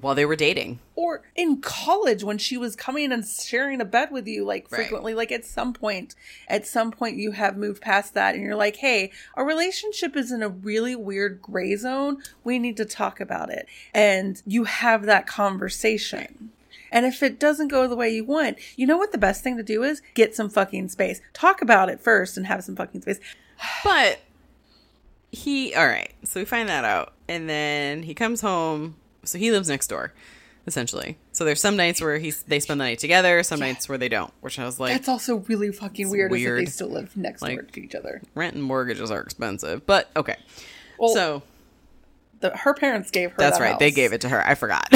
while 0.00 0.14
they 0.16 0.24
were 0.26 0.34
dating. 0.36 0.80
or 0.96 1.22
in 1.36 1.60
college 1.60 2.24
when 2.24 2.38
she 2.38 2.56
was 2.56 2.74
coming 2.74 3.12
and 3.12 3.24
sharing 3.24 3.80
a 3.80 3.84
bed 3.84 4.10
with 4.10 4.26
you 4.26 4.44
like 4.44 4.70
Right. 4.70 4.80
frequently 4.80 5.14
like 5.14 5.30
at 5.30 5.44
some 5.44 5.72
point 5.72 6.14
at 6.48 6.66
some 6.66 6.90
point 6.90 7.16
you 7.16 7.32
have 7.32 7.56
moved 7.56 7.80
past 7.82 8.12
that 8.14 8.34
and 8.34 8.42
you're 8.42 8.56
like 8.56 8.76
hey 8.76 9.12
our 9.34 9.44
relationship 9.46 10.16
is 10.16 10.32
in 10.32 10.42
a 10.42 10.48
really 10.48 10.96
weird 10.96 11.40
gray 11.40 11.76
zone 11.76 12.20
we 12.42 12.58
need 12.58 12.76
to 12.78 12.84
talk 12.84 13.20
about 13.20 13.48
it 13.50 13.68
and 13.94 14.42
you 14.44 14.64
have 14.64 15.04
that 15.04 15.26
conversation 15.26 16.50
and 16.90 17.06
if 17.06 17.22
it 17.22 17.38
doesn't 17.38 17.68
go 17.68 17.86
the 17.86 17.94
way 17.96 18.08
you 18.10 18.24
want 18.24 18.58
you 18.76 18.86
know 18.86 18.96
what 18.96 19.12
the 19.12 19.18
best 19.18 19.44
thing 19.44 19.56
to 19.56 19.62
do 19.62 19.82
is 19.84 20.02
get 20.14 20.34
some 20.34 20.48
fucking 20.50 20.88
space 20.88 21.20
talk 21.32 21.62
about 21.62 21.88
it 21.88 22.00
first 22.00 22.36
and 22.36 22.46
have 22.46 22.64
some 22.64 22.74
fucking 22.74 23.02
space 23.02 23.20
But 23.84 24.18
he 25.30 25.74
all 25.74 25.86
right. 25.86 26.12
So 26.24 26.40
we 26.40 26.44
find 26.46 26.68
that 26.68 26.84
out 26.84 27.12
and 27.28 27.48
then 27.48 28.02
he 28.02 28.14
comes 28.14 28.40
home. 28.40 28.96
So 29.26 29.38
he 29.38 29.50
lives 29.50 29.68
next 29.68 29.88
door 29.88 30.12
essentially. 30.66 31.16
So 31.32 31.44
there's 31.44 31.60
some 31.60 31.76
nights 31.76 32.00
where 32.00 32.18
he's 32.18 32.42
they 32.42 32.60
spend 32.60 32.80
the 32.80 32.84
night 32.84 32.98
together, 32.98 33.42
some 33.42 33.60
nights 33.60 33.88
where 33.88 33.98
they 33.98 34.08
don't, 34.08 34.32
which 34.40 34.58
I 34.58 34.64
was 34.64 34.80
like 34.80 34.92
that's 34.92 35.08
also 35.08 35.36
really 35.48 35.70
fucking 35.70 36.10
weird, 36.10 36.32
is 36.32 36.44
that 36.44 36.54
they 36.54 36.66
still 36.66 36.88
live 36.88 37.16
next 37.16 37.42
door 37.42 37.62
to 37.62 37.80
each 37.80 37.94
other 37.94 38.22
rent 38.34 38.54
and 38.54 38.64
mortgages 38.64 39.10
are 39.10 39.20
expensive. 39.20 39.86
But 39.86 40.10
okay. 40.16 40.36
well 40.98 41.14
so 41.14 41.42
the, 42.40 42.50
her 42.56 42.74
parents 42.74 43.10
gave 43.10 43.30
her 43.30 43.36
that's 43.38 43.58
the 43.58 43.64
right. 43.64 43.78
They 43.78 43.90
gave 43.90 44.12
it 44.12 44.20
to 44.22 44.28
her. 44.28 44.46
I 44.46 44.54
forgot. 44.54 44.88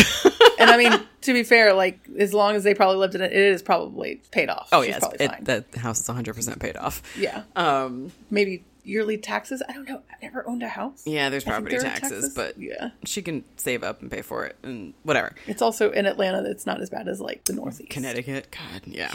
and 0.59 0.71
I 0.71 0.77
mean, 0.77 0.93
to 1.23 1.33
be 1.33 1.43
fair, 1.43 1.73
like 1.73 1.99
as 2.19 2.35
long 2.35 2.55
as 2.55 2.65
they 2.65 2.75
probably 2.75 2.97
lived 2.97 3.15
in 3.15 3.23
it, 3.23 3.33
it 3.33 3.39
is 3.39 3.63
probably 3.63 4.21
paid 4.31 4.51
off. 4.51 4.69
oh 4.73 4.83
She's 4.83 4.91
yes, 4.91 5.07
it, 5.19 5.71
the 5.73 5.79
house 5.79 6.01
is 6.01 6.07
100% 6.07 6.61
paid 6.61 6.77
off. 6.77 7.03
yeah, 7.17 7.45
Um 7.57 8.13
maybe 8.31 8.65
yearly 8.85 9.17
taxes. 9.19 9.63
I 9.69 9.73
don't 9.73 9.89
know. 9.89 10.03
I've 10.13 10.23
never 10.23 10.47
owned 10.49 10.63
a 10.63 10.69
house. 10.69 11.03
yeah, 11.07 11.29
there's 11.29 11.45
property 11.45 11.77
are 11.77 11.81
taxes, 11.81 12.33
but 12.35 12.59
yeah, 12.59 12.91
she 13.05 13.23
can 13.23 13.45
save 13.57 13.83
up 13.83 14.03
and 14.03 14.11
pay 14.11 14.23
for 14.23 14.45
it 14.45 14.57
and 14.63 14.95
whatever. 15.03 15.35
it's 15.47 15.63
also 15.63 15.91
in 15.91 16.07
Atlanta. 16.07 16.43
It's 16.49 16.67
not 16.67 16.81
as 16.81 16.91
bad 16.91 17.09
as 17.09 17.21
like 17.21 17.45
the 17.45 17.53
Northeast. 17.53 17.91
Connecticut. 17.91 18.49
God, 18.51 18.83
yeah. 18.87 19.13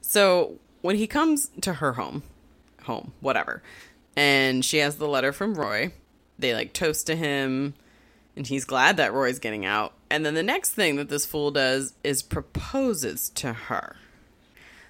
So 0.00 0.58
when 0.82 0.96
he 0.96 1.06
comes 1.06 1.50
to 1.62 1.74
her 1.74 1.94
home, 1.94 2.22
home, 2.84 3.12
whatever, 3.20 3.62
and 4.16 4.64
she 4.64 4.78
has 4.78 4.96
the 4.96 5.08
letter 5.08 5.32
from 5.32 5.54
Roy, 5.54 5.92
they 6.38 6.54
like 6.54 6.72
toast 6.72 7.06
to 7.08 7.16
him, 7.16 7.74
and 8.36 8.46
he's 8.46 8.64
glad 8.64 8.96
that 8.96 9.12
Roy's 9.12 9.38
getting 9.38 9.64
out. 9.66 9.92
And 10.10 10.24
then 10.24 10.34
the 10.34 10.42
next 10.42 10.72
thing 10.72 10.96
that 10.96 11.08
this 11.08 11.26
fool 11.26 11.50
does 11.50 11.94
is 12.04 12.22
proposes 12.22 13.28
to 13.30 13.52
her. 13.52 13.96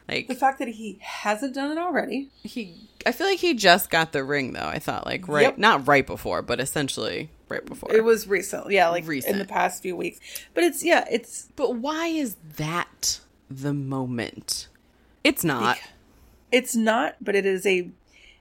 Like 0.09 0.28
the 0.28 0.35
fact 0.35 0.59
that 0.60 0.68
he 0.68 0.98
hasn't 1.01 1.55
done 1.55 1.73
it 1.73 1.78
already. 1.81 2.28
he, 2.43 2.89
I 3.07 3.12
feel 3.12 3.27
like 3.28 3.39
he 3.39 3.55
just 3.55 3.89
got 3.89 4.12
the 4.12 4.24
ring 4.24 4.53
though. 4.53 4.66
I 4.66 4.78
thought 4.81 5.07
like 5.07 5.28
right, 5.28 5.43
Yep. 5.43 5.59
not 5.59 5.87
right 5.87 6.07
before, 6.07 6.43
but 6.43 6.61
essentially 6.61 7.31
right 7.49 7.65
before. 7.65 7.95
It 7.95 8.03
was 8.05 8.27
recent, 8.27 8.70
yeah, 8.70 8.89
like 8.89 9.07
recent. 9.07 9.33
in 9.35 9.39
the 9.39 9.45
past 9.47 9.81
few 9.81 9.95
weeks. 9.97 10.19
But 10.55 10.65
it's 10.65 10.85
yeah, 10.85 11.05
it's 11.11 11.49
but 11.57 11.77
why 11.77 12.09
is 12.09 12.37
that 12.57 13.20
the 13.49 13.73
moment? 13.73 14.69
It's 15.23 15.45
not. 15.45 15.78
it's 16.53 16.74
not, 16.77 17.16
but 17.20 17.35
it 17.37 17.47
is 17.47 17.65
a 17.66 17.91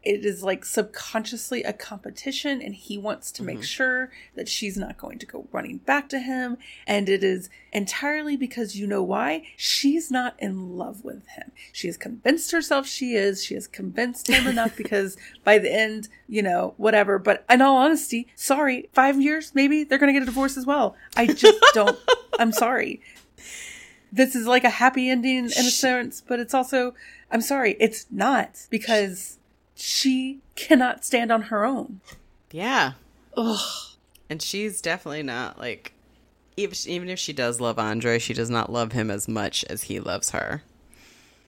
it 0.06 0.24
is 0.24 0.44
like 0.44 0.64
subconsciously 0.64 1.64
a 1.64 1.74
competition 1.74 2.62
and 2.62 2.76
he 2.76 2.98
wants 2.98 3.32
to 3.32 3.42
Mm-hmm. 3.42 3.46
make 3.56 3.64
sure 3.64 4.12
that 4.36 4.48
she's 4.48 4.78
not 4.78 4.98
going 4.98 5.20
to 5.20 5.26
go 5.26 5.48
running 5.52 5.78
back 5.80 6.08
to 6.10 6.20
him 6.20 6.58
and 6.88 7.10
it 7.10 7.24
is 7.24 7.50
entirely 7.74 8.38
because 8.38 8.76
you 8.78 8.88
know 8.88 9.04
why? 9.04 9.44
She's 9.58 10.10
not 10.12 10.36
in 10.40 10.78
love 10.78 11.04
with 11.04 11.28
him. 11.30 11.52
She 11.74 11.88
has 11.88 11.98
convinced 11.98 12.52
herself 12.52 12.88
she 12.88 13.16
is. 13.16 13.44
She 13.44 13.56
has 13.56 13.68
convinced 13.68 14.30
him 14.30 14.48
enough 14.48 14.78
because 14.84 15.18
by 15.44 15.58
the 15.58 15.74
end 15.74 16.08
you 16.28 16.42
know 16.42 16.74
whatever. 16.78 17.20
But 17.20 17.44
in 17.50 17.62
all 17.62 17.78
honesty 17.78 18.28
sorry 18.36 18.90
5 18.94 19.20
years 19.22 19.52
maybe 19.56 19.84
they're 19.84 19.98
going 19.98 20.14
to 20.14 20.18
get 20.20 20.24
a 20.24 20.32
divorce 20.32 20.56
as 20.56 20.66
well. 20.66 20.96
I 21.18 21.28
just 21.28 21.60
don't 21.74 21.98
i'm 22.40 22.52
sorry. 22.52 23.02
This 24.12 24.36
is 24.36 24.48
like 24.48 24.64
a 24.64 24.70
happy 24.70 25.10
ending 25.10 25.38
in 25.40 25.46
a 25.46 25.50
sense, 25.50 26.22
but 26.26 26.40
it's 26.40 26.54
also, 26.54 26.94
I'm 27.32 27.42
sorry, 27.42 27.76
it's 27.82 28.06
not 28.10 28.66
because 28.70 29.40
she 29.76 30.40
cannot 30.56 31.04
stand 31.06 31.32
on 31.32 31.44
her 31.44 31.66
own. 31.66 32.02
Yeah. 32.52 32.94
Ugh. 33.36 33.60
And 34.30 34.42
she's 34.42 34.82
definitely 34.82 35.24
not 35.24 35.60
like 35.60 35.94
even 36.58 36.76
even 36.88 37.10
if 37.10 37.20
she 37.20 37.34
does 37.34 37.60
love 37.60 37.78
Andre, 37.78 38.18
she 38.20 38.34
does 38.34 38.50
not 38.50 38.72
love 38.72 38.94
him 38.94 39.12
as 39.12 39.28
much 39.28 39.64
as 39.66 39.84
he 39.84 40.00
loves 40.00 40.32
her. 40.32 40.64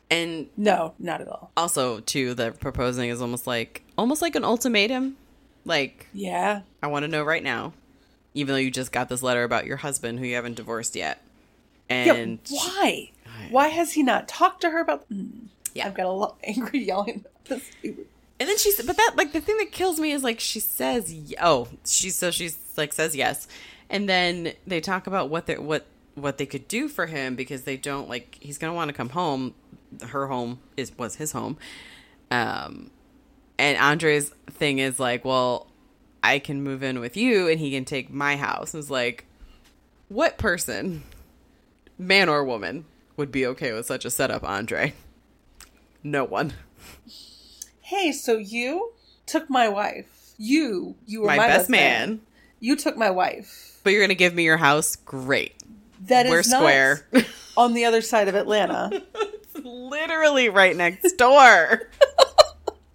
And 0.10 0.48
No, 0.56 0.94
not 1.00 1.22
at 1.22 1.28
all. 1.28 1.52
also 1.58 2.00
too 2.02 2.34
the 2.34 2.52
proposing 2.52 3.10
is 3.10 3.22
almost 3.22 3.48
like 3.48 3.84
almost 3.98 4.22
like 4.22 4.36
an 4.36 4.44
ultimatum. 4.44 5.18
Like 5.66 6.08
Yeah. 6.14 6.62
I 6.84 6.88
want 6.88 7.04
to 7.04 7.08
know 7.08 7.24
right 7.24 7.44
now 7.44 7.74
even 8.34 8.54
though 8.54 8.60
you 8.60 8.70
just 8.70 8.92
got 8.92 9.10
this 9.10 9.24
letter 9.24 9.44
about 9.44 9.66
your 9.66 9.78
husband 9.78 10.20
who 10.20 10.26
you 10.26 10.36
haven't 10.36 10.56
divorced 10.56 10.96
yet. 10.96 11.22
Yeah, 11.90 12.14
And 12.14 12.40
why? 12.50 13.12
Why 13.50 13.70
has 13.70 13.94
he 13.94 14.04
not 14.04 14.28
talked 14.28 14.62
to 14.62 14.70
her 14.72 14.80
about? 14.82 15.10
Mm, 15.10 15.48
Yeah. 15.74 15.88
I've 15.88 15.94
got 15.96 16.06
a 16.06 16.12
lot 16.12 16.38
angry 16.44 16.84
yelling. 16.84 17.26
About 17.26 17.46
this. 17.46 17.96
And 18.40 18.48
then 18.48 18.58
she 18.58 18.72
said, 18.72 18.86
but 18.86 18.98
that 18.98 19.14
like 19.16 19.34
the 19.34 19.42
thing 19.42 19.58
that 19.58 19.72
kills 19.72 20.00
me 20.00 20.12
is 20.12 20.24
like 20.24 20.40
she 20.40 20.60
says, 20.60 21.14
oh, 21.42 21.68
she 21.86 22.10
so 22.10 22.30
she's 22.32 22.58
like 22.78 22.94
says 22.94 23.16
yes, 23.16 23.48
and 23.90 24.08
then 24.08 24.54
they 24.66 24.80
talk 24.80 25.08
about 25.08 25.30
what 25.30 25.48
they 25.48 25.58
what 25.58 25.86
what 26.16 26.38
they 26.38 26.46
could 26.46 26.68
do 26.68 26.88
for 26.88 27.08
him 27.08 27.36
because 27.36 27.64
they 27.64 27.78
don't 27.78 28.10
like 28.10 28.38
he's 28.40 28.58
gonna 28.58 28.74
want 28.74 28.90
to 28.90 28.94
come 28.94 29.10
home. 29.10 29.56
Her 30.10 30.28
home 30.28 30.60
is 30.76 30.92
was 30.98 31.16
his 31.16 31.32
home, 31.32 31.58
um, 32.30 32.92
and 33.58 33.78
Andre's 33.78 34.30
thing 34.52 34.80
is 34.80 35.00
like, 35.00 35.26
well, 35.26 35.68
I 36.24 36.40
can 36.40 36.62
move 36.62 36.84
in 36.84 37.00
with 37.00 37.18
you 37.18 37.48
and 37.48 37.60
he 37.60 37.72
can 37.72 37.86
take 37.86 38.12
my 38.12 38.36
house. 38.36 38.74
And 38.74 38.82
It's 38.82 38.92
like, 38.92 39.26
what 40.10 40.38
person, 40.38 41.04
man 41.98 42.30
or 42.30 42.44
woman, 42.44 42.86
would 43.16 43.32
be 43.32 43.46
okay 43.48 43.74
with 43.74 43.86
such 43.86 44.06
a 44.06 44.12
setup, 44.12 44.44
Andre? 44.44 44.94
No 46.04 46.24
one. 46.24 46.54
Hey, 47.88 48.12
so 48.12 48.36
you 48.36 48.92
took 49.26 49.50
my 49.50 49.70
wife. 49.70 50.34
You, 50.38 50.96
you 51.06 51.22
were 51.22 51.28
my, 51.28 51.38
my, 51.38 51.48
best 51.48 51.70
man. 51.70 52.20
You 52.60 52.76
took 52.76 52.98
my 52.98 53.10
wife. 53.10 53.80
But 53.82 53.94
you're 53.94 54.02
gonna 54.02 54.14
give 54.14 54.36
me 54.36 54.44
your 54.44 54.58
house? 54.58 54.98
Great. 54.98 55.56
That 56.02 56.26
is 56.26 56.32
We're 56.32 56.38
not 56.40 56.60
square. 56.60 57.08
on 57.56 57.74
the 57.74 57.86
other 57.86 58.02
side 58.02 58.28
of 58.28 58.36
Atlanta. 58.36 59.04
Literally 59.64 60.50
right 60.50 60.76
next 60.76 61.14
door. 61.14 61.90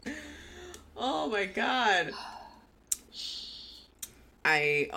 oh 0.98 1.30
my 1.30 1.46
god. 1.46 2.10
I. 4.44 4.90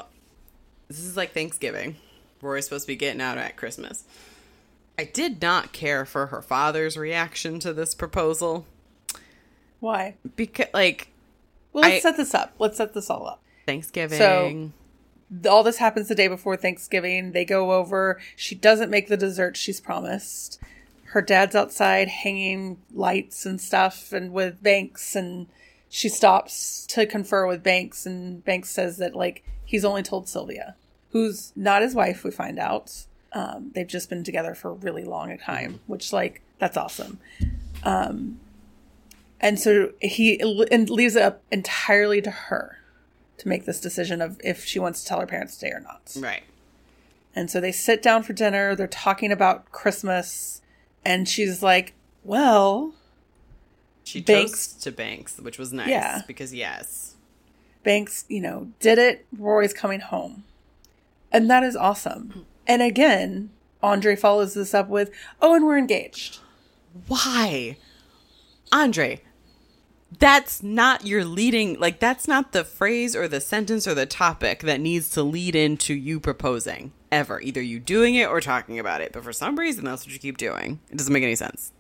This 0.89 0.99
is 0.99 1.15
like 1.15 1.33
Thanksgiving. 1.33 1.95
Roy's 2.41 2.65
supposed 2.65 2.83
to 2.83 2.87
be 2.87 2.97
getting 2.97 3.21
out 3.21 3.37
at 3.37 3.55
Christmas. 3.55 4.03
I 4.99 5.05
did 5.05 5.41
not 5.41 5.71
care 5.71 6.03
for 6.03 6.25
her 6.25 6.41
father's 6.41 6.97
reaction 6.97 7.61
to 7.61 7.71
this 7.71 7.95
proposal 7.95 8.65
Why? 9.85 10.15
because, 10.35 10.65
like, 10.73 11.09
Well, 11.71 11.83
let's 11.83 11.97
I- 11.97 12.09
set 12.09 12.17
this 12.17 12.33
up. 12.33 12.55
Let's 12.57 12.77
set 12.77 12.95
this 12.95 13.07
all 13.11 13.27
up. 13.27 13.43
Thanksgiving. 13.67 14.17
So 14.17 14.71
all 15.49 15.61
this 15.61 15.77
happens 15.77 16.07
the 16.07 16.15
day 16.15 16.27
before 16.27 16.57
Thanksgiving. 16.57 17.33
They 17.33 17.45
go 17.45 17.71
over. 17.73 18.19
She 18.35 18.55
doesn't 18.55 18.89
make 18.89 19.09
the 19.09 19.17
dessert 19.17 19.55
she's 19.57 19.79
promised. 19.79 20.59
Her 21.09 21.21
dad's 21.21 21.55
outside 21.55 22.07
hanging 22.07 22.77
lights 22.93 23.45
and 23.45 23.61
stuff 23.61 24.11
and 24.11 24.33
with 24.33 24.61
Banks 24.63 25.15
and 25.15 25.45
she 25.87 26.09
stops 26.09 26.85
to 26.87 27.05
confer 27.05 27.45
with 27.45 27.61
Banks 27.61 28.07
and 28.07 28.43
Banks 28.43 28.69
says 28.71 28.97
that 28.97 29.15
like 29.15 29.43
he's 29.63 29.85
only 29.85 30.01
told 30.01 30.27
Sylvia, 30.27 30.75
who's 31.11 31.53
not 31.55 31.83
his 31.83 31.93
wife, 31.93 32.23
we 32.23 32.31
find 32.31 32.57
out. 32.57 33.05
Um, 33.33 33.69
they've 33.75 33.87
just 33.87 34.09
been 34.09 34.23
together 34.23 34.55
for 34.55 34.71
a 34.71 34.73
really 34.73 35.03
long 35.03 35.31
a 35.31 35.37
time, 35.37 35.79
which 35.85 36.11
like 36.11 36.41
that's 36.57 36.75
awesome. 36.75 37.19
Um, 37.83 38.39
and 39.41 39.59
so 39.59 39.91
he 40.01 40.39
and 40.71 40.89
leaves 40.89 41.15
it 41.15 41.21
up 41.21 41.41
entirely 41.51 42.21
to 42.21 42.31
her 42.31 42.79
to 43.37 43.47
make 43.47 43.65
this 43.65 43.81
decision 43.81 44.21
of 44.21 44.39
if 44.43 44.63
she 44.65 44.79
wants 44.79 45.01
to 45.03 45.07
tell 45.07 45.19
her 45.19 45.27
parents 45.27 45.57
today 45.57 45.71
or 45.71 45.79
not. 45.81 46.15
right. 46.19 46.43
And 47.37 47.51
so 47.51 47.59
they 47.59 47.73
sit 47.73 48.01
down 48.01 48.23
for 48.23 48.31
dinner. 48.31 48.75
They're 48.75 48.87
talking 48.87 49.29
about 49.29 49.69
Christmas. 49.73 50.61
And 51.03 51.27
she's 51.27 51.61
like, 51.61 51.93
well, 52.23 52.93
She 54.05 54.21
Banks- 54.21 54.67
to 54.67 54.91
Banks, 54.91 55.37
which 55.39 55.59
was 55.59 55.73
nice. 55.73 55.89
Yeah. 55.89 56.21
Because 56.27 56.53
yes. 56.53 57.15
Banks, 57.83 58.23
you 58.29 58.39
know, 58.39 58.69
did 58.79 58.97
it. 58.97 59.25
Roy's 59.37 59.73
coming 59.73 59.99
home. 59.99 60.45
And 61.29 61.49
that 61.49 61.61
is 61.63 61.75
awesome. 61.75 62.45
And 62.65 62.81
again, 62.81 63.49
Andre 63.83 64.15
follows 64.15 64.53
this 64.53 64.73
up 64.73 64.87
with, 64.87 65.11
oh, 65.41 65.53
and 65.55 65.65
we're 65.65 65.77
engaged. 65.77 66.39
Why? 67.09 67.75
Andre, 68.71 69.21
that's 70.19 70.63
not 70.63 71.05
your 71.05 71.25
leading 71.25 71.79
like 71.79 71.99
that's 71.99 72.27
not 72.27 72.51
the 72.51 72.63
phrase 72.63 73.15
or 73.15 73.27
the 73.27 73.41
sentence 73.41 73.87
or 73.87 73.93
the 73.93 74.05
topic 74.05 74.61
that 74.61 74.79
needs 74.79 75.09
to 75.09 75.23
lead 75.23 75.55
into 75.55 75.93
you 75.93 76.19
proposing 76.19 76.93
ever. 77.11 77.41
Either 77.41 77.61
you 77.61 77.79
doing 77.79 78.15
it 78.15 78.27
or 78.27 78.41
talking 78.41 78.79
about 78.79 79.01
it. 79.01 79.11
But 79.11 79.23
for 79.23 79.33
some 79.33 79.57
reason 79.57 79.85
that's 79.85 80.05
what 80.05 80.13
you 80.13 80.19
keep 80.19 80.37
doing. 80.37 80.79
It 80.89 80.97
doesn't 80.97 81.13
make 81.13 81.23
any 81.23 81.35
sense. 81.35 81.71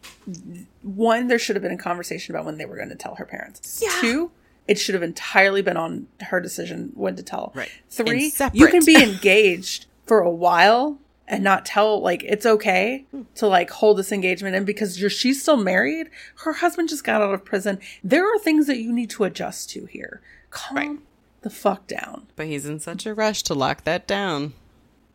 One, 0.81 1.27
there 1.27 1.39
should 1.39 1.55
have 1.55 1.63
been 1.63 1.71
a 1.71 1.77
conversation 1.77 2.33
about 2.35 2.45
when 2.45 2.57
they 2.57 2.65
were 2.65 2.75
going 2.75 2.89
to 2.89 2.95
tell 2.95 3.15
her 3.15 3.25
parents. 3.25 3.81
Yeah. 3.83 3.97
Two, 4.01 4.31
it 4.67 4.79
should 4.79 4.95
have 4.95 5.03
entirely 5.03 5.61
been 5.61 5.77
on 5.77 6.07
her 6.21 6.39
decision 6.39 6.91
when 6.95 7.15
to 7.15 7.23
tell. 7.23 7.51
Right. 7.55 7.71
Three, 7.89 8.33
you 8.53 8.67
can 8.67 8.83
be 8.83 8.95
engaged 9.01 9.85
for 10.05 10.19
a 10.19 10.29
while 10.29 10.99
and 11.27 11.43
not 11.43 11.65
tell 11.65 12.01
like 12.01 12.23
it's 12.23 12.45
okay 12.45 13.05
hmm. 13.11 13.23
to 13.35 13.47
like 13.47 13.69
hold 13.69 13.97
this 13.97 14.11
engagement 14.11 14.55
in 14.55 14.65
because 14.65 14.99
you're 14.99 15.09
she's 15.09 15.41
still 15.41 15.57
married. 15.57 16.09
Her 16.43 16.53
husband 16.53 16.89
just 16.89 17.03
got 17.03 17.21
out 17.21 17.33
of 17.33 17.45
prison. 17.45 17.79
There 18.03 18.25
are 18.25 18.39
things 18.39 18.67
that 18.67 18.77
you 18.77 18.91
need 18.93 19.09
to 19.11 19.23
adjust 19.23 19.69
to 19.71 19.85
here. 19.85 20.21
Calm 20.49 20.77
Right. 20.77 20.99
the 21.41 21.49
fuck 21.49 21.87
down. 21.87 22.27
But 22.35 22.47
he's 22.47 22.65
in 22.65 22.79
such 22.79 23.05
a 23.05 23.13
rush 23.13 23.43
to 23.43 23.53
lock 23.53 23.83
that 23.85 24.07
down. 24.07 24.53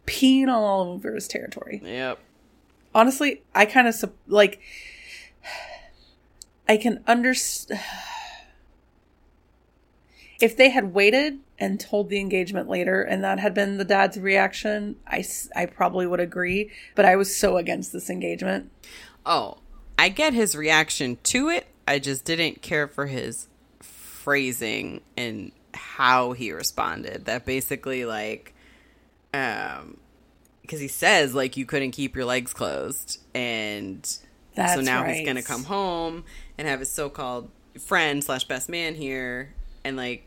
Peeing 0.07 0.49
all 0.49 0.93
over 0.93 1.15
his 1.15 1.29
territory. 1.29 1.81
Yep. 1.85 2.19
honestly, 2.95 3.43
I 3.55 3.67
kind 3.67 3.87
of 3.87 4.13
like. 4.27 4.61
I 6.69 6.77
can 6.77 7.03
understand 7.09 7.81
if 10.41 10.57
they 10.57 10.71
had 10.71 10.95
waited 10.95 11.41
and 11.61 11.79
told 11.79 12.09
the 12.09 12.19
engagement 12.19 12.69
later, 12.69 13.03
and 13.03 13.23
that 13.23 13.39
had 13.39 13.55
been 13.55 13.77
the 13.77 13.85
dad's 13.85 14.19
reaction. 14.19 14.97
I, 15.07 15.25
I 15.55 15.67
probably 15.67 16.07
would 16.07 16.21
agree, 16.21 16.71
but 16.95 17.05
I 17.05 17.17
was 17.17 17.37
so 17.37 17.59
against 17.59 17.93
this 17.93 18.09
engagement. 18.09 18.71
Oh, 19.27 19.59
I 19.99 20.09
get 20.09 20.33
his 20.33 20.57
reaction 20.57 21.19
to 21.25 21.51
it. 21.51 21.67
I 21.87 21.99
just 21.99 22.25
didn't 22.25 22.63
care 22.63 22.89
for 22.89 23.07
his 23.07 23.49
phrasing 23.81 25.03
and 25.17 25.53
how 25.75 26.33
he 26.33 26.53
responded. 26.53 27.27
That 27.27 27.45
basically 27.45 28.05
like 28.05 28.55
um 29.35 29.99
because 30.63 30.81
he 30.81 30.89
says 30.89 31.35
like 31.35 31.57
you 31.57 31.67
couldn't 31.67 31.91
keep 31.93 32.17
your 32.17 32.25
legs 32.25 32.53
closed 32.53 33.21
and 33.35 34.03
That's 34.55 34.75
so 34.75 34.81
now 34.81 35.03
right. 35.03 35.17
he's 35.17 35.27
gonna 35.27 35.43
come 35.43 35.65
home 35.65 36.25
and 36.59 36.67
have 36.67 36.81
his 36.81 36.91
so-called 36.91 37.51
friend 37.79 38.23
slash 38.25 38.45
best 38.45 38.69
man 38.69 38.95
here 38.95 39.55
and 39.85 39.97
like 39.97 40.27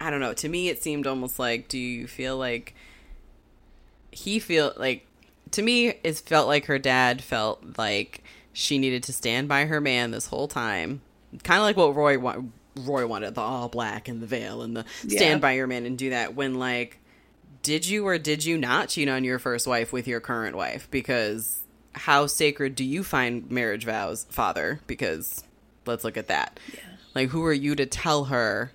i 0.00 0.10
don't 0.10 0.20
know 0.20 0.32
to 0.32 0.48
me 0.48 0.68
it 0.68 0.82
seemed 0.82 1.06
almost 1.06 1.38
like 1.38 1.68
do 1.68 1.78
you 1.78 2.06
feel 2.06 2.36
like 2.36 2.74
he 4.10 4.38
feel 4.38 4.72
like 4.76 5.06
to 5.52 5.62
me 5.62 5.88
it 5.88 6.16
felt 6.18 6.46
like 6.48 6.66
her 6.66 6.78
dad 6.78 7.22
felt 7.22 7.62
like 7.78 8.22
she 8.52 8.78
needed 8.78 9.02
to 9.04 9.12
stand 9.12 9.48
by 9.48 9.66
her 9.66 9.80
man 9.80 10.10
this 10.10 10.26
whole 10.26 10.48
time. 10.48 11.00
Kind 11.44 11.58
of 11.58 11.62
like 11.64 11.76
what 11.76 11.94
roy 11.94 12.18
wa- 12.18 12.42
roy 12.76 13.06
wanted 13.06 13.36
the 13.36 13.40
all 13.40 13.68
black 13.68 14.08
and 14.08 14.20
the 14.20 14.26
veil 14.26 14.62
and 14.62 14.76
the 14.76 14.84
Yeah. 15.06 15.18
stand 15.18 15.40
by 15.40 15.52
your 15.52 15.68
man 15.68 15.86
and 15.86 15.96
do 15.96 16.10
that 16.10 16.34
when 16.34 16.56
like 16.56 16.98
did 17.62 17.86
you 17.86 18.06
or 18.06 18.18
did 18.18 18.44
you 18.44 18.58
not 18.58 18.88
cheat 18.88 19.08
on 19.08 19.22
your 19.22 19.38
first 19.38 19.66
wife 19.68 19.92
with 19.92 20.08
your 20.08 20.18
current 20.20 20.56
wife? 20.56 20.88
Because 20.90 21.62
how 21.92 22.26
sacred 22.26 22.74
do 22.74 22.84
you 22.84 23.04
find 23.04 23.48
marriage 23.50 23.84
vows 23.84 24.26
father? 24.30 24.80
Because 24.88 25.44
let's 25.86 26.02
look 26.02 26.16
at 26.16 26.26
that. 26.26 26.58
Like 27.14 27.28
who 27.28 27.44
are 27.44 27.52
you 27.52 27.76
to 27.76 27.86
tell 27.86 28.24
her 28.24 28.72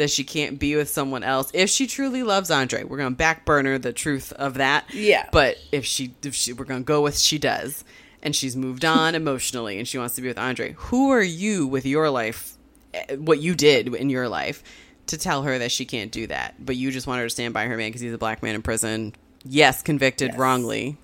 that 0.00 0.10
she 0.10 0.24
can't 0.24 0.58
be 0.58 0.74
with 0.76 0.90
someone 0.90 1.22
else. 1.22 1.50
If 1.54 1.70
she 1.70 1.86
truly 1.86 2.22
loves 2.22 2.50
andre 2.50 2.82
we're 2.84 2.98
gonna 2.98 3.14
back 3.14 3.44
burner 3.46 3.78
the 3.78 3.92
truth 3.92 4.32
of 4.32 4.54
that. 4.54 4.92
Yeah. 4.92 5.28
but 5.32 5.56
if 5.72 5.84
she 5.86 6.14
if 6.22 6.34
she 6.34 6.52
we're 6.52 6.64
gonna 6.64 6.80
go 6.82 7.00
with 7.00 7.18
she 7.18 7.38
does. 7.38 7.84
And 8.22 8.36
she's 8.36 8.54
moved 8.54 8.84
on 8.84 9.14
emotionally 9.22 9.78
and 9.78 9.88
she 9.88 9.96
wants 9.96 10.14
to 10.16 10.20
be 10.22 10.28
with 10.28 10.38
andre. 10.38 10.72
Who 10.76 11.10
are 11.10 11.22
you 11.22 11.66
with 11.66 11.86
your 11.86 12.10
life 12.10 12.54
eh, 12.92 13.14
what 13.16 13.40
you 13.40 13.54
did 13.54 13.94
in 13.94 14.10
your 14.10 14.28
life 14.28 14.62
to 15.06 15.16
tell 15.16 15.42
her 15.44 15.58
that 15.58 15.72
she 15.72 15.86
can't 15.86 16.12
do 16.12 16.26
that? 16.26 16.54
But 16.58 16.76
you 16.76 16.90
just 16.90 17.06
want 17.06 17.20
her 17.20 17.26
to 17.26 17.30
stand 17.30 17.54
by 17.54 17.64
her 17.66 17.76
man 17.78 17.88
because 17.88 18.02
he's 18.02 18.12
a 18.12 18.18
black 18.18 18.42
man 18.42 18.54
in 18.54 18.60
prison. 18.62 19.14
Yes 19.44 19.80
convicted 19.80 20.32
Yes. 20.32 20.38
wrongly. 20.38 20.98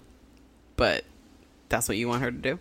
But 0.76 1.04
that's 1.70 1.88
what 1.88 1.96
you 1.96 2.06
want 2.06 2.22
her 2.22 2.30
to 2.30 2.36
do? 2.36 2.58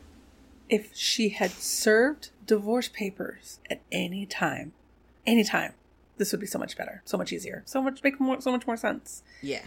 If 0.69 0.95
she 0.95 1.29
had 1.29 1.51
served 1.51 2.29
divorce 2.47 2.87
papers 2.87 3.59
at 3.69 3.81
any 3.91 4.25
time, 4.25 4.71
any 5.27 5.43
time, 5.43 5.73
this 6.17 6.31
would 6.31 6.41
be 6.41 6.47
so 6.47 6.59
much 6.59 6.77
better, 6.77 7.01
so 7.05 7.17
much 7.17 7.31
easier, 7.33 7.63
so 7.65 7.81
much 7.81 8.01
make 8.03 8.19
more, 8.19 8.39
so 8.41 8.51
much 8.51 8.65
more 8.67 8.77
sense. 8.77 9.23
yeah 9.41 9.61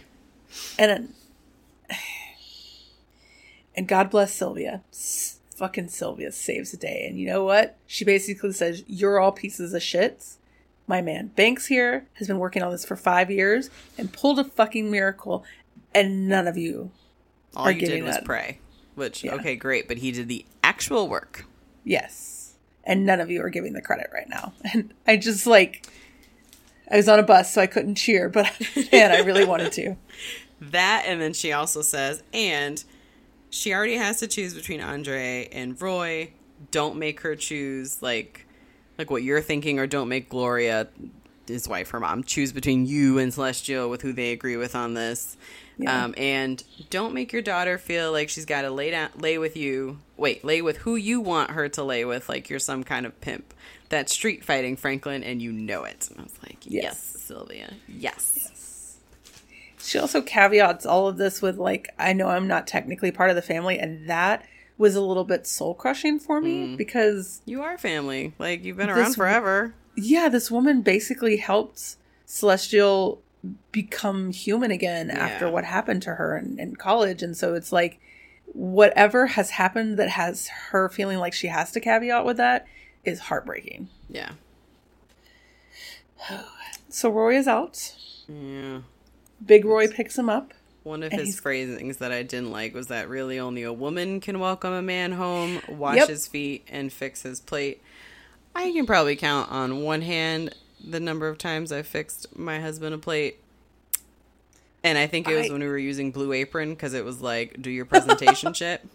And 0.77 0.89
then, 0.91 1.13
and 3.75 3.87
God 3.87 4.09
bless 4.09 4.33
Sylvia. 4.33 4.81
S- 4.91 5.35
Fucking 5.55 5.89
Sylvia 5.89 6.31
saves 6.31 6.71
the 6.71 6.77
day. 6.77 7.05
And 7.07 7.19
you 7.19 7.27
know 7.27 7.43
what? 7.43 7.75
She 7.85 8.05
basically 8.05 8.53
says, 8.53 8.81
You're 8.87 9.19
all 9.19 9.33
pieces 9.33 9.73
of 9.73 9.81
shits. 9.81 10.37
My 10.87 11.01
man 11.01 11.27
Banks 11.35 11.65
here 11.67 12.07
has 12.13 12.27
been 12.27 12.39
working 12.39 12.63
on 12.63 12.71
this 12.71 12.85
for 12.85 12.95
five 12.95 13.29
years 13.29 13.69
and 13.97 14.11
pulled 14.13 14.39
a 14.39 14.43
fucking 14.45 14.89
miracle, 14.89 15.43
and 15.93 16.27
none 16.29 16.47
of 16.47 16.55
you. 16.57 16.91
all 17.55 17.65
Are 17.65 17.71
you 17.71 17.81
did 17.85 18.03
was 18.03 18.15
that- 18.15 18.25
pray 18.25 18.59
which 18.95 19.23
Yeah. 19.23 19.35
okay 19.35 19.55
great 19.55 19.87
but 19.87 19.97
he 19.97 20.11
did 20.11 20.27
the 20.27 20.45
actual 20.63 21.07
work 21.07 21.45
Yes. 21.85 22.53
And 22.83 23.05
none 23.05 23.19
of 23.21 23.29
you 23.31 23.41
are 23.43 23.49
giving 23.49 23.73
the 23.73 23.81
credit 23.81 24.09
right 24.13 24.27
now. 24.29 24.53
And 24.73 24.93
I 25.07 25.15
just 25.17 25.45
like, 25.47 25.85
I 26.91 26.97
was 26.97 27.07
on 27.07 27.19
a 27.19 27.23
bus, 27.23 27.53
so 27.53 27.61
I 27.61 27.67
couldn't 27.67 27.95
cheer, 27.95 28.29
but 28.29 28.51
man, 28.91 29.11
I 29.11 29.19
really 29.19 29.45
wanted 29.45 29.71
to. 29.73 29.95
That, 30.61 31.05
and 31.07 31.21
then 31.21 31.31
she 31.31 31.53
also 31.53 31.81
says, 31.81 32.21
and 32.33 32.83
she 33.49 33.73
already 33.73 33.95
has 33.95 34.19
to 34.19 34.27
choose 34.27 34.53
between 34.53 34.81
Andre 34.81 35.47
and 35.53 35.81
Roy. 35.81 36.33
Don't 36.71 36.97
make 36.97 37.21
her 37.21 37.37
choose 37.37 38.01
like 38.01 38.45
like 38.97 39.09
what 39.09 39.23
you're 39.23 39.39
thinking, 39.39 39.79
or 39.79 39.87
don't 39.87 40.09
make 40.09 40.27
Gloria, 40.27 40.89
his 41.49 41.67
wife, 41.67 41.89
her 41.89 41.99
mom, 41.99 42.23
choose 42.23 42.53
between 42.53 42.85
you 42.85 43.17
and 43.19 43.33
Celestial 43.33 43.89
with 43.89 44.01
who 44.01 44.13
they 44.13 44.31
agree 44.31 44.55
with 44.55 44.75
on 44.75 44.93
this. 44.93 45.35
Yeah. 45.77 46.05
Um, 46.05 46.13
and 46.17 46.63
don't 46.89 47.13
make 47.13 47.31
your 47.33 47.41
daughter 47.41 47.77
feel 47.77 48.11
like 48.11 48.29
she's 48.29 48.45
got 48.45 48.61
to 48.63 48.69
lay 48.71 48.91
down, 48.91 49.09
lay 49.17 49.37
with 49.37 49.55
you. 49.55 49.99
Wait, 50.17 50.43
lay 50.43 50.61
with 50.61 50.77
who 50.77 50.95
you 50.95 51.21
want 51.21 51.51
her 51.51 51.69
to 51.69 51.83
lay 51.83 52.03
with, 52.05 52.27
like 52.29 52.49
you're 52.49 52.59
some 52.59 52.83
kind 52.83 53.05
of 53.05 53.19
pimp. 53.21 53.53
That's 53.89 54.13
street 54.13 54.43
fighting, 54.43 54.75
Franklin, 54.75 55.23
and 55.23 55.41
you 55.41 55.51
know 55.51 55.83
it. 55.85 56.07
And 56.11 56.19
I 56.19 56.23
was 56.23 56.37
like, 56.43 56.57
yes, 56.63 56.83
Yes. 56.83 56.99
Sylvia, 56.99 57.73
yes. 57.87 58.33
yes. 58.41 58.97
She 59.81 59.97
also 59.97 60.21
caveats 60.21 60.85
all 60.85 61.07
of 61.07 61.17
this 61.17 61.41
with 61.41 61.57
like, 61.57 61.89
I 61.97 62.13
know 62.13 62.27
I'm 62.27 62.47
not 62.47 62.67
technically 62.67 63.11
part 63.11 63.29
of 63.29 63.35
the 63.35 63.41
family, 63.41 63.79
and 63.79 64.09
that 64.09 64.45
was 64.77 64.95
a 64.95 65.01
little 65.01 65.23
bit 65.23 65.47
soul 65.47 65.73
crushing 65.73 66.19
for 66.19 66.39
me 66.39 66.75
because 66.75 67.41
You 67.45 67.63
are 67.63 67.77
family. 67.77 68.33
Like 68.37 68.63
you've 68.63 68.77
been 68.77 68.89
around 68.89 69.15
forever. 69.15 69.73
Yeah, 69.95 70.29
this 70.29 70.49
woman 70.51 70.81
basically 70.81 71.37
helped 71.37 71.95
Celestial 72.25 73.21
become 73.71 74.31
human 74.31 74.69
again 74.71 75.09
after 75.09 75.49
what 75.49 75.63
happened 75.65 76.01
to 76.03 76.15
her 76.15 76.37
in, 76.37 76.59
in 76.59 76.75
college, 76.75 77.23
and 77.23 77.35
so 77.37 77.53
it's 77.53 77.71
like 77.71 77.99
whatever 78.53 79.27
has 79.27 79.51
happened 79.51 79.97
that 79.97 80.09
has 80.09 80.47
her 80.71 80.89
feeling 80.89 81.19
like 81.19 81.33
she 81.33 81.47
has 81.47 81.71
to 81.71 81.79
caveat 81.79 82.25
with 82.25 82.37
that 82.37 82.65
is 83.05 83.19
heartbreaking. 83.19 83.87
Yeah. 84.09 84.31
So 86.91 87.09
Roy 87.11 87.37
is 87.37 87.47
out. 87.47 87.93
Yeah. 88.27 88.79
Big 89.45 89.63
Roy 89.63 89.87
picks 89.87 90.17
him 90.17 90.27
up. 90.27 90.55
One 90.81 91.03
of 91.03 91.11
his 91.11 91.21
he's- 91.21 91.39
phrasings 91.39 91.97
that 91.97 92.11
I 92.11 92.23
didn't 92.23 92.51
like 92.51 92.73
was 92.73 92.87
that 92.87 93.07
really 93.09 93.39
only 93.39 93.61
a 93.61 93.71
woman 93.71 94.19
can 94.19 94.39
welcome 94.39 94.73
a 94.73 94.81
man 94.81 95.11
home, 95.11 95.61
wash 95.69 95.97
Yep. 95.97 96.09
his 96.09 96.27
feet, 96.27 96.65
and 96.67 96.91
fix 96.91 97.21
his 97.21 97.39
plate. 97.39 97.81
I 98.59 98.71
can 98.71 98.85
probably 98.85 99.15
count 99.15 99.51
on 99.51 99.81
one 99.83 100.01
hand 100.01 100.53
the 100.83 100.99
number 100.99 101.27
of 101.27 101.37
times 101.37 101.71
I 101.71 101.81
fixed 101.81 102.37
my 102.37 102.59
husband 102.59 102.93
a 102.93 102.97
plate. 102.97 103.37
And 104.83 104.97
I 104.97 105.07
think 105.07 105.27
it 105.27 105.35
was 105.35 105.47
I- 105.49 105.51
when 105.51 105.61
we 105.61 105.67
were 105.67 105.77
using 105.77 106.11
Blue 106.11 106.31
Apron 106.33 106.69
because 106.71 106.93
it 106.93 107.03
was 107.05 107.21
like, 107.21 107.61
do 107.61 107.69
your 107.69 107.85
presentation 107.85 108.53
shit. 108.55 108.85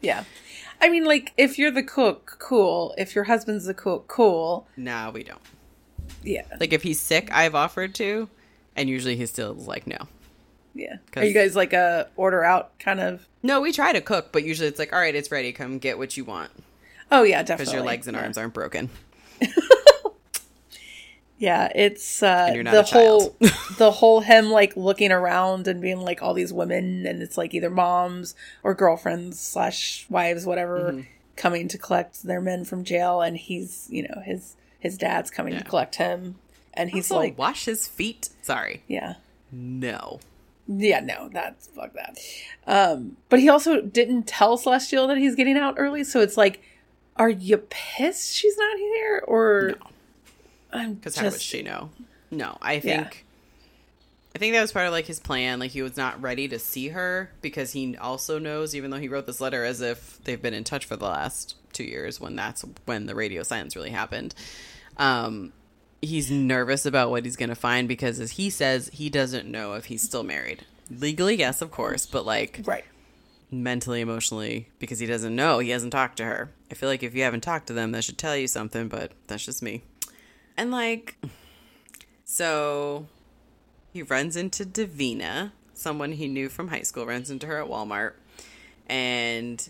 Yeah. 0.00 0.24
I 0.82 0.88
mean, 0.88 1.04
like, 1.04 1.32
if 1.36 1.58
you're 1.58 1.70
the 1.70 1.82
cook, 1.82 2.36
cool. 2.38 2.94
If 2.96 3.14
your 3.14 3.24
husband's 3.24 3.66
the 3.66 3.74
cook, 3.74 4.08
cool. 4.08 4.66
Nah, 4.76 5.10
we 5.10 5.22
don't. 5.22 5.40
Yeah. 6.22 6.44
Like, 6.58 6.72
if 6.72 6.82
he's 6.82 6.98
sick, 7.00 7.30
I've 7.32 7.54
offered 7.54 7.94
to, 7.96 8.28
and 8.76 8.88
usually 8.88 9.16
he 9.16 9.26
still 9.26 9.56
is 9.58 9.66
like, 9.68 9.86
no. 9.86 9.98
Yeah. 10.74 10.96
Are 11.16 11.24
you 11.24 11.34
guys 11.34 11.54
like 11.56 11.72
a 11.74 12.08
order 12.16 12.42
out 12.44 12.78
kind 12.78 13.00
of? 13.00 13.26
No, 13.42 13.60
we 13.60 13.72
try 13.72 13.92
to 13.92 14.00
cook, 14.00 14.32
but 14.32 14.44
usually 14.44 14.68
it's 14.68 14.78
like, 14.78 14.92
all 14.92 14.98
right, 15.00 15.14
it's 15.14 15.30
ready. 15.30 15.52
Come 15.52 15.78
get 15.78 15.98
what 15.98 16.16
you 16.16 16.24
want 16.24 16.50
Oh, 17.12 17.22
yeah, 17.24 17.42
definitely. 17.42 17.64
because 17.64 17.72
your 17.74 17.82
legs 17.82 18.06
and 18.06 18.16
Yeah. 18.16 18.22
arms 18.22 18.38
aren't 18.38 18.54
broken. 18.54 18.88
Yeah, 21.38 21.72
it's 21.74 22.22
uh 22.22 22.44
And 22.48 22.54
you're 22.54 22.64
not 22.64 22.72
the 22.74 22.82
whole 22.82 23.34
the 23.78 23.90
whole 23.90 24.20
him 24.20 24.50
like 24.50 24.76
looking 24.76 25.10
around 25.10 25.66
and 25.68 25.80
being 25.80 26.00
like 26.02 26.22
all 26.22 26.34
these 26.34 26.52
women 26.52 27.06
and 27.06 27.22
it's 27.22 27.38
like 27.38 27.54
either 27.54 27.70
moms 27.70 28.34
or 28.62 28.74
girlfriends 28.74 29.40
slash 29.40 30.06
wives, 30.10 30.44
whatever, 30.44 30.92
Mm-hmm. 30.92 31.00
coming 31.36 31.66
to 31.68 31.78
collect 31.78 32.24
their 32.24 32.42
men 32.42 32.66
from 32.66 32.84
jail 32.84 33.22
and 33.22 33.38
he's 33.38 33.86
you 33.90 34.02
know, 34.06 34.20
his 34.22 34.54
his 34.78 34.98
dad's 34.98 35.30
coming 35.30 35.54
Yeah. 35.54 35.60
to 35.60 35.64
collect 35.64 35.94
him 35.94 36.36
and 36.74 36.90
he's 36.90 37.10
Also, 37.10 37.20
like 37.22 37.38
wash 37.38 37.64
his 37.64 37.88
feet. 37.88 38.28
Sorry. 38.42 38.82
Yeah. 38.86 39.14
No. 39.50 40.20
Yeah, 40.68 41.00
no, 41.00 41.30
that's 41.32 41.68
fuck 41.68 41.94
that. 41.94 42.18
Um, 42.66 43.16
but 43.30 43.40
he 43.40 43.48
also 43.48 43.80
didn't 43.80 44.24
tell 44.26 44.56
Celestial 44.58 45.06
that 45.08 45.16
he's 45.16 45.34
getting 45.34 45.56
out 45.56 45.74
early, 45.78 46.04
so 46.04 46.20
it's 46.20 46.36
like, 46.36 46.62
are 47.16 47.30
you 47.30 47.58
pissed 47.58 48.34
she's 48.34 48.56
not 48.56 48.78
here, 48.78 49.24
or 49.26 49.74
I'm 50.72 50.94
Because 50.94 51.14
just 51.14 51.24
how 51.24 51.30
would 51.30 51.40
she 51.40 51.62
know? 51.62 51.90
No, 52.30 52.56
I 52.62 52.80
think. 52.80 53.26
I 54.34 54.38
think 54.38 54.54
that 54.54 54.60
was 54.62 54.72
part 54.72 54.86
of 54.86 54.92
like 54.92 55.06
his 55.06 55.18
plan. 55.18 55.58
Like 55.58 55.72
he 55.72 55.82
was 55.82 55.96
not 55.96 56.22
ready 56.22 56.46
to 56.48 56.58
see 56.58 56.88
her 56.88 57.32
because 57.42 57.72
he 57.72 57.96
also 57.96 58.38
knows, 58.38 58.76
even 58.76 58.90
though 58.90 58.98
he 58.98 59.08
wrote 59.08 59.26
this 59.26 59.40
letter 59.40 59.64
as 59.64 59.80
if 59.80 60.22
they've 60.24 60.40
been 60.40 60.54
in 60.54 60.64
touch 60.64 60.84
for 60.86 60.96
the 60.96 61.06
last 61.06 61.56
two 61.72 61.84
years, 61.84 62.20
when 62.20 62.36
that's 62.36 62.64
when 62.84 63.06
the 63.06 63.14
radio 63.14 63.42
silence 63.42 63.74
really 63.74 63.90
happened. 63.90 64.34
Um, 64.96 65.52
he's 66.00 66.30
nervous 66.30 66.86
about 66.86 67.10
what 67.10 67.24
he's 67.24 67.36
going 67.36 67.48
to 67.48 67.54
find 67.56 67.88
because, 67.88 68.20
as 68.20 68.32
he 68.32 68.50
says, 68.50 68.88
he 68.92 69.10
doesn't 69.10 69.50
know 69.50 69.74
if 69.74 69.86
he's 69.86 70.02
still 70.02 70.22
married. 70.22 70.64
Legally, 70.90 71.36
yes, 71.36 71.60
of 71.60 71.70
course, 71.70 72.06
but 72.06 72.24
like 72.24 72.60
right. 72.64 72.84
Mentally, 73.50 74.00
emotionally, 74.00 74.68
because 74.78 74.98
he 74.98 75.06
doesn't 75.06 75.34
know. 75.34 75.58
He 75.58 75.70
hasn't 75.70 75.92
talked 75.92 76.16
to 76.18 76.24
her. 76.24 76.52
I 76.70 76.74
feel 76.74 76.88
like 76.88 77.02
if 77.02 77.14
you 77.14 77.22
haven't 77.22 77.42
talked 77.42 77.66
to 77.68 77.72
them, 77.72 77.92
that 77.92 78.04
should 78.04 78.18
tell 78.18 78.36
you 78.36 78.46
something, 78.46 78.88
but 78.88 79.12
that's 79.26 79.44
just 79.44 79.62
me. 79.62 79.82
And 80.56 80.70
like, 80.70 81.16
so 82.24 83.06
he 83.92 84.02
runs 84.02 84.36
into 84.36 84.64
Davina, 84.64 85.52
someone 85.74 86.12
he 86.12 86.28
knew 86.28 86.48
from 86.48 86.68
high 86.68 86.82
school, 86.82 87.06
runs 87.06 87.30
into 87.30 87.46
her 87.46 87.60
at 87.60 87.68
Walmart, 87.68 88.12
and 88.86 89.68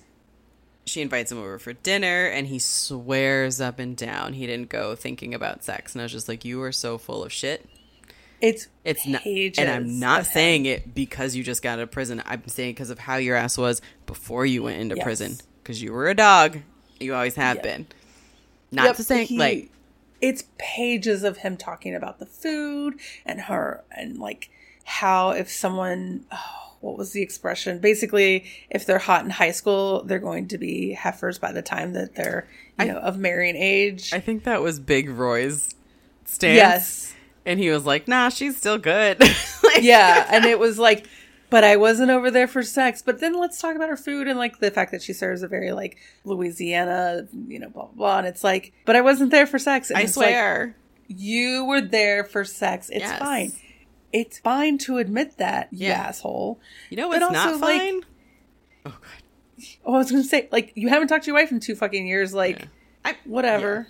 she 0.87 1.01
invites 1.01 1.31
him 1.31 1.39
over 1.39 1.59
for 1.59 1.73
dinner, 1.73 2.27
and 2.27 2.49
he 2.49 2.59
swears 2.59 3.61
up 3.61 3.79
and 3.79 3.97
down 3.97 4.33
he 4.33 4.47
didn't 4.47 4.69
go 4.69 4.95
thinking 4.95 5.35
about 5.35 5.65
sex. 5.65 5.95
And 5.95 6.03
I 6.03 6.05
was 6.05 6.13
just 6.13 6.29
like, 6.29 6.45
you 6.45 6.61
are 6.63 6.73
so 6.73 6.99
full 6.99 7.23
of 7.23 7.33
shit. 7.33 7.69
It's 8.41 8.69
It's 8.85 9.07
not, 9.07 9.23
pages 9.23 9.59
and 9.59 9.69
I'm 9.71 9.99
not 10.01 10.25
saying 10.27 10.67
it 10.67 10.95
because 10.95 11.37
you 11.37 11.43
just 11.43 11.63
got 11.63 11.75
out 11.79 11.81
of 11.81 11.91
prison. 11.91 12.23
I'm 12.25 12.47
saying 12.49 12.73
because 12.75 12.91
of 12.91 12.99
how 12.99 13.17
your 13.17 13.37
ass 13.37 13.59
was 13.59 13.83
before 14.07 14.47
you 14.47 14.63
went 14.63 14.81
into 14.81 14.97
Yes. 14.97 15.05
prison. 15.05 15.37
Because 15.63 15.83
you 15.83 15.93
were 15.93 16.09
a 16.09 16.15
dog, 16.15 16.59
you 16.99 17.15
always 17.15 17.35
have 17.35 17.57
Yep. 17.57 17.63
been. 17.63 17.87
Not 18.73 18.87
Yep, 18.87 18.97
to 18.97 19.05
say 19.05 19.25
he- 19.25 19.39
like 19.39 19.71
it's 20.23 20.45
pages 20.59 21.23
of 21.23 21.39
him 21.39 21.57
talking 21.57 21.95
about 21.95 22.19
the 22.19 22.27
food 22.27 22.95
and 23.25 23.43
her 23.43 23.83
and 23.91 24.19
like 24.19 24.51
how 24.85 25.31
if 25.31 25.51
someone 25.51 26.25
oh, 26.31 26.77
what 26.81 26.97
was 26.99 27.13
the 27.13 27.23
expression 27.23 27.79
basically 27.79 28.45
if 28.71 28.85
they're 28.87 28.99
hot 28.99 29.25
in 29.25 29.31
high 29.31 29.51
school 29.51 30.03
they're 30.05 30.19
going 30.19 30.47
to 30.49 30.59
be 30.59 30.93
heifers 30.93 31.39
by 31.39 31.53
the 31.53 31.63
time 31.63 31.95
that 31.95 32.15
they're 32.17 32.47
you 32.79 32.85
I- 32.85 32.89
know 32.89 32.99
of 32.99 33.19
marrying 33.19 33.57
age 33.57 34.13
I 34.13 34.21
think 34.21 34.45
that 34.45 34.61
was 34.63 34.79
Big 34.79 35.09
Roy's 35.09 35.75
stance. 36.27 36.55
yes 36.57 37.10
and 37.47 37.59
he 37.61 37.71
was 37.71 37.85
like, 37.87 38.07
"Nah, 38.09 38.29
she's 38.29 38.57
still 38.57 38.79
good." 38.79 39.23
Like- 39.63 39.83
yeah 39.85 40.27
and 40.33 40.45
it 40.47 40.59
was 40.59 40.79
like 40.81 41.07
but 41.49 41.63
i 41.63 41.77
wasn't 41.77 42.11
over 42.11 42.29
there 42.31 42.49
for 42.49 42.61
sex 42.63 43.03
but 43.03 43.21
then 43.21 43.39
let's 43.39 43.61
talk 43.61 43.77
about 43.77 43.89
her 43.89 43.97
food 43.97 44.27
and 44.27 44.37
like 44.37 44.59
the 44.59 44.71
fact 44.73 44.91
that 44.91 45.01
she 45.01 45.13
serves 45.13 45.43
a 45.45 45.49
very 45.49 45.71
like 45.71 45.97
louisiana 46.25 47.29
you 47.47 47.59
know 47.61 47.69
blah 47.69 47.85
blah 47.85 47.93
blah 47.95 48.19
and 48.19 48.27
it's 48.27 48.43
like 48.43 48.73
but 48.85 48.97
i 48.97 49.01
wasn't 49.01 49.31
there 49.31 49.47
for 49.47 49.59
sex 49.61 49.91
and 49.91 49.99
I 49.99 50.03
it's 50.03 50.17
like, 50.17 50.31
swear. 50.31 50.75
you 51.07 51.65
were 51.67 51.81
there 51.81 52.25
for 52.25 52.45
sex 52.45 52.89
it's 52.91 53.01
Yes. 53.05 53.19
fine 53.21 53.53
it's 54.13 54.39
fine 54.41 54.77
to 54.79 54.99
admit 54.99 55.37
that 55.39 55.69
you 55.71 55.89
asshole 55.89 56.59
you 56.89 56.97
know 56.97 57.09
what's 57.09 57.21
not 57.21 57.35
also, 57.37 57.59
like- 57.59 57.81
fine? 57.81 58.01
oh 58.87 58.91
god. 58.91 59.67
oh 59.85 59.95
i 59.95 59.99
was 59.99 60.11
gonna 60.11 60.25
say 60.25 60.49
like 60.51 60.73
you 60.75 60.89
haven't 60.89 61.07
talked 61.09 61.25
to 61.25 61.29
your 61.29 61.37
wife 61.37 61.53
in 61.53 61.61
two 61.61 61.77
fucking 61.77 62.07
years 62.09 62.35
like 62.35 62.59
Yeah. 62.61 62.67
I, 63.05 63.17
whatever 63.25 63.87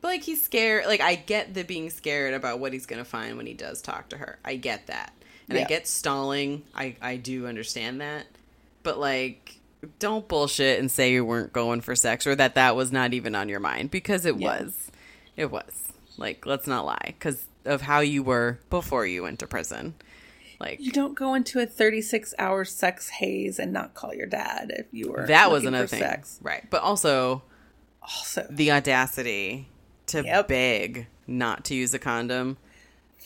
But 0.00 0.08
like 0.08 0.22
he's 0.22 0.42
scared. 0.42 0.86
Like 0.86 1.00
I 1.00 1.14
get 1.14 1.54
the 1.54 1.62
being 1.62 1.90
scared 1.90 2.34
about 2.34 2.58
what 2.58 2.72
he's 2.72 2.86
gonna 2.86 3.04
find 3.04 3.36
when 3.36 3.46
he 3.46 3.54
does 3.54 3.82
talk 3.82 4.08
to 4.10 4.16
her. 4.18 4.38
I 4.44 4.56
get 4.56 4.86
that, 4.86 5.12
and 5.48 5.58
I 5.58 5.64
get 5.64 5.86
stalling. 5.86 6.64
I 6.74 6.96
I 7.02 7.16
do 7.16 7.46
understand 7.46 8.00
that. 8.00 8.26
But 8.82 8.98
like, 8.98 9.58
don't 9.98 10.26
bullshit 10.26 10.80
and 10.80 10.90
say 10.90 11.12
you 11.12 11.24
weren't 11.24 11.52
going 11.52 11.80
for 11.82 11.94
sex 11.94 12.26
or 12.26 12.34
that 12.36 12.54
that 12.54 12.76
was 12.76 12.90
not 12.90 13.12
even 13.12 13.34
on 13.34 13.48
your 13.48 13.60
mind 13.60 13.90
because 13.90 14.24
it 14.24 14.36
Yeah. 14.38 14.62
was. 14.62 14.90
It 15.36 15.50
was. 15.50 15.88
Like 16.16 16.46
let's 16.46 16.66
not 16.66 16.84
lie 16.86 17.14
because 17.18 17.44
of 17.64 17.82
how 17.82 18.00
you 18.00 18.22
were 18.22 18.58
before 18.70 19.04
you 19.06 19.22
went 19.24 19.38
to 19.40 19.46
prison. 19.46 19.94
Like 20.58 20.80
you 20.80 20.92
don't 20.92 21.14
go 21.14 21.32
into 21.34 21.60
a 21.60 21.66
36 21.66 22.34
hour 22.38 22.64
sex 22.64 23.08
haze 23.08 23.58
and 23.58 23.72
not 23.72 23.94
call 23.94 24.14
your 24.14 24.26
dad 24.26 24.70
if 24.74 24.86
you 24.92 25.10
were 25.12 25.26
that 25.26 25.50
was 25.50 25.64
another 25.64 25.86
for 25.86 25.96
thing, 25.96 26.00
sex 26.02 26.38
right? 26.42 26.66
But 26.70 26.82
also 26.82 27.42
also 28.02 28.46
the 28.50 28.70
audacity 28.72 29.68
to 30.10 30.22
Yep. 30.22 30.48
beg 30.48 31.06
not 31.26 31.64
to 31.66 31.74
use 31.74 31.92
a 31.94 31.98
condom. 31.98 32.56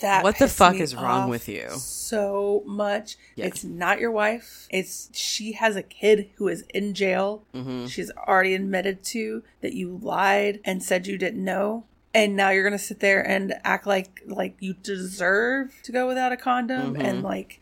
that 0.01 0.23
What 0.24 0.39
the 0.39 0.48
fuck 0.48 0.77
is 0.77 0.94
wrong 0.94 1.31
with 1.31 1.48
you? 1.48 1.69
so 1.70 2.62
much 2.66 3.16
Yeah. 3.36 3.47
it's 3.47 3.62
not 3.65 4.01
your 4.01 4.11
wife 4.11 4.66
it's 4.70 5.09
she 5.12 5.52
has 5.52 5.77
a 5.77 5.82
kid 5.82 6.31
who 6.36 6.48
is 6.48 6.65
in 6.74 6.94
jail 6.94 7.44
Mm-hmm. 7.55 7.86
she's 7.86 8.11
already 8.12 8.55
admitted 8.55 9.02
to 9.15 9.43
that 9.61 9.73
you 9.74 9.98
lied 10.02 10.61
and 10.65 10.82
said 10.82 11.06
you 11.06 11.16
didn't 11.16 11.43
know 11.44 11.85
and 12.12 12.35
now 12.36 12.51
you're 12.51 12.65
gonna 12.65 12.78
sit 12.78 13.01
there 13.01 13.20
and 13.27 13.55
act 13.65 13.86
like 13.86 14.20
like 14.27 14.56
you 14.61 14.74
deserve 14.74 15.73
to 15.85 15.93
go 15.93 16.06
without 16.09 16.32
a 16.32 16.36
condom 16.36 16.94
Mm-hmm. 16.94 17.02
and 17.02 17.23
like 17.23 17.61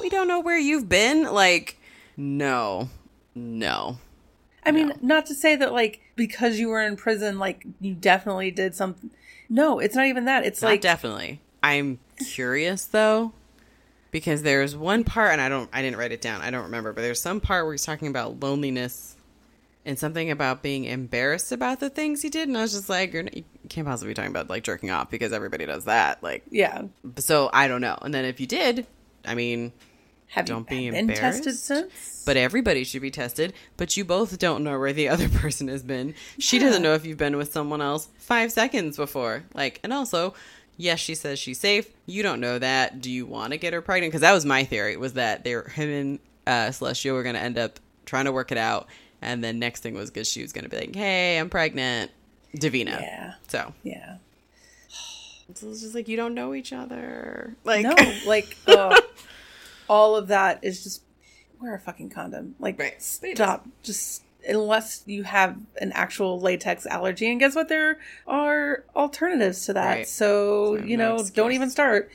we 0.00 0.08
don't 0.08 0.26
know 0.26 0.40
where 0.40 0.58
you've 0.58 0.88
been. 0.88 1.22
Like, 1.32 1.78
no, 2.16 2.88
no. 3.32 3.98
I 4.66 4.72
mean, 4.72 4.92
not 5.00 5.24
to 5.26 5.34
say 5.36 5.54
that 5.54 5.72
like 5.72 6.00
because 6.18 6.58
you 6.58 6.68
were 6.68 6.82
in 6.82 6.96
prison, 6.96 7.38
like 7.38 7.64
you 7.80 7.94
definitely 7.94 8.50
did 8.50 8.74
something. 8.74 9.10
No, 9.48 9.78
it's 9.78 9.94
not 9.94 10.04
even 10.04 10.26
that. 10.26 10.44
It's 10.44 10.60
Not 10.60 10.68
like 10.68 10.80
definitely. 10.82 11.40
I'm 11.62 11.98
curious 12.22 12.84
though, 12.84 13.32
because 14.10 14.42
there's 14.42 14.76
one 14.76 15.04
part, 15.04 15.32
and 15.32 15.40
I 15.40 15.48
don't, 15.48 15.70
I 15.72 15.80
didn't 15.80 15.96
write 15.96 16.12
it 16.12 16.20
down. 16.20 16.42
I 16.42 16.50
don't 16.50 16.64
remember, 16.64 16.92
but 16.92 17.00
there's 17.00 17.22
some 17.22 17.40
part 17.40 17.64
where 17.64 17.72
he's 17.72 17.86
talking 17.86 18.08
about 18.08 18.40
loneliness 18.40 19.16
and 19.86 19.98
something 19.98 20.30
about 20.30 20.62
being 20.62 20.84
embarrassed 20.84 21.50
about 21.50 21.80
the 21.80 21.88
things 21.88 22.20
he 22.20 22.28
did, 22.28 22.46
and 22.46 22.58
I 22.58 22.62
was 22.62 22.72
just 22.72 22.90
like, 22.90 23.14
you're, 23.14 23.24
you 23.32 23.44
can't 23.70 23.86
possibly 23.86 24.10
be 24.10 24.14
talking 24.14 24.30
about 24.30 24.50
like 24.50 24.64
jerking 24.64 24.90
off 24.90 25.08
because 25.08 25.32
everybody 25.32 25.64
does 25.64 25.86
that. 25.86 26.22
Like, 26.22 26.44
yeah. 26.50 26.82
so 27.16 27.48
I 27.52 27.68
don't 27.68 27.80
know. 27.80 27.96
And 28.02 28.12
then 28.12 28.26
if 28.26 28.38
you 28.38 28.46
did, 28.46 28.86
I 29.24 29.34
mean, 29.34 29.72
Have 30.32 30.44
Don't 30.44 30.70
you 30.70 30.76
be 30.76 30.90
been 30.90 31.08
tested 31.08 31.46
embarrassed. 31.46 31.64
since? 31.64 32.22
But 32.26 32.36
everybody 32.36 32.84
should 32.84 33.00
be 33.02 33.10
tested. 33.10 33.54
But 33.78 33.96
you 33.96 34.04
both 34.04 34.38
don't 34.38 34.62
know 34.62 34.78
where 34.78 34.92
the 34.92 35.08
other 35.14 35.28
person 35.28 35.68
has 35.68 35.82
been. 35.82 36.14
She 36.38 36.58
Yeah. 36.58 36.64
doesn't 36.64 36.82
know 36.82 36.94
if 36.94 37.06
you've 37.06 37.16
been 37.18 37.36
with 37.36 37.52
someone 37.52 37.80
else 37.80 38.08
five 38.18 38.52
seconds 38.52 38.96
before. 38.96 39.44
Like, 39.54 39.80
and 39.82 39.92
also, 39.92 40.34
yes, 40.76 41.00
she 41.00 41.14
says 41.14 41.38
she's 41.38 41.58
safe. 41.58 41.88
You 42.06 42.22
don't 42.22 42.40
know 42.40 42.58
that. 42.58 43.00
Do 43.00 43.10
you 43.10 43.24
want 43.24 43.52
to 43.52 43.58
get 43.58 43.72
her 43.72 43.80
pregnant? 43.80 44.10
Because 44.12 44.20
that 44.20 44.32
was 44.34 44.44
my 44.44 44.64
theory. 44.64 44.96
Was 44.98 45.14
that 45.14 45.44
they 45.44 45.54
were 45.54 45.62
him 45.68 45.88
and 45.88 46.18
uh, 46.46 46.70
Celestial 46.72 47.14
were 47.16 47.22
going 47.22 47.34
to 47.34 47.40
end 47.40 47.56
up 47.58 47.80
trying 48.04 48.26
to 48.26 48.32
work 48.32 48.52
it 48.52 48.58
out, 48.58 48.86
and 49.22 49.42
then 49.44 49.58
next 49.58 49.82
thing 49.82 49.94
was 49.94 50.10
because 50.10 50.28
she 50.28 50.42
was 50.42 50.52
going 50.52 50.64
to 50.64 50.70
be 50.70 50.76
like, 50.78 50.94
"Hey, 50.94 51.38
I'm 51.38 51.48
pregnant." 51.50 52.10
Davina. 52.56 53.00
yeah, 53.00 53.34
So 53.48 53.72
yeah. 53.82 54.16
so 55.54 55.68
it's 55.70 55.80
just 55.82 55.94
like 55.94 56.08
you 56.08 56.16
don't 56.16 56.34
know 56.34 56.54
each 56.54 56.72
other. 56.72 57.54
Like 57.64 57.82
no, 57.82 57.94
like 58.26 58.56
uh, 58.66 58.98
all 59.88 60.16
of 60.16 60.28
that 60.28 60.58
is 60.62 60.82
just 60.82 61.02
wear 61.60 61.74
a 61.74 61.78
fucking 61.80 62.10
condom. 62.10 62.54
Like, 62.58 62.78
Right. 62.78 63.02
Stop. 63.02 63.66
Just 63.82 64.22
unless 64.48 65.02
you 65.06 65.24
have 65.24 65.56
an 65.80 65.92
actual 65.92 66.38
latex 66.40 66.86
allergy, 66.86 67.28
and 67.30 67.40
guess 67.40 67.54
what? 67.54 67.68
There 67.68 67.98
are 68.26 68.84
alternatives 68.94 69.66
to 69.66 69.72
that. 69.72 69.94
Right. 69.96 70.08
So 70.08 70.76
So 70.78 70.84
you 70.84 70.96
know, 70.96 71.24
don't 71.34 71.52
even 71.52 71.70
start. 71.70 72.10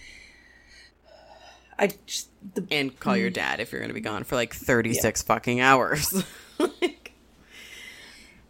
I 1.78 1.90
just 2.06 2.30
the 2.54 2.66
and 2.72 2.98
call 3.00 3.16
Mm. 3.16 3.20
your 3.22 3.30
dad 3.30 3.60
if 3.60 3.72
you're 3.72 3.82
going 3.82 3.90
to 3.90 3.94
be 3.96 4.00
gone 4.02 4.24
for 4.24 4.36
like 4.36 4.54
36 4.54 5.24
fucking 5.24 5.60
hours. 5.60 6.24
like, 6.60 7.12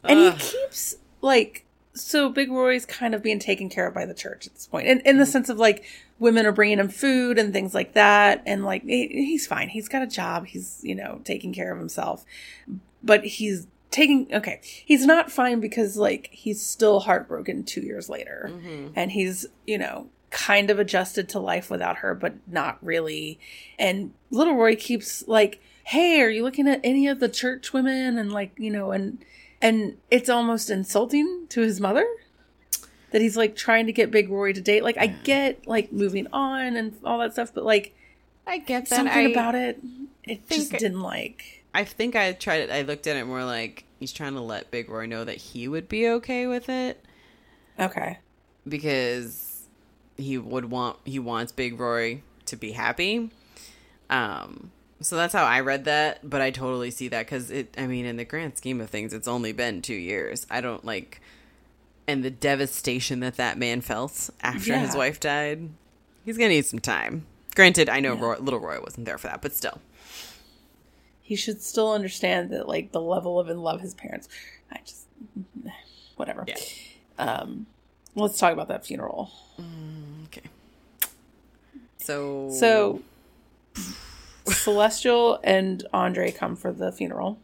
and 0.03 0.33
he 0.33 0.39
keeps 0.39 0.97
like 1.21 1.65
so 1.93 2.27
big 2.29 2.51
roy's 2.51 2.85
kind 2.85 3.15
of 3.15 3.23
being 3.23 3.39
taken 3.39 3.69
care 3.69 3.87
of 3.87 3.93
by 3.93 4.05
the 4.05 4.13
church 4.13 4.45
at 4.47 4.53
this 4.55 4.65
point 4.67 4.87
and 4.87 4.99
in 5.01 5.19
the 5.19 5.25
sense 5.25 5.47
of 5.47 5.57
like 5.57 5.85
women 6.19 6.45
are 6.45 6.51
bringing 6.51 6.79
him 6.79 6.89
food 6.89 7.37
and 7.37 7.51
things 7.53 7.73
like 7.73 7.93
that. 7.93 8.43
And 8.45 8.63
like 8.63 8.83
he, 8.83 9.07
he's 9.07 9.47
fine. 9.47 9.69
He's 9.69 9.87
got 9.89 10.01
a 10.01 10.07
job. 10.07 10.47
He's 10.47 10.79
you 10.83 10.95
know 10.95 11.21
taking 11.23 11.53
care 11.53 11.71
of 11.73 11.79
himself. 11.79 12.25
But 13.03 13.25
he's 13.25 13.67
taking 13.91 14.27
okay. 14.33 14.59
He's 14.63 15.05
not 15.05 15.31
fine 15.31 15.59
because 15.59 15.97
like 15.97 16.29
he's 16.31 16.65
still 16.65 17.01
heartbroken 17.01 17.63
two 17.63 17.81
years 17.81 18.09
later. 18.09 18.49
Mhm. 18.51 18.93
and 18.95 19.11
he's 19.11 19.45
you 19.67 19.77
know 19.77 20.07
kind 20.29 20.71
of 20.71 20.79
adjusted 20.79 21.29
to 21.29 21.39
life 21.39 21.69
without 21.69 21.97
her 21.97 22.15
but 22.15 22.33
not 22.47 22.77
really. 22.83 23.39
And 23.77 24.13
little 24.31 24.55
roy 24.55 24.75
keeps 24.75 25.27
like 25.27 25.61
hey 25.85 26.21
are 26.21 26.29
you 26.29 26.41
looking 26.43 26.67
at 26.67 26.79
any 26.83 27.07
of 27.07 27.19
the 27.19 27.29
church 27.29 27.73
women? 27.73 28.17
And 28.17 28.31
like 28.31 28.51
you 28.57 28.71
know 28.71 28.91
and 28.91 29.23
and 29.61 29.97
it's 30.09 30.29
almost 30.29 30.69
insulting 30.69 31.45
to 31.49 31.61
his 31.61 31.79
mother 31.79 32.05
that 33.13 33.21
he's 33.21 33.37
like 33.37 33.55
trying 33.55 33.85
to 33.85 33.93
get 33.93 34.11
Big 34.11 34.29
Roy 34.29 34.51
to 34.51 34.59
date. 34.59 34.83
Like 34.83 34.97
I 34.97 35.07
get 35.07 35.65
like 35.65 35.93
moving 35.93 36.27
on 36.33 36.75
and 36.75 36.93
all 37.05 37.19
that 37.19 37.31
stuff, 37.33 37.53
but 37.53 37.63
like 37.63 37.95
I 38.45 38.57
get 38.57 38.89
that. 38.89 38.95
something 38.97 39.27
I, 39.27 39.29
about 39.29 39.55
it, 39.55 39.79
it 40.25 40.49
just 40.49 40.69
think- 40.71 40.81
didn't 40.81 41.01
like. 41.01 41.63
I 41.73 41.85
think 41.85 42.15
I 42.15 42.33
tried 42.33 42.57
it. 42.61 42.69
I 42.69 42.81
looked 42.83 43.07
at 43.07 43.15
it 43.17 43.25
more 43.25 43.43
like 43.45 43.85
he's 43.99 44.11
trying 44.11 44.33
to 44.33 44.41
let 44.41 44.69
Big 44.69 44.89
Roy 44.89 45.05
know 45.07 45.23
that 45.23 45.37
he 45.37 45.67
would 45.67 45.87
be 45.87 46.07
okay 46.09 46.45
with 46.45 46.69
it 46.69 47.03
Okay. 47.79 48.19
because 48.67 49.63
he 50.17 50.37
would 50.37 50.65
want 50.69 50.97
he 51.05 51.17
wants 51.19 51.51
Big 51.51 51.79
Roy 51.79 52.21
to 52.45 52.55
be 52.55 52.73
happy. 52.73 53.31
Um, 54.09 54.71
so 55.01 55.15
that's 55.15 55.33
how 55.33 55.45
I 55.45 55.59
read 55.61 55.85
that, 55.85 56.19
but 56.29 56.41
I 56.41 56.51
totally 56.51 56.91
see 56.91 57.07
that 57.09 57.25
because 57.25 57.49
it. 57.51 57.73
I 57.77 57.87
mean, 57.87 58.05
in 58.05 58.17
the 58.17 58.25
grand 58.25 58.57
scheme 58.57 58.79
of 58.79 58.89
things, 58.89 59.13
it's 59.13 59.27
only 59.27 59.51
been 59.51 59.81
two 59.81 59.95
years. 59.95 60.45
I 60.49 60.61
don't 60.61 60.85
like, 60.85 61.21
and 62.07 62.23
the 62.23 62.29
devastation 62.31 63.19
that 63.21 63.37
that 63.37 63.57
man 63.57 63.81
felt 63.81 64.29
after 64.41 64.77
his 64.77 64.95
wife 64.95 65.19
died. 65.19 65.69
He's 66.25 66.37
gonna 66.37 66.49
need 66.49 66.65
some 66.65 66.79
time. 66.79 67.25
Granted, 67.55 67.89
I 67.89 67.99
know 67.99 68.13
Yeah. 68.15 68.21
Roy, 68.21 68.37
little 68.39 68.59
Roy 68.59 68.81
wasn't 68.81 69.05
there 69.05 69.17
for 69.17 69.27
that, 69.27 69.41
but 69.41 69.53
still. 69.53 69.79
He 71.21 71.35
should 71.35 71.61
still 71.61 71.91
understand 71.93 72.49
that 72.51 72.67
like 72.67 72.91
the 72.91 73.01
level 73.01 73.39
of 73.39 73.49
in 73.49 73.61
love 73.61 73.81
his 73.81 73.93
parents. 73.93 74.27
I 74.71 74.79
just 74.85 75.05
whatever. 76.15 76.43
Yeah. 76.47 76.57
Um, 77.17 77.67
let's 78.15 78.37
talk 78.37 78.53
about 78.53 78.67
that 78.69 78.85
funeral. 78.85 79.31
Okay. 80.25 80.49
So 81.97 82.49
So, 82.51 83.01
Celestial 84.47 85.39
and 85.43 85.85
Andre 85.93 86.31
come 86.31 86.55
for 86.55 86.73
the 86.73 86.91
funeral. 86.91 87.39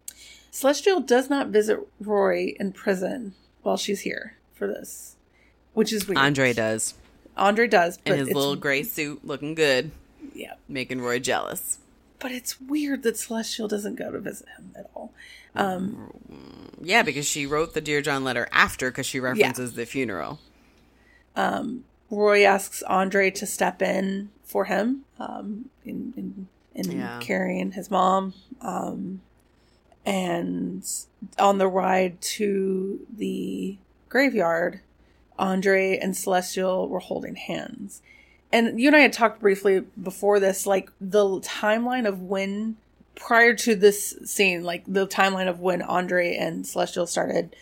Celestial 0.52 1.00
does 1.00 1.30
not 1.30 1.48
visit 1.48 1.80
Roy 2.00 2.56
in 2.60 2.74
prison 2.74 3.36
while 3.62 3.78
she's 3.78 4.02
here 4.02 4.36
for 4.60 4.68
this, 4.68 5.16
which 5.74 5.92
is 5.92 6.08
weird. 6.08 6.20
Andre 6.20 6.54
does 6.54 6.94
Andre 7.36 7.68
does, 7.68 7.98
but 7.98 8.14
in 8.14 8.20
his 8.20 8.36
little 8.36 8.56
gray 8.58 8.84
suit, 8.84 9.26
looking 9.26 9.56
good, 9.56 9.92
yeah. 10.36 10.56
making 10.68 11.02
Roy 11.02 11.20
jealous. 11.20 11.80
But 12.20 12.32
it's 12.34 12.60
weird 12.60 13.04
that 13.04 13.18
Celestial 13.18 13.70
doesn't 13.70 13.96
go 13.96 14.12
to 14.12 14.20
visit 14.20 14.48
him 14.58 14.74
at 14.76 14.90
all. 14.94 15.14
Um, 15.56 16.12
Yeah, 16.82 17.02
because 17.02 17.26
she 17.26 17.46
wrote 17.46 17.74
the 17.74 17.82
Dear 17.82 18.02
John 18.02 18.26
letter 18.26 18.50
after 18.52 18.92
because 18.92 19.06
she 19.06 19.20
references 19.22 19.74
the 19.74 19.86
funeral. 19.86 20.40
um, 21.36 21.86
Roy 22.12 22.44
asks 22.44 22.82
Andre 22.84 23.32
to 23.32 23.46
step 23.46 23.82
in 23.82 24.32
for 24.44 24.66
him 24.66 25.06
um, 25.20 25.70
in 25.86 26.14
in, 26.18 26.48
in 26.76 27.00
Yeah. 27.00 27.20
carrying 27.22 27.72
his 27.72 27.90
mom. 27.90 28.34
Um, 28.62 29.22
and 30.06 30.84
on 31.38 31.58
the 31.58 31.68
ride 31.68 32.20
to 32.22 33.06
the 33.16 33.78
graveyard, 34.10 34.82
Andre 35.38 35.98
and 35.98 36.16
Celestial 36.18 36.90
were 36.90 37.00
holding 37.00 37.36
hands. 37.36 38.02
And 38.52 38.80
you 38.80 38.88
and 38.90 38.96
I 38.96 39.00
had 39.02 39.14
talked 39.14 39.40
briefly 39.40 39.84
before 40.02 40.40
this, 40.40 40.66
like 40.66 40.90
the 41.00 41.40
timeline 41.42 42.08
of 42.08 42.22
when, 42.22 42.78
prior 43.16 43.54
to 43.54 43.76
this 43.76 44.16
scene, 44.26 44.64
like 44.64 44.84
the 44.88 45.08
timeline 45.08 45.48
of 45.48 45.60
when 45.60 45.82
Andre 45.82 46.36
and 46.36 46.66
Celestial 46.66 47.06
started 47.06 47.56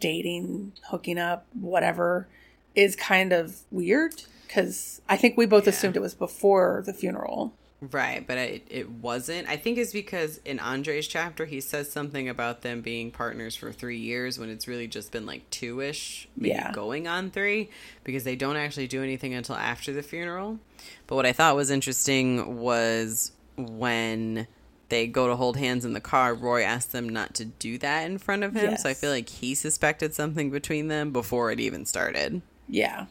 dating, 0.00 0.72
hooking 0.90 1.18
up, 1.18 1.46
whatever, 1.52 2.28
is 2.74 2.94
kind 2.94 3.32
of 3.32 3.60
weird 3.70 4.22
because 4.46 5.00
I 5.08 5.16
think 5.16 5.36
we 5.36 5.46
both 5.46 5.64
Yeah. 5.64 5.70
assumed 5.70 5.96
it 5.96 6.02
was 6.02 6.14
before 6.14 6.82
the 6.86 6.92
funeral. 6.92 7.52
Right, 7.90 8.26
but 8.26 8.38
it, 8.38 8.66
it 8.70 8.90
wasn't. 8.90 9.48
I 9.48 9.56
think 9.56 9.76
it's 9.78 9.92
because 9.92 10.38
in 10.44 10.58
Andre's 10.58 11.06
chapter, 11.06 11.44
he 11.44 11.60
says 11.60 11.92
something 11.92 12.28
about 12.28 12.62
them 12.62 12.80
being 12.80 13.10
partners 13.10 13.54
for 13.54 13.70
three 13.72 13.98
years 13.98 14.38
when 14.38 14.48
it's 14.48 14.66
really 14.66 14.86
just 14.88 15.12
been 15.12 15.26
like 15.26 15.48
two 15.50 15.80
ish, 15.80 16.26
maybe 16.36 16.54
Yeah. 16.54 16.72
going 16.72 17.06
on 17.06 17.30
three, 17.30 17.68
because 18.02 18.24
they 18.24 18.34
don't 18.36 18.56
actually 18.56 18.86
do 18.86 19.02
anything 19.02 19.34
until 19.34 19.56
after 19.56 19.92
the 19.92 20.02
funeral. 20.02 20.58
But 21.06 21.16
what 21.16 21.26
I 21.26 21.32
thought 21.32 21.54
was 21.54 21.70
interesting 21.70 22.58
was 22.58 23.32
when 23.56 24.46
they 24.88 25.06
go 25.06 25.26
to 25.28 25.36
hold 25.36 25.56
hands 25.56 25.84
in 25.84 25.92
the 25.92 26.00
car, 26.00 26.32
Roy 26.34 26.62
asked 26.62 26.92
them 26.92 27.08
not 27.08 27.34
to 27.34 27.44
do 27.44 27.76
that 27.78 28.06
in 28.06 28.18
front 28.18 28.42
of 28.44 28.54
him. 28.54 28.76
So 28.76 28.88
I 28.88 28.94
feel 28.94 29.10
like 29.10 29.28
he 29.28 29.54
suspected 29.54 30.14
something 30.14 30.50
between 30.50 30.88
them 30.88 31.10
before 31.12 31.50
it 31.50 31.60
even 31.60 31.84
started. 31.84 32.40
Yeah. 32.68 33.06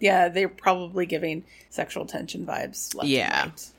Yeah, 0.00 0.28
they're 0.28 0.48
probably 0.48 1.06
giving 1.06 1.44
sexual 1.70 2.04
tension 2.06 2.44
vibes 2.44 2.94
Yeah. 3.02 3.44
right. 3.44 3.70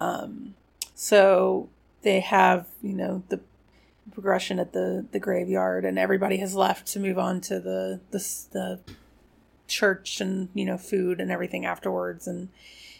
Um 0.00 0.54
so 0.94 1.68
they 2.02 2.20
have, 2.20 2.66
you 2.82 2.92
know, 2.92 3.22
the 3.28 3.40
progression 4.12 4.58
at 4.58 4.72
the 4.72 5.06
the 5.12 5.18
graveyard 5.18 5.84
and 5.84 5.98
everybody 5.98 6.36
has 6.38 6.54
left 6.54 6.86
to 6.88 7.00
move 7.00 7.18
on 7.18 7.40
to 7.42 7.58
the 7.60 8.00
the 8.10 8.18
the 8.52 8.80
church 9.66 10.20
and, 10.20 10.48
you 10.54 10.64
know, 10.64 10.76
food 10.76 11.20
and 11.20 11.30
everything 11.30 11.64
afterwards 11.64 12.26
and 12.26 12.48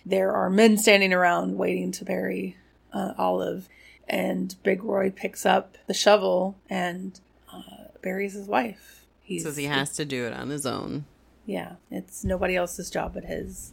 there 0.07 0.33
are 0.33 0.51
men 0.51 0.77
standing 0.77 1.13
around 1.13 1.57
waiting 1.57 1.91
to 1.93 2.05
bury 2.05 2.57
uh, 2.93 3.13
Olive 3.17 3.69
and 4.09 4.55
Big 4.63 4.85
Roy 4.85 5.11
picks 5.11 5.47
up 5.47 5.77
the 5.87 5.95
shovel 5.95 6.57
and 6.69 7.19
uh, 7.53 7.89
buries 8.03 8.35
his 8.35 8.47
wife. 8.47 9.07
He 9.23 9.39
Says 9.39 9.57
he 9.57 9.65
has 9.65 9.93
to 9.97 10.05
do 10.05 10.27
it 10.27 10.35
on 10.35 10.51
his 10.51 10.67
own. 10.67 11.07
yeah, 11.47 11.77
it's 11.91 12.23
nobody 12.25 12.55
else's 12.57 12.91
job 12.91 13.15
but 13.15 13.25
his. 13.25 13.73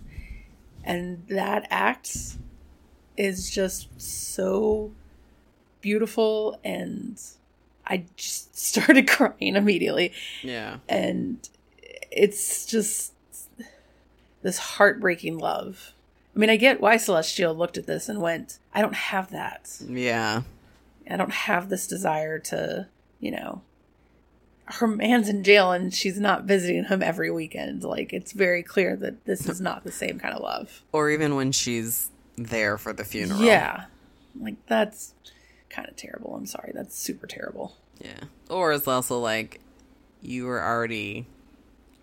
And 0.86 1.28
that 1.28 1.68
act 1.70 2.38
is 3.22 3.50
just 3.52 3.88
so 4.02 4.92
beautiful 5.82 6.60
and 6.64 7.22
I 7.86 8.06
just 8.16 8.58
started 8.68 9.08
crying 9.08 9.56
immediately 9.56 10.12
Yeah. 10.42 10.78
and 10.90 11.48
it's 12.12 12.66
just 12.66 13.14
this 14.42 14.58
heartbreaking 14.58 15.38
love. 15.38 15.94
I 16.36 16.40
mean, 16.40 16.50
I 16.50 16.56
get 16.58 16.82
why 16.82 16.98
Celestial 16.98 17.54
looked 17.54 17.78
at 17.78 17.86
this 17.86 18.10
and 18.10 18.22
went, 18.22 18.58
I 18.74 18.82
don't 18.82 18.96
have 18.96 19.30
that. 19.32 19.70
Yeah. 19.88 20.42
I 21.10 21.18
don't 21.18 21.32
have 21.34 21.70
this 21.70 21.86
desire 21.88 22.40
to, 22.40 22.88
you 23.20 23.32
know, 23.32 23.62
her 24.66 24.88
man's 24.88 25.28
in 25.30 25.44
jail 25.44 25.72
and 25.72 25.94
she's 25.94 26.20
not 26.20 26.46
visiting 26.46 26.86
him 26.86 27.04
every 27.04 27.30
weekend. 27.30 27.84
Like, 27.84 28.14
it's 28.14 28.32
very 28.32 28.64
clear 28.64 28.96
that 28.96 29.26
this 29.26 29.48
is 29.48 29.60
not 29.62 29.84
the 29.84 29.92
same 29.92 30.20
kind 30.20 30.34
of 30.34 30.42
love. 30.42 30.82
Or 30.92 31.10
even 31.10 31.36
when 31.36 31.52
she's 31.52 32.10
there 32.36 32.78
for 32.78 32.94
the 32.94 33.04
funeral. 33.04 33.42
Yeah. 33.42 33.86
Like, 34.40 34.56
that's 34.68 35.14
kind 35.70 35.88
of 35.88 35.96
terrible. 35.96 36.36
I'm 36.36 36.46
sorry. 36.46 36.72
That's 36.74 36.98
super 36.98 37.28
terrible. 37.28 37.76
Yeah. 38.00 38.26
Or 38.50 38.74
it's 38.74 38.88
also 38.88 39.20
like 39.20 39.60
you 40.22 40.46
were 40.46 40.62
already 40.64 41.28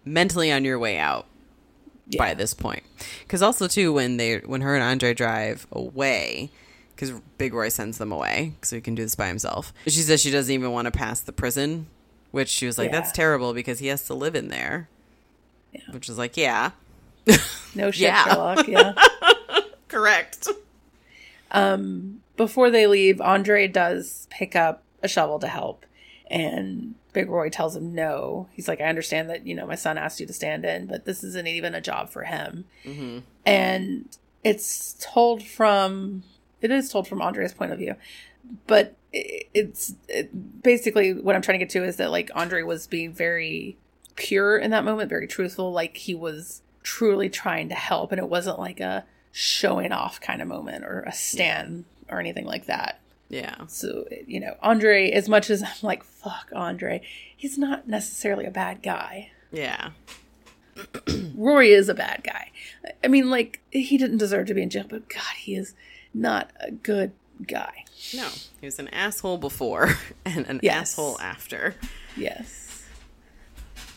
mentally 0.04 0.50
on 0.52 0.64
your 0.64 0.78
way 0.78 0.98
out 0.98 1.26
by 2.16 2.34
this 2.34 2.54
point. 2.54 2.82
Because 3.20 3.42
also 3.42 3.68
too, 3.68 3.92
when 3.92 4.16
they 4.16 4.38
when 4.38 4.60
her 4.62 4.74
and 4.74 4.82
Andre 4.82 5.12
drive 5.14 5.66
away, 5.72 6.50
because 6.94 7.12
Big 7.36 7.52
Roy 7.52 7.68
sends 7.68 7.98
them 7.98 8.12
away 8.12 8.54
so 8.62 8.76
he 8.76 8.82
can 8.82 8.94
do 8.94 9.02
this 9.02 9.14
by 9.14 9.28
himself. 9.28 9.72
She 9.86 10.00
says 10.00 10.20
she 10.20 10.30
doesn't 10.30 10.52
even 10.52 10.70
want 10.72 10.86
to 10.86 10.90
pass 10.92 11.20
the 11.20 11.32
prison, 11.32 11.86
which 12.30 12.48
she 12.48 12.66
was 12.66 12.78
like, 12.78 12.90
Yeah. 12.90 13.00
"That's 13.00 13.12
terrible," 13.12 13.52
because 13.52 13.78
he 13.80 13.88
has 13.88 14.04
to 14.06 14.14
live 14.14 14.34
in 14.34 14.48
there. 14.48 14.88
Yeah. 15.72 15.80
Which 15.90 16.08
is 16.08 16.16
like, 16.16 16.36
yeah, 16.36 16.70
No 17.74 17.90
shit, 17.90 18.00
Yeah. 18.00 18.24
Sherlock. 18.24 18.66
Yeah. 18.68 18.94
correct. 19.88 20.48
Um, 21.50 22.20
before 22.36 22.70
they 22.70 22.86
leave, 22.86 23.20
Andre 23.20 23.66
does 23.68 24.26
pick 24.30 24.54
up 24.54 24.82
a 25.02 25.08
shovel 25.08 25.38
to 25.40 25.48
help, 25.48 25.86
and 26.30 26.94
Big 27.12 27.28
Roy 27.28 27.48
tells 27.48 27.76
him 27.76 27.94
no. 27.94 28.48
He's 28.52 28.68
like, 28.68 28.80
I 28.80 28.84
understand 28.84 29.30
that 29.30 29.46
you 29.46 29.54
know 29.54 29.66
my 29.66 29.74
son 29.74 29.98
asked 29.98 30.20
you 30.20 30.26
to 30.26 30.32
stand 30.32 30.64
in, 30.64 30.86
but 30.86 31.04
this 31.04 31.24
isn't 31.24 31.46
even 31.46 31.74
a 31.74 31.80
job 31.80 32.10
for 32.10 32.24
him. 32.24 32.64
hmm 32.84 33.18
And 33.46 34.08
it's 34.44 34.96
told 35.00 35.42
from 35.42 36.22
it 36.60 36.70
is 36.70 36.90
told 36.90 37.08
from 37.08 37.22
Andre's 37.22 37.54
point 37.54 37.72
of 37.72 37.78
view, 37.78 37.96
but 38.66 38.94
it's 39.12 39.94
it, 40.08 40.62
basically 40.62 41.14
what 41.14 41.34
I'm 41.34 41.42
trying 41.42 41.58
to 41.58 41.64
get 41.64 41.72
to 41.72 41.84
is 41.84 41.96
that 41.96 42.10
like 42.10 42.30
Andre 42.34 42.62
was 42.62 42.86
being 42.86 43.12
very 43.12 43.76
pure 44.16 44.58
in 44.58 44.70
that 44.72 44.84
moment, 44.84 45.08
very 45.08 45.26
truthful, 45.26 45.72
like 45.72 45.96
he 45.96 46.14
was 46.14 46.62
truly 46.82 47.28
trying 47.28 47.68
to 47.70 47.74
help, 47.74 48.12
and 48.12 48.18
it 48.18 48.28
wasn't 48.28 48.58
like 48.58 48.80
a 48.80 49.04
showing 49.40 49.92
off 49.92 50.20
kind 50.20 50.42
of 50.42 50.48
moment 50.48 50.84
or 50.84 51.02
a 51.06 51.12
stand 51.12 51.84
or 52.10 52.18
anything 52.18 52.44
like 52.44 52.66
that. 52.66 52.98
Yeah. 53.28 53.54
So, 53.68 54.04
you 54.26 54.40
know, 54.40 54.56
Andre, 54.62 55.10
as 55.12 55.28
much 55.28 55.48
as 55.48 55.62
I'm 55.62 55.68
like, 55.82 56.02
fuck 56.02 56.50
Andre, 56.52 57.02
he's 57.36 57.56
not 57.56 57.86
necessarily 57.86 58.46
a 58.46 58.50
bad 58.50 58.82
guy. 58.82 59.30
Yeah. 59.52 59.90
Roy 61.36 61.66
is 61.66 61.88
a 61.88 61.94
bad 61.94 62.22
guy. 62.24 62.50
I 63.04 63.06
mean, 63.08 63.30
like, 63.30 63.60
he 63.70 63.96
didn't 63.96 64.18
deserve 64.18 64.46
to 64.48 64.54
be 64.54 64.62
in 64.62 64.70
jail, 64.70 64.86
but 64.88 65.08
God, 65.08 65.34
he 65.38 65.54
is 65.54 65.74
not 66.12 66.50
a 66.60 66.72
good 66.72 67.12
guy. 67.46 67.84
No, 68.14 68.28
he 68.60 68.66
was 68.66 68.78
an 68.80 68.88
asshole 68.88 69.38
before 69.38 69.98
and 70.24 70.46
an 70.46 70.58
Yes. 70.64 70.92
asshole 70.92 71.20
after. 71.20 71.76
Yes. 72.16 72.82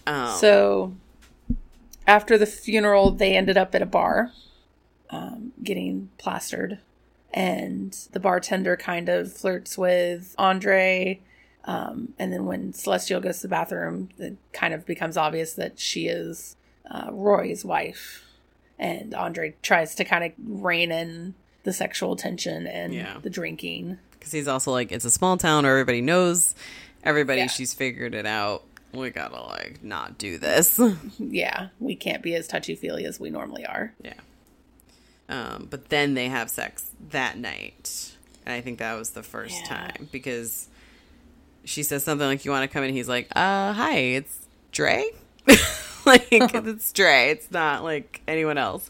Um, 0.06 0.36
So, 0.38 0.94
after 2.06 2.38
the 2.38 2.46
funeral, 2.46 3.12
they 3.12 3.36
ended 3.36 3.58
up 3.58 3.74
at 3.74 3.82
a 3.82 3.86
bar 3.88 4.32
um, 5.12 5.52
getting 5.64 6.10
plastered. 6.18 6.80
And 7.34 7.96
the 8.12 8.20
bartender 8.20 8.76
kind 8.76 9.08
of 9.10 9.32
flirts 9.32 9.78
with 9.78 10.36
Andre. 10.38 11.20
Um, 11.64 12.14
and 12.20 12.34
then 12.34 12.46
when 12.46 12.74
Celestial 12.74 13.22
goes 13.22 13.38
to 13.38 13.44
the 13.44 13.48
bathroom, 13.50 14.10
it 14.18 14.36
kind 14.52 14.74
of 14.74 14.86
becomes 14.86 15.16
obvious 15.16 15.54
that 15.54 15.80
she 15.80 16.08
is 16.08 16.56
uh, 16.90 17.08
Roy's 17.12 17.64
wife. 17.64 18.26
And 18.80 19.14
Andre 19.14 19.54
tries 19.62 19.96
to 19.96 20.04
kind 20.04 20.24
of 20.26 20.32
rein 20.64 20.92
in 20.92 21.36
the 21.64 21.72
sexual 21.72 22.16
tension 22.16 22.66
and 22.68 22.94
Yeah. 22.94 23.20
the 23.22 23.30
drinking. 23.30 24.00
Because 24.14 24.32
he's 24.32 24.48
also 24.48 24.72
like, 24.72 24.92
it's 24.92 25.06
a 25.06 25.12
small 25.12 25.38
town 25.38 25.64
where 25.64 25.72
everybody 25.74 26.02
knows 26.02 26.56
everybody. 27.04 27.42
Yeah. 27.42 27.48
She's 27.48 27.74
figured 27.74 28.16
it 28.16 28.26
out. 28.26 28.64
We 28.92 29.10
gotta 29.12 29.40
like 29.42 29.84
not 29.84 30.18
do 30.18 30.38
this. 30.38 30.80
Yeah, 31.20 31.70
we 31.80 31.96
can't 31.96 32.22
be 32.22 32.36
as 32.36 32.48
touchy 32.48 32.76
feely 32.76 33.06
as 33.06 33.20
we 33.22 33.30
normally 33.30 33.66
are. 33.66 33.94
yeah. 34.04 34.16
Um, 35.32 35.68
but 35.70 35.90
then 35.90 36.14
they 36.14 36.28
have 36.28 36.50
sex 36.50 36.92
that 37.12 37.38
night, 37.38 38.12
and 38.46 38.54
I 38.54 38.62
think 38.62 38.80
that 38.80 38.94
was 38.96 39.12
the 39.12 39.24
first 39.24 39.56
Yeah. 39.62 39.68
time 39.68 40.10
because 40.12 40.68
she 41.64 41.84
says 41.84 42.04
something 42.04 42.28
like, 42.28 42.44
"You 42.46 42.52
want 42.52 42.70
to 42.70 42.74
come 42.74 42.84
in?" 42.84 42.94
He's 42.94 43.08
like, 43.08 43.28
"Uh, 43.36 43.72
hi, 43.74 43.96
it's 43.98 44.40
Dre." 44.72 45.06
like 46.06 46.28
it's 46.32 46.92
Dre. 46.92 47.30
It's 47.30 47.50
not 47.50 47.84
like 47.84 48.22
anyone 48.28 48.58
else. 48.58 48.90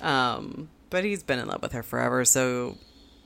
Um, 0.00 0.68
but 0.90 1.04
he's 1.04 1.22
been 1.24 1.38
in 1.40 1.48
love 1.48 1.60
with 1.62 1.72
her 1.72 1.82
forever. 1.82 2.24
So 2.24 2.76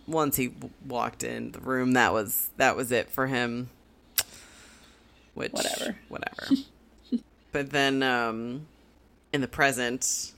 once 0.07 0.37
he 0.37 0.47
w- 0.49 0.73
walked 0.87 1.23
in 1.25 1.53
the 1.53 1.61
room, 1.61 1.93
that 1.93 2.13
was 2.15 2.49
that 2.57 2.77
was 2.77 2.91
it 2.93 3.11
for 3.11 3.27
him. 3.27 3.69
Which 5.35 5.53
Whatever. 5.53 5.97
whatever. 6.09 6.49
but 7.53 7.71
then, 7.71 8.03
um, 8.03 8.67
in 9.33 9.41
the 9.41 9.49
present, 9.49 10.33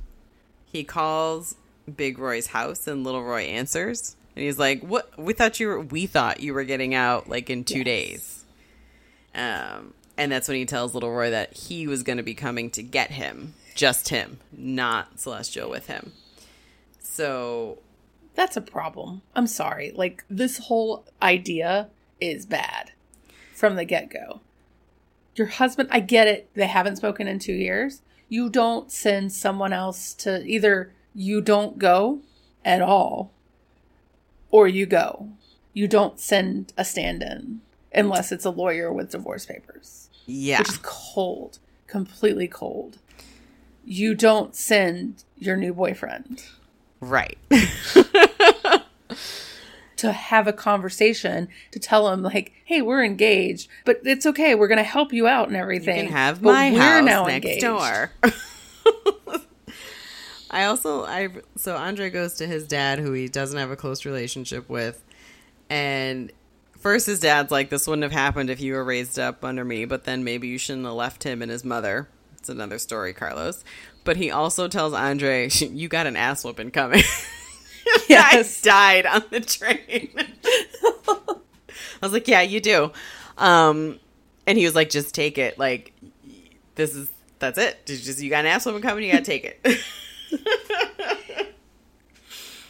he 0.70 0.84
calls 0.84 1.54
Big 1.96 2.18
Roy's 2.18 2.48
house, 2.48 2.86
and 2.86 3.04
Little 3.04 3.22
Roy 3.24 3.42
answers, 3.42 4.16
and 4.36 4.44
he's 4.44 4.58
like, 4.58 4.82
"What? 4.82 5.10
We 5.18 5.32
thought 5.32 5.58
you 5.60 5.68
were. 5.68 5.80
We 5.80 6.06
thought 6.06 6.40
you 6.40 6.54
were 6.54 6.64
getting 6.64 6.94
out 6.94 7.28
like 7.28 7.50
in 7.50 7.64
two 7.64 7.78
Yes. 7.78 7.84
days." 7.84 8.44
Um, 9.34 9.94
and 10.16 10.30
that's 10.32 10.48
when 10.48 10.56
he 10.56 10.66
tells 10.66 10.94
Little 10.94 11.12
Roy 11.12 11.30
that 11.30 11.52
he 11.56 11.86
was 11.86 12.02
going 12.02 12.16
to 12.18 12.22
be 12.22 12.34
coming 12.34 12.70
to 12.70 12.82
get 12.82 13.12
him, 13.12 13.54
just 13.74 14.08
him, 14.08 14.38
not 14.52 15.18
Celestial 15.20 15.70
with 15.70 15.86
him. 15.86 16.12
So 17.00 17.78
That's 18.34 18.56
a 18.56 18.60
problem. 18.60 19.22
I'm 19.34 19.46
sorry. 19.46 19.92
Like, 19.94 20.24
this 20.30 20.58
whole 20.58 21.04
idea 21.20 21.88
is 22.20 22.46
bad 22.46 22.92
from 23.54 23.76
the 23.76 23.84
get 23.84 24.08
go. 24.10 24.40
Your 25.36 25.48
husband, 25.48 25.88
I 25.92 26.00
get 26.00 26.26
it. 26.28 26.48
They 26.54 26.66
haven't 26.66 26.96
spoken 26.96 27.26
in 27.26 27.38
two 27.38 27.52
years. 27.52 28.02
You 28.28 28.48
don't 28.48 28.90
send 28.90 29.32
someone 29.32 29.72
else 29.72 30.14
to 30.14 30.44
either 30.46 30.92
you 31.14 31.40
don't 31.40 31.78
go 31.78 32.20
at 32.64 32.80
all 32.82 33.32
or 34.50 34.68
you 34.68 34.86
go. 34.86 35.28
You 35.72 35.86
don't 35.88 36.18
send 36.20 36.72
a 36.76 36.84
stand 36.84 37.22
in 37.22 37.60
unless 37.94 38.32
it's 38.32 38.44
a 38.44 38.50
lawyer 38.50 38.92
with 38.92 39.10
divorce 39.12 39.46
papers, 39.46 40.08
yeah, 40.26 40.58
which 40.58 40.68
is 40.70 40.78
cold, 40.82 41.58
completely 41.86 42.48
cold. 42.48 42.98
You 43.84 44.14
don't 44.14 44.54
send 44.54 45.24
your 45.38 45.56
new 45.56 45.72
boyfriend. 45.72 46.44
right. 47.00 47.38
to 49.96 50.12
have 50.12 50.46
a 50.46 50.52
conversation 50.52 51.48
to 51.72 51.78
tell 51.78 52.08
him 52.10 52.22
like, 52.22 52.52
"Hey, 52.64 52.80
we're 52.82 53.04
engaged, 53.04 53.68
but 53.84 54.00
it's 54.04 54.24
okay. 54.26 54.54
We're 54.54 54.68
gonna 54.68 54.82
help 54.82 55.12
you 55.12 55.26
out 55.28 55.46
and 55.48 55.56
You 55.56 55.62
everything." 55.62 56.06
can 56.06 56.12
have 56.12 56.42
but 56.42 56.52
my 56.52 56.70
we're 56.72 56.78
house 56.80 57.04
now 57.04 57.24
next 57.26 57.46
engaged. 57.46 57.60
door. 57.62 58.10
I 60.50 60.64
also 60.64 61.04
I 61.04 61.28
so 61.56 61.76
Andre 61.76 62.10
goes 62.10 62.34
to 62.34 62.46
his 62.46 62.66
dad 62.66 62.98
who 62.98 63.12
he 63.12 63.28
doesn't 63.28 63.58
have 63.58 63.70
a 63.70 63.76
close 63.76 64.04
relationship 64.04 64.68
with 64.68 65.02
and 65.68 66.32
first 66.78 67.06
his 67.06 67.20
dad's 67.20 67.50
like 67.52 67.70
this 67.70 67.86
wouldn't 67.86 68.02
have 68.02 68.12
happened 68.12 68.50
if 68.50 68.60
you 68.60 68.74
were 68.74 68.84
raised 68.84 69.18
up 69.18 69.44
under 69.44 69.64
me 69.64 69.84
but 69.84 70.04
then 70.04 70.24
maybe 70.24 70.48
you 70.48 70.58
shouldn't 70.58 70.84
have 70.86 70.94
left 70.94 71.22
him 71.22 71.42
and 71.42 71.50
his 71.50 71.64
mother. 71.64 72.08
It's 72.36 72.48
another 72.48 72.78
story, 72.78 73.12
Carlos. 73.12 73.64
But 74.02 74.16
he 74.16 74.30
also 74.30 74.66
tells 74.66 74.92
Andre 74.94 75.48
you 75.50 75.88
got 75.88 76.06
an 76.06 76.16
ass 76.16 76.44
whooping 76.44 76.70
coming. 76.72 77.02
Yes. 78.08 78.66
I 78.66 78.68
died 78.68 79.06
on 79.06 79.24
the 79.30 79.40
train. 79.40 80.10
I 81.06 81.36
was 82.02 82.12
like, 82.12 82.28
yeah, 82.28 82.40
you 82.42 82.60
do. 82.60 82.92
Um, 83.38 83.98
and 84.46 84.58
he 84.58 84.64
was 84.64 84.74
like, 84.74 84.90
just 84.90 85.14
take 85.14 85.38
it. 85.38 85.58
Like, 85.58 85.92
this 86.74 86.94
is, 86.94 87.10
that's 87.38 87.58
it. 87.58 87.86
Just, 87.86 88.20
you 88.20 88.30
got 88.30 88.40
an 88.40 88.46
ass 88.46 88.66
woman 88.66 88.82
coming, 88.82 89.04
you 89.04 89.12
gotta 89.12 89.24
take 89.24 89.44
it. 89.44 89.80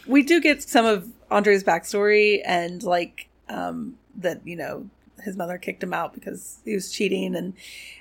We 0.07 0.23
do 0.23 0.41
get 0.41 0.61
some 0.63 0.85
of 0.85 1.07
Andre's 1.29 1.63
backstory 1.63 2.41
and 2.45 2.81
like 2.83 3.29
um 3.49 3.97
that 4.15 4.45
you 4.45 4.55
know 4.55 4.89
his 5.23 5.37
mother 5.37 5.57
kicked 5.59 5.83
him 5.83 5.93
out 5.93 6.13
because 6.13 6.57
he 6.65 6.73
was 6.73 6.91
cheating 6.91 7.35
and 7.35 7.53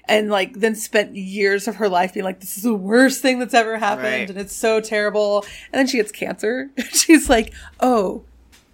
and 0.09 0.31
like 0.31 0.55
then 0.55 0.75
spent 0.75 1.15
years 1.15 1.69
of 1.69 1.77
her 1.77 1.89
life 1.89 2.15
being 2.15 2.25
like 2.25 2.41
this 2.41 2.57
is 2.57 2.63
the 2.63 2.75
worst 2.75 3.21
thing 3.21 3.39
that's 3.39 3.53
ever 3.55 3.77
happened 3.79 4.05
Right. 4.07 4.31
and 4.31 4.39
it's 4.39 4.57
so 4.57 4.81
terrible 4.81 5.45
and 5.73 5.79
then 5.79 5.87
she 5.87 5.99
gets 5.99 6.11
cancer 6.11 6.71
she's 6.93 7.29
like 7.29 7.53
oh 7.81 8.25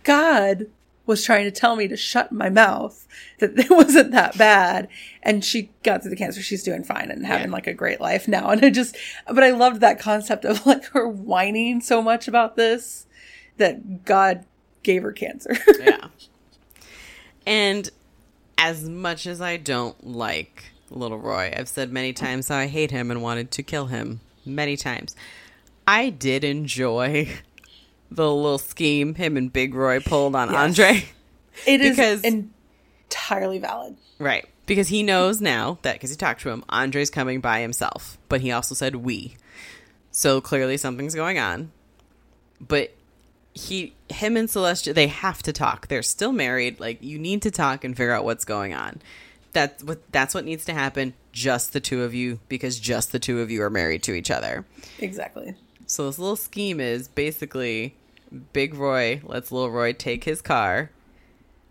god 0.04 0.66
was 1.06 1.24
trying 1.24 1.44
to 1.44 1.50
tell 1.50 1.76
me 1.76 1.86
to 1.88 1.96
shut 1.96 2.32
my 2.32 2.48
mouth 2.50 3.06
that 3.38 3.58
it 3.58 3.70
wasn't 3.70 4.10
that 4.10 4.36
bad 4.36 4.88
and 5.22 5.44
she 5.44 5.70
got 5.82 6.02
through 6.02 6.10
the 6.10 6.16
cancer 6.16 6.42
she's 6.42 6.62
doing 6.62 6.82
fine 6.84 7.10
and 7.10 7.24
having 7.26 7.48
Yeah. 7.48 7.52
like 7.52 7.66
a 7.66 7.72
great 7.74 8.00
life 8.00 8.26
now 8.28 8.50
and 8.50 8.64
i 8.64 8.70
just 8.70 8.96
but 9.26 9.42
i 9.44 9.50
loved 9.50 9.80
that 9.80 9.98
concept 10.00 10.44
of 10.44 10.66
like 10.66 10.84
her 10.86 11.08
whining 11.08 11.80
so 11.80 12.02
much 12.02 12.26
about 12.28 12.56
this 12.56 13.06
that 13.56 14.04
god 14.04 14.44
gave 14.82 15.02
her 15.02 15.12
cancer 15.12 15.56
yeah. 15.80 16.08
And 17.46 17.88
as 18.58 18.88
much 18.88 19.26
as 19.26 19.40
I 19.40 19.56
don't 19.56 20.04
like 20.06 20.64
Little 20.90 21.18
Roy, 21.18 21.52
I've 21.56 21.68
said 21.68 21.92
many 21.92 22.12
times 22.12 22.48
how 22.48 22.56
I 22.56 22.66
hate 22.66 22.90
him 22.90 23.10
and 23.10 23.22
wanted 23.22 23.50
to 23.52 23.62
kill 23.62 23.86
him 23.86 24.20
many 24.44 24.76
times. 24.76 25.14
I 25.86 26.10
did 26.10 26.42
enjoy 26.42 27.28
the 28.10 28.30
little 28.32 28.58
scheme 28.58 29.14
him 29.14 29.36
and 29.36 29.52
Big 29.52 29.74
Roy 29.74 30.00
pulled 30.00 30.34
on 30.36 30.50
Yes. 30.50 30.56
Andre. 30.56 31.04
It 31.66 31.80
is 31.80 31.96
Because- 31.96 32.22
entirely 33.10 33.58
valid 33.58 33.96
Right. 34.18 34.46
Because 34.66 34.88
he 34.88 35.02
knows 35.02 35.40
now 35.40 35.78
that 35.82 35.94
because 35.94 36.10
he 36.10 36.16
talked 36.16 36.40
to 36.42 36.50
him, 36.50 36.64
Andre's 36.68 37.08
coming 37.10 37.40
by 37.40 37.60
himself. 37.60 38.18
But 38.28 38.40
he 38.40 38.50
also 38.50 38.74
said 38.74 38.96
we. 38.96 39.36
So 40.10 40.40
clearly 40.40 40.76
something's 40.76 41.14
going 41.14 41.38
on. 41.38 41.70
But 42.60 42.92
he 43.54 43.94
him 44.10 44.36
and 44.36 44.50
Celestial 44.50 44.92
they 44.94 45.06
have 45.06 45.42
to 45.44 45.52
talk. 45.52 45.88
They're 45.88 46.02
still 46.02 46.32
married. 46.32 46.80
Like 46.80 47.02
you 47.02 47.18
need 47.18 47.42
to 47.42 47.50
talk 47.50 47.84
and 47.84 47.96
figure 47.96 48.12
out 48.12 48.24
what's 48.24 48.44
going 48.44 48.74
on. 48.74 49.00
That's 49.52 49.82
what 49.84 50.00
that's 50.12 50.34
what 50.34 50.44
needs 50.44 50.64
to 50.66 50.74
happen. 50.74 51.14
Just 51.32 51.72
the 51.72 51.80
two 51.80 52.02
of 52.02 52.12
you, 52.14 52.40
because 52.48 52.78
just 52.78 53.12
the 53.12 53.18
two 53.18 53.40
of 53.40 53.50
you 53.50 53.62
are 53.62 53.70
married 53.70 54.02
to 54.04 54.14
each 54.14 54.30
other. 54.30 54.64
exactly 54.98 55.54
So 55.86 56.06
this 56.06 56.18
little 56.18 56.36
scheme 56.36 56.80
is 56.80 57.08
basically 57.08 57.94
Big 58.52 58.74
Roy 58.74 59.20
lets 59.24 59.52
Little 59.52 59.70
Roy 59.70 59.92
take 59.92 60.24
his 60.24 60.42
car. 60.42 60.90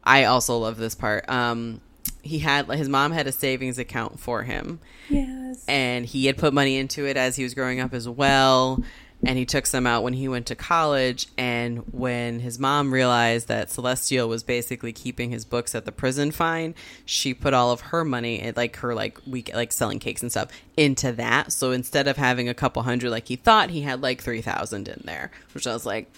I 0.04 0.24
also 0.24 0.58
love 0.58 0.78
this 0.78 0.96
part. 0.96 1.28
Um, 1.30 1.82
he 2.22 2.40
had 2.40 2.68
his 2.70 2.90
mom 2.90 3.12
had 3.12 3.28
a 3.28 3.32
savings 3.32 3.78
account 3.78 4.20
for 4.20 4.44
him, 4.44 4.80
yes 5.10 5.64
and 5.68 6.06
he 6.06 6.26
had 6.26 6.38
put 6.38 6.54
money 6.54 6.78
into 6.78 7.06
it 7.06 7.18
as 7.18 7.36
he 7.36 7.44
was 7.44 7.54
growing 7.54 7.80
up 7.80 7.94
as 7.94 8.08
well. 8.08 8.84
And 9.24 9.38
he 9.40 9.46
took 9.46 9.66
some 9.66 9.88
out 9.88 10.04
when 10.04 10.14
he 10.14 10.28
went 10.28 10.46
to 10.48 10.56
college. 10.56 11.28
And 11.38 11.80
when 11.92 12.42
his 12.42 12.60
mom 12.60 12.94
realized 12.94 13.48
that 13.48 13.72
Celestial 13.72 14.28
was 14.28 14.44
basically 14.44 14.94
keeping 14.94 15.32
his 15.32 15.46
books 15.46 15.74
at 15.74 15.86
the 15.86 15.92
prison 15.92 16.32
fine, 16.32 16.76
she 17.06 17.34
put 17.34 17.54
all 17.54 17.72
of 17.72 17.82
her 17.82 18.06
money, 18.06 18.52
like 18.56 18.76
her 18.78 18.94
like 18.94 19.18
week 19.26 19.50
like 19.54 19.72
selling 19.72 19.98
cakes 20.00 20.22
and 20.22 20.30
stuff, 20.32 20.50
into 20.78 21.12
that. 21.14 21.52
So 21.52 21.72
instead 21.72 22.08
of 22.08 22.18
having 22.18 22.50
a 22.50 22.54
couple 22.54 22.84
hundred 22.84 23.10
like 23.10 23.28
he 23.28 23.36
thought, 23.36 23.72
he 23.72 23.82
had 23.82 24.02
like 24.02 24.22
three 24.22 24.42
thousand 24.42 24.88
in 24.88 25.02
there, 25.06 25.32
which 25.54 25.66
I 25.66 25.74
was 25.74 25.86
like, 25.86 26.12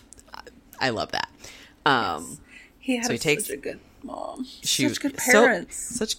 I- 0.79 0.89
love 0.89 1.11
that. 1.13 1.29
Um, 1.85 2.39
he 2.79 2.97
had 2.97 3.05
so 3.05 3.11
he 3.13 3.17
such 3.17 3.23
takes- 3.23 3.49
a 3.49 3.57
good 3.57 3.79
mom 4.03 4.45
she- 4.63 4.87
such 4.87 4.99
good 5.01 5.19
so- 5.19 5.31
parents 5.45 5.75
such 5.77 6.15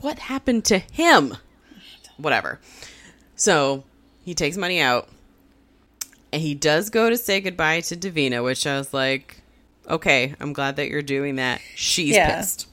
what 0.00 0.18
happened 0.18 0.64
to 0.64 0.78
him? 0.78 1.36
Whatever. 2.16 2.58
So 3.36 3.84
he 4.24 4.34
takes 4.34 4.56
money 4.56 4.80
out, 4.80 5.08
and 6.32 6.40
he 6.42 6.54
does 6.54 6.90
go 6.90 7.10
to 7.10 7.16
say 7.16 7.40
goodbye 7.40 7.80
to 7.82 7.96
Davina, 7.96 8.42
which 8.42 8.66
I 8.66 8.78
was 8.78 8.92
like, 8.94 9.42
okay, 9.88 10.34
I'm 10.40 10.52
glad 10.52 10.76
that 10.76 10.88
you're 10.88 11.02
doing 11.02 11.36
that. 11.36 11.60
She's 11.74 12.14
Yeah. 12.14 12.36
pissed. 12.36 12.68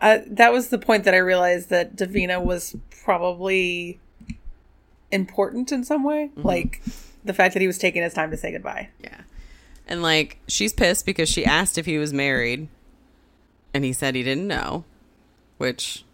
That 0.00 0.52
was 0.52 0.68
the 0.68 0.78
point 0.78 1.04
that 1.04 1.14
I 1.14 1.18
realized 1.18 1.70
that 1.70 1.96
Davina 1.96 2.42
was 2.42 2.76
probably 3.02 3.98
important 5.10 5.72
in 5.72 5.84
some 5.84 6.04
way. 6.04 6.30
Mm-hmm. 6.36 6.46
Like 6.46 6.82
the 7.24 7.32
fact 7.34 7.54
that 7.54 7.60
he 7.60 7.66
was 7.66 7.78
taking 7.78 8.02
his 8.02 8.14
time 8.14 8.30
to 8.30 8.36
say 8.36 8.52
goodbye. 8.52 8.90
Yeah. 9.02 9.22
And 9.86 10.02
like 10.02 10.38
she's 10.46 10.72
pissed 10.72 11.06
because 11.06 11.28
she 11.28 11.44
asked 11.44 11.78
if 11.78 11.86
he 11.86 11.98
was 11.98 12.12
married 12.12 12.68
and 13.74 13.84
he 13.84 13.92
said 13.92 14.14
he 14.14 14.22
didn't 14.22 14.46
know, 14.46 14.84
which 15.56 16.04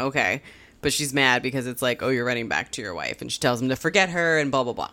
okay. 0.00 0.40
But 0.80 0.92
she's 0.92 1.12
mad 1.12 1.42
because 1.42 1.66
it's 1.68 1.80
like, 1.82 2.02
"Oh, 2.02 2.08
you're 2.08 2.24
running 2.24 2.48
back 2.48 2.72
to 2.72 2.82
your 2.82 2.92
wife." 2.94 3.20
And 3.20 3.30
she 3.30 3.38
tells 3.38 3.62
him 3.62 3.68
to 3.68 3.76
forget 3.76 4.10
her 4.10 4.38
and 4.38 4.50
blah 4.50 4.64
blah 4.64 4.72
blah. 4.72 4.90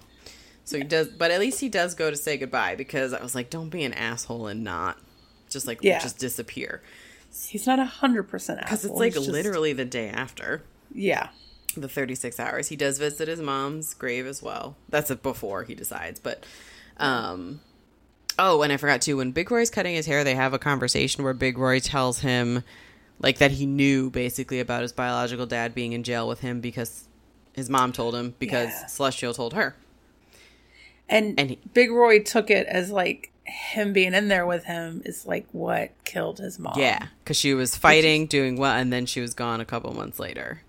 So 0.69 0.77
he 0.77 0.83
does, 0.83 1.07
but 1.07 1.31
at 1.31 1.39
least 1.39 1.59
he 1.61 1.67
does 1.69 1.95
go 1.95 2.11
to 2.11 2.15
say 2.15 2.37
goodbye 2.37 2.75
because 2.75 3.11
I 3.13 3.21
was 3.23 3.33
like, 3.33 3.49
"Don't 3.49 3.69
be 3.69 3.83
an 3.83 3.93
asshole 3.93 4.45
and 4.47 4.63
not 4.63 4.97
just 5.49 5.65
like 5.65 5.79
Yeah. 5.81 5.97
just 5.99 6.19
disappear." 6.19 6.81
He's 7.47 7.65
not 7.65 7.79
a 7.79 7.85
hundred 7.85 8.23
percent 8.23 8.59
asshole. 8.59 8.69
because 8.69 8.85
it's 8.85 8.93
like 8.95 9.13
He's 9.13 9.23
just- 9.23 9.29
literally 9.29 9.73
the 9.73 9.85
day 9.85 10.09
after 10.09 10.61
yeah. 10.93 11.29
the 11.75 11.87
36 11.89 12.39
hours. 12.39 12.67
He 12.67 12.75
does 12.75 12.97
visit 12.99 13.27
his 13.27 13.39
mom's 13.39 13.93
grave 13.95 14.25
as 14.27 14.41
well. 14.43 14.75
That's 14.89 15.09
it 15.09 15.23
before 15.23 15.63
he 15.63 15.73
decides, 15.75 16.19
but 16.19 16.45
um 16.97 17.61
oh, 18.37 18.61
and 18.61 18.71
I 18.71 18.77
forgot 18.77 19.01
too 19.01 19.17
when 19.17 19.31
Big 19.31 19.49
Roy's 19.51 19.69
cutting 19.71 19.95
his 19.95 20.05
hair, 20.05 20.23
they 20.23 20.35
have 20.35 20.53
a 20.53 20.59
conversation 20.59 21.23
where 21.23 21.33
Big 21.33 21.57
Roy 21.57 21.79
tells 21.79 22.19
him 22.19 22.63
like 23.19 23.39
that 23.39 23.51
he 23.51 23.65
knew 23.65 24.09
basically 24.11 24.59
about 24.59 24.81
his 24.83 24.91
biological 24.93 25.45
dad 25.45 25.73
being 25.73 25.93
in 25.93 26.03
jail 26.03 26.27
with 26.27 26.41
him 26.41 26.61
because 26.61 27.05
his 27.53 27.69
mom 27.69 27.91
told 27.91 28.13
him 28.15 28.35
because 28.39 28.69
Yeah. 28.69 28.85
Celestial 28.85 29.33
told 29.33 29.53
her. 29.53 29.75
And, 31.10 31.40
And 31.40 31.49
he- 31.52 31.60
Big 31.73 31.91
Roy 31.91 32.19
took 32.19 32.49
it 32.49 32.68
as 32.68 32.91
like 32.91 33.31
him 33.44 33.94
being 33.94 34.14
in 34.14 34.27
there 34.27 34.45
with 34.45 34.65
him 34.65 35.02
is 35.06 35.26
like 35.26 35.48
what 35.52 35.91
killed 36.06 36.38
his 36.38 36.60
mom. 36.60 36.76
Yeah, 36.77 37.07
because 37.23 37.38
she 37.38 37.53
was 37.53 37.76
fighting, 37.76 38.27
doing 38.27 38.57
well, 38.57 38.73
and 38.73 38.94
then 38.94 39.06
she 39.06 39.22
was 39.22 39.34
gone 39.34 39.60
a 39.60 39.65
couple 39.65 39.91
months 39.94 40.19
later, 40.19 40.61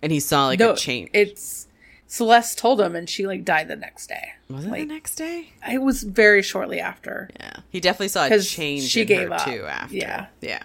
and 0.00 0.12
he 0.12 0.20
saw 0.20 0.46
like 0.46 0.60
no, 0.60 0.72
a 0.72 0.76
change. 0.76 1.10
It's 1.12 1.66
Celeste 2.06 2.58
told 2.58 2.80
him, 2.80 2.94
and 2.94 3.08
she 3.08 3.26
like 3.26 3.44
died 3.44 3.68
the 3.68 3.76
next 3.76 4.08
day. 4.08 4.32
was 4.48 4.64
it 4.64 4.70
like, 4.70 4.80
the 4.82 4.94
next 4.94 5.16
day? 5.16 5.52
It 5.70 5.82
was 5.82 6.02
very 6.02 6.42
shortly 6.42 6.80
after. 6.80 7.30
Yeah, 7.38 7.56
he 7.70 7.80
definitely 7.80 8.08
saw 8.08 8.26
a 8.26 8.40
change. 8.40 8.84
she 8.84 9.02
in 9.02 9.06
gave 9.08 9.28
her 9.28 9.34
up. 9.34 9.44
too 9.44 9.64
after. 9.66 9.96
Yeah. 9.96 10.26
yeah. 10.40 10.62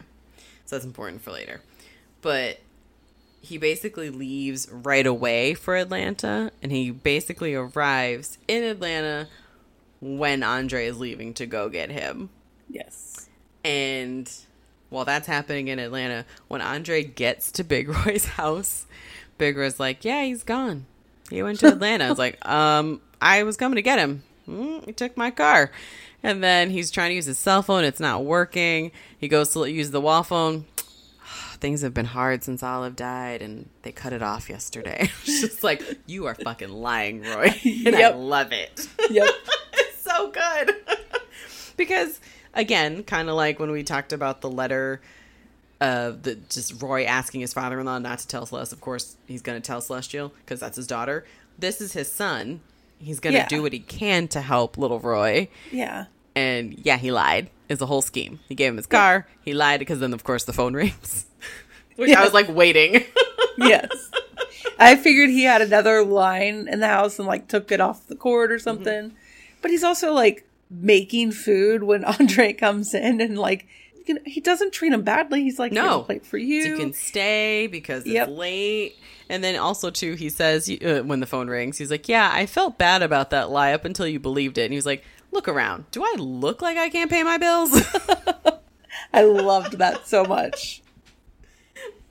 So 0.66 0.76
that's 0.76 0.86
important 0.86 1.22
for 1.22 1.32
later. 1.32 1.62
But 2.22 2.60
he 3.46 3.58
basically 3.60 4.10
leaves 4.10 4.68
right 4.72 5.06
away 5.06 5.54
for 5.54 5.76
Atlanta, 5.76 6.52
and 6.64 6.72
he 6.72 6.90
basically 6.90 7.54
arrives 7.54 8.40
in 8.48 8.64
Atlanta 8.64 9.28
when 10.02 10.42
Andre 10.42 10.88
is 10.88 11.00
leaving 11.00 11.34
to 11.36 11.46
go 11.46 11.70
get 11.70 11.92
him. 11.92 12.30
Yes. 12.70 13.30
And 13.64 14.32
while 14.90 15.06
that's 15.06 15.28
happening 15.28 15.68
in 15.68 15.78
Atlanta, 15.78 16.26
when 16.48 16.62
Andre 16.62 17.04
gets 17.04 17.52
to 17.54 17.64
Big 17.64 17.88
Roy's 17.88 18.26
house, 18.40 18.88
Big 19.38 19.56
Roy's 19.58 19.80
like, 19.80 20.04
"Yeah, 20.04 20.24
he's 20.24 20.44
gone. 20.44 20.88
He 21.30 21.44
went 21.44 21.60
to 21.60 21.68
Atlanta." 21.68 22.06
I 22.06 22.10
was 22.10 22.20
like, 22.20 22.44
"Um, 22.50 23.00
I 23.22 23.44
was 23.44 23.58
coming 23.58 23.76
to 23.76 23.84
get 23.84 24.00
him. 24.00 24.24
Mm, 24.50 24.86
he 24.86 24.92
took 24.92 25.16
my 25.16 25.30
car." 25.30 25.72
And 26.24 26.44
then 26.44 26.72
he's 26.72 26.90
trying 26.90 27.12
to 27.12 27.16
use 27.16 27.26
his 27.26 27.38
cell 27.38 27.62
phone. 27.62 27.84
It's 27.84 28.00
not 28.00 28.26
working. 28.26 28.92
He 29.20 29.28
goes 29.28 29.54
to 29.54 29.66
use 29.66 29.92
the 29.92 30.02
wall 30.02 30.24
phone. 30.24 30.66
Things 31.60 31.82
have 31.82 31.94
been 31.94 32.06
hard 32.06 32.44
since 32.44 32.62
Olive 32.62 32.96
died, 32.96 33.42
and 33.42 33.70
they 33.84 33.92
cut 33.92 34.14
it 34.14 34.22
off 34.22 34.50
yesterday. 34.50 35.10
It's 35.24 35.42
just 35.42 35.64
like 35.64 35.82
you 36.06 36.26
are 36.28 36.36
fucking 36.36 36.70
lying, 36.70 37.22
Roy, 37.24 37.54
and 37.86 37.96
I 37.96 38.10
love 38.14 38.52
it 38.52 38.88
Yep. 39.10 39.30
it's 39.74 40.02
so 40.02 40.32
good. 40.32 40.76
because 41.78 42.20
again, 42.54 43.04
kind 43.04 43.30
of 43.30 43.36
like 43.36 43.60
when 43.60 43.72
we 43.72 43.84
talked 43.84 44.14
about 44.14 44.42
the 44.42 44.50
letter 44.50 45.02
of 45.82 46.24
the 46.24 46.36
just 46.50 46.82
Roy 46.82 47.04
asking 47.04 47.42
his 47.42 47.54
father-in-law 47.54 48.00
not 48.00 48.20
to 48.20 48.28
tell 48.28 48.46
Celeste. 48.46 48.72
Of 48.74 48.82
course, 48.82 49.16
he's 49.28 49.42
going 49.42 49.62
to 49.62 49.66
tell 49.66 49.82
Celestial 49.82 50.32
because 50.46 50.60
that's 50.60 50.78
his 50.78 50.88
daughter. 50.88 51.26
This 51.60 51.82
is 51.82 51.94
his 51.94 52.12
son. 52.12 52.62
He's 52.98 53.20
going 53.20 53.34
to 53.34 53.40
Yeah. 53.40 53.48
do 53.48 53.62
what 53.62 53.74
he 53.74 53.80
can 53.80 54.28
to 54.30 54.42
help 54.42 54.78
little 54.78 55.00
Roy. 55.00 55.50
yeah. 55.72 56.06
And 56.36 56.78
yeah, 56.86 56.98
he 56.98 57.12
lied. 57.12 57.50
Is 57.68 57.80
the 57.80 57.88
whole 57.88 58.02
scheme. 58.04 58.40
He 58.48 58.54
gave 58.54 58.70
him 58.72 58.78
his 58.78 58.86
car. 58.86 59.28
He 59.44 59.54
lied 59.54 59.80
because 59.80 60.00
then, 60.00 60.14
of 60.14 60.24
course, 60.24 60.44
the 60.44 60.54
phone 60.54 60.74
rings. 60.76 61.26
Which 61.96 62.10
Yeah. 62.12 62.22
I 62.22 62.24
was 62.24 62.34
like 62.34 62.50
waiting. 62.50 63.04
Yes. 63.58 64.12
I 64.78 64.98
figured 64.98 65.30
he 65.30 65.44
had 65.44 65.62
another 65.62 66.04
line 66.04 66.68
in 66.70 66.82
the 66.82 66.88
house 66.90 67.20
and 67.20 67.26
like 67.28 67.48
took 67.48 67.72
it 67.72 67.80
off 67.80 68.06
the 68.08 68.16
cord 68.18 68.52
or 68.52 68.60
something. 68.60 69.14
But 69.62 69.72
he's 69.72 69.84
also 69.84 70.12
like 70.12 70.46
making 70.70 71.32
food 71.32 71.84
when 71.84 72.04
Andre 72.20 72.52
comes 72.52 72.94
in 72.94 73.22
and 73.22 73.38
like 73.40 73.66
you 74.08 74.16
know, 74.16 74.22
he 74.26 74.42
doesn't 74.42 74.74
treat 74.74 74.92
him 74.92 75.04
badly. 75.04 75.42
He's 75.44 75.58
like, 75.58 75.72
No. 75.72 76.02
plate 76.02 76.26
for 76.26 76.38
you. 76.38 76.64
So 76.64 76.68
you 76.70 76.76
can 76.78 76.92
stay 76.94 77.68
because 77.68 78.04
it's 78.04 78.14
Yep. 78.14 78.28
late. 78.32 78.96
And 79.30 79.42
then 79.42 79.56
also 79.56 79.90
too, 79.90 80.16
he 80.16 80.30
says 80.30 80.70
uh, 80.70 81.02
when 81.06 81.22
the 81.22 81.26
phone 81.26 81.48
rings, 81.48 81.78
he's 81.78 81.90
like, 81.90 82.08
"Yeah, 82.10 82.30
I 82.32 82.46
felt 82.46 82.78
bad 82.78 83.02
about 83.04 83.30
that 83.32 83.50
lie 83.50 83.72
up 83.74 83.84
until 83.86 84.06
you 84.08 84.20
believed 84.20 84.58
it." 84.60 84.66
And 84.66 84.74
he 84.74 84.78
was 84.78 84.86
like, 84.86 85.04
"Look 85.36 85.48
around. 85.48 85.92
Do 85.92 86.04
I 86.04 86.16
look 86.18 86.62
like 86.62 86.78
I 86.78 86.90
can't 86.90 87.12
pay 87.12 87.24
my 87.24 87.38
bills?" 87.38 87.70
I 89.14 89.24
loved 89.24 89.78
that 89.78 90.08
so 90.08 90.26
much. 90.26 90.82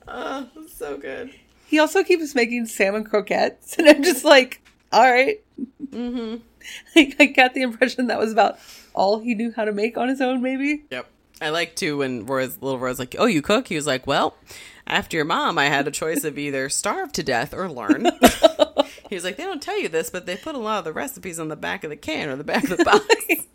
oh, 0.07 0.47
so 0.73 0.97
good. 0.97 1.31
He 1.67 1.79
also 1.79 2.03
keeps 2.03 2.35
making 2.35 2.67
salmon 2.67 3.03
croquettes, 3.03 3.77
and 3.77 3.89
I'm 3.89 4.03
just 4.03 4.23
like, 4.23 4.61
all 4.91 5.11
right. 5.11 5.41
Mm-hmm. 5.83 6.37
Like, 6.95 7.15
I 7.19 7.25
got 7.27 7.53
the 7.53 7.61
impression 7.61 8.07
that 8.07 8.17
was 8.17 8.31
about 8.31 8.57
all 8.95 9.19
he 9.19 9.35
knew 9.35 9.53
how 9.55 9.65
to 9.65 9.71
make 9.71 9.99
on 9.99 10.09
his 10.09 10.19
own, 10.19 10.41
maybe. 10.41 10.83
Yep. 10.89 11.05
I 11.39 11.49
like 11.49 11.75
too 11.75 11.97
when 11.97 12.25
Roy's 12.25 12.57
little 12.59 12.79
Roy's 12.79 12.97
like, 12.97 13.15
"Oh, 13.19 13.27
you 13.27 13.43
cook?" 13.43 13.67
He 13.67 13.75
was 13.75 13.85
like, 13.85 14.07
"Well, 14.07 14.35
after 14.87 15.17
your 15.17 15.25
mom, 15.25 15.57
I 15.57 15.65
had 15.65 15.87
a 15.87 15.91
choice 15.91 16.23
of 16.23 16.37
either 16.37 16.69
starve 16.69 17.11
to 17.13 17.23
death 17.23 17.53
or 17.53 17.69
learn." 17.69 18.05
he 19.09 19.15
was 19.15 19.23
like, 19.23 19.37
"They 19.37 19.43
don't 19.43 19.61
tell 19.61 19.79
you 19.79 19.89
this, 19.89 20.09
but 20.09 20.25
they 20.25 20.35
put 20.37 20.55
a 20.55 20.59
lot 20.59 20.79
of 20.79 20.85
the 20.85 20.93
recipes 20.93 21.39
on 21.39 21.47
the 21.49 21.55
back 21.55 21.83
of 21.83 21.89
the 21.89 21.95
can 21.95 22.29
or 22.29 22.35
the 22.35 22.43
back 22.43 22.69
of 22.69 22.77
the 22.77 22.83
box." 22.85 23.05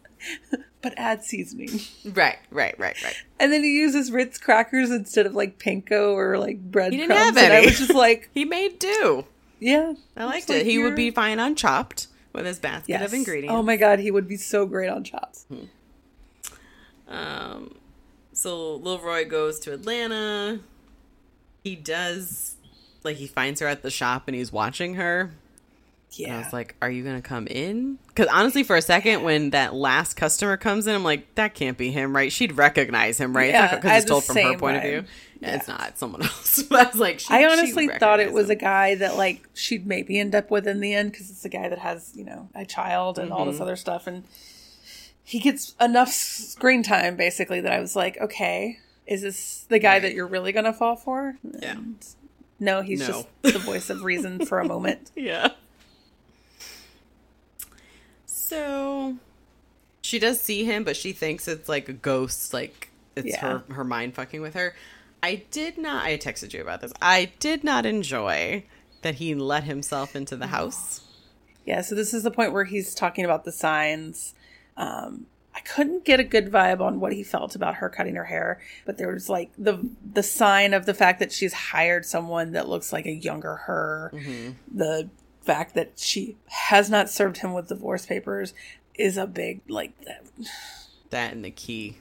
But 0.82 0.94
add 0.96 1.22
seasoning. 1.24 1.80
right, 2.06 2.38
right, 2.50 2.74
right, 2.78 2.96
right. 3.04 3.14
And 3.38 3.52
then 3.52 3.62
he 3.62 3.74
uses 3.78 4.10
Ritz 4.10 4.38
crackers 4.38 4.90
instead 4.90 5.26
of 5.26 5.34
like 5.34 5.58
panko 5.58 6.12
or 6.14 6.38
like 6.38 6.58
bread 6.70 6.92
He 6.92 6.98
didn't 6.98 7.14
crumbs. 7.14 7.36
have 7.36 7.50
And 7.50 7.52
I 7.52 7.60
was 7.66 7.78
just 7.78 7.92
like, 7.94 8.30
He 8.34 8.46
made 8.46 8.78
do. 8.78 9.26
yeah. 9.58 9.92
I 10.16 10.24
liked 10.24 10.48
like 10.48 10.60
it. 10.60 10.66
He 10.66 10.78
would 10.78 10.96
be 10.96 11.10
fine 11.10 11.38
on 11.38 11.54
Chopped 11.54 12.06
with 12.32 12.46
his 12.46 12.58
basket 12.58 12.88
Yes. 12.90 13.02
of 13.04 13.12
ingredients. 13.12 13.54
Oh 13.54 13.62
my 13.62 13.76
god, 13.76 13.98
he 13.98 14.10
would 14.10 14.26
be 14.26 14.36
so 14.38 14.64
great 14.64 14.88
on 14.88 15.04
Chopped. 15.04 15.40
Um, 17.08 17.74
so 18.32 18.76
Lil 18.76 19.00
Roy 19.00 19.24
goes 19.26 19.58
to 19.60 19.72
Atlanta. 19.74 20.60
He 21.62 21.76
does, 21.76 22.56
like, 23.04 23.16
he 23.16 23.26
finds 23.26 23.60
her 23.60 23.66
at 23.66 23.82
the 23.82 23.90
shop 23.90 24.24
and 24.26 24.34
he's 24.34 24.52
watching 24.52 24.94
her. 24.94 25.32
And 26.18 26.26
I 26.26 26.30
Yeah. 26.36 26.38
was 26.44 26.52
like, 26.52 26.74
"Are 26.82 26.90
you 26.90 27.04
gonna 27.04 27.22
come 27.22 27.46
in?" 27.46 27.98
Because 28.08 28.26
honestly, 28.32 28.64
for 28.64 28.74
a 28.74 28.82
second, 28.82 29.22
when 29.22 29.50
that 29.50 29.74
last 29.74 30.14
customer 30.14 30.56
comes 30.56 30.88
in, 30.88 30.94
I'm 30.96 31.04
like, 31.04 31.32
"That 31.36 31.54
can't 31.54 31.78
be 31.78 31.92
him, 31.92 32.16
right?" 32.16 32.32
She'd 32.32 32.52
recognize 32.56 33.18
him, 33.20 33.36
right? 33.36 33.50
Yeah, 33.50 33.76
Because 33.76 34.02
it's 34.02 34.10
told 34.10 34.24
from 34.24 34.36
her 34.38 34.56
point 34.58 34.78
of 34.78 34.82
view. 34.82 35.04
Yeah, 35.40 35.48
Yeah. 35.50 35.54
It's 35.56 35.68
not 35.68 35.98
someone 35.98 36.22
else. 36.24 36.64
But 36.64 36.86
I 36.86 36.90
was 36.90 36.98
like, 36.98 37.20
she, 37.20 37.32
I 37.32 37.44
honestly 37.44 37.86
thought 37.86 38.18
it 38.18 38.32
was 38.32 38.50
a 38.50 38.56
guy 38.56 38.96
that 38.96 39.16
like 39.16 39.46
she'd 39.54 39.86
maybe 39.86 40.18
end 40.18 40.34
up 40.34 40.50
with 40.50 40.66
in 40.66 40.80
the 40.80 40.92
end 40.94 41.12
because 41.12 41.30
it's 41.30 41.44
a 41.44 41.48
guy 41.48 41.68
that 41.68 41.78
has 41.78 42.10
you 42.16 42.24
know 42.24 42.48
a 42.56 42.66
child 42.66 43.16
and 43.18 43.32
all 43.32 43.42
Mm-hmm. 43.42 43.52
this 43.52 43.60
other 43.60 43.76
stuff, 43.76 44.08
and 44.08 44.24
he 45.22 45.38
gets 45.38 45.76
enough 45.80 46.08
screen 46.10 46.82
time 46.82 47.14
basically 47.14 47.60
that 47.60 47.72
I 47.72 47.78
was 47.78 47.94
like, 47.94 48.18
okay, 48.20 48.80
is 49.10 49.20
this 49.22 49.66
the 49.68 49.78
guy 49.78 49.94
Right. 49.96 50.02
that 50.02 50.14
you're 50.14 50.26
really 50.26 50.52
gonna 50.52 50.72
fall 50.72 50.96
for? 50.96 51.36
Yeah. 51.42 51.72
And 51.72 52.06
no, 52.58 52.80
he's 52.80 53.00
No. 53.00 53.06
just 53.08 53.26
the 53.42 53.58
voice 53.58 53.90
of 53.90 54.02
reason 54.04 54.46
for 54.46 54.58
a 54.60 54.64
moment. 54.64 55.10
Yeah. 55.16 55.48
So 58.26 59.16
she 60.02 60.18
does 60.18 60.40
see 60.40 60.64
him, 60.64 60.84
but 60.84 60.96
she 60.96 61.12
thinks 61.12 61.46
it's 61.48 61.68
like 61.68 61.88
a 61.88 61.92
ghost, 61.92 62.52
like 62.52 62.90
it's 63.16 63.28
Yeah. 63.28 63.40
her 63.68 63.74
her 63.74 63.84
mind 63.84 64.14
fucking 64.14 64.40
with 64.40 64.54
her. 64.54 64.74
I 65.22 65.42
did 65.50 65.76
not 65.78 66.04
I 66.04 66.16
texted 66.16 66.52
you 66.54 66.62
about 66.62 66.80
this. 66.80 66.92
I 67.02 67.32
did 67.38 67.62
not 67.64 67.84
enjoy 67.86 68.64
that 69.02 69.16
he 69.16 69.34
let 69.34 69.64
himself 69.64 70.14
into 70.16 70.36
the 70.36 70.48
house. 70.48 71.02
Yeah, 71.66 71.82
so 71.82 71.94
this 71.94 72.14
is 72.14 72.22
the 72.22 72.30
point 72.30 72.52
where 72.52 72.64
he's 72.64 72.94
talking 72.94 73.24
about 73.24 73.44
the 73.44 73.52
signs. 73.52 74.34
Um, 74.76 75.26
I 75.60 75.68
couldn't 75.68 76.06
get 76.06 76.20
a 76.20 76.24
good 76.24 76.50
vibe 76.50 76.80
on 76.80 77.00
what 77.00 77.12
he 77.12 77.22
felt 77.22 77.54
about 77.54 77.76
her 77.76 77.90
cutting 77.90 78.14
her 78.14 78.24
hair, 78.24 78.60
but 78.86 78.96
there 78.96 79.12
was 79.12 79.28
like 79.28 79.50
the 79.58 79.86
the 80.14 80.22
sign 80.22 80.72
of 80.72 80.86
the 80.86 80.94
fact 80.94 81.18
that 81.18 81.32
she's 81.32 81.52
hired 81.52 82.06
someone 82.06 82.52
that 82.52 82.66
looks 82.66 82.94
like 82.94 83.04
a 83.04 83.12
younger 83.12 83.56
her. 83.56 84.10
Mm-hmm. 84.14 84.52
The 84.74 85.10
fact 85.42 85.74
that 85.74 85.98
she 85.98 86.38
has 86.46 86.88
not 86.88 87.10
served 87.10 87.38
him 87.38 87.52
with 87.52 87.68
divorce 87.68 88.06
papers 88.06 88.54
is 88.94 89.18
a 89.18 89.26
big 89.26 89.60
like 89.68 89.92
that. 90.06 90.24
That 91.10 91.34
and 91.34 91.44
the 91.44 91.50
key. 91.50 91.98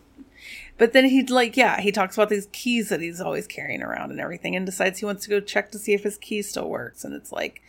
But 0.78 0.94
then 0.94 1.06
he'd 1.06 1.30
like, 1.30 1.58
yeah, 1.58 1.82
he 1.82 1.92
talks 1.92 2.16
about 2.16 2.30
these 2.30 2.48
keys 2.54 2.88
that 2.88 3.02
he's 3.02 3.20
always 3.20 3.46
carrying 3.46 3.82
around 3.82 4.12
and 4.12 4.22
everything, 4.22 4.56
and 4.56 4.66
decides 4.66 5.00
he 5.00 5.06
wants 5.06 5.26
to 5.26 5.30
go 5.30 5.42
check 5.42 5.70
to 5.72 5.78
see 5.78 5.94
if 5.94 6.04
his 6.04 6.18
key 6.18 6.42
still 6.42 6.70
works. 6.70 7.04
And 7.04 7.14
it's 7.14 7.34
like, 7.34 7.62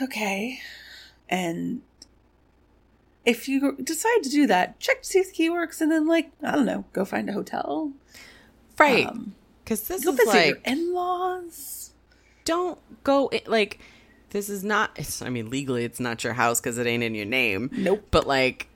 okay. 0.00 0.60
And 1.28 1.82
if 3.26 3.48
you 3.48 3.76
decide 3.82 4.22
to 4.22 4.28
do 4.30 4.46
that, 4.46 4.78
check 4.80 5.02
to 5.02 5.08
see 5.08 5.18
if 5.20 5.28
the 5.28 5.32
key 5.32 5.50
works, 5.50 5.80
and 5.80 5.90
then 5.90 6.06
like, 6.06 6.30
I 6.42 6.52
don't 6.52 6.66
know, 6.66 6.84
go 6.92 7.04
find 7.04 7.28
a 7.28 7.32
hotel. 7.32 7.92
Right. 8.78 9.06
Um, 9.06 9.34
Because 9.64 9.86
this 9.88 10.04
go 10.04 10.10
is 10.12 10.16
visit 10.18 10.34
your 10.46 10.54
like 10.56 10.66
in-laws. 10.66 11.90
don't 12.44 12.78
go 13.04 13.28
in, 13.28 13.40
like 13.46 13.80
this 14.30 14.48
is 14.48 14.64
not 14.64 14.90
it's, 14.96 15.22
I 15.22 15.28
mean 15.30 15.48
legally 15.48 15.84
it's 15.84 16.00
not 16.00 16.24
your 16.24 16.32
house 16.34 16.60
because 16.60 16.76
it 16.78 16.86
ain't 16.86 17.02
in 17.02 17.14
your 17.14 17.24
name. 17.26 17.70
Nope. 17.72 18.06
But 18.10 18.26
like 18.26 18.68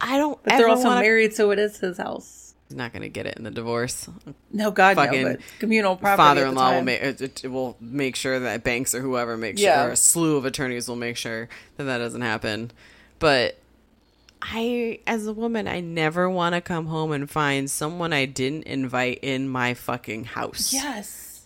I 0.00 0.16
don't 0.16 0.42
But 0.44 0.56
they're 0.58 0.68
also 0.68 0.84
wanna- 0.88 1.00
married, 1.00 1.34
so 1.34 1.50
it 1.50 1.58
is 1.58 1.78
his 1.78 1.98
house. 1.98 2.47
He's 2.68 2.76
not 2.76 2.92
gonna 2.92 3.08
get 3.08 3.24
it 3.26 3.36
in 3.38 3.44
the 3.44 3.50
divorce. 3.50 4.08
No, 4.52 4.70
God, 4.70 4.96
Fucking 4.96 5.22
no, 5.22 5.30
but 5.34 5.40
communal 5.58 5.96
property. 5.96 6.18
father-in-law 6.22 6.74
will 6.74 6.82
make 6.82 7.42
will 7.44 7.76
make 7.80 8.14
sure 8.14 8.38
that 8.40 8.62
banks 8.62 8.94
or 8.94 9.00
whoever 9.00 9.36
makes 9.38 9.60
Yeah. 9.60 9.82
sure 9.82 9.88
or 9.88 9.92
a 9.92 9.96
slew 9.96 10.36
of 10.36 10.44
attorneys 10.44 10.86
will 10.88 10.96
make 10.96 11.16
sure 11.16 11.48
that 11.78 11.84
that 11.84 11.98
doesn't 11.98 12.20
happen 12.20 12.70
but 13.18 13.58
I, 14.40 15.00
as 15.06 15.26
a 15.26 15.32
woman, 15.32 15.66
I 15.66 15.80
never 15.80 16.30
want 16.30 16.54
to 16.54 16.60
come 16.60 16.86
home 16.86 17.10
and 17.10 17.28
find 17.28 17.68
someone 17.68 18.12
I 18.12 18.24
didn't 18.24 18.64
invite 18.68 19.18
in 19.20 19.48
my 19.48 19.74
fucking 19.74 20.26
house. 20.26 20.72
Yes. 20.72 21.40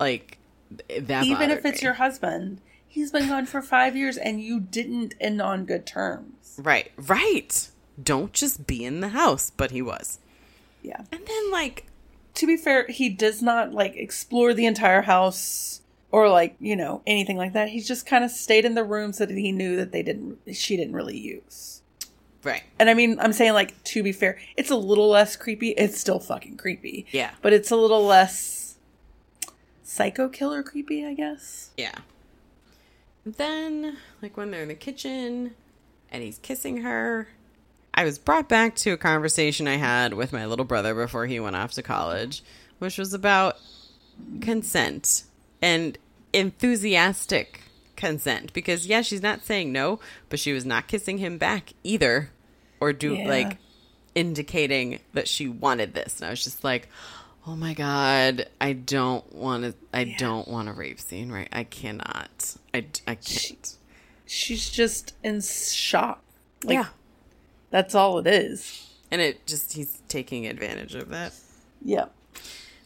Like, 0.00 0.38
that 0.98 1.24
Even 1.26 1.50
if 1.50 1.66
it's 1.66 1.82
me. 1.82 1.84
your 1.86 1.92
husband, 1.94 2.62
he's 2.88 3.10
been 3.12 3.28
gone 3.28 3.44
for 3.44 3.60
five 3.60 3.94
years 3.94 4.16
and 4.16 4.40
you 4.40 4.60
didn't 4.60 5.14
end 5.20 5.42
on 5.42 5.66
good 5.66 5.84
terms. 5.84 6.54
Right, 6.56 6.90
right. 6.96 7.68
Don't 8.02 8.32
just 8.32 8.66
be 8.66 8.82
in 8.82 9.00
the 9.00 9.10
house, 9.10 9.52
but 9.54 9.70
he 9.70 9.82
was. 9.82 10.18
Yeah. 10.82 11.00
And 11.12 11.24
then, 11.26 11.50
like, 11.50 11.86
To 12.34 12.46
be 12.46 12.56
fair, 12.56 12.86
he 12.88 13.08
does 13.08 13.40
not 13.42 13.72
like 13.72 13.94
explore 13.96 14.52
the 14.54 14.66
entire 14.66 15.02
house 15.02 15.80
or 16.10 16.28
like, 16.28 16.56
you 16.60 16.76
know, 16.76 17.02
anything 17.06 17.36
like 17.36 17.52
that. 17.54 17.68
He 17.68 17.80
just 17.80 18.04
kind 18.06 18.24
of 18.24 18.30
stayed 18.30 18.64
in 18.64 18.74
the 18.74 18.84
rooms 18.84 19.18
that 19.18 19.30
he 19.30 19.52
knew 19.52 19.76
that 19.76 19.92
they 19.92 20.02
didn't, 20.02 20.38
she 20.54 20.76
didn't 20.76 20.94
really 20.94 21.16
use. 21.18 21.82
right. 22.42 22.62
And 22.78 22.90
I 22.90 22.94
mean, 22.94 23.18
I'm 23.20 23.32
saying 23.32 23.52
like, 23.54 23.82
to 23.84 24.02
be 24.02 24.12
fair, 24.12 24.38
it's 24.56 24.70
a 24.70 24.76
little 24.76 25.08
less 25.08 25.36
creepy. 25.36 25.70
It's 25.70 25.98
still 26.00 26.18
fucking 26.18 26.56
creepy. 26.56 27.06
Yeah. 27.12 27.30
But 27.42 27.52
it's 27.52 27.70
a 27.70 27.76
little 27.76 28.04
less 28.04 28.76
psycho 29.82 30.28
killer 30.28 30.62
creepy, 30.62 31.04
I 31.06 31.14
guess. 31.14 31.70
Yeah. 31.76 31.94
Then, 33.24 33.98
like 34.20 34.36
when 34.36 34.50
they're 34.50 34.62
in 34.62 34.68
the 34.68 34.74
kitchen 34.74 35.54
and 36.10 36.22
he's 36.22 36.38
kissing 36.38 36.78
her, 36.78 37.28
I 37.94 38.04
was 38.04 38.18
brought 38.18 38.48
back 38.48 38.74
to 38.76 38.90
a 38.92 38.96
conversation 38.96 39.68
I 39.68 39.76
had 39.76 40.14
with 40.14 40.32
my 40.32 40.46
little 40.46 40.64
brother 40.64 40.94
before 40.94 41.26
he 41.26 41.38
went 41.40 41.56
off 41.56 41.72
to 41.72 41.82
college, 41.82 42.42
which 42.78 42.96
was 42.98 43.12
about 43.12 43.56
consent 44.40 45.24
and 45.60 45.98
enthusiastic 46.32 47.60
consent. 47.96 48.52
Because, 48.52 48.86
yeah, 48.86 49.02
she's 49.02 49.22
not 49.22 49.44
saying 49.44 49.72
no, 49.72 50.00
but 50.28 50.38
she 50.38 50.52
was 50.52 50.64
not 50.64 50.86
kissing 50.88 51.18
him 51.18 51.38
back 51.38 51.74
either, 51.84 52.30
or 52.80 52.92
do 52.92 53.14
Yeah. 53.14 53.28
like 53.28 53.58
indicating 54.14 55.00
that 55.12 55.28
she 55.28 55.48
wanted 55.48 55.94
this. 55.94 56.18
And 56.20 56.26
I 56.26 56.30
was 56.30 56.44
just 56.44 56.64
like, 56.64 56.88
oh 57.46 57.56
my 57.56 57.74
god, 57.74 58.46
I 58.60 58.72
don't 58.72 59.30
want 59.34 59.64
to. 59.64 59.74
I 59.92 60.04
don't 60.18 60.48
want 60.48 60.68
a 60.68 60.72
rape 60.72 61.00
scene, 61.00 61.30
right? 61.30 61.48
I 61.52 61.64
cannot. 61.64 62.56
I, 62.72 62.86
I 63.06 63.14
can't. 63.16 63.76
She's 64.26 64.70
just 64.70 65.14
in 65.22 65.40
shock. 65.42 66.22
Like, 66.64 66.74
yeah. 66.74 66.86
That's 67.72 67.96
all 67.96 68.18
it 68.18 68.28
is. 68.28 68.88
And 69.10 69.20
it 69.20 69.44
just, 69.46 69.72
he's 69.72 70.00
taking 70.08 70.46
advantage 70.46 70.94
of 70.94 71.08
that. 71.08 71.34
Yeah. 71.84 72.06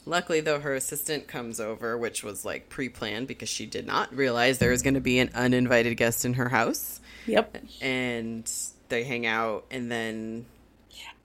Luckily, 0.06 0.40
though, 0.40 0.60
her 0.60 0.74
assistant 0.74 1.26
comes 1.28 1.60
over, 1.60 1.98
which 1.98 2.22
was 2.24 2.44
like 2.44 2.68
pre 2.70 2.88
planned 2.88 3.26
because 3.28 3.48
she 3.48 3.66
did 3.66 3.86
not 3.86 4.14
realize 4.14 4.58
there 4.58 4.70
was 4.70 4.80
going 4.82 4.94
to 4.94 5.00
be 5.00 5.18
an 5.18 5.30
uninvited 5.34 5.96
guest 5.98 6.24
in 6.24 6.34
her 6.34 6.48
house. 6.48 7.00
Yep. 7.26 7.58
And 7.82 8.50
they 8.88 9.02
hang 9.04 9.26
out, 9.26 9.66
and 9.70 9.90
then 9.90 10.46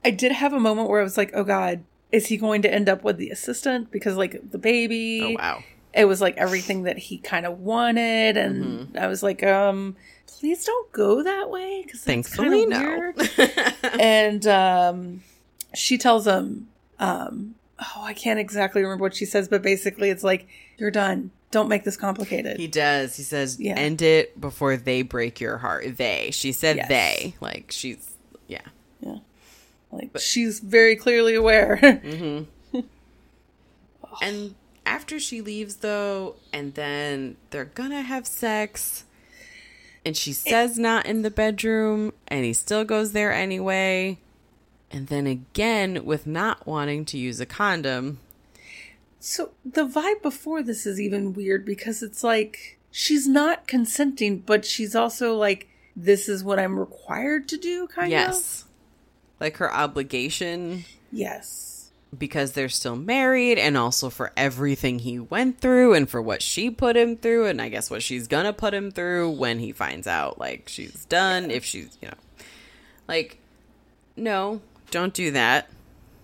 I 0.03 0.09
did 0.09 0.31
have 0.31 0.51
a 0.51 0.59
moment 0.59 0.89
where 0.89 0.99
I 0.99 1.03
was 1.03 1.15
like, 1.17 1.29
oh 1.35 1.43
God, 1.43 1.83
is 2.11 2.25
he 2.27 2.38
going 2.38 2.63
to 2.63 2.73
end 2.73 2.89
up 2.89 3.03
with 3.03 3.17
the 3.17 3.29
assistant? 3.29 3.91
Because, 3.91 4.17
like, 4.17 4.49
the 4.51 4.57
baby. 4.57 5.21
oh 5.23 5.31
wow, 5.39 5.63
It 5.93 6.05
was 6.05 6.19
like 6.19 6.35
everything 6.38 6.83
that 6.83 6.97
he 6.97 7.19
kind 7.19 7.45
of 7.45 7.59
wanted. 7.59 8.35
And 8.35 8.65
Mm-hmm. 8.89 8.97
I 8.97 9.05
was 9.07 9.21
like, 9.21 9.43
um, 9.43 9.95
please 10.40 10.66
don't 10.66 10.91
go 10.91 11.24
that 11.24 11.49
way. 11.49 11.84
Because 11.86 12.02
thankfully, 12.02 12.66
no. 12.66 12.80
Weird. 12.80 13.30
and 13.99 14.45
um, 14.48 15.24
she 15.74 15.98
tells 15.98 16.26
him, 16.28 16.68
um, 16.99 17.56
oh, 17.80 18.02
I 18.03 18.14
can't 18.14 18.40
exactly 18.40 18.82
remember 18.82 19.03
what 19.03 19.16
she 19.16 19.26
says, 19.26 19.48
but 19.48 19.62
basically 19.62 20.10
it's 20.10 20.24
like, 20.24 20.48
you're 20.78 20.91
done. 20.91 21.32
Don't 21.52 21.68
make 21.68 21.84
this 21.84 21.98
complicated. 21.98 22.58
he 22.60 22.68
does. 22.68 23.18
He 23.18 23.24
says, 23.24 23.60
Yeah. 23.60 23.74
"End 23.76 24.02
it 24.02 24.40
before 24.40 24.78
they 24.78 25.02
break 25.02 25.41
your 25.41 25.58
heart." 25.58 25.98
They. 25.98 26.30
She 26.32 26.53
said 26.53 26.78
Yes. 26.78 26.88
they. 26.88 27.36
Like 27.41 27.72
she's. 27.72 28.10
Yeah. 28.48 28.62
yeah. 29.02 29.18
Like, 29.91 30.14
but, 30.14 30.22
she's 30.22 30.62
very 30.62 30.95
clearly 30.95 31.36
aware. 31.36 32.02
And 34.22 34.56
after 34.86 35.20
she 35.20 35.41
leaves, 35.41 35.78
though, 35.78 36.36
and 36.52 36.74
then 36.74 37.38
they're 37.49 37.66
gonna 37.66 38.02
have 38.02 38.28
sex, 38.28 39.06
and 40.06 40.18
she 40.18 40.34
says 40.34 40.80
not 40.80 41.06
in 41.06 41.22
the 41.22 41.32
bedroom, 41.32 42.14
and 42.28 42.45
he 42.45 42.53
still 42.53 42.84
goes 42.84 43.11
there 43.11 43.32
anyway. 43.32 44.18
And 44.90 45.07
then 45.07 45.28
again, 45.28 46.03
with 46.03 46.28
not 46.28 46.68
wanting 46.68 47.06
to 47.06 47.18
use 47.18 47.40
a 47.40 47.45
condom, 47.45 48.19
So 49.19 49.52
the 49.64 49.86
vibe 49.86 50.22
before 50.22 50.64
this 50.64 50.86
is 50.86 50.99
even 50.99 51.34
weird 51.34 51.65
because 51.65 52.02
it's 52.03 52.23
like 52.23 52.80
she's 52.90 53.28
not 53.28 53.68
consenting, 53.68 54.40
but 54.40 54.65
she's 54.65 54.95
also 54.95 55.36
like, 55.36 55.69
"This 55.95 56.28
is 56.28 56.44
what 56.44 56.60
I'm 56.60 56.80
required 56.80 57.48
to 57.49 57.57
do." 57.57 57.88
Kind 57.88 58.07
of. 58.07 58.11
yes, 58.11 58.65
like 59.40 59.57
her 59.57 59.73
obligation 59.73 60.86
Yes. 61.11 61.70
Because 62.17 62.51
they're 62.51 62.69
still 62.69 62.95
married, 62.95 63.57
and 63.57 63.77
also 63.77 64.09
for 64.09 64.31
everything 64.35 64.99
he 64.99 65.19
went 65.19 65.59
through, 65.59 65.93
and 65.93 66.09
for 66.09 66.21
what 66.21 66.41
she 66.41 66.69
put 66.69 66.97
him 66.97 67.15
through, 67.15 67.47
and 67.47 67.61
I 67.61 67.69
guess 67.69 67.89
what 67.89 68.03
she's 68.03 68.27
gonna 68.27 68.53
put 68.53 68.73
him 68.73 68.91
through 68.91 69.31
when 69.31 69.59
he 69.59 69.71
finds 69.71 70.07
out, 70.07 70.38
like 70.39 70.67
she's 70.67 71.05
done, 71.05 71.51
if 71.51 71.63
she's, 71.63 71.97
you 72.01 72.09
know, 72.09 72.45
like, 73.07 73.38
no, 74.15 74.61
don't 74.89 75.13
do 75.13 75.31
that. 75.31 75.69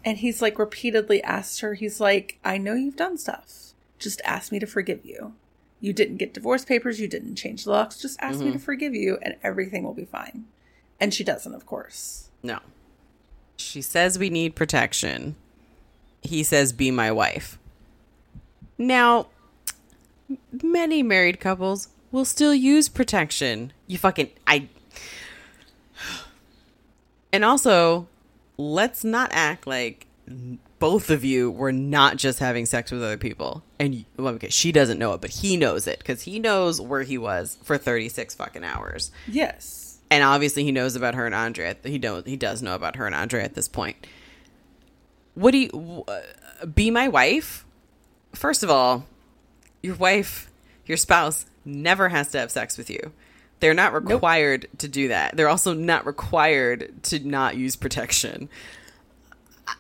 And 0.04 0.18
he's 0.18 0.42
like 0.42 0.60
repeatedly 0.60 1.24
asked 1.24 1.62
her. 1.62 1.74
He's 1.74 2.00
like, 2.00 2.38
"I 2.44 2.58
know 2.58 2.74
you've 2.74 2.96
done 2.96 3.18
stuff. 3.18 3.74
Just 4.00 4.22
ask 4.24 4.52
me 4.52 4.60
to 4.60 4.68
forgive 4.68 5.06
you. 5.06 5.34
You 5.80 5.94
didn't 5.94 6.18
get 6.18 6.34
divorce 6.34 6.66
papers. 6.66 7.00
You 7.00 7.08
didn't 7.08 7.36
change 7.36 7.64
the 7.64 7.72
locks. 7.72 7.98
Just 7.98 8.18
ask 8.22 8.40
me 8.40 8.46
to 8.46 8.52
mm-hmm. 8.52 8.60
forgive 8.60 8.94
you, 8.94 9.18
and 9.22 9.36
everything 9.44 9.84
will 9.84 9.94
be 9.94 10.06
fine." 10.06 10.46
And 11.00 11.14
she 11.14 11.24
doesn't, 11.24 11.54
of 11.54 11.66
course. 11.66 12.30
No. 12.42 12.60
She 13.56 13.82
says 13.82 14.18
we 14.18 14.30
need 14.30 14.56
protection. 14.56 15.36
He 16.28 16.44
says, 16.44 16.72
be 16.74 16.92
my 16.92 17.12
wife. 17.12 17.58
Now, 18.78 19.28
many 20.64 21.02
married 21.04 21.40
couples 21.40 21.88
will 22.12 22.26
still 22.26 22.54
use 22.54 22.90
protection. 22.90 23.74
You 23.88 23.98
fucking. 23.98 24.30
I. 24.46 24.68
And 27.32 27.44
also, 27.44 28.08
let's 28.58 29.04
not 29.04 29.30
act 29.34 29.68
like 29.68 30.06
both 30.80 31.10
of 31.10 31.24
you 31.24 31.50
were 31.52 31.72
not 31.72 32.18
just 32.18 32.40
having 32.40 32.66
sex 32.66 32.92
with 32.92 33.04
other 33.04 33.18
people. 33.18 33.64
And 33.80 33.96
you- 33.96 34.06
well, 34.18 34.34
okay, 34.36 34.50
she 34.50 34.72
doesn't 34.72 35.00
know 35.00 35.14
it, 35.14 35.22
but 35.22 35.30
he 35.32 35.58
knows 35.58 35.88
it 35.88 36.00
because 36.00 36.24
he 36.24 36.40
knows 36.40 36.80
where 36.80 37.04
he 37.04 37.18
was 37.18 37.58
for 37.64 37.78
36 37.78 38.36
fucking 38.36 38.64
hours 38.64 39.12
Yes. 39.28 39.98
and 40.12 40.24
obviously 40.24 40.64
he 40.64 40.72
knows 40.72 40.96
about 40.96 41.16
her 41.16 41.26
and 41.26 41.34
Andre. 41.36 41.76
He 41.84 41.98
don't 41.98 42.26
he 42.28 42.36
does 42.38 42.62
know 42.62 42.76
about 42.76 42.96
her 42.98 43.06
and 43.06 43.16
Andre 43.16 43.42
at 43.44 43.56
this 43.56 43.68
point. 43.68 44.06
What 45.38 45.52
do 45.52 45.60
you 45.60 46.04
uh, 46.08 46.66
be 46.66 46.90
my 46.90 47.08
wife? 47.08 47.64
First 48.34 48.64
of 48.64 48.72
all, 48.72 49.06
your 49.84 49.96
wife, 49.96 50.50
your 50.88 50.98
spouse, 50.98 51.46
never 51.64 52.10
has 52.10 52.32
to 52.32 52.40
have 52.40 52.50
sex 52.52 52.76
with 52.78 52.90
you. 52.90 53.12
They're 53.60 53.74
not 53.76 53.94
required 53.94 54.68
to 54.80 54.88
do 54.88 55.08
that. 55.10 55.38
They're 55.38 55.48
also 55.50 55.74
not 55.74 56.06
required 56.08 57.04
to 57.04 57.20
not 57.20 57.56
use 57.56 57.76
protection. 57.76 58.50
I, 59.68 59.76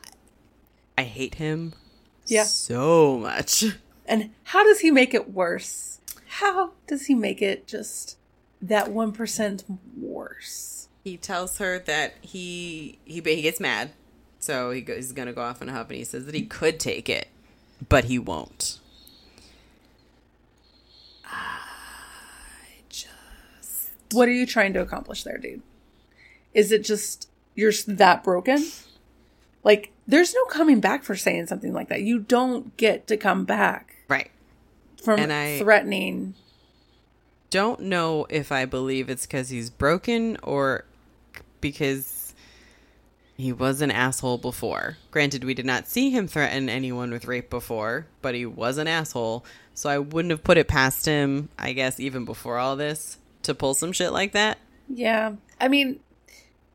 I 0.99 1.03
hate 1.03 1.35
him 1.35 1.73
Yeah. 2.27 2.43
so 2.43 3.17
much. 3.17 3.63
And 4.05 4.29
how 4.45 4.63
does 4.63 4.79
he 4.81 4.91
make 4.91 5.13
it 5.13 5.31
worse? 5.33 5.99
How 6.27 6.73
does 6.87 7.07
he 7.07 7.15
make 7.15 7.41
it 7.41 7.67
just 7.67 8.17
that 8.61 8.87
1% 8.87 9.63
worse? 9.99 10.87
He 11.03 11.17
tells 11.17 11.57
her 11.57 11.79
that 11.79 12.13
he 12.21 12.99
he 13.05 13.21
he 13.21 13.41
gets 13.41 13.59
mad, 13.59 13.91
so 14.47 14.71
he 14.71 14.81
goes, 14.81 14.95
he's 14.97 15.11
gonna 15.11 15.33
go 15.33 15.41
off 15.41 15.61
on 15.61 15.69
a 15.69 15.73
huff, 15.73 15.89
and 15.89 15.97
he 15.97 16.03
says 16.05 16.25
that 16.25 16.33
he 16.33 16.43
could 16.43 16.79
take 16.79 17.09
it, 17.09 17.27
but 17.89 18.05
he 18.05 18.17
won't. 18.17 18.79
What 24.13 24.29
are 24.29 24.33
you 24.33 24.45
trying 24.45 24.71
to 24.73 24.79
accomplish 24.81 25.23
there, 25.23 25.37
dude? 25.37 25.61
Is 26.53 26.71
it 26.71 26.83
just 26.85 27.29
you're 27.55 27.73
that 27.87 28.23
broken? 28.23 28.65
Like, 29.63 29.91
there's 30.07 30.33
no 30.33 30.45
coming 30.45 30.79
back 30.79 31.03
for 31.03 31.15
saying 31.15 31.47
something 31.47 31.73
like 31.73 31.89
that. 31.89 32.01
You 32.03 32.19
don't 32.19 32.75
get 32.77 33.05
to 33.07 33.17
come 33.17 33.43
back 33.43 33.95
Right. 34.07 34.31
from 35.03 35.19
And 35.19 35.33
I- 35.33 35.59
threatening. 35.59 36.35
Don't 37.49 37.81
know 37.81 38.25
if 38.29 38.51
I 38.51 38.63
believe 38.65 39.09
it's 39.09 39.25
because 39.25 39.49
he's 39.49 39.69
broken 39.69 40.37
or 40.41 40.85
because 41.59 42.26
he 43.37 43.53
was 43.53 43.81
an 43.81 43.91
asshole 43.91 44.39
before. 44.39 44.97
Granted, 45.11 45.43
we 45.43 45.53
did 45.53 45.65
not 45.65 45.87
see 45.87 46.09
him 46.09 46.27
threaten 46.27 46.69
anyone 46.69 47.11
with 47.11 47.25
rape 47.25 47.51
before, 47.51 48.07
but 48.23 48.33
he 48.33 48.47
was 48.47 48.79
an 48.79 48.87
asshole. 48.87 49.45
So 49.75 49.89
I 49.89 49.99
wouldn't 49.99 50.31
have 50.31 50.43
put 50.43 50.57
it 50.57 50.67
past 50.67 51.05
him, 51.05 51.49
I 51.57 51.73
guess, 51.73 51.99
even 51.99 52.25
before 52.25 52.57
all 52.57 52.75
this, 52.75 53.17
to 53.43 53.53
pull 53.53 53.75
some 53.75 53.91
shit 53.91 54.11
like 54.11 54.31
that. 54.31 54.57
Yeah. 54.89 55.33
I 55.61 55.67
mean, 55.67 55.99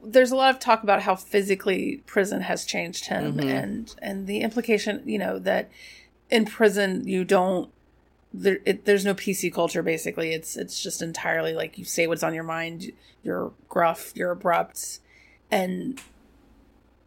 there's 0.00 0.30
a 0.30 0.36
lot 0.36 0.54
of 0.54 0.60
talk 0.60 0.84
about 0.84 1.02
how 1.02 1.16
physically 1.16 2.00
prison 2.06 2.42
has 2.42 2.64
changed 2.64 3.06
him 3.06 3.34
mm-hmm. 3.38 3.48
and 3.48 3.94
and 4.00 4.26
the 4.28 4.40
implication, 4.40 5.02
you 5.04 5.18
know, 5.18 5.40
that 5.40 5.68
in 6.30 6.44
prison 6.44 7.06
you 7.06 7.24
don't 7.24 7.70
there 8.32 8.58
it, 8.64 8.84
there's 8.84 9.04
no 9.04 9.14
PC 9.14 9.52
culture 9.52 9.82
basically. 9.82 10.32
It's 10.32 10.56
it's 10.56 10.80
just 10.80 11.02
entirely 11.02 11.54
like 11.54 11.76
you 11.76 11.84
say 11.84 12.06
what's 12.06 12.22
on 12.22 12.34
your 12.34 12.44
mind. 12.44 12.92
You're 13.24 13.52
gruff, 13.68 14.12
you're 14.14 14.30
abrupt. 14.30 15.00
and 15.50 16.00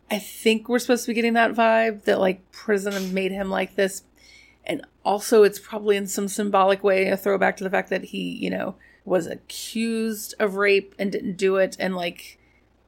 I 0.10 0.19
think 0.19 0.69
we're 0.69 0.80
supposed 0.80 1.06
to 1.06 1.11
be 1.11 1.15
getting 1.15 1.34
that 1.34 1.53
vibe 1.53 2.03
that 2.03 2.19
like 2.19 2.52
prison 2.52 3.14
made 3.14 3.32
him 3.32 3.49
like 3.49 3.76
this. 3.76 4.03
And 4.65 4.86
also, 5.03 5.44
it's 5.44 5.60
probably 5.60 5.95
in 5.95 6.07
some 6.07 6.27
symbolic 6.27 6.84
way 6.84 7.07
a 7.07 7.18
throwback 7.18 7.57
to 7.57 7.64
the 7.64 7.69
fact 7.69 7.90
that 7.90 8.06
he, 8.06 8.30
you 8.32 8.49
know, 8.49 8.76
was 9.03 9.27
accused 9.27 10.34
of 10.40 10.56
rape 10.56 10.95
and 10.98 11.11
didn't 11.11 11.38
do 11.38 11.57
it. 11.57 11.76
And 11.80 11.95
like, 11.95 12.40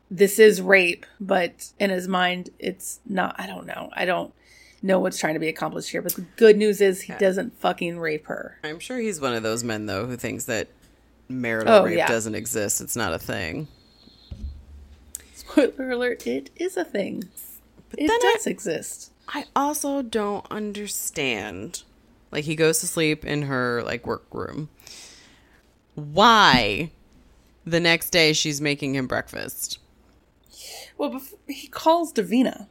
this 0.10 0.40
is 0.40 0.62
rape, 0.62 1.06
but 1.20 1.70
in 1.80 1.90
his 1.90 2.08
mind, 2.08 2.50
it's 2.60 3.00
not. 3.06 3.36
I 3.38 3.46
don't 3.46 3.68
know. 3.68 3.90
I 3.94 4.06
don't 4.06 4.34
know 4.82 5.00
what's 5.00 5.20
trying 5.20 5.34
to 5.34 5.40
be 5.40 5.50
accomplished 5.50 5.90
here. 5.90 6.02
But 6.02 6.14
the 6.16 6.26
good 6.38 6.58
news 6.58 6.82
is 6.82 7.02
he 7.02 7.14
doesn't 7.14 7.60
fucking 7.60 8.00
rape 8.00 8.28
her. 8.28 8.60
I'm 8.64 8.80
sure 8.80 8.98
he's 8.98 9.20
one 9.22 9.34
of 9.34 9.44
those 9.44 9.64
men 9.64 9.86
though 9.86 10.06
who 10.06 10.16
thinks 10.18 10.46
that 10.46 10.68
marital 11.30 11.74
Oh, 11.74 11.84
rape 11.84 11.98
yeah. 11.98 12.08
doesn't 12.08 12.36
exist. 12.36 12.80
It's 12.82 12.96
not 12.96 13.14
a 13.14 13.20
thing. 13.20 13.68
Spoiler 15.58 15.92
alert, 15.92 16.28
it 16.28 16.50
is 16.56 16.78
a 16.78 16.84
thing. 16.86 17.24
it 17.98 18.08
then 18.08 18.10
I- 18.12 18.34
does 18.36 18.48
exist. 18.48 19.12
I 19.30 19.46
also 19.56 20.02
don't 20.02 20.46
understand. 20.50 21.84
Like 22.32 22.46
he 22.46 22.56
goes 22.56 22.80
to 22.80 22.88
sleep 22.88 23.26
in 23.26 23.44
her 23.44 23.82
like 23.84 24.06
workroom. 24.08 24.70
Why 25.96 26.92
the 27.66 27.80
next 27.80 28.12
day 28.12 28.34
she's 28.34 28.62
making 28.62 28.96
him 28.96 29.08
breakfast? 29.08 29.80
Well, 30.98 31.22
he 31.48 31.68
calls 31.68 32.14
Davina 32.14 32.68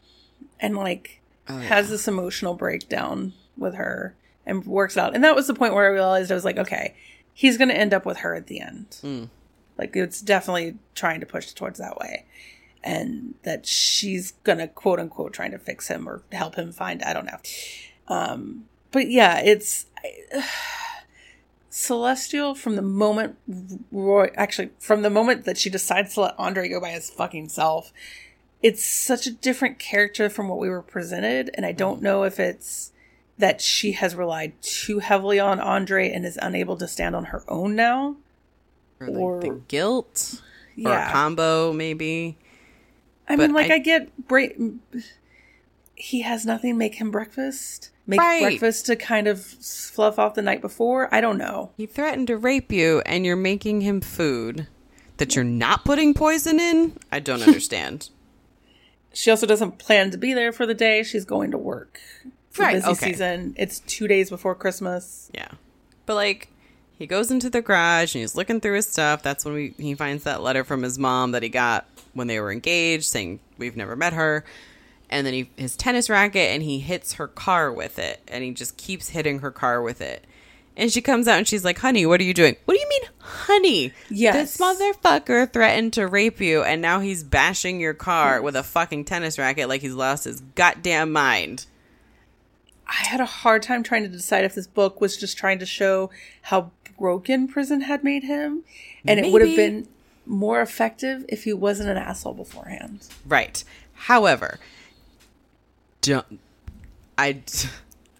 and 0.61 0.77
like 0.77 1.21
Oh, 1.49 1.59
has 1.59 1.91
this 1.91 2.09
emotional 2.09 2.55
breakdown 2.55 3.33
with 3.57 3.75
her 3.75 4.15
and 4.45 4.65
works 4.65 4.97
it 4.97 5.01
out. 5.01 5.15
And 5.15 5.23
that 5.25 5.37
was 5.37 5.47
the 5.47 5.55
point 5.55 5.75
where 5.75 5.85
I 5.85 5.93
realized 5.93 6.31
I 6.33 6.35
was 6.35 6.45
like, 6.45 6.59
okay, 6.59 6.95
he's 7.33 7.57
going 7.59 7.69
to 7.69 7.77
end 7.77 7.95
up 7.95 8.05
with 8.07 8.19
her 8.19 8.35
at 8.35 8.47
the 8.49 8.61
end. 8.61 8.87
Mm. 9.03 9.29
Like 9.79 9.95
it's 9.95 10.21
definitely 10.21 10.77
trying 10.95 11.21
to 11.21 11.27
push 11.27 11.53
towards 11.53 11.79
that 11.79 11.99
way. 11.99 12.25
And 12.87 13.35
that 13.43 13.67
she's 13.67 14.33
to 14.45 14.69
quote 14.69 15.01
unquote 15.01 15.33
trying 15.33 15.51
to 15.51 15.59
fix 15.59 15.89
him 15.89 16.09
or 16.09 16.23
help 16.31 16.55
him 16.55 16.71
find, 16.73 17.03
I 17.03 17.13
don't 17.13 17.27
know. 17.27 17.39
Um, 18.07 18.67
but 18.93 19.11
yeah, 19.11 19.41
it's 19.41 19.87
Celestial 21.69 22.55
from 22.55 22.77
the 22.77 22.83
moment 22.83 23.37
Roy, 23.93 24.31
actually, 24.37 24.71
from 24.79 25.03
the 25.03 25.11
moment 25.11 25.45
that 25.45 25.59
she 25.59 25.69
decides 25.69 26.15
to 26.15 26.23
let 26.23 26.35
Andre 26.39 26.69
go 26.69 26.81
by 26.81 26.91
his 26.91 27.11
fucking 27.11 27.49
self, 27.49 27.93
it's 28.63 28.85
such 28.85 29.27
a 29.27 29.31
different 29.31 29.79
character 29.79 30.31
from 30.31 30.49
what 30.49 30.59
we 30.59 30.71
were 30.71 30.81
presented. 30.81 31.51
And 31.55 31.67
I 31.67 31.73
don't 31.73 32.01
know 32.01 32.23
if 32.23 32.41
it's 32.41 32.93
that 33.37 33.61
she 33.61 33.93
has 33.93 34.15
relied 34.15 34.55
too 34.63 35.01
heavily 35.01 35.39
on 35.39 35.61
Andre 35.61 36.11
and 36.11 36.25
is 36.25 36.39
unable 36.41 36.77
to 36.79 36.89
stand 36.89 37.15
on 37.15 37.27
her 37.27 37.43
own 37.49 37.75
now. 37.77 38.17
Or 39.01 39.09
like 39.09 39.19
Or- 39.19 39.41
the 39.41 39.61
guilt? 39.69 40.41
Or 40.79 40.91
a 40.91 40.95
Yeah. 40.95 41.13
combo, 41.13 41.73
maybe. 41.75 42.39
I 43.28 43.36
mean, 43.36 43.53
like, 43.53 43.70
I- 43.70 43.74
I, 43.74 43.78
get 43.78 44.28
break. 44.28 44.57
He 45.94 46.20
has 46.23 46.44
nothing. 46.44 46.77
Make 46.78 46.97
him 46.97 47.11
breakfast. 47.11 47.90
Make 48.07 48.20
Right. 48.20 48.43
breakfast 48.43 48.86
to 48.86 48.97
kind 48.97 49.27
of 49.27 49.43
fluff 49.44 50.19
off 50.19 50.35
the 50.35 50.43
night 50.43 50.61
before. 50.61 51.12
I 51.12 51.20
don't 51.20 51.39
know. 51.39 51.70
He 51.77 51.86
threatened 51.86 52.28
to 52.28 52.36
rape 52.36 52.70
you 52.70 53.03
and 53.07 53.24
you're 53.27 53.35
making 53.36 53.81
him 53.81 54.01
food 54.01 54.69
that 55.16 55.35
you're 55.35 55.44
not 55.44 55.85
putting 55.85 56.12
poison 56.15 56.61
in? 56.61 56.93
I 57.11 57.19
don't 57.20 57.43
understand. 57.47 58.11
She 59.12 59.31
also 59.31 59.47
doesn't 59.47 59.78
plan 59.78 60.11
to 60.11 60.19
be 60.19 60.35
there 60.35 60.53
for 60.53 60.66
the 60.66 60.74
day. 60.74 61.03
She's 61.03 61.24
going 61.24 61.51
to 61.53 61.59
work. 61.59 61.98
It's 62.51 62.59
Right, 62.59 62.74
busy 62.74 62.89
okay. 62.90 63.12
season. 63.12 63.55
It's 63.59 63.81
two 63.81 64.07
days 64.07 64.28
before 64.31 64.55
Christmas. 64.55 65.31
Yeah. 65.35 65.48
But 66.05 66.15
like 66.15 66.48
he 66.98 67.07
goes 67.07 67.31
into 67.31 67.48
the 67.51 67.62
garage 67.62 68.15
and 68.15 68.20
he's 68.20 68.36
looking 68.36 68.61
through 68.61 68.77
his 68.77 68.86
stuff. 68.86 69.23
That's 69.23 69.44
when 69.44 69.55
we 69.55 69.74
he 69.78 69.94
finds 69.94 70.24
that 70.24 70.43
letter 70.43 70.62
from 70.65 70.82
his 70.82 70.98
mom 70.98 71.32
that 71.32 71.43
he 71.43 71.48
got 71.48 71.86
when 72.16 72.26
they 72.26 72.40
were 72.40 72.51
engaged 72.51 73.05
saying 73.05 73.38
we've 73.59 73.76
never 73.76 73.94
met 73.94 74.14
her. 74.14 74.44
And 75.09 75.24
then 75.24 75.34
he 75.34 75.51
his 75.56 75.76
tennis 75.76 76.10
racket 76.10 76.51
and 76.51 76.62
he 76.62 76.80
hits 76.80 77.14
her 77.14 77.28
car 77.28 77.72
with 77.72 77.98
it 77.98 78.20
and 78.26 78.43
he 78.43 78.51
just 78.51 78.76
keeps 78.76 79.10
hitting 79.10 79.38
her 79.40 79.52
car 79.52 79.80
with 79.80 80.01
it. 80.01 80.24
And 80.78 80.93
she 80.93 81.01
comes 81.01 81.28
out 81.28 81.38
and 81.38 81.48
she's 81.48 81.64
like, 81.64 81.78
"Honey, 81.78 82.05
what 82.05 82.20
are 82.20 82.24
you 82.24 82.34
doing?" 82.34 82.56
"What 82.64 82.74
do 82.74 82.80
you 82.80 82.88
mean, 82.88 83.02
honey?" 83.18 83.93
Yes. 84.10 84.34
This 84.34 84.56
motherfucker 84.59 85.51
threatened 85.52 85.93
to 85.93 86.06
rape 86.06 86.40
you 86.40 86.62
and 86.62 86.82
now 86.82 87.01
he's 87.01 87.22
bashing 87.22 87.80
your 87.80 87.94
car 87.94 88.43
with 88.43 88.56
a 88.56 88.62
fucking 88.62 89.05
tennis 89.05 89.38
racket 89.38 89.68
like 89.68 89.80
he's 89.80 89.94
lost 89.94 90.24
his 90.24 90.40
goddamn 90.55 91.12
mind. 91.12 91.66
I 92.88 93.06
had 93.06 93.20
a 93.20 93.26
hard 93.26 93.62
time 93.62 93.82
trying 93.82 94.02
to 94.02 94.09
decide 94.09 94.44
if 94.44 94.55
this 94.55 94.66
book 94.66 95.01
was 95.01 95.16
just 95.16 95.36
trying 95.36 95.59
to 95.59 95.66
show 95.66 96.10
how 96.43 96.70
broken 96.98 97.48
prison 97.48 97.82
had 97.82 98.05
made 98.05 98.24
him, 98.24 98.64
and 99.06 99.20
it 99.20 99.32
would 99.32 99.43
have 99.43 99.56
been 99.56 99.88
more 100.27 100.61
effective 100.61 101.24
if 101.28 101.44
he 101.44 101.53
wasn't 101.53 101.89
an 101.89 101.97
asshole 101.97 102.35
beforehand. 102.35 103.07
Right. 103.27 103.62
However, 103.94 104.59
don't 106.01 106.39
I 107.19 107.40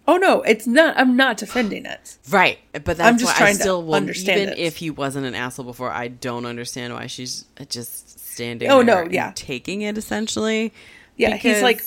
Oh 0.09 0.15
no, 0.15 0.41
it's 0.43 0.65
not. 0.65 0.97
I'm 0.97 1.17
not 1.17 1.35
defending 1.35 1.85
it. 1.85 2.17
right, 2.29 2.59
but 2.71 2.85
that's 2.85 3.01
I'm 3.01 3.17
just 3.17 3.31
why 3.31 3.35
I 3.35 3.37
trying 3.39 3.55
to 3.55 3.61
still 3.61 3.83
will, 3.83 3.95
understand 3.95 4.39
even 4.41 4.53
it. 4.53 4.59
if 4.59 4.77
he 4.77 4.89
wasn't 4.89 5.25
an 5.25 5.35
asshole 5.35 5.65
before, 5.65 5.91
I 5.91 6.07
don't 6.07 6.45
understand 6.45 6.93
why 6.93 7.07
she's 7.07 7.43
just 7.67 8.17
standing. 8.33 8.69
Oh, 8.71 8.83
there 8.83 9.03
no, 9.05 9.11
yeah. 9.11 9.33
taking 9.35 9.81
it 9.81 9.97
essentially. 9.97 10.71
Yeah, 11.17 11.35
he's 11.35 11.61
like 11.61 11.83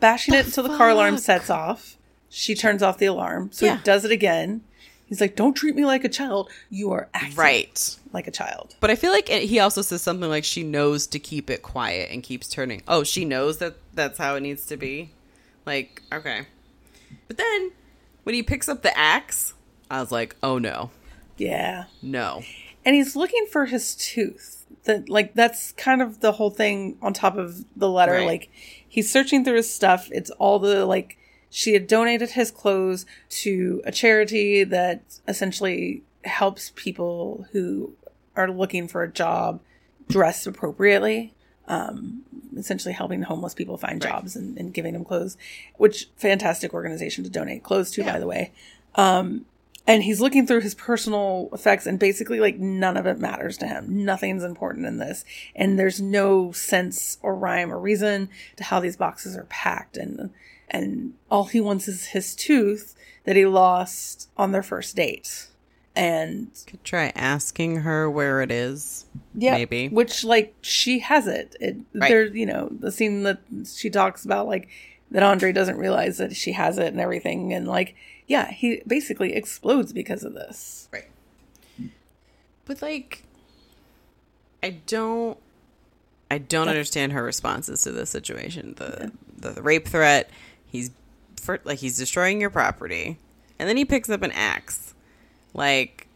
bashing 0.00 0.34
it 0.34 0.44
until 0.44 0.64
the 0.64 0.76
car 0.76 0.90
alarm 0.90 1.16
sets 1.16 1.48
off. 1.48 1.96
She 2.28 2.54
turns 2.54 2.82
off 2.82 2.98
the 2.98 3.06
alarm, 3.06 3.50
so 3.52 3.64
Yeah. 3.66 3.76
he 3.78 3.82
does 3.84 4.04
it 4.04 4.10
again. 4.10 4.62
He's 5.12 5.20
like, 5.20 5.36
"Don't 5.36 5.52
treat 5.52 5.76
me 5.76 5.84
like 5.84 6.04
a 6.04 6.08
child. 6.08 6.50
You 6.70 6.90
are 6.92 7.06
acting 7.12 7.36
right. 7.36 7.98
like 8.14 8.26
a 8.26 8.30
child." 8.30 8.74
But 8.80 8.88
I 8.88 8.94
feel 8.94 9.12
like 9.12 9.28
it, 9.28 9.42
he 9.42 9.58
also 9.58 9.82
says 9.82 10.00
something 10.00 10.30
like 10.30 10.42
she 10.42 10.62
knows 10.62 11.06
to 11.08 11.18
keep 11.18 11.50
it 11.50 11.60
quiet 11.60 12.10
and 12.10 12.22
keeps 12.22 12.48
turning. 12.48 12.82
Oh, 12.88 13.04
she 13.04 13.26
knows 13.26 13.58
that 13.58 13.76
that's 13.92 14.16
how 14.16 14.36
it 14.36 14.40
needs 14.40 14.64
to 14.68 14.78
be. 14.78 15.10
Like, 15.66 16.00
okay. 16.10 16.46
But 17.28 17.36
then 17.36 17.72
when 18.22 18.34
he 18.34 18.42
picks 18.42 18.70
up 18.70 18.80
the 18.80 18.96
axe, 18.96 19.52
I 19.90 20.00
was 20.00 20.10
like, 20.10 20.34
oh 20.42 20.56
no, 20.56 20.90
Yeah, 21.36 21.84
no. 22.00 22.42
and 22.82 22.94
he's 22.96 23.14
looking 23.14 23.44
for 23.52 23.66
his 23.66 23.94
tooth. 23.94 24.64
That 24.84 25.10
like 25.10 25.34
that's 25.34 25.72
kind 25.72 26.00
of 26.00 26.20
the 26.20 26.32
whole 26.32 26.48
thing 26.48 26.96
on 27.02 27.12
top 27.12 27.36
of 27.36 27.66
the 27.76 27.90
letter. 27.90 28.12
Right. 28.12 28.26
Like 28.26 28.50
he's 28.88 29.12
searching 29.12 29.44
through 29.44 29.56
his 29.56 29.70
stuff. 29.70 30.08
It's 30.10 30.30
all 30.30 30.58
the 30.58 30.86
like 30.86 31.18
she 31.54 31.74
had 31.74 31.86
donated 31.86 32.30
his 32.30 32.50
clothes 32.50 33.04
to 33.28 33.82
a 33.84 33.92
charity 33.92 34.64
that 34.64 35.02
essentially 35.28 36.02
helps 36.24 36.72
people 36.74 37.46
who 37.52 37.92
are 38.34 38.50
looking 38.50 38.88
for 38.88 39.02
a 39.02 39.10
job 39.12 39.60
dress 40.08 40.46
appropriately. 40.46 41.34
Um, 41.68 42.22
essentially 42.56 42.92
helping 42.92 43.22
homeless 43.22 43.54
people 43.54 43.76
find 43.78 44.02
Right. 44.02 44.10
jobs 44.12 44.34
and, 44.34 44.58
and 44.58 44.74
giving 44.74 44.94
them 44.94 45.04
clothes, 45.04 45.36
which 45.76 46.08
fantastic 46.16 46.74
organization 46.74 47.22
to 47.24 47.30
donate 47.30 47.62
clothes 47.62 47.90
to, 47.92 48.02
Yeah. 48.02 48.12
by 48.14 48.18
the 48.18 48.26
way. 48.26 48.50
Um, 48.94 49.44
and 49.86 50.02
he's 50.02 50.20
looking 50.20 50.46
through 50.46 50.60
his 50.60 50.74
personal 50.74 51.48
effects 51.52 51.86
and 51.86 51.98
basically 51.98 52.40
like 52.40 52.58
none 52.58 52.96
of 52.96 53.06
it 53.06 53.18
matters 53.18 53.56
to 53.58 53.66
him 53.66 54.04
nothing's 54.04 54.44
important 54.44 54.86
in 54.86 54.98
this 54.98 55.24
and 55.56 55.76
there's 55.78 56.00
no 56.00 56.52
sense 56.52 57.18
or 57.22 57.34
rhyme 57.34 57.72
or 57.72 57.78
reason 57.78 58.28
to 58.56 58.64
how 58.64 58.78
these 58.80 58.96
boxes 58.96 59.36
are 59.36 59.44
packed 59.44 59.96
and 59.96 60.30
and 60.72 61.14
all 61.30 61.44
he 61.44 61.60
wants 61.60 61.86
is 61.86 62.06
his 62.06 62.34
tooth 62.34 62.96
that 63.24 63.36
he 63.36 63.46
lost 63.46 64.28
on 64.36 64.50
their 64.52 64.62
first 64.64 64.96
date 64.96 65.46
and 65.94 66.48
Could 66.66 66.82
try 66.84 67.12
asking 67.14 67.76
her 67.82 68.10
where 68.10 68.40
it 68.40 68.50
is. 68.50 69.04
yeah 69.34 69.52
Maybe. 69.52 69.88
which 69.88 70.24
like 70.24 70.54
she 70.62 70.98
has 71.00 71.26
it 71.26 71.54
it 71.60 71.76
Right. 71.94 72.08
there 72.08 72.24
you 72.24 72.46
know 72.46 72.68
the 72.72 72.90
scene 72.90 73.22
that 73.24 73.38
she 73.66 73.90
talks 73.90 74.24
about 74.24 74.46
like 74.48 74.68
that 75.10 75.22
andre 75.22 75.52
doesn't 75.52 75.76
realize 75.76 76.16
that 76.18 76.34
she 76.34 76.52
has 76.52 76.78
it 76.78 76.86
and 76.88 77.00
everything 77.00 77.52
and 77.52 77.68
like 77.68 77.94
yeah 78.26 78.50
he 78.50 78.80
basically 78.86 79.34
explodes 79.34 79.92
because 79.92 80.24
of 80.24 80.32
this 80.34 80.88
Right. 80.92 81.08
But 82.64 82.80
like 82.80 83.24
I 84.62 84.70
don't 84.86 85.36
I 86.30 86.38
don't 86.38 86.68
understand 86.68 87.12
her 87.12 87.22
responses 87.22 87.82
to 87.82 87.92
this 87.92 88.08
situation. 88.08 88.74
The, 88.78 89.12
the 89.36 89.50
the 89.50 89.62
rape 89.62 89.86
threat, 89.86 90.30
he's 90.72 90.90
for, 91.40 91.60
like 91.64 91.78
he's 91.78 91.98
destroying 91.98 92.40
your 92.40 92.50
property. 92.50 93.18
And 93.58 93.68
then 93.68 93.76
he 93.76 93.84
picks 93.84 94.08
up 94.08 94.22
an 94.22 94.32
axe. 94.32 94.94
Like 95.54 96.08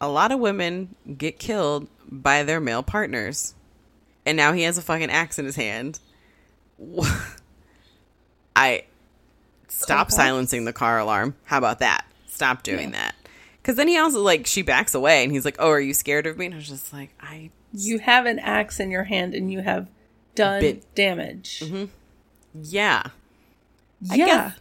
a 0.00 0.08
lot 0.08 0.32
of 0.32 0.40
women 0.40 0.94
get 1.16 1.38
killed 1.38 1.88
by 2.10 2.42
their 2.42 2.60
male 2.60 2.82
partners. 2.82 3.54
And 4.26 4.36
now 4.36 4.52
he 4.52 4.62
has 4.62 4.76
a 4.76 4.82
fucking 4.82 5.10
axe 5.10 5.38
in 5.38 5.44
his 5.44 5.56
hand. 5.56 6.00
I 8.56 8.84
stop 9.68 10.10
silencing 10.10 10.64
the 10.64 10.72
car 10.72 10.98
alarm. 10.98 11.36
How 11.44 11.58
about 11.58 11.78
that? 11.78 12.04
Stop 12.26 12.62
doing 12.62 12.90
that. 12.90 13.14
Because 13.62 13.76
then 13.76 13.88
he 13.88 13.98
also 13.98 14.20
like 14.20 14.46
she 14.46 14.62
backs 14.62 14.94
away 14.94 15.22
and 15.22 15.32
he's 15.32 15.44
like, 15.44 15.56
"Oh, 15.58 15.70
are 15.70 15.80
you 15.80 15.94
scared 15.94 16.26
of 16.26 16.38
me?" 16.38 16.46
And 16.46 16.54
I 16.54 16.58
was 16.58 16.68
just 16.68 16.92
like, 16.92 17.10
"I 17.20 17.50
you 17.72 17.98
have 17.98 18.26
an 18.26 18.38
axe 18.38 18.80
in 18.80 18.90
your 18.90 19.04
hand 19.04 19.34
and 19.34 19.50
you 19.52 19.60
have 19.60 19.88
done 20.34 20.60
Bit- 20.60 20.94
damage 20.94 21.60
mm-hmm. 21.64 21.86
yeah." 22.54 23.08
Yeah 24.00 24.52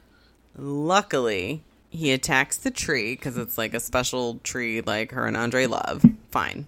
Luckily, 0.58 1.64
he 1.90 2.12
attacks 2.12 2.58
the 2.58 2.72
tree 2.72 3.16
because 3.16 3.38
it's 3.38 3.58
like 3.58 3.74
a 3.74 3.80
special 3.80 4.40
tree, 4.44 4.82
like 4.82 5.12
her 5.12 5.26
and 5.26 5.36
Andre 5.36 5.66
love. 5.66 6.06
Fine. 6.32 6.68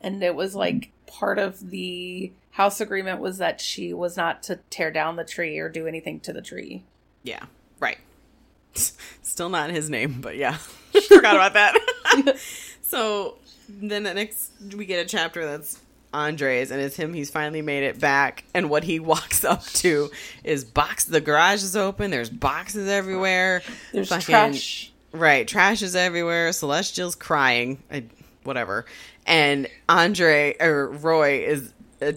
and 0.00 0.22
it 0.22 0.34
was 0.34 0.54
like 0.54 0.90
part 1.06 1.38
of 1.38 1.70
the 1.70 2.32
house 2.52 2.80
agreement 2.80 3.20
was 3.20 3.38
that 3.38 3.60
she 3.60 3.92
was 3.92 4.16
not 4.16 4.42
to 4.44 4.56
tear 4.70 4.90
down 4.90 5.16
the 5.16 5.24
tree 5.24 5.58
or 5.58 5.68
do 5.68 5.86
anything 5.86 6.20
to 6.20 6.32
the 6.32 6.42
tree. 6.42 6.84
Yeah, 7.22 7.44
right. 7.78 7.98
Still 8.74 9.48
not 9.48 9.70
his 9.70 9.90
name, 9.90 10.20
but 10.20 10.36
yeah, 10.36 10.54
forgot 11.08 11.36
about 11.36 11.54
that. 11.54 12.38
so 12.82 13.36
then 13.68 14.02
the 14.02 14.14
next 14.14 14.52
we 14.76 14.86
get 14.86 15.04
a 15.04 15.08
chapter 15.08 15.44
that's 15.44 15.78
Andres, 16.12 16.70
and 16.70 16.80
it's 16.80 16.96
him. 16.96 17.14
He's 17.14 17.30
finally 17.30 17.62
made 17.62 17.84
it 17.84 18.00
back, 18.00 18.44
and 18.54 18.68
what 18.70 18.84
he 18.84 18.98
walks 19.00 19.44
up 19.44 19.64
to 19.64 20.10
is 20.44 20.64
box. 20.64 21.04
The 21.04 21.20
garage 21.20 21.62
is 21.62 21.76
open. 21.76 22.10
There's 22.10 22.30
boxes 22.30 22.88
everywhere. 22.88 23.62
There's 23.92 24.08
Fucking- 24.08 24.24
trash. 24.24 24.92
Right, 25.12 25.46
trash 25.48 25.82
is 25.82 25.96
everywhere. 25.96 26.52
Celestial's 26.52 27.16
crying, 27.16 27.82
I, 27.90 28.04
whatever, 28.44 28.86
and 29.26 29.66
Andre 29.88 30.54
or 30.60 30.86
Roy 30.88 31.44
is 31.44 31.72
uh, 32.00 32.12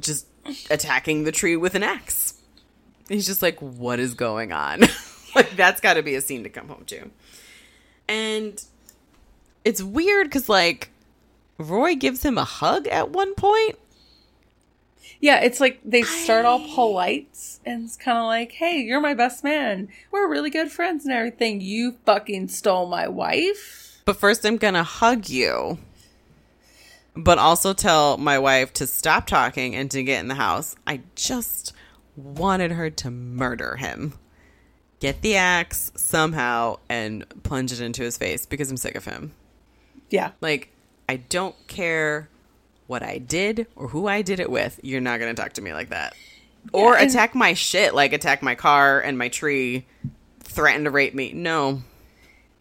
just 0.00 0.26
attacking 0.70 1.24
the 1.24 1.32
tree 1.32 1.56
with 1.56 1.74
an 1.74 1.82
axe. 1.82 2.34
He's 3.10 3.26
just 3.26 3.42
like, 3.42 3.60
"What 3.60 4.00
is 4.00 4.14
going 4.14 4.52
on?" 4.52 4.80
like 5.34 5.56
that's 5.56 5.82
got 5.82 5.94
to 5.94 6.02
be 6.02 6.14
a 6.14 6.22
scene 6.22 6.42
to 6.44 6.48
come 6.48 6.68
home 6.68 6.84
to. 6.86 7.10
And 8.08 8.62
it's 9.64 9.82
weird 9.82 10.26
because 10.28 10.48
like 10.48 10.90
Roy 11.58 11.96
gives 11.96 12.24
him 12.24 12.38
a 12.38 12.44
hug 12.44 12.86
at 12.86 13.10
one 13.10 13.34
point. 13.34 13.76
Yeah, 15.20 15.40
it's 15.40 15.58
like 15.58 15.80
they 15.84 16.02
start 16.02 16.44
all 16.44 16.64
polite 16.74 17.58
and 17.66 17.84
it's 17.84 17.96
kind 17.96 18.18
of 18.18 18.24
like, 18.24 18.52
hey, 18.52 18.78
you're 18.80 19.00
my 19.00 19.14
best 19.14 19.42
man. 19.42 19.88
We're 20.12 20.28
really 20.28 20.50
good 20.50 20.70
friends 20.70 21.04
and 21.04 21.12
everything. 21.12 21.60
You 21.60 21.96
fucking 22.06 22.48
stole 22.48 22.86
my 22.86 23.08
wife. 23.08 24.00
But 24.04 24.16
first, 24.16 24.46
I'm 24.46 24.58
gonna 24.58 24.84
hug 24.84 25.28
you. 25.28 25.78
But 27.16 27.38
also 27.38 27.72
tell 27.72 28.16
my 28.16 28.38
wife 28.38 28.72
to 28.74 28.86
stop 28.86 29.26
talking 29.26 29.74
and 29.74 29.90
to 29.90 30.04
get 30.04 30.20
in 30.20 30.28
the 30.28 30.36
house. 30.36 30.76
I 30.86 31.00
just 31.16 31.72
wanted 32.14 32.70
her 32.70 32.90
to 32.90 33.10
murder 33.10 33.74
him. 33.76 34.14
Get 35.00 35.22
the 35.22 35.34
axe 35.34 35.90
somehow 35.96 36.78
and 36.88 37.24
plunge 37.42 37.72
it 37.72 37.80
into 37.80 38.02
his 38.02 38.16
face 38.16 38.46
because 38.46 38.70
I'm 38.70 38.76
sick 38.76 38.94
of 38.94 39.04
him. 39.04 39.32
Yeah. 40.10 40.30
Like, 40.40 40.72
I 41.08 41.16
don't 41.16 41.54
care 41.66 42.28
what 42.86 43.02
I 43.02 43.18
did 43.18 43.66
or 43.76 43.88
who 43.88 44.06
I 44.06 44.22
did 44.22 44.40
it 44.40 44.50
with. 44.50 44.78
You're 44.82 45.00
not 45.00 45.20
gonna 45.20 45.34
talk 45.34 45.54
to 45.54 45.62
me 45.62 45.72
like 45.72 45.90
that. 45.90 46.14
Or 46.72 46.96
and- 46.96 47.08
attack 47.10 47.34
my 47.34 47.54
shit, 47.54 47.94
like 47.94 48.12
attack 48.12 48.42
my 48.42 48.54
car 48.54 49.00
and 49.00 49.16
my 49.16 49.28
tree, 49.28 49.86
threaten 50.40 50.84
to 50.84 50.90
rape 50.90 51.14
me. 51.14 51.32
No. 51.32 51.82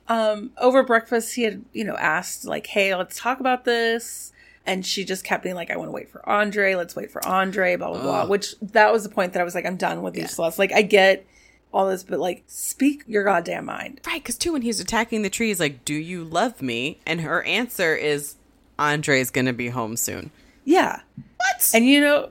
Um, 0.10 0.52
over 0.58 0.84
breakfast, 0.84 1.36
he 1.36 1.44
had, 1.44 1.66
you 1.74 1.84
know, 1.84 1.96
asked, 1.98 2.46
like, 2.46 2.68
hey, 2.68 2.96
let's 2.96 3.20
talk 3.20 3.42
about 3.42 3.66
this. 3.66 4.32
And 4.66 4.86
she 4.86 5.04
just 5.04 5.26
kept 5.26 5.44
being 5.44 5.56
like, 5.56 5.70
I 5.70 5.76
want 5.76 5.90
to 5.90 5.94
wait 5.94 6.10
for 6.10 6.28
Andre. 6.30 6.76
Let's 6.76 6.96
wait 6.96 7.12
for 7.12 7.26
Andre, 7.26 7.76
blah, 7.76 7.90
blah, 7.92 8.02
blah. 8.02 8.26
Which 8.28 8.56
that 8.62 8.92
was 8.94 9.04
the 9.04 9.10
point 9.10 9.34
that 9.34 9.42
I 9.42 9.44
was 9.44 9.56
like, 9.56 9.66
I'm 9.66 9.76
done 9.78 10.02
with 10.02 10.16
you, 10.16 10.22
Yeah. 10.24 10.28
Celeste. 10.28 10.60
Like, 10.60 10.72
I 10.74 10.82
get 10.82 11.26
all 11.74 11.88
this, 11.90 12.04
but 12.04 12.20
like, 12.20 12.44
speak 12.48 13.04
your 13.08 13.24
goddamn 13.24 13.66
mind. 13.66 14.02
Right, 14.08 14.22
because 14.22 14.38
too, 14.38 14.54
when 14.54 14.62
he's 14.62 14.80
attacking 14.80 15.22
the 15.22 15.30
tree, 15.30 15.48
he's 15.48 15.60
like, 15.60 15.84
"Do 15.86 15.94
you 15.94 16.24
love 16.24 16.62
me?" 16.62 17.00
And 17.06 17.22
her 17.22 17.44
answer 17.44 17.96
is, 17.96 18.36
"Andre's 18.80 19.30
gonna 19.30 19.54
be 19.54 19.70
home 19.70 19.98
soon." 19.98 20.32
Yeah. 20.66 21.02
What? 21.38 21.72
And 21.74 21.86
you 21.86 22.02
know, 22.02 22.30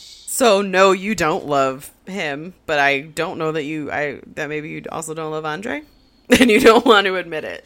so 0.00 0.62
no, 0.62 0.92
you 0.92 1.14
don't 1.14 1.46
love 1.46 1.90
him, 2.06 2.54
but 2.66 2.78
I 2.78 3.00
don't 3.00 3.38
know 3.38 3.52
that 3.52 3.64
you, 3.64 3.90
I 3.90 4.20
that 4.34 4.48
maybe 4.48 4.70
you 4.70 4.82
also 4.90 5.14
don't 5.14 5.30
love 5.30 5.44
Andre, 5.44 5.82
and 6.40 6.50
you 6.50 6.60
don't 6.60 6.84
want 6.86 7.06
to 7.06 7.16
admit 7.16 7.44
it. 7.44 7.64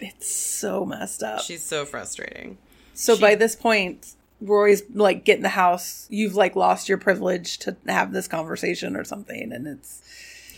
it's 0.00 0.30
so 0.32 0.84
messed 0.84 1.22
up. 1.22 1.40
She's 1.42 1.62
so 1.64 1.84
frustrating. 1.84 2.58
So 2.94 3.14
She- 3.16 3.20
by 3.20 3.34
this 3.34 3.54
point, 3.56 4.14
Rory's 4.40 4.82
like, 4.94 5.24
get 5.24 5.36
in 5.38 5.42
the 5.42 5.48
house. 5.50 6.06
You've 6.10 6.34
like 6.36 6.54
lost 6.56 6.88
your 6.88 6.98
privilege 6.98 7.58
to 7.58 7.76
have 7.88 8.12
this 8.12 8.28
conversation 8.28 8.94
or 8.96 9.02
something. 9.04 9.52
And 9.52 9.66
it's, 9.66 10.00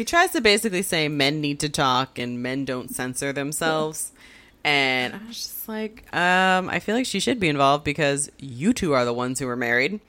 He 0.01 0.05
tries 0.07 0.31
to 0.31 0.41
basically 0.41 0.81
say 0.81 1.09
men 1.09 1.43
need 1.43 1.61
to 1.61 1.69
talk 1.69 2.19
and 2.19 2.43
men 2.43 2.65
don't 2.65 2.89
censor 2.91 3.35
themselves. 3.35 4.13
And 4.65 5.13
I 5.15 5.19
was 5.27 5.37
just 5.37 5.69
like, 5.69 6.07
um, 6.17 6.71
I 6.71 6.79
feel 6.81 6.95
like 6.95 7.05
she 7.05 7.21
should 7.21 7.39
be 7.39 7.51
involved 7.51 7.85
because 7.85 8.33
you 8.39 8.73
two 8.73 8.95
are 8.95 9.05
the 9.05 9.13
ones 9.13 9.39
who 9.41 9.47
were 9.47 9.57
married. 9.57 10.01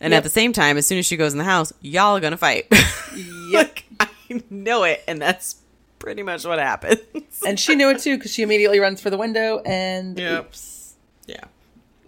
And 0.00 0.12
Yep. 0.12 0.16
at 0.16 0.22
the 0.24 0.30
same 0.30 0.54
time, 0.54 0.78
as 0.78 0.86
soon 0.86 0.96
as 0.96 1.04
she 1.04 1.18
goes 1.18 1.32
in 1.32 1.38
the 1.38 1.44
house, 1.44 1.70
y'all 1.82 2.16
are 2.16 2.20
gonna 2.20 2.38
fight. 2.38 2.64
like, 3.52 3.84
I 4.00 4.08
know 4.48 4.84
it, 4.84 5.04
and 5.06 5.20
that's 5.20 5.56
pretty 5.98 6.22
much 6.22 6.46
what 6.46 6.58
happens. 6.58 6.98
and 7.46 7.60
she 7.60 7.74
knew 7.74 7.90
it 7.90 7.98
too 7.98 8.16
because 8.16 8.32
she 8.32 8.40
immediately 8.42 8.80
runs 8.80 9.02
for 9.02 9.10
the 9.10 9.18
window 9.18 9.60
and 9.66 10.18
Yep. 10.18 10.46
oops, 10.46 10.94
yeah. 11.26 11.44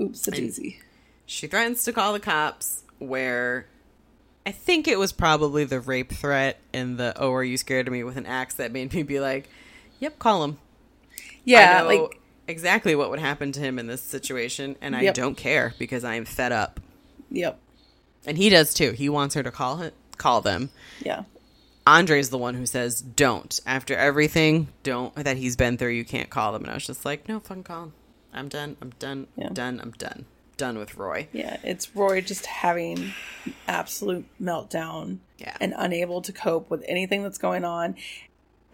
oops, 0.01 0.27
a 0.29 0.31
daisy. 0.31 0.81
She 1.27 1.47
threatens 1.47 1.85
to 1.85 1.93
call 1.93 2.15
the 2.15 2.21
cops, 2.21 2.85
where 3.01 3.67
I 4.47 4.53
think 4.53 4.87
it 4.89 4.99
was 4.99 5.13
probably 5.13 5.65
the 5.65 5.81
rape 5.81 6.13
threat 6.13 6.59
and 6.73 6.99
the 6.99 7.15
"Oh, 7.17 7.33
are 7.33 7.45
you 7.45 7.57
scared 7.57 7.87
of 7.89 7.93
me?" 7.93 8.03
with 8.05 8.17
an 8.17 8.27
axe 8.27 8.55
that 8.55 8.73
made 8.73 8.93
me 8.93 9.03
be 9.03 9.21
like, 9.21 9.49
"Yep, 10.01 10.19
call 10.19 10.45
him." 10.45 10.59
Yeah, 11.45 11.83
like 11.83 12.21
exactly 12.47 12.95
what 12.95 13.11
would 13.11 13.21
happen 13.21 13.53
to 13.53 13.61
him 13.61 13.79
in 13.79 13.87
this 13.87 14.03
situation, 14.03 14.77
and 14.81 14.95
I 14.95 15.03
Yep. 15.03 15.15
don't 15.15 15.35
care 15.37 15.75
because 15.79 16.05
I 16.05 16.15
am 16.17 16.25
fed 16.27 16.53
up, 16.53 16.81
yep, 17.31 17.59
and 18.27 18.37
he 18.37 18.49
does 18.51 18.75
too. 18.75 18.93
He 18.93 19.09
wants 19.09 19.35
her 19.35 19.43
to 19.43 19.51
call 19.51 19.77
him, 19.79 19.93
call 20.19 20.41
them. 20.43 20.71
yeah, 21.01 21.25
Andre's 21.87 22.29
the 22.31 22.39
one 22.39 22.55
who 22.55 22.67
says, 22.67 23.01
"Don't." 23.01 23.59
After 23.67 23.95
everything, 23.97 24.69
don't 24.83 25.15
that 25.17 25.37
he's 25.39 25.57
been 25.57 25.77
through, 25.79 25.93
you 25.93 26.05
can't 26.05 26.29
call 26.31 26.53
them. 26.53 26.63
And 26.65 26.71
I 26.71 26.75
was 26.75 26.87
just 26.87 27.05
like, 27.07 27.29
"No, 27.29 27.41
fucking 27.41 27.65
call 27.65 27.85
him. 27.85 27.93
I'm 28.33 28.49
done. 28.49 28.77
I'm 28.83 28.91
done. 28.99 29.27
Yeah. 29.37 29.49
Done. 29.53 29.81
I'm 29.83 29.93
done. 29.93 30.25
Done 30.57 30.79
with 30.79 30.97
Roy." 30.97 31.29
yeah. 31.33 31.59
It's 31.63 31.95
Roy 31.95 32.21
just 32.21 32.47
having 32.47 33.13
absolute 33.69 34.25
meltdown 34.41 35.19
Yeah. 35.39 35.57
and 35.61 35.75
unable 35.77 36.23
to 36.23 36.33
cope 36.33 36.71
with 36.71 36.85
anything 36.89 37.23
that's 37.23 37.39
going 37.39 37.65
on, 37.65 37.97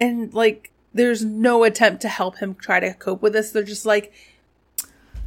and 0.01 0.33
like 0.35 0.71
there's 0.93 1.25
no 1.25 1.63
attempt 1.65 2.03
to 2.03 2.09
help 2.09 2.39
him 2.39 2.55
try 2.55 2.81
to 2.81 2.93
cope 2.95 3.23
with 3.23 3.33
this. 3.33 3.53
They're 3.53 3.63
just 3.63 3.87
like, 3.87 4.13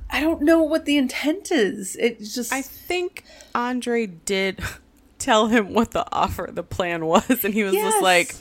I 0.09 0.19
don't 0.19 0.41
know 0.41 0.61
what 0.61 0.85
the 0.85 0.97
intent 0.97 1.51
is. 1.51 1.95
It's 1.99 2.35
just 2.35 2.51
I 2.53 2.61
think 2.61 3.23
Andre 3.55 4.05
did 4.07 4.59
tell 5.19 5.47
him 5.47 5.73
what 5.73 5.91
the 5.91 6.05
offer, 6.11 6.49
the 6.51 6.63
plan 6.63 7.05
was, 7.05 7.43
and 7.45 7.53
he 7.53 7.63
was 7.63 7.73
Yes. 7.73 7.93
just 7.93 8.03
like, 8.03 8.35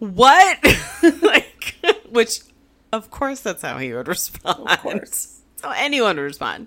"What?" 0.00 0.58
like, 1.22 1.76
which, 2.10 2.40
of 2.92 3.10
course, 3.10 3.40
that's 3.40 3.62
how 3.62 3.78
he 3.78 3.92
would 3.92 4.08
respond. 4.08 4.68
Of 4.68 4.80
course. 4.80 5.35
So 5.56 5.70
anyone 5.70 6.16
would 6.16 6.22
respond. 6.22 6.66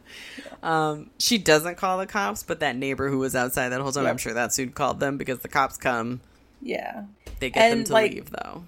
Um, 0.63 1.09
she 1.19 1.37
doesn't 1.37 1.75
call 1.77 1.97
the 1.99 2.07
cops, 2.07 2.43
but 2.43 2.59
that 2.61 2.75
neighbor 2.75 3.09
who 3.09 3.19
was 3.19 3.35
outside 3.35 3.69
that 3.69 3.81
whole 3.81 3.91
time, 3.91 4.03
Yep. 4.05 4.11
I'm 4.11 4.17
sure 4.17 4.33
that's 4.33 4.57
who 4.57 4.67
called 4.67 4.99
them 4.99 5.17
because 5.17 5.39
the 5.39 5.47
cops 5.47 5.77
come. 5.77 6.21
yeah. 6.61 7.03
They 7.39 7.49
get 7.51 7.69
them 7.69 7.83
to 7.85 7.93
like, 7.93 8.11
leave, 8.13 8.31
though. 8.31 8.63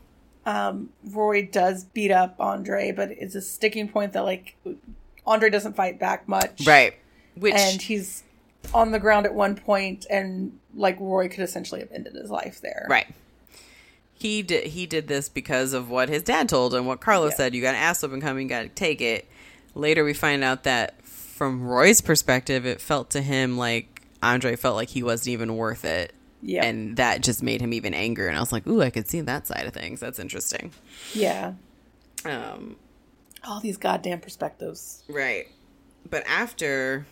um, 0.46 0.90
Roy 1.10 1.46
does 1.46 1.84
beat 1.84 2.12
up 2.12 2.36
Andre, 2.40 2.92
but 2.94 3.12
it's 3.12 3.36
a 3.36 3.42
sticking 3.42 3.90
point 3.90 4.14
that 4.14 4.22
like 4.24 4.56
Andre 5.26 5.50
doesn't 5.50 5.76
fight 5.76 6.00
back 6.00 6.28
much, 6.28 6.66
Right. 6.66 6.94
Which 7.36 7.54
And 7.54 7.82
he's 7.82 8.24
on 8.74 8.92
the 8.92 9.00
ground 9.00 9.26
at 9.26 9.34
one 9.34 9.56
point, 9.56 10.06
and 10.10 10.58
like 10.74 10.98
Roy 11.02 11.28
could 11.28 11.42
essentially 11.42 11.82
have 11.82 11.92
ended 11.92 12.14
his 12.14 12.30
life 12.30 12.62
there, 12.62 12.86
Right. 12.90 13.08
He 14.14 14.44
did. 14.44 14.68
He 14.68 14.86
did 14.86 15.08
this 15.08 15.28
because 15.30 15.74
of 15.74 15.90
what 15.90 16.08
his 16.08 16.22
dad 16.22 16.48
told 16.48 16.74
him. 16.76 16.86
What 16.86 17.02
Carlos 17.02 17.32
Yeah. 17.32 17.38
said. 17.38 17.56
You 17.56 17.62
got 17.64 17.74
an 17.74 17.82
ass 17.82 18.04
whipping 18.04 18.22
coming. 18.22 18.44
You 18.48 18.50
got 18.50 18.62
to 18.62 18.70
take 18.70 19.02
it. 19.02 19.26
Later, 19.76 20.04
we 20.04 20.14
find 20.14 20.44
out 20.44 20.64
that 20.64 21.02
from 21.06 21.64
Roy's 21.64 22.02
perspective, 22.02 22.66
it 22.66 22.82
felt 22.82 23.10
to 23.12 23.22
him 23.22 23.58
like 23.58 24.02
Andre 24.22 24.56
felt 24.56 24.76
like 24.76 24.90
he 24.90 25.02
wasn't 25.04 25.30
even 25.30 25.56
worth 25.56 25.86
it, 25.86 26.14
Yeah, 26.42 26.66
and 26.66 26.98
that 26.98 27.22
just 27.22 27.42
made 27.42 27.62
him 27.62 27.74
even 27.74 27.94
angrier. 27.94 28.28
And 28.28 28.38
I 28.38 28.40
was 28.42 28.52
like, 28.52 28.68
"Ooh, 28.68 28.82
I 28.82 28.90
could 28.90 29.08
see 29.10 29.22
that 29.22 29.48
side 29.48 29.66
of 29.66 29.74
things. 29.74 30.00
That's 30.00 30.20
interesting." 30.20 30.72
yeah. 31.14 31.54
Um, 32.26 32.76
All 33.44 33.60
these 33.60 33.78
goddamn 33.78 34.20
perspectives. 34.20 35.04
right. 35.10 35.48
But 36.10 36.24
after 36.28 37.06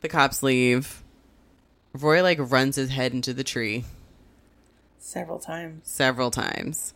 the 0.00 0.08
cops 0.08 0.42
leave, 0.42 1.02
Roy 1.92 2.22
like 2.22 2.38
runs 2.40 2.76
his 2.76 2.90
head 2.90 3.12
into 3.12 3.34
the 3.34 3.44
tree. 3.44 3.84
Several 4.98 5.38
times. 5.38 5.82
several 5.88 6.30
times. 6.30 6.92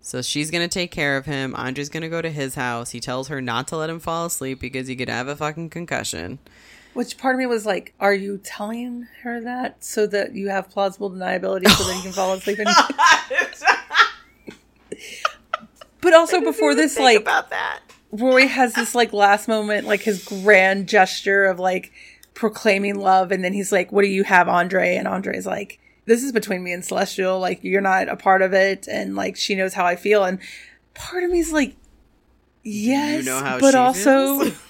So 0.00 0.22
she's 0.22 0.50
gonna 0.50 0.68
take 0.68 0.90
care 0.90 1.16
of 1.16 1.26
him. 1.26 1.54
Andre's 1.54 1.88
gonna 1.88 2.08
go 2.08 2.22
to 2.22 2.30
his 2.30 2.54
house. 2.54 2.90
He 2.90 3.00
tells 3.00 3.28
her 3.28 3.40
not 3.40 3.68
to 3.68 3.76
let 3.76 3.90
him 3.90 4.00
fall 4.00 4.26
asleep 4.26 4.60
because 4.60 4.88
he 4.88 4.96
could 4.96 5.08
have 5.08 5.28
a 5.28 5.36
fucking 5.36 5.70
concussion. 5.70 6.38
Which 6.92 7.18
part 7.18 7.34
of 7.34 7.38
me 7.38 7.46
was 7.46 7.64
like, 7.64 7.94
are 8.00 8.14
you 8.14 8.38
telling 8.38 9.06
her 9.22 9.40
that 9.42 9.84
so 9.84 10.06
that 10.08 10.34
you 10.34 10.48
have 10.48 10.70
plausible 10.70 11.10
deniability 11.10 11.68
so 11.68 11.84
that 11.84 11.96
you 11.96 12.02
can 12.02 12.12
fall 12.12 12.32
asleep? 12.32 12.58
And... 12.58 12.68
but 16.00 16.14
also 16.14 16.40
before 16.40 16.74
this, 16.74 16.98
like, 16.98 17.20
about 17.20 17.50
that. 17.50 17.80
Roy 18.10 18.48
has 18.48 18.74
this 18.74 18.94
like 18.94 19.12
last 19.12 19.46
moment, 19.46 19.86
like 19.86 20.00
his 20.00 20.24
grand 20.24 20.88
gesture 20.88 21.44
of 21.44 21.60
like 21.60 21.92
proclaiming 22.34 22.96
love, 22.96 23.30
and 23.30 23.44
then 23.44 23.52
he's 23.52 23.70
like, 23.70 23.92
"What 23.92 24.02
do 24.02 24.08
you 24.08 24.24
have, 24.24 24.48
Andre?" 24.48 24.96
And 24.96 25.06
Andre's 25.06 25.46
like, 25.46 25.78
"This 26.10 26.24
is 26.24 26.32
between 26.32 26.64
me 26.64 26.72
and 26.72 26.84
Celestial. 26.84 27.38
Like, 27.38 27.62
you're 27.62 27.80
not 27.80 28.08
a 28.08 28.16
part 28.16 28.42
of 28.42 28.52
it, 28.52 28.88
and 28.88 29.14
like 29.14 29.36
she 29.36 29.54
knows 29.54 29.74
how 29.74 29.86
I 29.86 29.94
feel." 29.94 30.24
And 30.24 30.40
part 30.92 31.22
of 31.22 31.30
me 31.30 31.38
is 31.38 31.52
like, 31.52 31.76
"Yes," 32.64 33.24
you 33.24 33.30
know 33.30 33.58
but 33.60 33.76
also? 33.76 34.52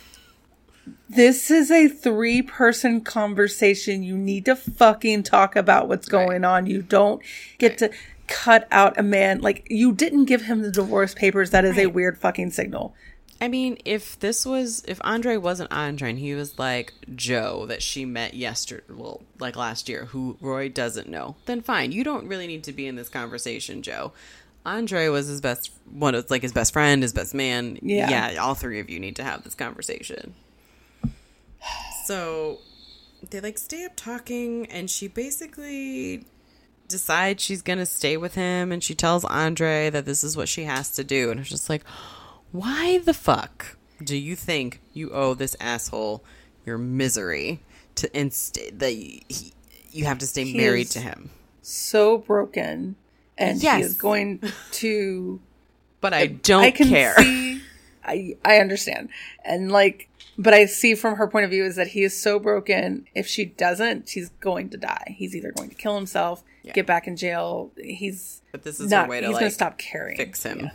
This 1.08 1.50
is 1.50 1.72
a 1.72 1.88
three 1.88 2.40
person 2.40 3.00
conversation. 3.00 4.04
You 4.04 4.16
need 4.16 4.44
to 4.44 4.54
fucking 4.54 5.24
talk 5.24 5.56
about 5.56 5.88
what's 5.88 6.08
going 6.08 6.44
on. 6.44 6.66
You 6.66 6.82
don't 6.82 7.20
get 7.58 7.78
to 7.78 7.90
cut 8.28 8.68
out 8.70 8.96
a 8.96 9.02
man. 9.02 9.40
Like, 9.40 9.66
you 9.68 9.92
didn't 9.92 10.26
give 10.26 10.42
him 10.42 10.62
the 10.62 10.70
divorce 10.70 11.12
papers. 11.12 11.50
That 11.50 11.64
is 11.64 11.76
a 11.76 11.88
weird 11.88 12.16
fucking 12.16 12.52
signal. 12.52 12.94
I 13.40 13.48
mean, 13.48 13.78
if 13.84 14.18
this 14.18 14.44
was 14.44 14.84
if 14.86 15.00
Andre 15.02 15.36
wasn't 15.38 15.72
Andre 15.72 16.10
and 16.10 16.18
he 16.18 16.34
was 16.34 16.58
like 16.58 16.92
Joe 17.14 17.64
that 17.66 17.82
she 17.82 18.04
met 18.04 18.34
yesterday, 18.34 18.84
well, 18.90 19.22
like 19.38 19.56
last 19.56 19.88
year, 19.88 20.06
who 20.06 20.36
Roy 20.40 20.68
doesn't 20.68 21.08
know, 21.08 21.36
then 21.46 21.62
fine. 21.62 21.92
You 21.92 22.04
don't 22.04 22.28
really 22.28 22.46
need 22.46 22.64
to 22.64 22.72
be 22.72 22.86
in 22.86 22.96
this 22.96 23.08
conversation, 23.08 23.82
Joe. 23.82 24.12
Andre 24.66 25.08
was 25.08 25.26
his 25.26 25.40
best 25.40 25.72
one 25.90 26.14
of 26.14 26.30
like 26.30 26.42
his 26.42 26.52
best 26.52 26.72
friend, 26.72 27.02
his 27.02 27.14
best 27.14 27.34
man. 27.34 27.78
Yeah. 27.80 28.10
yeah, 28.10 28.42
all 28.42 28.54
three 28.54 28.78
of 28.78 28.90
you 28.90 29.00
need 29.00 29.16
to 29.16 29.24
have 29.24 29.42
this 29.42 29.54
conversation. 29.54 30.34
So 32.04 32.58
they 33.30 33.40
like 33.40 33.56
stay 33.56 33.84
up 33.84 33.92
talking, 33.96 34.66
and 34.66 34.90
she 34.90 35.08
basically 35.08 36.24
decides 36.88 37.42
she's 37.42 37.62
gonna 37.62 37.86
stay 37.86 38.16
with 38.16 38.34
him, 38.34 38.72
and 38.72 38.84
she 38.84 38.94
tells 38.94 39.24
Andre 39.24 39.88
that 39.90 40.04
this 40.04 40.24
is 40.24 40.36
what 40.36 40.48
she 40.48 40.64
has 40.64 40.90
to 40.92 41.04
do, 41.04 41.30
and 41.30 41.40
it's 41.40 41.48
just 41.48 41.70
like, 41.70 41.84
why 42.52 42.98
the 42.98 43.14
fuck 43.14 43.76
do 44.02 44.16
you 44.16 44.34
think 44.36 44.80
you 44.92 45.10
owe 45.10 45.34
this 45.34 45.56
asshole 45.60 46.24
your 46.66 46.78
misery 46.78 47.60
to 47.96 48.18
inst 48.18 48.58
that 48.78 48.90
he, 48.90 49.24
you 49.90 50.04
have 50.04 50.18
to 50.18 50.26
stay 50.26 50.44
He 50.44 50.56
married 50.56 50.88
to 50.88 51.00
him? 51.00 51.30
So 51.62 52.18
broken. 52.18 52.96
And 53.38 53.60
he 53.60 53.68
is 53.68 53.94
going 53.94 54.42
to 54.72 55.40
But 56.00 56.14
I 56.14 56.26
don't 56.28 56.64
I 56.64 56.70
can 56.70 56.88
care. 56.88 57.14
see. 57.18 57.62
I 58.04 58.36
I 58.42 58.56
understand, 58.58 59.10
and 59.44 59.70
like, 59.70 60.08
but 60.38 60.54
I 60.54 60.64
see 60.64 60.94
from 60.94 61.16
her 61.16 61.26
point 61.28 61.44
of 61.44 61.50
view 61.50 61.64
is 61.64 61.76
that 61.76 61.88
he 61.88 62.02
is 62.02 62.18
so 62.18 62.38
broken. 62.38 63.06
If 63.14 63.26
she 63.26 63.44
doesn't, 63.44 64.08
she's 64.08 64.30
going 64.40 64.70
to 64.70 64.78
die. 64.78 65.14
He's 65.18 65.36
either 65.36 65.52
going 65.52 65.68
to 65.68 65.74
kill 65.74 65.96
himself, 65.96 66.42
Yeah. 66.62 66.72
get 66.72 66.86
back 66.86 67.06
in 67.06 67.16
jail. 67.16 67.70
He's 67.76 68.40
But 68.52 68.62
this 68.62 68.80
is 68.80 68.90
not. 68.90 69.04
her 69.04 69.10
way 69.10 69.20
to 69.20 69.26
he's 69.26 69.34
like 69.34 69.40
going 69.40 69.50
to 69.50 69.54
stop 69.54 69.76
caring. 69.76 70.16
fix 70.16 70.42
him. 70.42 70.60
Yeah. 70.60 70.70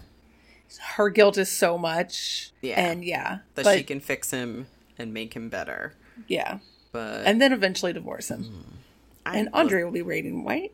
Her 0.77 1.09
guilt 1.09 1.37
is 1.37 1.49
so 1.51 1.77
much. 1.77 2.51
Yeah. 2.61 2.75
and 2.79 3.03
yeah, 3.03 3.39
that 3.55 3.65
but 3.65 3.77
she 3.77 3.83
can 3.83 3.99
fix 3.99 4.31
him 4.31 4.67
and 4.97 5.13
make 5.13 5.33
him 5.35 5.49
better. 5.49 5.93
yeah, 6.27 6.59
But 6.91 7.25
and 7.25 7.41
then 7.41 7.51
eventually 7.53 7.93
divorce 7.93 8.29
him. 8.29 8.43
Hmm. 8.43 8.71
I, 9.25 9.37
and 9.37 9.49
Andre 9.53 9.83
will 9.83 9.91
be 9.91 10.01
rated 10.03 10.33
white. 10.35 10.71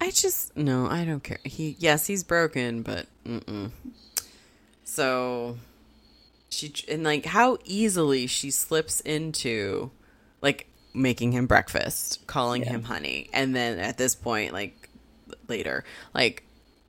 I 0.00 0.10
just 0.10 0.56
no, 0.56 0.86
I 0.88 1.04
don't 1.04 1.22
care. 1.22 1.38
He 1.44 1.76
yes, 1.78 2.06
he's 2.08 2.24
broken, 2.24 2.82
but 2.82 3.06
mm-mm. 3.24 3.70
so 4.84 5.56
she 6.48 6.72
and 6.88 7.04
like 7.04 7.24
how 7.26 7.58
easily 7.64 8.26
she 8.26 8.50
slips 8.50 9.00
into 9.00 9.90
like 10.40 10.66
making 10.94 11.32
him 11.32 11.46
breakfast, 11.46 12.26
calling 12.26 12.62
Yeah. 12.62 12.70
him 12.70 12.82
honey, 12.84 13.30
and 13.32 13.54
then 13.54 13.78
at 13.78 13.96
this 13.98 14.14
point, 14.14 14.52
like 14.52 14.88
later, 15.48 15.84
like 16.14 16.42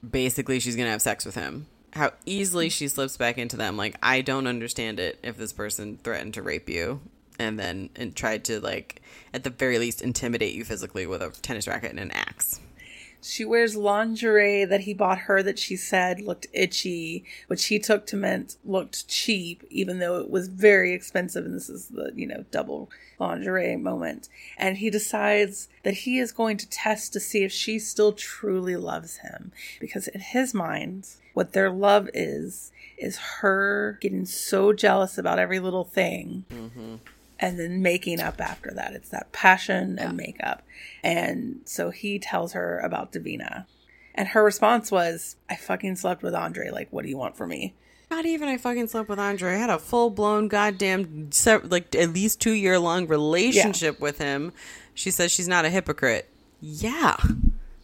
basically 0.07 0.59
she's 0.59 0.75
gonna 0.75 0.89
have 0.89 1.01
sex 1.01 1.23
with 1.25 1.35
him. 1.35 1.67
How 1.93 2.13
easily 2.25 2.69
she 2.69 2.87
slips 2.87 3.17
back 3.17 3.37
into 3.37 3.55
them. 3.55 3.77
Like 3.77 3.97
I 4.01 4.21
don't 4.21 4.47
understand 4.47 4.99
it. 4.99 5.19
If 5.23 5.37
this 5.37 5.53
person 5.53 5.97
threatened 5.97 6.33
to 6.35 6.41
rape 6.41 6.69
you 6.69 7.01
and 7.39 7.59
then 7.59 7.89
and 7.95 8.15
tried 8.15 8.43
to 8.45 8.59
like 8.59 9.01
at 9.33 9.43
the 9.43 9.49
very 9.49 9.77
least 9.77 10.01
intimidate 10.01 10.53
you 10.53 10.63
physically 10.63 11.05
with 11.05 11.21
a 11.21 11.29
tennis 11.41 11.67
racket 11.67 11.91
and 11.91 11.99
an 11.99 12.11
axe. 12.11 12.59
She 13.25 13.45
wears 13.45 13.77
lingerie 13.77 14.65
that 14.65 14.81
he 14.81 14.93
bought 14.93 15.19
her 15.19 15.41
that 15.43 15.57
she 15.57 15.77
said 15.77 16.19
looked 16.19 16.47
itchy, 16.51 17.23
which 17.47 17.67
he 17.67 17.79
took 17.79 18.05
to 18.07 18.17
meant 18.17 18.57
looked 18.65 19.07
cheap, 19.07 19.63
even 19.69 19.99
though 19.99 20.19
it 20.19 20.29
was 20.29 20.49
very 20.49 20.91
expensive. 20.91 21.45
And 21.45 21.55
this 21.55 21.69
is 21.69 21.87
the, 21.87 22.11
you 22.13 22.27
know, 22.27 22.43
double 22.51 22.89
lingerie 23.19 23.77
moment. 23.77 24.27
And 24.57 24.77
he 24.77 24.89
decides 24.89 25.69
that 25.83 25.93
he 25.93 26.19
is 26.19 26.33
going 26.33 26.57
to 26.57 26.69
test 26.69 27.13
to 27.13 27.21
see 27.21 27.45
if 27.45 27.51
she 27.53 27.79
still 27.79 28.11
truly 28.11 28.75
loves 28.75 29.17
him. 29.17 29.53
Because 29.79 30.09
in 30.09 30.19
his 30.19 30.53
mind, 30.53 31.07
what 31.33 31.53
their 31.53 31.69
love 31.69 32.09
is, 32.13 32.71
is 32.97 33.17
her 33.17 33.97
getting 34.01 34.25
so 34.25 34.73
jealous 34.73 35.17
about 35.17 35.39
every 35.39 35.59
little 35.59 35.83
thing 35.83 36.45
mm-hmm. 36.49 36.95
and 37.39 37.59
then 37.59 37.81
making 37.81 38.19
up 38.19 38.39
after 38.39 38.71
that. 38.73 38.93
It's 38.93 39.09
that 39.09 39.31
passion 39.31 39.97
and 39.99 40.15
makeup. 40.15 40.63
And 41.03 41.61
so 41.65 41.89
he 41.89 42.19
tells 42.19 42.53
her 42.53 42.79
about 42.79 43.11
Davina. 43.11 43.65
And 44.15 44.29
her 44.29 44.43
response 44.43 44.91
was, 44.91 45.35
I 45.49 45.55
fucking 45.55 45.95
slept 45.95 46.21
with 46.21 46.35
Andre. 46.35 46.69
Like, 46.69 46.87
what 46.91 47.03
do 47.03 47.09
you 47.09 47.17
want 47.17 47.35
from 47.35 47.49
me? 47.49 47.73
Not 48.11 48.27
even 48.27 48.47
I 48.47 48.57
fucking 48.57 48.87
slept 48.87 49.09
with 49.09 49.19
Andre. 49.19 49.55
I 49.55 49.57
had 49.57 49.71
a 49.71 49.79
full 49.79 50.11
blown 50.11 50.47
goddamn 50.47 51.31
like 51.63 51.95
at 51.95 52.13
least 52.13 52.39
two 52.39 52.51
year 52.51 52.77
long 52.77 53.07
relationship 53.07 53.99
with 53.99 54.19
him. 54.19 54.53
She 54.93 55.09
says 55.09 55.31
she's 55.31 55.47
not 55.47 55.65
a 55.65 55.69
hypocrite. 55.71 56.29
Yeah, 56.61 57.17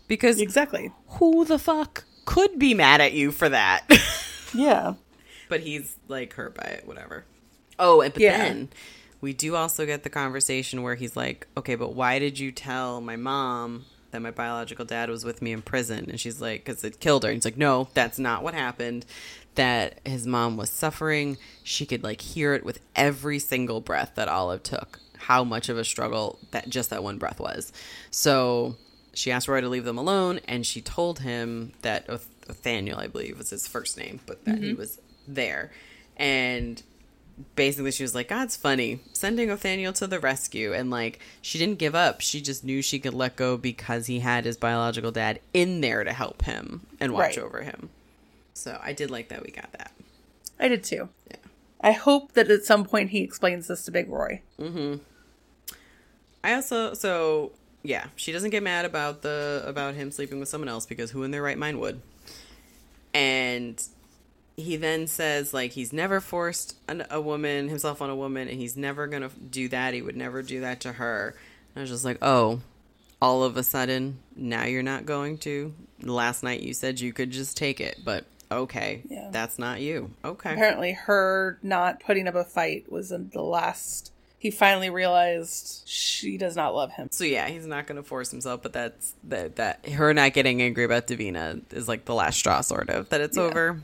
because 0.07 0.39
Exactly. 0.39 0.91
who 1.07 1.45
the 1.45 1.57
fuck 1.57 2.03
could 2.29 2.59
be 2.59 2.73
mad 2.75 3.01
at 3.01 3.13
you 3.13 3.31
for 3.31 3.49
that? 3.49 3.89
Yeah. 4.53 4.93
but 5.47 5.61
he's 5.61 5.95
like 6.07 6.33
hurt 6.33 6.55
by 6.55 6.63
it, 6.63 6.87
whatever. 6.87 7.23
Oh, 7.77 8.01
and 8.01 8.13
but 8.13 8.21
Yeah. 8.21 8.37
then 8.37 8.69
we 9.21 9.31
do 9.33 9.55
also 9.55 9.85
get 9.85 10.03
the 10.03 10.09
conversation 10.09 10.81
where 10.81 10.95
he's 10.95 11.15
like, 11.15 11.45
"Okay, 11.57 11.75
but 11.75 11.93
why 11.93 12.17
did 12.19 12.39
you 12.39 12.51
tell 12.51 12.99
my 12.99 13.15
mom 13.15 13.85
that 14.11 14.21
my 14.21 14.31
biological 14.31 14.85
dad 14.85 15.09
was 15.09 15.23
with 15.23 15.41
me 15.41 15.51
in 15.51 15.61
prison?" 15.61 16.05
And 16.09 16.19
she's 16.19 16.41
like, 16.41 16.65
"Cause 16.65 16.83
it 16.83 16.99
killed 16.99 17.23
her." 17.23 17.29
And 17.29 17.37
he's 17.37 17.45
like, 17.45 17.57
"No, 17.57 17.89
that's 17.93 18.17
not 18.17 18.41
what 18.43 18.53
happened. 18.55 19.05
That 19.55 19.99
his 20.05 20.25
mom 20.25 20.57
was 20.57 20.69
suffering. 20.71 21.37
She 21.63 21.85
could 21.85 22.03
like 22.03 22.21
hear 22.21 22.53
it 22.55 22.63
with 22.65 22.79
every 22.95 23.37
single 23.39 23.81
breath 23.81 24.13
that 24.15 24.27
Olive 24.29 24.63
took. 24.63 24.99
How 25.17 25.43
much 25.43 25.69
of 25.69 25.77
a 25.77 25.83
struggle 25.85 26.39
that 26.51 26.69
just 26.69 26.89
that 26.89 27.03
one 27.03 27.17
breath 27.19 27.39
was." 27.39 27.71
So 28.09 28.77
she 29.19 29.33
asked 29.33 29.49
Roy 29.49 29.59
to 29.59 29.67
leave 29.67 29.83
them 29.83 29.97
alone, 29.97 30.39
and 30.47 30.65
she 30.65 30.79
told 30.79 31.19
him 31.19 31.73
that 31.81 32.07
Nathaniel, 32.07 32.97
I 32.97 33.07
believe, 33.07 33.37
was 33.37 33.49
his 33.49 33.67
first 33.67 33.97
name, 33.97 34.21
but 34.25 34.45
that 34.45 34.59
he 34.59 34.69
mm-hmm. 34.69 34.79
was 34.79 35.01
there. 35.27 35.71
And 36.15 36.81
basically, 37.57 37.91
she 37.91 38.01
was 38.01 38.15
like, 38.15 38.29
God's 38.29 38.55
funny, 38.55 39.01
sending 39.11 39.49
Nathaniel 39.49 39.91
to 39.91 40.07
the 40.07 40.21
rescue. 40.21 40.73
And 40.73 40.89
like, 40.89 41.19
she 41.41 41.57
didn't 41.57 41.79
give 41.79 41.95
up. 41.95 42.21
She 42.21 42.39
just 42.39 42.63
knew 42.63 42.81
she 42.81 42.97
could 42.97 43.13
let 43.13 43.35
go 43.35 43.57
because 43.57 44.07
he 44.07 44.21
had 44.21 44.45
his 44.45 44.55
biological 44.55 45.11
dad 45.11 45.41
in 45.53 45.81
there 45.81 46.05
to 46.05 46.13
help 46.13 46.43
him 46.43 46.87
and 47.01 47.11
watch 47.11 47.35
Right. 47.35 47.39
over 47.39 47.61
him. 47.63 47.89
So 48.53 48.79
I 48.81 48.93
did 48.93 49.11
like 49.11 49.27
that 49.27 49.43
we 49.43 49.51
got 49.51 49.73
that. 49.73 49.91
I 50.61 50.69
did 50.69 50.85
too. 50.85 51.09
Yeah. 51.29 51.35
I 51.81 51.91
hope 51.91 52.33
that 52.33 52.49
at 52.49 52.63
some 52.63 52.85
point 52.85 53.09
he 53.09 53.19
explains 53.19 53.67
this 53.67 53.83
to 53.83 53.91
Big 53.91 54.07
Roy. 54.07 54.41
Mm-hmm. 54.57 54.99
I 56.41 56.53
also 56.53 56.93
so 56.93 57.51
yeah, 57.83 58.07
she 58.15 58.31
doesn't 58.31 58.49
get 58.49 58.63
mad 58.63 58.85
about 58.85 59.21
the 59.21 59.63
about 59.65 59.95
him 59.95 60.11
sleeping 60.11 60.39
with 60.39 60.49
someone 60.49 60.67
else 60.69 60.85
because 60.85 61.11
who 61.11 61.23
in 61.23 61.31
their 61.31 61.41
right 61.41 61.57
mind 61.57 61.79
would? 61.79 62.01
And 63.13 63.81
he 64.55 64.75
then 64.75 65.07
says 65.07 65.53
like 65.53 65.71
he's 65.71 65.93
never 65.93 66.19
forced 66.19 66.75
an, 66.87 67.05
a 67.09 67.21
woman 67.21 67.69
himself 67.69 68.01
on 68.01 68.09
a 68.09 68.15
woman 68.15 68.47
and 68.47 68.59
he's 68.59 68.75
never 68.75 69.07
gonna 69.07 69.29
do 69.49 69.67
that. 69.69 69.93
He 69.93 70.01
would 70.01 70.17
never 70.17 70.41
do 70.41 70.61
that 70.61 70.81
to 70.81 70.93
her. 70.93 71.35
And 71.73 71.79
I 71.79 71.81
was 71.81 71.89
just 71.89 72.05
like, 72.05 72.17
oh, 72.21 72.61
all 73.21 73.43
of 73.43 73.57
a 73.57 73.63
sudden 73.63 74.19
now 74.35 74.65
you're 74.65 74.83
not 74.83 75.05
going 75.05 75.37
to. 75.39 75.73
Last 76.01 76.43
night 76.43 76.61
you 76.61 76.73
said 76.73 76.99
you 76.99 77.13
could 77.13 77.31
just 77.31 77.57
take 77.57 77.79
it, 77.81 77.99
but 78.03 78.25
okay, 78.51 79.01
Yeah. 79.09 79.29
that's 79.31 79.59
not 79.59 79.79
you. 79.81 80.11
Okay, 80.25 80.53
Apparently, 80.53 80.93
her 80.93 81.59
not 81.61 81.99
putting 81.99 82.27
up 82.27 82.35
a 82.35 82.43
fight 82.43 82.91
was 82.91 83.11
in 83.11 83.29
the 83.29 83.41
last. 83.41 84.11
He 84.41 84.51
finally 84.51 84.89
realized 84.89 85.83
she 85.85 86.37
does 86.37 86.55
not 86.55 86.73
love 86.73 86.91
him. 86.93 87.09
So 87.11 87.25
yeah, 87.25 87.49
he's 87.49 87.65
not 87.65 87.85
going 87.87 87.97
to 87.97 88.03
force 88.03 88.31
himself, 88.31 88.61
but 88.63 88.71
that's 88.73 89.13
that 89.25 89.57
that 89.57 89.87
her 89.89 90.13
not 90.13 90.31
getting 90.33 90.61
angry 90.61 90.85
about 90.85 91.07
Davina 91.07 91.61
is 91.73 91.87
like 91.89 92.05
the 92.05 92.15
last 92.15 92.37
straw, 92.39 92.61
sort 92.61 92.89
of 92.89 93.09
that 93.09 93.19
it's 93.19 93.35
Yeah. 93.35 93.43
over. 93.43 93.81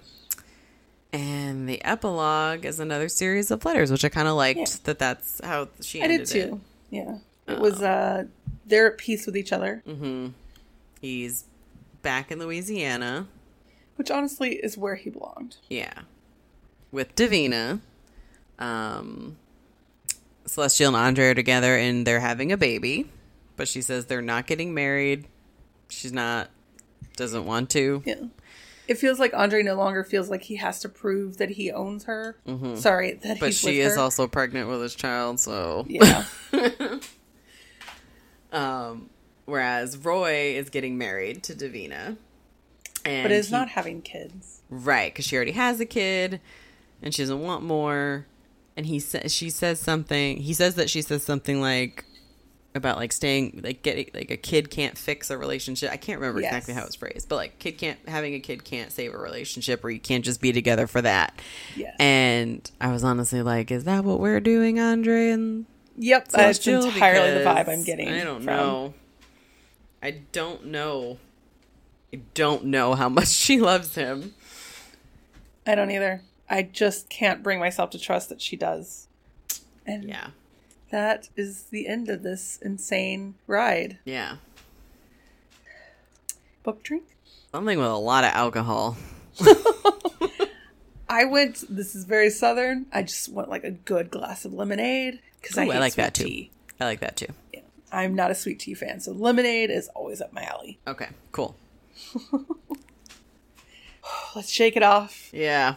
And 1.11 1.67
the 1.69 1.83
epilogue 1.83 2.65
is 2.65 2.79
another 2.79 3.07
series 3.09 3.49
of 3.51 3.63
letters, 3.65 3.91
which 3.91 4.03
I 4.03 4.09
kind 4.09 4.27
of 4.27 4.35
liked 4.35 4.59
Yeah. 4.59 4.65
that. 4.85 4.99
That's 4.99 5.41
how 5.43 5.69
she 5.81 6.01
I 6.01 6.05
ended 6.05 6.25
did 6.27 6.35
it. 6.37 6.49
too. 6.49 6.61
Yeah. 6.89 7.17
It 7.47 7.59
was, 7.59 7.81
uh, 7.81 8.25
they're 8.65 8.91
at 8.91 8.97
peace 8.97 9.25
with 9.25 9.37
each 9.37 9.51
other, 9.53 9.83
Mhm. 9.87 10.33
He's 10.99 11.43
back 12.01 12.31
in 12.31 12.39
Louisiana. 12.39 13.27
which 13.97 14.11
honestly 14.11 14.55
is 14.55 14.77
where 14.77 14.95
he 14.95 15.09
belonged. 15.09 15.55
Yeah, 15.69 16.01
with 16.91 17.15
Davina. 17.15 17.79
Um, 18.59 19.37
Celestial 20.45 20.87
and 20.89 20.95
Andre 20.97 21.29
are 21.29 21.33
together, 21.33 21.75
and 21.75 22.05
they're 22.05 22.19
having 22.19 22.51
a 22.51 22.57
baby. 22.57 23.09
But 23.55 23.67
she 23.67 23.81
says 23.81 24.05
they're 24.05 24.21
not 24.21 24.47
getting 24.47 24.73
married. 24.73 25.27
She's 25.89 26.11
not. 26.13 26.49
Doesn't 27.15 27.45
want 27.45 27.69
to. 27.71 28.03
Yeah. 28.05 28.15
It 28.87 28.99
feels 28.99 29.19
like 29.19 29.33
Andre 29.33 29.63
no 29.63 29.73
longer 29.75 30.03
feels 30.03 30.29
like 30.29 30.43
he 30.43 30.57
has 30.57 30.81
to 30.81 30.89
prove 30.89 31.37
that 31.37 31.49
he 31.49 31.71
owns 31.71 32.03
her. 32.03 32.37
Sorry, 32.75 33.13
that 33.13 33.23
Mm-hmm. 33.23 33.39
But 33.39 33.53
she 33.55 33.79
is 33.79 33.95
her. 33.95 33.99
also 34.01 34.27
pregnant 34.27 34.69
with 34.69 34.81
his 34.81 34.93
child, 34.93 35.39
so 35.39 35.85
Yeah. 35.89 36.25
um 38.51 39.09
whereas 39.45 39.97
Roy 39.97 40.55
is 40.55 40.69
getting 40.69 40.97
married 40.97 41.43
to 41.43 41.53
Davina. 41.53 42.17
And 43.03 43.23
but 43.23 43.31
is 43.31 43.47
he- 43.47 43.51
not 43.51 43.69
having 43.69 44.01
kids. 44.01 44.61
right 44.69 45.13
cuz 45.13 45.25
she 45.25 45.35
already 45.35 45.51
has 45.53 45.79
a 45.79 45.85
kid 45.85 46.39
and 47.01 47.13
she 47.13 47.21
doesn't 47.21 47.41
want 47.41 47.63
more 47.63 48.25
and 48.77 48.85
he 48.85 48.99
says 48.99 49.33
she 49.33 49.49
says 49.49 49.79
something. 49.79 50.37
He 50.37 50.53
says 50.53 50.75
that 50.75 50.89
she 50.89 51.01
says 51.01 51.23
something 51.23 51.61
like 51.61 52.05
about 52.73 52.97
like 52.97 53.13
staying 53.13 53.61
like 53.63 53.81
getting 53.83 54.09
like 54.13 54.29
a 54.29 54.35
kid 54.37 54.69
can't 54.69 54.97
fix 54.97 55.29
a 55.29 55.37
relationship. 55.37 55.91
I 55.91 55.97
can't 55.97 56.19
remember 56.19 56.41
Yes. 56.41 56.49
exactly 56.51 56.73
how 56.73 56.85
it's 56.85 56.95
phrased, 56.95 57.29
but 57.29 57.35
like 57.37 57.57
kid 57.59 57.77
can't 57.77 57.97
having 58.07 58.33
a 58.33 58.39
kid 58.39 58.65
can't 58.65 58.91
save 58.91 59.13
a 59.13 59.17
relationship, 59.17 59.83
or 59.83 59.89
you 59.89 59.99
can't 59.99 60.25
just 60.25 60.41
be 60.41 60.51
together 60.51 60.85
for 60.87 61.01
that. 61.01 61.41
Yes. 61.75 61.95
And 61.99 62.69
I 62.81 62.91
was 62.91 63.03
honestly 63.03 63.41
like, 63.41 63.71
is 63.71 63.85
that 63.85 64.03
what 64.03 64.19
we're 64.19 64.41
doing, 64.41 64.79
Andre? 64.79 65.29
And 65.29 65.65
Yep, 65.97 66.27
that's 66.27 66.67
entirely 66.67 67.39
the 67.39 67.45
vibe 67.45 67.69
I'm 67.69 67.83
getting. 67.85 68.09
I 68.09 68.25
don't 68.25 68.37
from- 68.43 68.45
know. 68.45 68.93
I 70.03 70.11
don't 70.33 70.65
know. 70.65 71.17
I 72.13 72.19
don't 72.33 72.65
know 72.65 72.93
how 72.95 73.07
much 73.07 73.27
she 73.29 73.59
loves 73.61 73.95
him. 73.95 74.33
I 75.65 75.73
don't 75.75 75.89
either. 75.91 76.21
I 76.49 76.61
just 76.63 77.09
can't 77.09 77.41
bring 77.43 77.59
myself 77.59 77.89
to 77.91 77.99
trust 77.99 78.29
that 78.29 78.41
she 78.41 78.55
does. 78.55 79.07
And 79.85 80.03
Yeah. 80.05 80.29
that 80.91 81.29
is 81.35 81.63
the 81.65 81.87
end 81.87 82.09
of 82.09 82.23
this 82.23 82.59
insane 82.61 83.35
ride. 83.47 83.99
Yeah. 84.05 84.37
Book 86.63 86.83
drink? 86.83 87.03
Something 87.51 87.77
with 87.77 87.87
a 87.87 87.95
lot 87.95 88.23
of 88.23 88.31
alcohol. 88.31 88.97
I 91.07 91.23
went, 91.25 91.63
this 91.69 91.95
is 91.95 92.03
very 92.05 92.29
southern. 92.29 92.87
I 92.91 93.03
just 93.03 93.29
want 93.31 93.49
like 93.49 93.63
a 93.63 93.71
good 93.71 94.09
glass 94.11 94.43
of 94.45 94.53
lemonade 94.53 95.19
because 95.41 95.57
I, 95.57 95.63
I 95.65 95.77
like 95.79 95.93
sweet 95.93 96.03
that 96.03 96.13
too. 96.15 96.23
tea. 96.25 96.51
I 96.79 96.85
like 96.85 96.99
that 97.01 97.15
too. 97.15 97.27
I'm 97.91 98.15
not 98.15 98.31
a 98.31 98.35
sweet 98.35 98.59
tea 98.59 98.73
fan, 98.73 98.99
so 98.99 99.11
lemonade 99.13 99.69
is 99.69 99.87
always 99.89 100.19
up 100.19 100.33
my 100.33 100.43
alley. 100.43 100.79
Okay, 100.87 101.07
cool. 101.31 101.55
Let's 104.35 104.49
shake 104.51 104.75
it 104.75 104.83
off. 104.83 105.29
Yeah. 105.31 105.75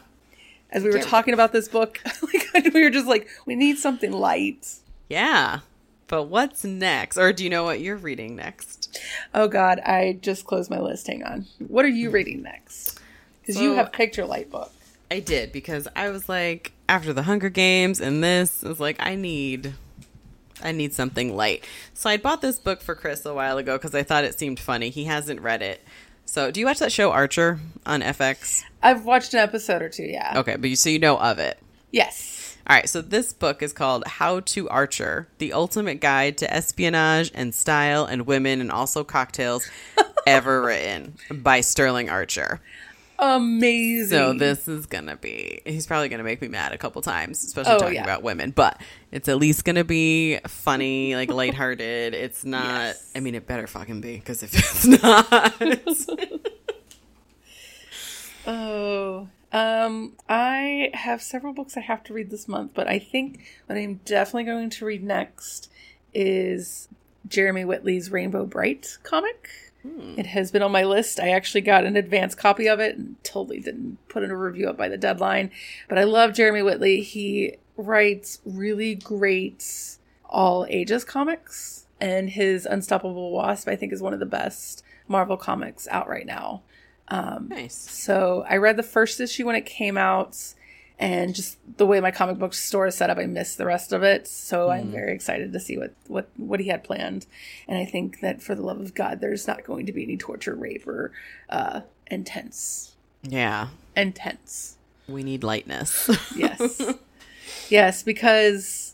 As 0.70 0.82
we 0.84 0.90
were 0.90 0.98
talking 0.98 1.34
about 1.34 1.52
this 1.52 1.68
book, 1.68 2.00
like 2.54 2.74
we 2.74 2.82
were 2.82 2.90
just 2.90 3.06
like, 3.06 3.28
we 3.46 3.54
need 3.54 3.78
something 3.78 4.12
light. 4.12 4.74
Yeah. 5.08 5.60
But 6.08 6.24
what's 6.24 6.64
next? 6.64 7.16
Or 7.16 7.32
do 7.32 7.44
you 7.44 7.50
know 7.50 7.64
what 7.64 7.80
you're 7.80 7.96
reading 7.96 8.36
next? 8.36 8.98
Oh 9.34 9.48
God, 9.48 9.78
I 9.80 10.18
just 10.20 10.46
closed 10.46 10.70
my 10.70 10.80
list. 10.80 11.06
Hang 11.06 11.22
on. 11.22 11.46
What 11.58 11.84
are 11.84 11.88
you 11.88 12.08
hmm. 12.08 12.14
reading 12.14 12.42
next? 12.42 13.00
Because 13.40 13.60
you 13.60 13.74
have 13.74 13.92
picked 13.92 14.16
your 14.16 14.26
light 14.26 14.50
book. 14.50 14.72
I 15.10 15.20
did 15.20 15.52
because 15.52 15.88
I 15.96 16.10
was 16.10 16.28
like, 16.28 16.72
after 16.88 17.12
the 17.12 17.22
Hunger 17.22 17.48
Games 17.48 18.00
and 18.00 18.22
this, 18.22 18.62
I 18.62 18.68
was 18.68 18.80
like, 18.80 18.96
I 19.00 19.14
need, 19.14 19.72
I 20.62 20.72
need 20.72 20.92
something 20.92 21.34
light. 21.34 21.64
So 21.94 22.10
I 22.10 22.18
bought 22.18 22.42
this 22.42 22.58
book 22.58 22.82
for 22.82 22.94
Chris 22.94 23.24
a 23.24 23.32
while 23.32 23.56
ago 23.56 23.78
because 23.78 23.94
I 23.94 24.02
thought 24.02 24.24
it 24.24 24.38
seemed 24.38 24.60
funny. 24.60 24.90
He 24.90 25.04
hasn't 25.04 25.40
read 25.40 25.62
it. 25.62 25.82
So 26.28 26.50
do 26.50 26.60
you 26.60 26.66
watch 26.66 26.78
that 26.80 26.92
show 26.92 27.10
Archer 27.10 27.58
on 27.86 28.02
FX? 28.02 28.62
I've 28.82 29.06
watched 29.06 29.32
an 29.32 29.40
episode 29.40 29.80
or 29.80 29.88
two. 29.88 30.02
Yeah. 30.02 30.34
Okay, 30.36 30.56
but 30.56 30.68
you 30.68 30.76
so 30.76 30.90
you 30.90 30.98
know 30.98 31.16
of 31.18 31.38
it. 31.38 31.58
Yes. 31.90 32.58
All 32.66 32.76
right, 32.76 32.86
so 32.86 33.00
this 33.00 33.32
book 33.32 33.62
is 33.62 33.72
called 33.72 34.06
How 34.06 34.40
to 34.40 34.68
Archer: 34.68 35.26
The 35.38 35.54
Ultimate 35.54 36.02
Guide 36.02 36.36
to 36.38 36.52
Espionage 36.52 37.30
and 37.34 37.54
Style 37.54 38.04
and 38.04 38.26
Women 38.26 38.60
and 38.60 38.70
also 38.70 39.04
Cocktails 39.04 39.70
Ever 40.26 40.60
Written 40.60 41.14
by 41.30 41.62
Sterling 41.62 42.10
Archer. 42.10 42.60
Amazing. 43.20 44.16
So 44.16 44.32
this 44.32 44.68
is 44.68 44.86
gonna 44.86 45.16
be 45.16 45.60
he's 45.66 45.86
probably 45.86 46.08
gonna 46.08 46.22
make 46.22 46.40
me 46.40 46.48
mad 46.48 46.72
a 46.72 46.78
couple 46.78 47.02
times, 47.02 47.44
especially 47.44 47.72
Oh, 47.72 47.78
talking 47.78 47.94
yeah. 47.96 48.04
about 48.04 48.22
women. 48.22 48.52
But 48.52 48.80
it's 49.10 49.28
at 49.28 49.38
least 49.38 49.64
gonna 49.64 49.84
be 49.84 50.38
funny, 50.46 51.14
like 51.16 51.30
lighthearted. 51.30 52.14
It's 52.14 52.44
not 52.44 52.64
Yes. 52.64 53.10
I 53.16 53.20
mean 53.20 53.34
it 53.34 53.46
better 53.46 53.66
fucking 53.66 54.00
be, 54.00 54.16
because 54.16 54.42
if 54.42 54.54
it's 54.54 54.86
not 54.86 55.60
Oh. 58.46 59.28
Um, 59.50 60.12
I 60.28 60.90
have 60.94 61.22
several 61.22 61.54
books 61.54 61.76
I 61.76 61.80
have 61.80 62.04
to 62.04 62.12
read 62.12 62.30
this 62.30 62.48
month, 62.48 62.72
but 62.74 62.86
I 62.86 62.98
think 62.98 63.44
what 63.66 63.78
I'm 63.78 63.94
definitely 64.04 64.44
going 64.44 64.68
to 64.70 64.84
read 64.84 65.02
next 65.02 65.70
is 66.12 66.88
Jeremy 67.26 67.64
Whitley's 67.64 68.10
Rainbow 68.10 68.44
Brite 68.44 68.98
comic. 69.02 69.48
It 69.84 70.26
has 70.26 70.50
been 70.50 70.62
on 70.62 70.72
my 70.72 70.82
list. 70.82 71.20
I 71.20 71.30
actually 71.30 71.60
got 71.60 71.84
an 71.84 71.96
advance 71.96 72.34
copy 72.34 72.68
of 72.68 72.80
it 72.80 72.96
and 72.96 73.16
totally 73.22 73.60
didn't 73.60 73.98
put 74.08 74.22
in 74.22 74.30
a 74.30 74.36
review 74.36 74.68
up 74.68 74.76
by 74.76 74.88
the 74.88 74.98
deadline. 74.98 75.50
But 75.88 75.98
I 75.98 76.04
love 76.04 76.34
Jeremy 76.34 76.62
Whitley. 76.62 77.00
He 77.00 77.56
writes 77.76 78.40
really 78.44 78.94
great 78.94 79.96
all 80.28 80.66
ages 80.68 81.04
comics, 81.04 81.86
and 82.00 82.30
his 82.30 82.66
Unstoppable 82.66 83.30
Wasp, 83.30 83.68
I 83.68 83.76
think, 83.76 83.92
is 83.92 84.02
one 84.02 84.12
of 84.12 84.20
the 84.20 84.26
best 84.26 84.82
Marvel 85.06 85.36
comics 85.36 85.88
out 85.88 86.08
right 86.08 86.26
now. 86.26 86.62
Um, 87.08 87.48
nice. 87.48 87.74
So 87.74 88.44
I 88.48 88.56
read 88.56 88.76
the 88.76 88.82
first 88.82 89.20
issue 89.20 89.46
when 89.46 89.56
it 89.56 89.64
came 89.64 89.96
out, 89.96 90.36
and 90.98 91.34
just 91.34 91.58
the 91.78 91.86
way 91.86 92.00
my 92.00 92.10
comic 92.10 92.38
book 92.38 92.54
store 92.54 92.86
is 92.86 92.94
set 92.96 93.08
up, 93.10 93.18
I 93.18 93.26
missed 93.26 93.56
the 93.58 93.66
rest 93.66 93.92
of 93.92 94.02
it. 94.02 94.26
So 94.26 94.70
I'm 94.70 94.90
very 94.90 95.12
excited 95.14 95.52
to 95.52 95.60
see 95.60 95.78
what 95.78 95.94
what 96.06 96.28
what 96.36 96.60
he 96.60 96.68
had 96.68 96.82
planned, 96.84 97.26
and 97.68 97.78
I 97.78 97.84
think 97.84 98.20
that 98.20 98.42
for 98.42 98.54
the 98.54 98.62
love 98.62 98.80
of 98.80 98.94
God, 98.94 99.20
there's 99.20 99.46
not 99.46 99.64
going 99.64 99.86
to 99.86 99.92
be 99.92 100.02
any 100.02 100.16
torture, 100.16 100.54
rape, 100.54 100.86
or 100.88 101.12
uh, 101.48 101.82
intense, 102.08 102.96
Yeah. 103.22 103.68
intense. 103.96 104.76
We 105.08 105.22
need 105.22 105.42
lightness. 105.44 106.10
Yes, 106.36 106.82
yes, 107.68 108.02
because. 108.02 108.87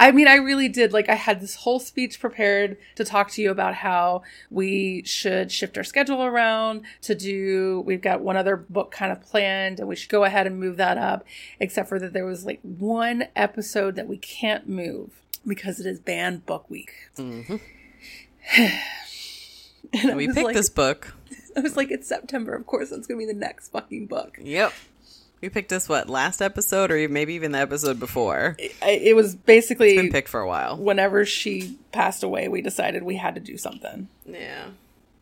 I 0.00 0.12
mean, 0.12 0.26
I 0.26 0.36
really 0.36 0.68
did. 0.68 0.94
Like, 0.94 1.10
I 1.10 1.14
had 1.14 1.42
this 1.42 1.56
whole 1.56 1.78
speech 1.78 2.18
prepared 2.20 2.78
to 2.96 3.04
talk 3.04 3.30
to 3.32 3.42
you 3.42 3.50
about 3.50 3.74
how 3.74 4.22
we 4.50 5.02
should 5.04 5.52
shift 5.52 5.76
our 5.76 5.84
schedule 5.84 6.24
around 6.24 6.84
to 7.02 7.14
do. 7.14 7.82
We've 7.84 8.00
got 8.00 8.22
one 8.22 8.38
other 8.38 8.56
book 8.56 8.92
kind 8.92 9.12
of 9.12 9.20
planned, 9.20 9.78
and 9.78 9.86
we 9.86 9.94
should 9.94 10.08
go 10.08 10.24
ahead 10.24 10.46
and 10.46 10.58
move 10.58 10.78
that 10.78 10.96
up, 10.96 11.26
except 11.60 11.90
for 11.90 11.98
that 11.98 12.14
there 12.14 12.24
was 12.24 12.46
like 12.46 12.60
one 12.62 13.24
episode 13.36 13.94
that 13.96 14.08
we 14.08 14.16
can't 14.16 14.66
move 14.66 15.20
because 15.46 15.78
it 15.78 15.84
is 15.86 16.00
banned 16.00 16.46
book 16.46 16.68
week. 16.70 16.92
Mhm. 17.16 17.60
And 19.92 20.16
we 20.16 20.28
picked 20.28 20.44
like, 20.44 20.54
this 20.54 20.70
book. 20.70 21.14
I 21.56 21.60
was 21.60 21.76
like, 21.76 21.90
it's 21.90 22.06
September. 22.06 22.54
Of 22.54 22.64
course, 22.64 22.90
that's 22.90 23.08
going 23.08 23.18
to 23.20 23.26
be 23.26 23.32
the 23.32 23.38
next 23.38 23.70
fucking 23.70 24.06
book. 24.06 24.38
Yep. 24.40 24.72
We 25.40 25.48
picked 25.48 25.70
this 25.70 25.88
what 25.88 26.08
last 26.10 26.42
episode 26.42 26.90
or 26.90 27.08
maybe 27.08 27.34
even 27.34 27.52
the 27.52 27.58
episode 27.58 27.98
before. 27.98 28.56
I, 28.82 28.90
it 28.90 29.16
was 29.16 29.34
basically 29.34 29.96
Been 29.96 30.12
picked 30.12 30.28
for 30.28 30.40
a 30.40 30.46
while. 30.48 30.76
whenever 30.76 31.24
she 31.24 31.78
passed 31.92 32.22
away, 32.22 32.48
we 32.48 32.60
decided 32.60 33.02
we 33.02 33.16
had 33.16 33.34
to 33.36 33.40
do 33.40 33.56
something. 33.56 34.08
Yeah. 34.26 34.66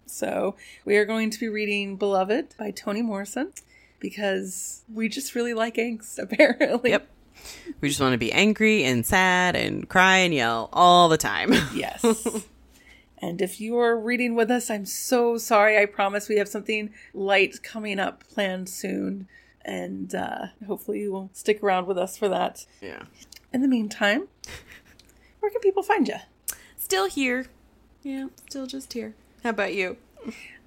So 0.06 0.56
we 0.84 0.96
are 0.96 1.04
going 1.04 1.30
to 1.30 1.38
be 1.38 1.48
reading 1.48 1.96
Beloved 1.96 2.56
by 2.58 2.72
Toni 2.72 3.02
Morrison 3.02 3.52
because 4.00 4.82
we 4.92 5.08
just 5.08 5.34
really 5.36 5.54
like 5.54 5.76
angst, 5.76 6.18
apparently. 6.22 6.90
Yep. 6.90 7.06
We 7.80 7.88
just 7.88 8.00
want 8.00 8.12
to 8.14 8.18
be 8.18 8.32
angry 8.32 8.82
and 8.84 9.06
sad 9.06 9.54
and 9.54 9.88
cry 9.88 10.16
and 10.18 10.34
yell 10.34 10.68
all 10.72 11.08
the 11.08 11.16
time. 11.18 11.52
Yes. 11.72 12.04
and 13.18 13.40
if 13.40 13.60
you 13.60 13.78
are 13.78 13.96
reading 13.96 14.34
with 14.34 14.50
us, 14.50 14.68
I'm 14.68 14.84
so 14.86 15.38
sorry. 15.38 15.78
I 15.78 15.86
promise 15.86 16.28
we 16.28 16.38
have 16.38 16.48
something 16.48 16.90
light 17.14 17.62
coming 17.62 18.00
up 18.00 18.24
planned 18.28 18.68
soon. 18.68 19.28
And 19.68 20.14
uh, 20.14 20.46
hopefully 20.66 21.00
you 21.00 21.12
will 21.12 21.28
stick 21.34 21.62
around 21.62 21.86
with 21.86 21.98
us 21.98 22.16
for 22.16 22.28
that. 22.28 22.64
yeah. 22.80 23.02
In 23.52 23.60
the 23.62 23.68
meantime, 23.68 24.28
where 25.40 25.50
can 25.50 25.60
people 25.60 25.82
find 25.82 26.08
you? 26.08 26.16
Still 26.76 27.06
here. 27.08 27.46
Yeah, 28.02 28.28
still 28.48 28.66
just 28.66 28.92
here. 28.94 29.14
How 29.42 29.50
about 29.50 29.74
you? 29.74 29.96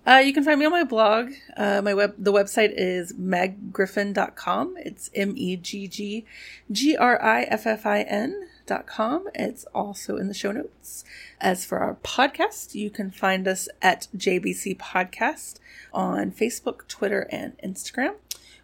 Uh, 0.06 0.22
you 0.24 0.34
can 0.34 0.44
find 0.44 0.60
me 0.60 0.66
on 0.66 0.72
my 0.72 0.84
blog. 0.84 1.32
Uh, 1.56 1.82
my 1.84 1.94
web 1.94 2.16
the 2.18 2.34
website 2.34 2.74
is 2.76 3.14
meggriffin.com. 3.14 4.76
It's 4.78 5.10
M 5.14 5.34
E 5.36 5.56
G 5.58 5.88
G 5.88 6.26
G 6.72 6.96
R 6.98 7.22
I 7.22 7.44
F 7.44 7.66
F 7.68 7.86
I 7.86 8.02
N 8.02 8.50
dot 8.66 8.88
com. 8.88 9.28
It's 9.36 9.66
also 9.76 10.18
in 10.18 10.28
the 10.28 10.34
show 10.34 10.52
notes. 10.52 11.04
As 11.40 11.66
for 11.66 11.80
our 11.80 11.96
podcast, 12.04 12.74
you 12.76 12.90
can 12.90 13.12
find 13.12 13.48
us 13.48 13.68
at 13.82 14.08
JBC 14.18 14.78
Podcast 14.78 15.60
on 15.94 16.32
Facebook, 16.32 16.88
Twitter, 16.88 17.28
and 17.32 17.58
Instagram. 17.64 18.16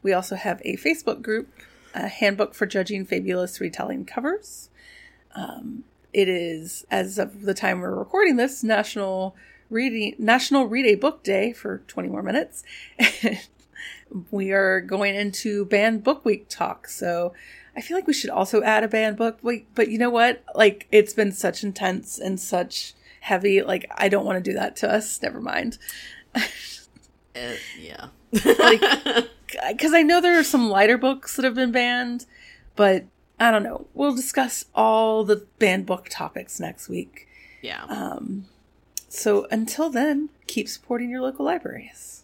We 0.01 0.13
also 0.13 0.35
have 0.35 0.61
a 0.63 0.77
Facebook 0.77 1.21
group, 1.21 1.49
a 1.93 2.07
handbook 2.07 2.53
for 2.53 2.65
judging 2.65 3.05
fabulous 3.05 3.59
retelling 3.59 4.05
covers. 4.05 4.69
Um, 5.35 5.83
it 6.13 6.29
is, 6.29 6.85
as 6.89 7.19
of 7.19 7.43
the 7.43 7.53
time 7.53 7.79
we're 7.79 7.93
recording 7.93 8.37
this, 8.37 8.63
National 8.63 9.35
Reading 9.69 10.15
National 10.17 10.65
Read 10.65 10.85
a 10.85 10.95
Book 10.95 11.23
Day 11.23 11.51
for 11.51 11.79
20 11.87 12.09
more 12.09 12.23
minutes. 12.23 12.63
we 14.31 14.51
are 14.51 14.79
going 14.79 15.15
into 15.15 15.65
banned 15.65 16.03
book 16.03 16.23
week 16.23 16.47
talk, 16.47 16.87
so 16.87 17.33
I 17.75 17.81
feel 17.81 17.97
like 17.97 18.07
we 18.07 18.13
should 18.13 18.29
also 18.29 18.63
add 18.63 18.83
a 18.83 18.87
banned 18.87 19.17
book 19.17 19.39
week. 19.43 19.67
But 19.75 19.89
you 19.89 19.97
know 19.97 20.09
what? 20.09 20.43
Like 20.55 20.87
it's 20.91 21.13
been 21.13 21.31
such 21.31 21.63
intense 21.63 22.17
and 22.17 22.39
such 22.39 22.93
heavy. 23.19 23.61
Like 23.61 23.85
I 23.95 24.07
don't 24.09 24.25
want 24.25 24.43
to 24.43 24.51
do 24.51 24.57
that 24.57 24.75
to 24.77 24.91
us. 24.91 25.21
Never 25.21 25.41
mind. 25.41 25.77
Uh, 27.38 27.55
yeah. 27.80 28.07
Like 28.59 28.81
because 29.69 29.93
I 29.93 30.01
know 30.01 30.22
there 30.22 30.38
are 30.39 30.43
some 30.43 30.69
lighter 30.69 30.97
books 30.97 31.35
that 31.35 31.45
have 31.45 31.55
been 31.55 31.72
banned, 31.72 32.26
but 32.76 33.05
I 33.39 33.51
don't 33.51 33.64
know. 33.64 33.88
We'll 33.93 34.15
discuss 34.15 34.65
all 34.73 35.23
the 35.23 35.45
banned 35.59 35.85
book 35.85 36.07
topics 36.09 36.59
next 36.59 36.89
week. 36.89 37.27
yeah. 37.61 37.84
Um, 37.85 38.45
so 39.09 39.47
until 39.51 39.89
then, 39.89 40.30
keep 40.47 40.68
supporting 40.68 41.09
your 41.09 41.22
local 41.22 41.45
libraries. 41.45 42.23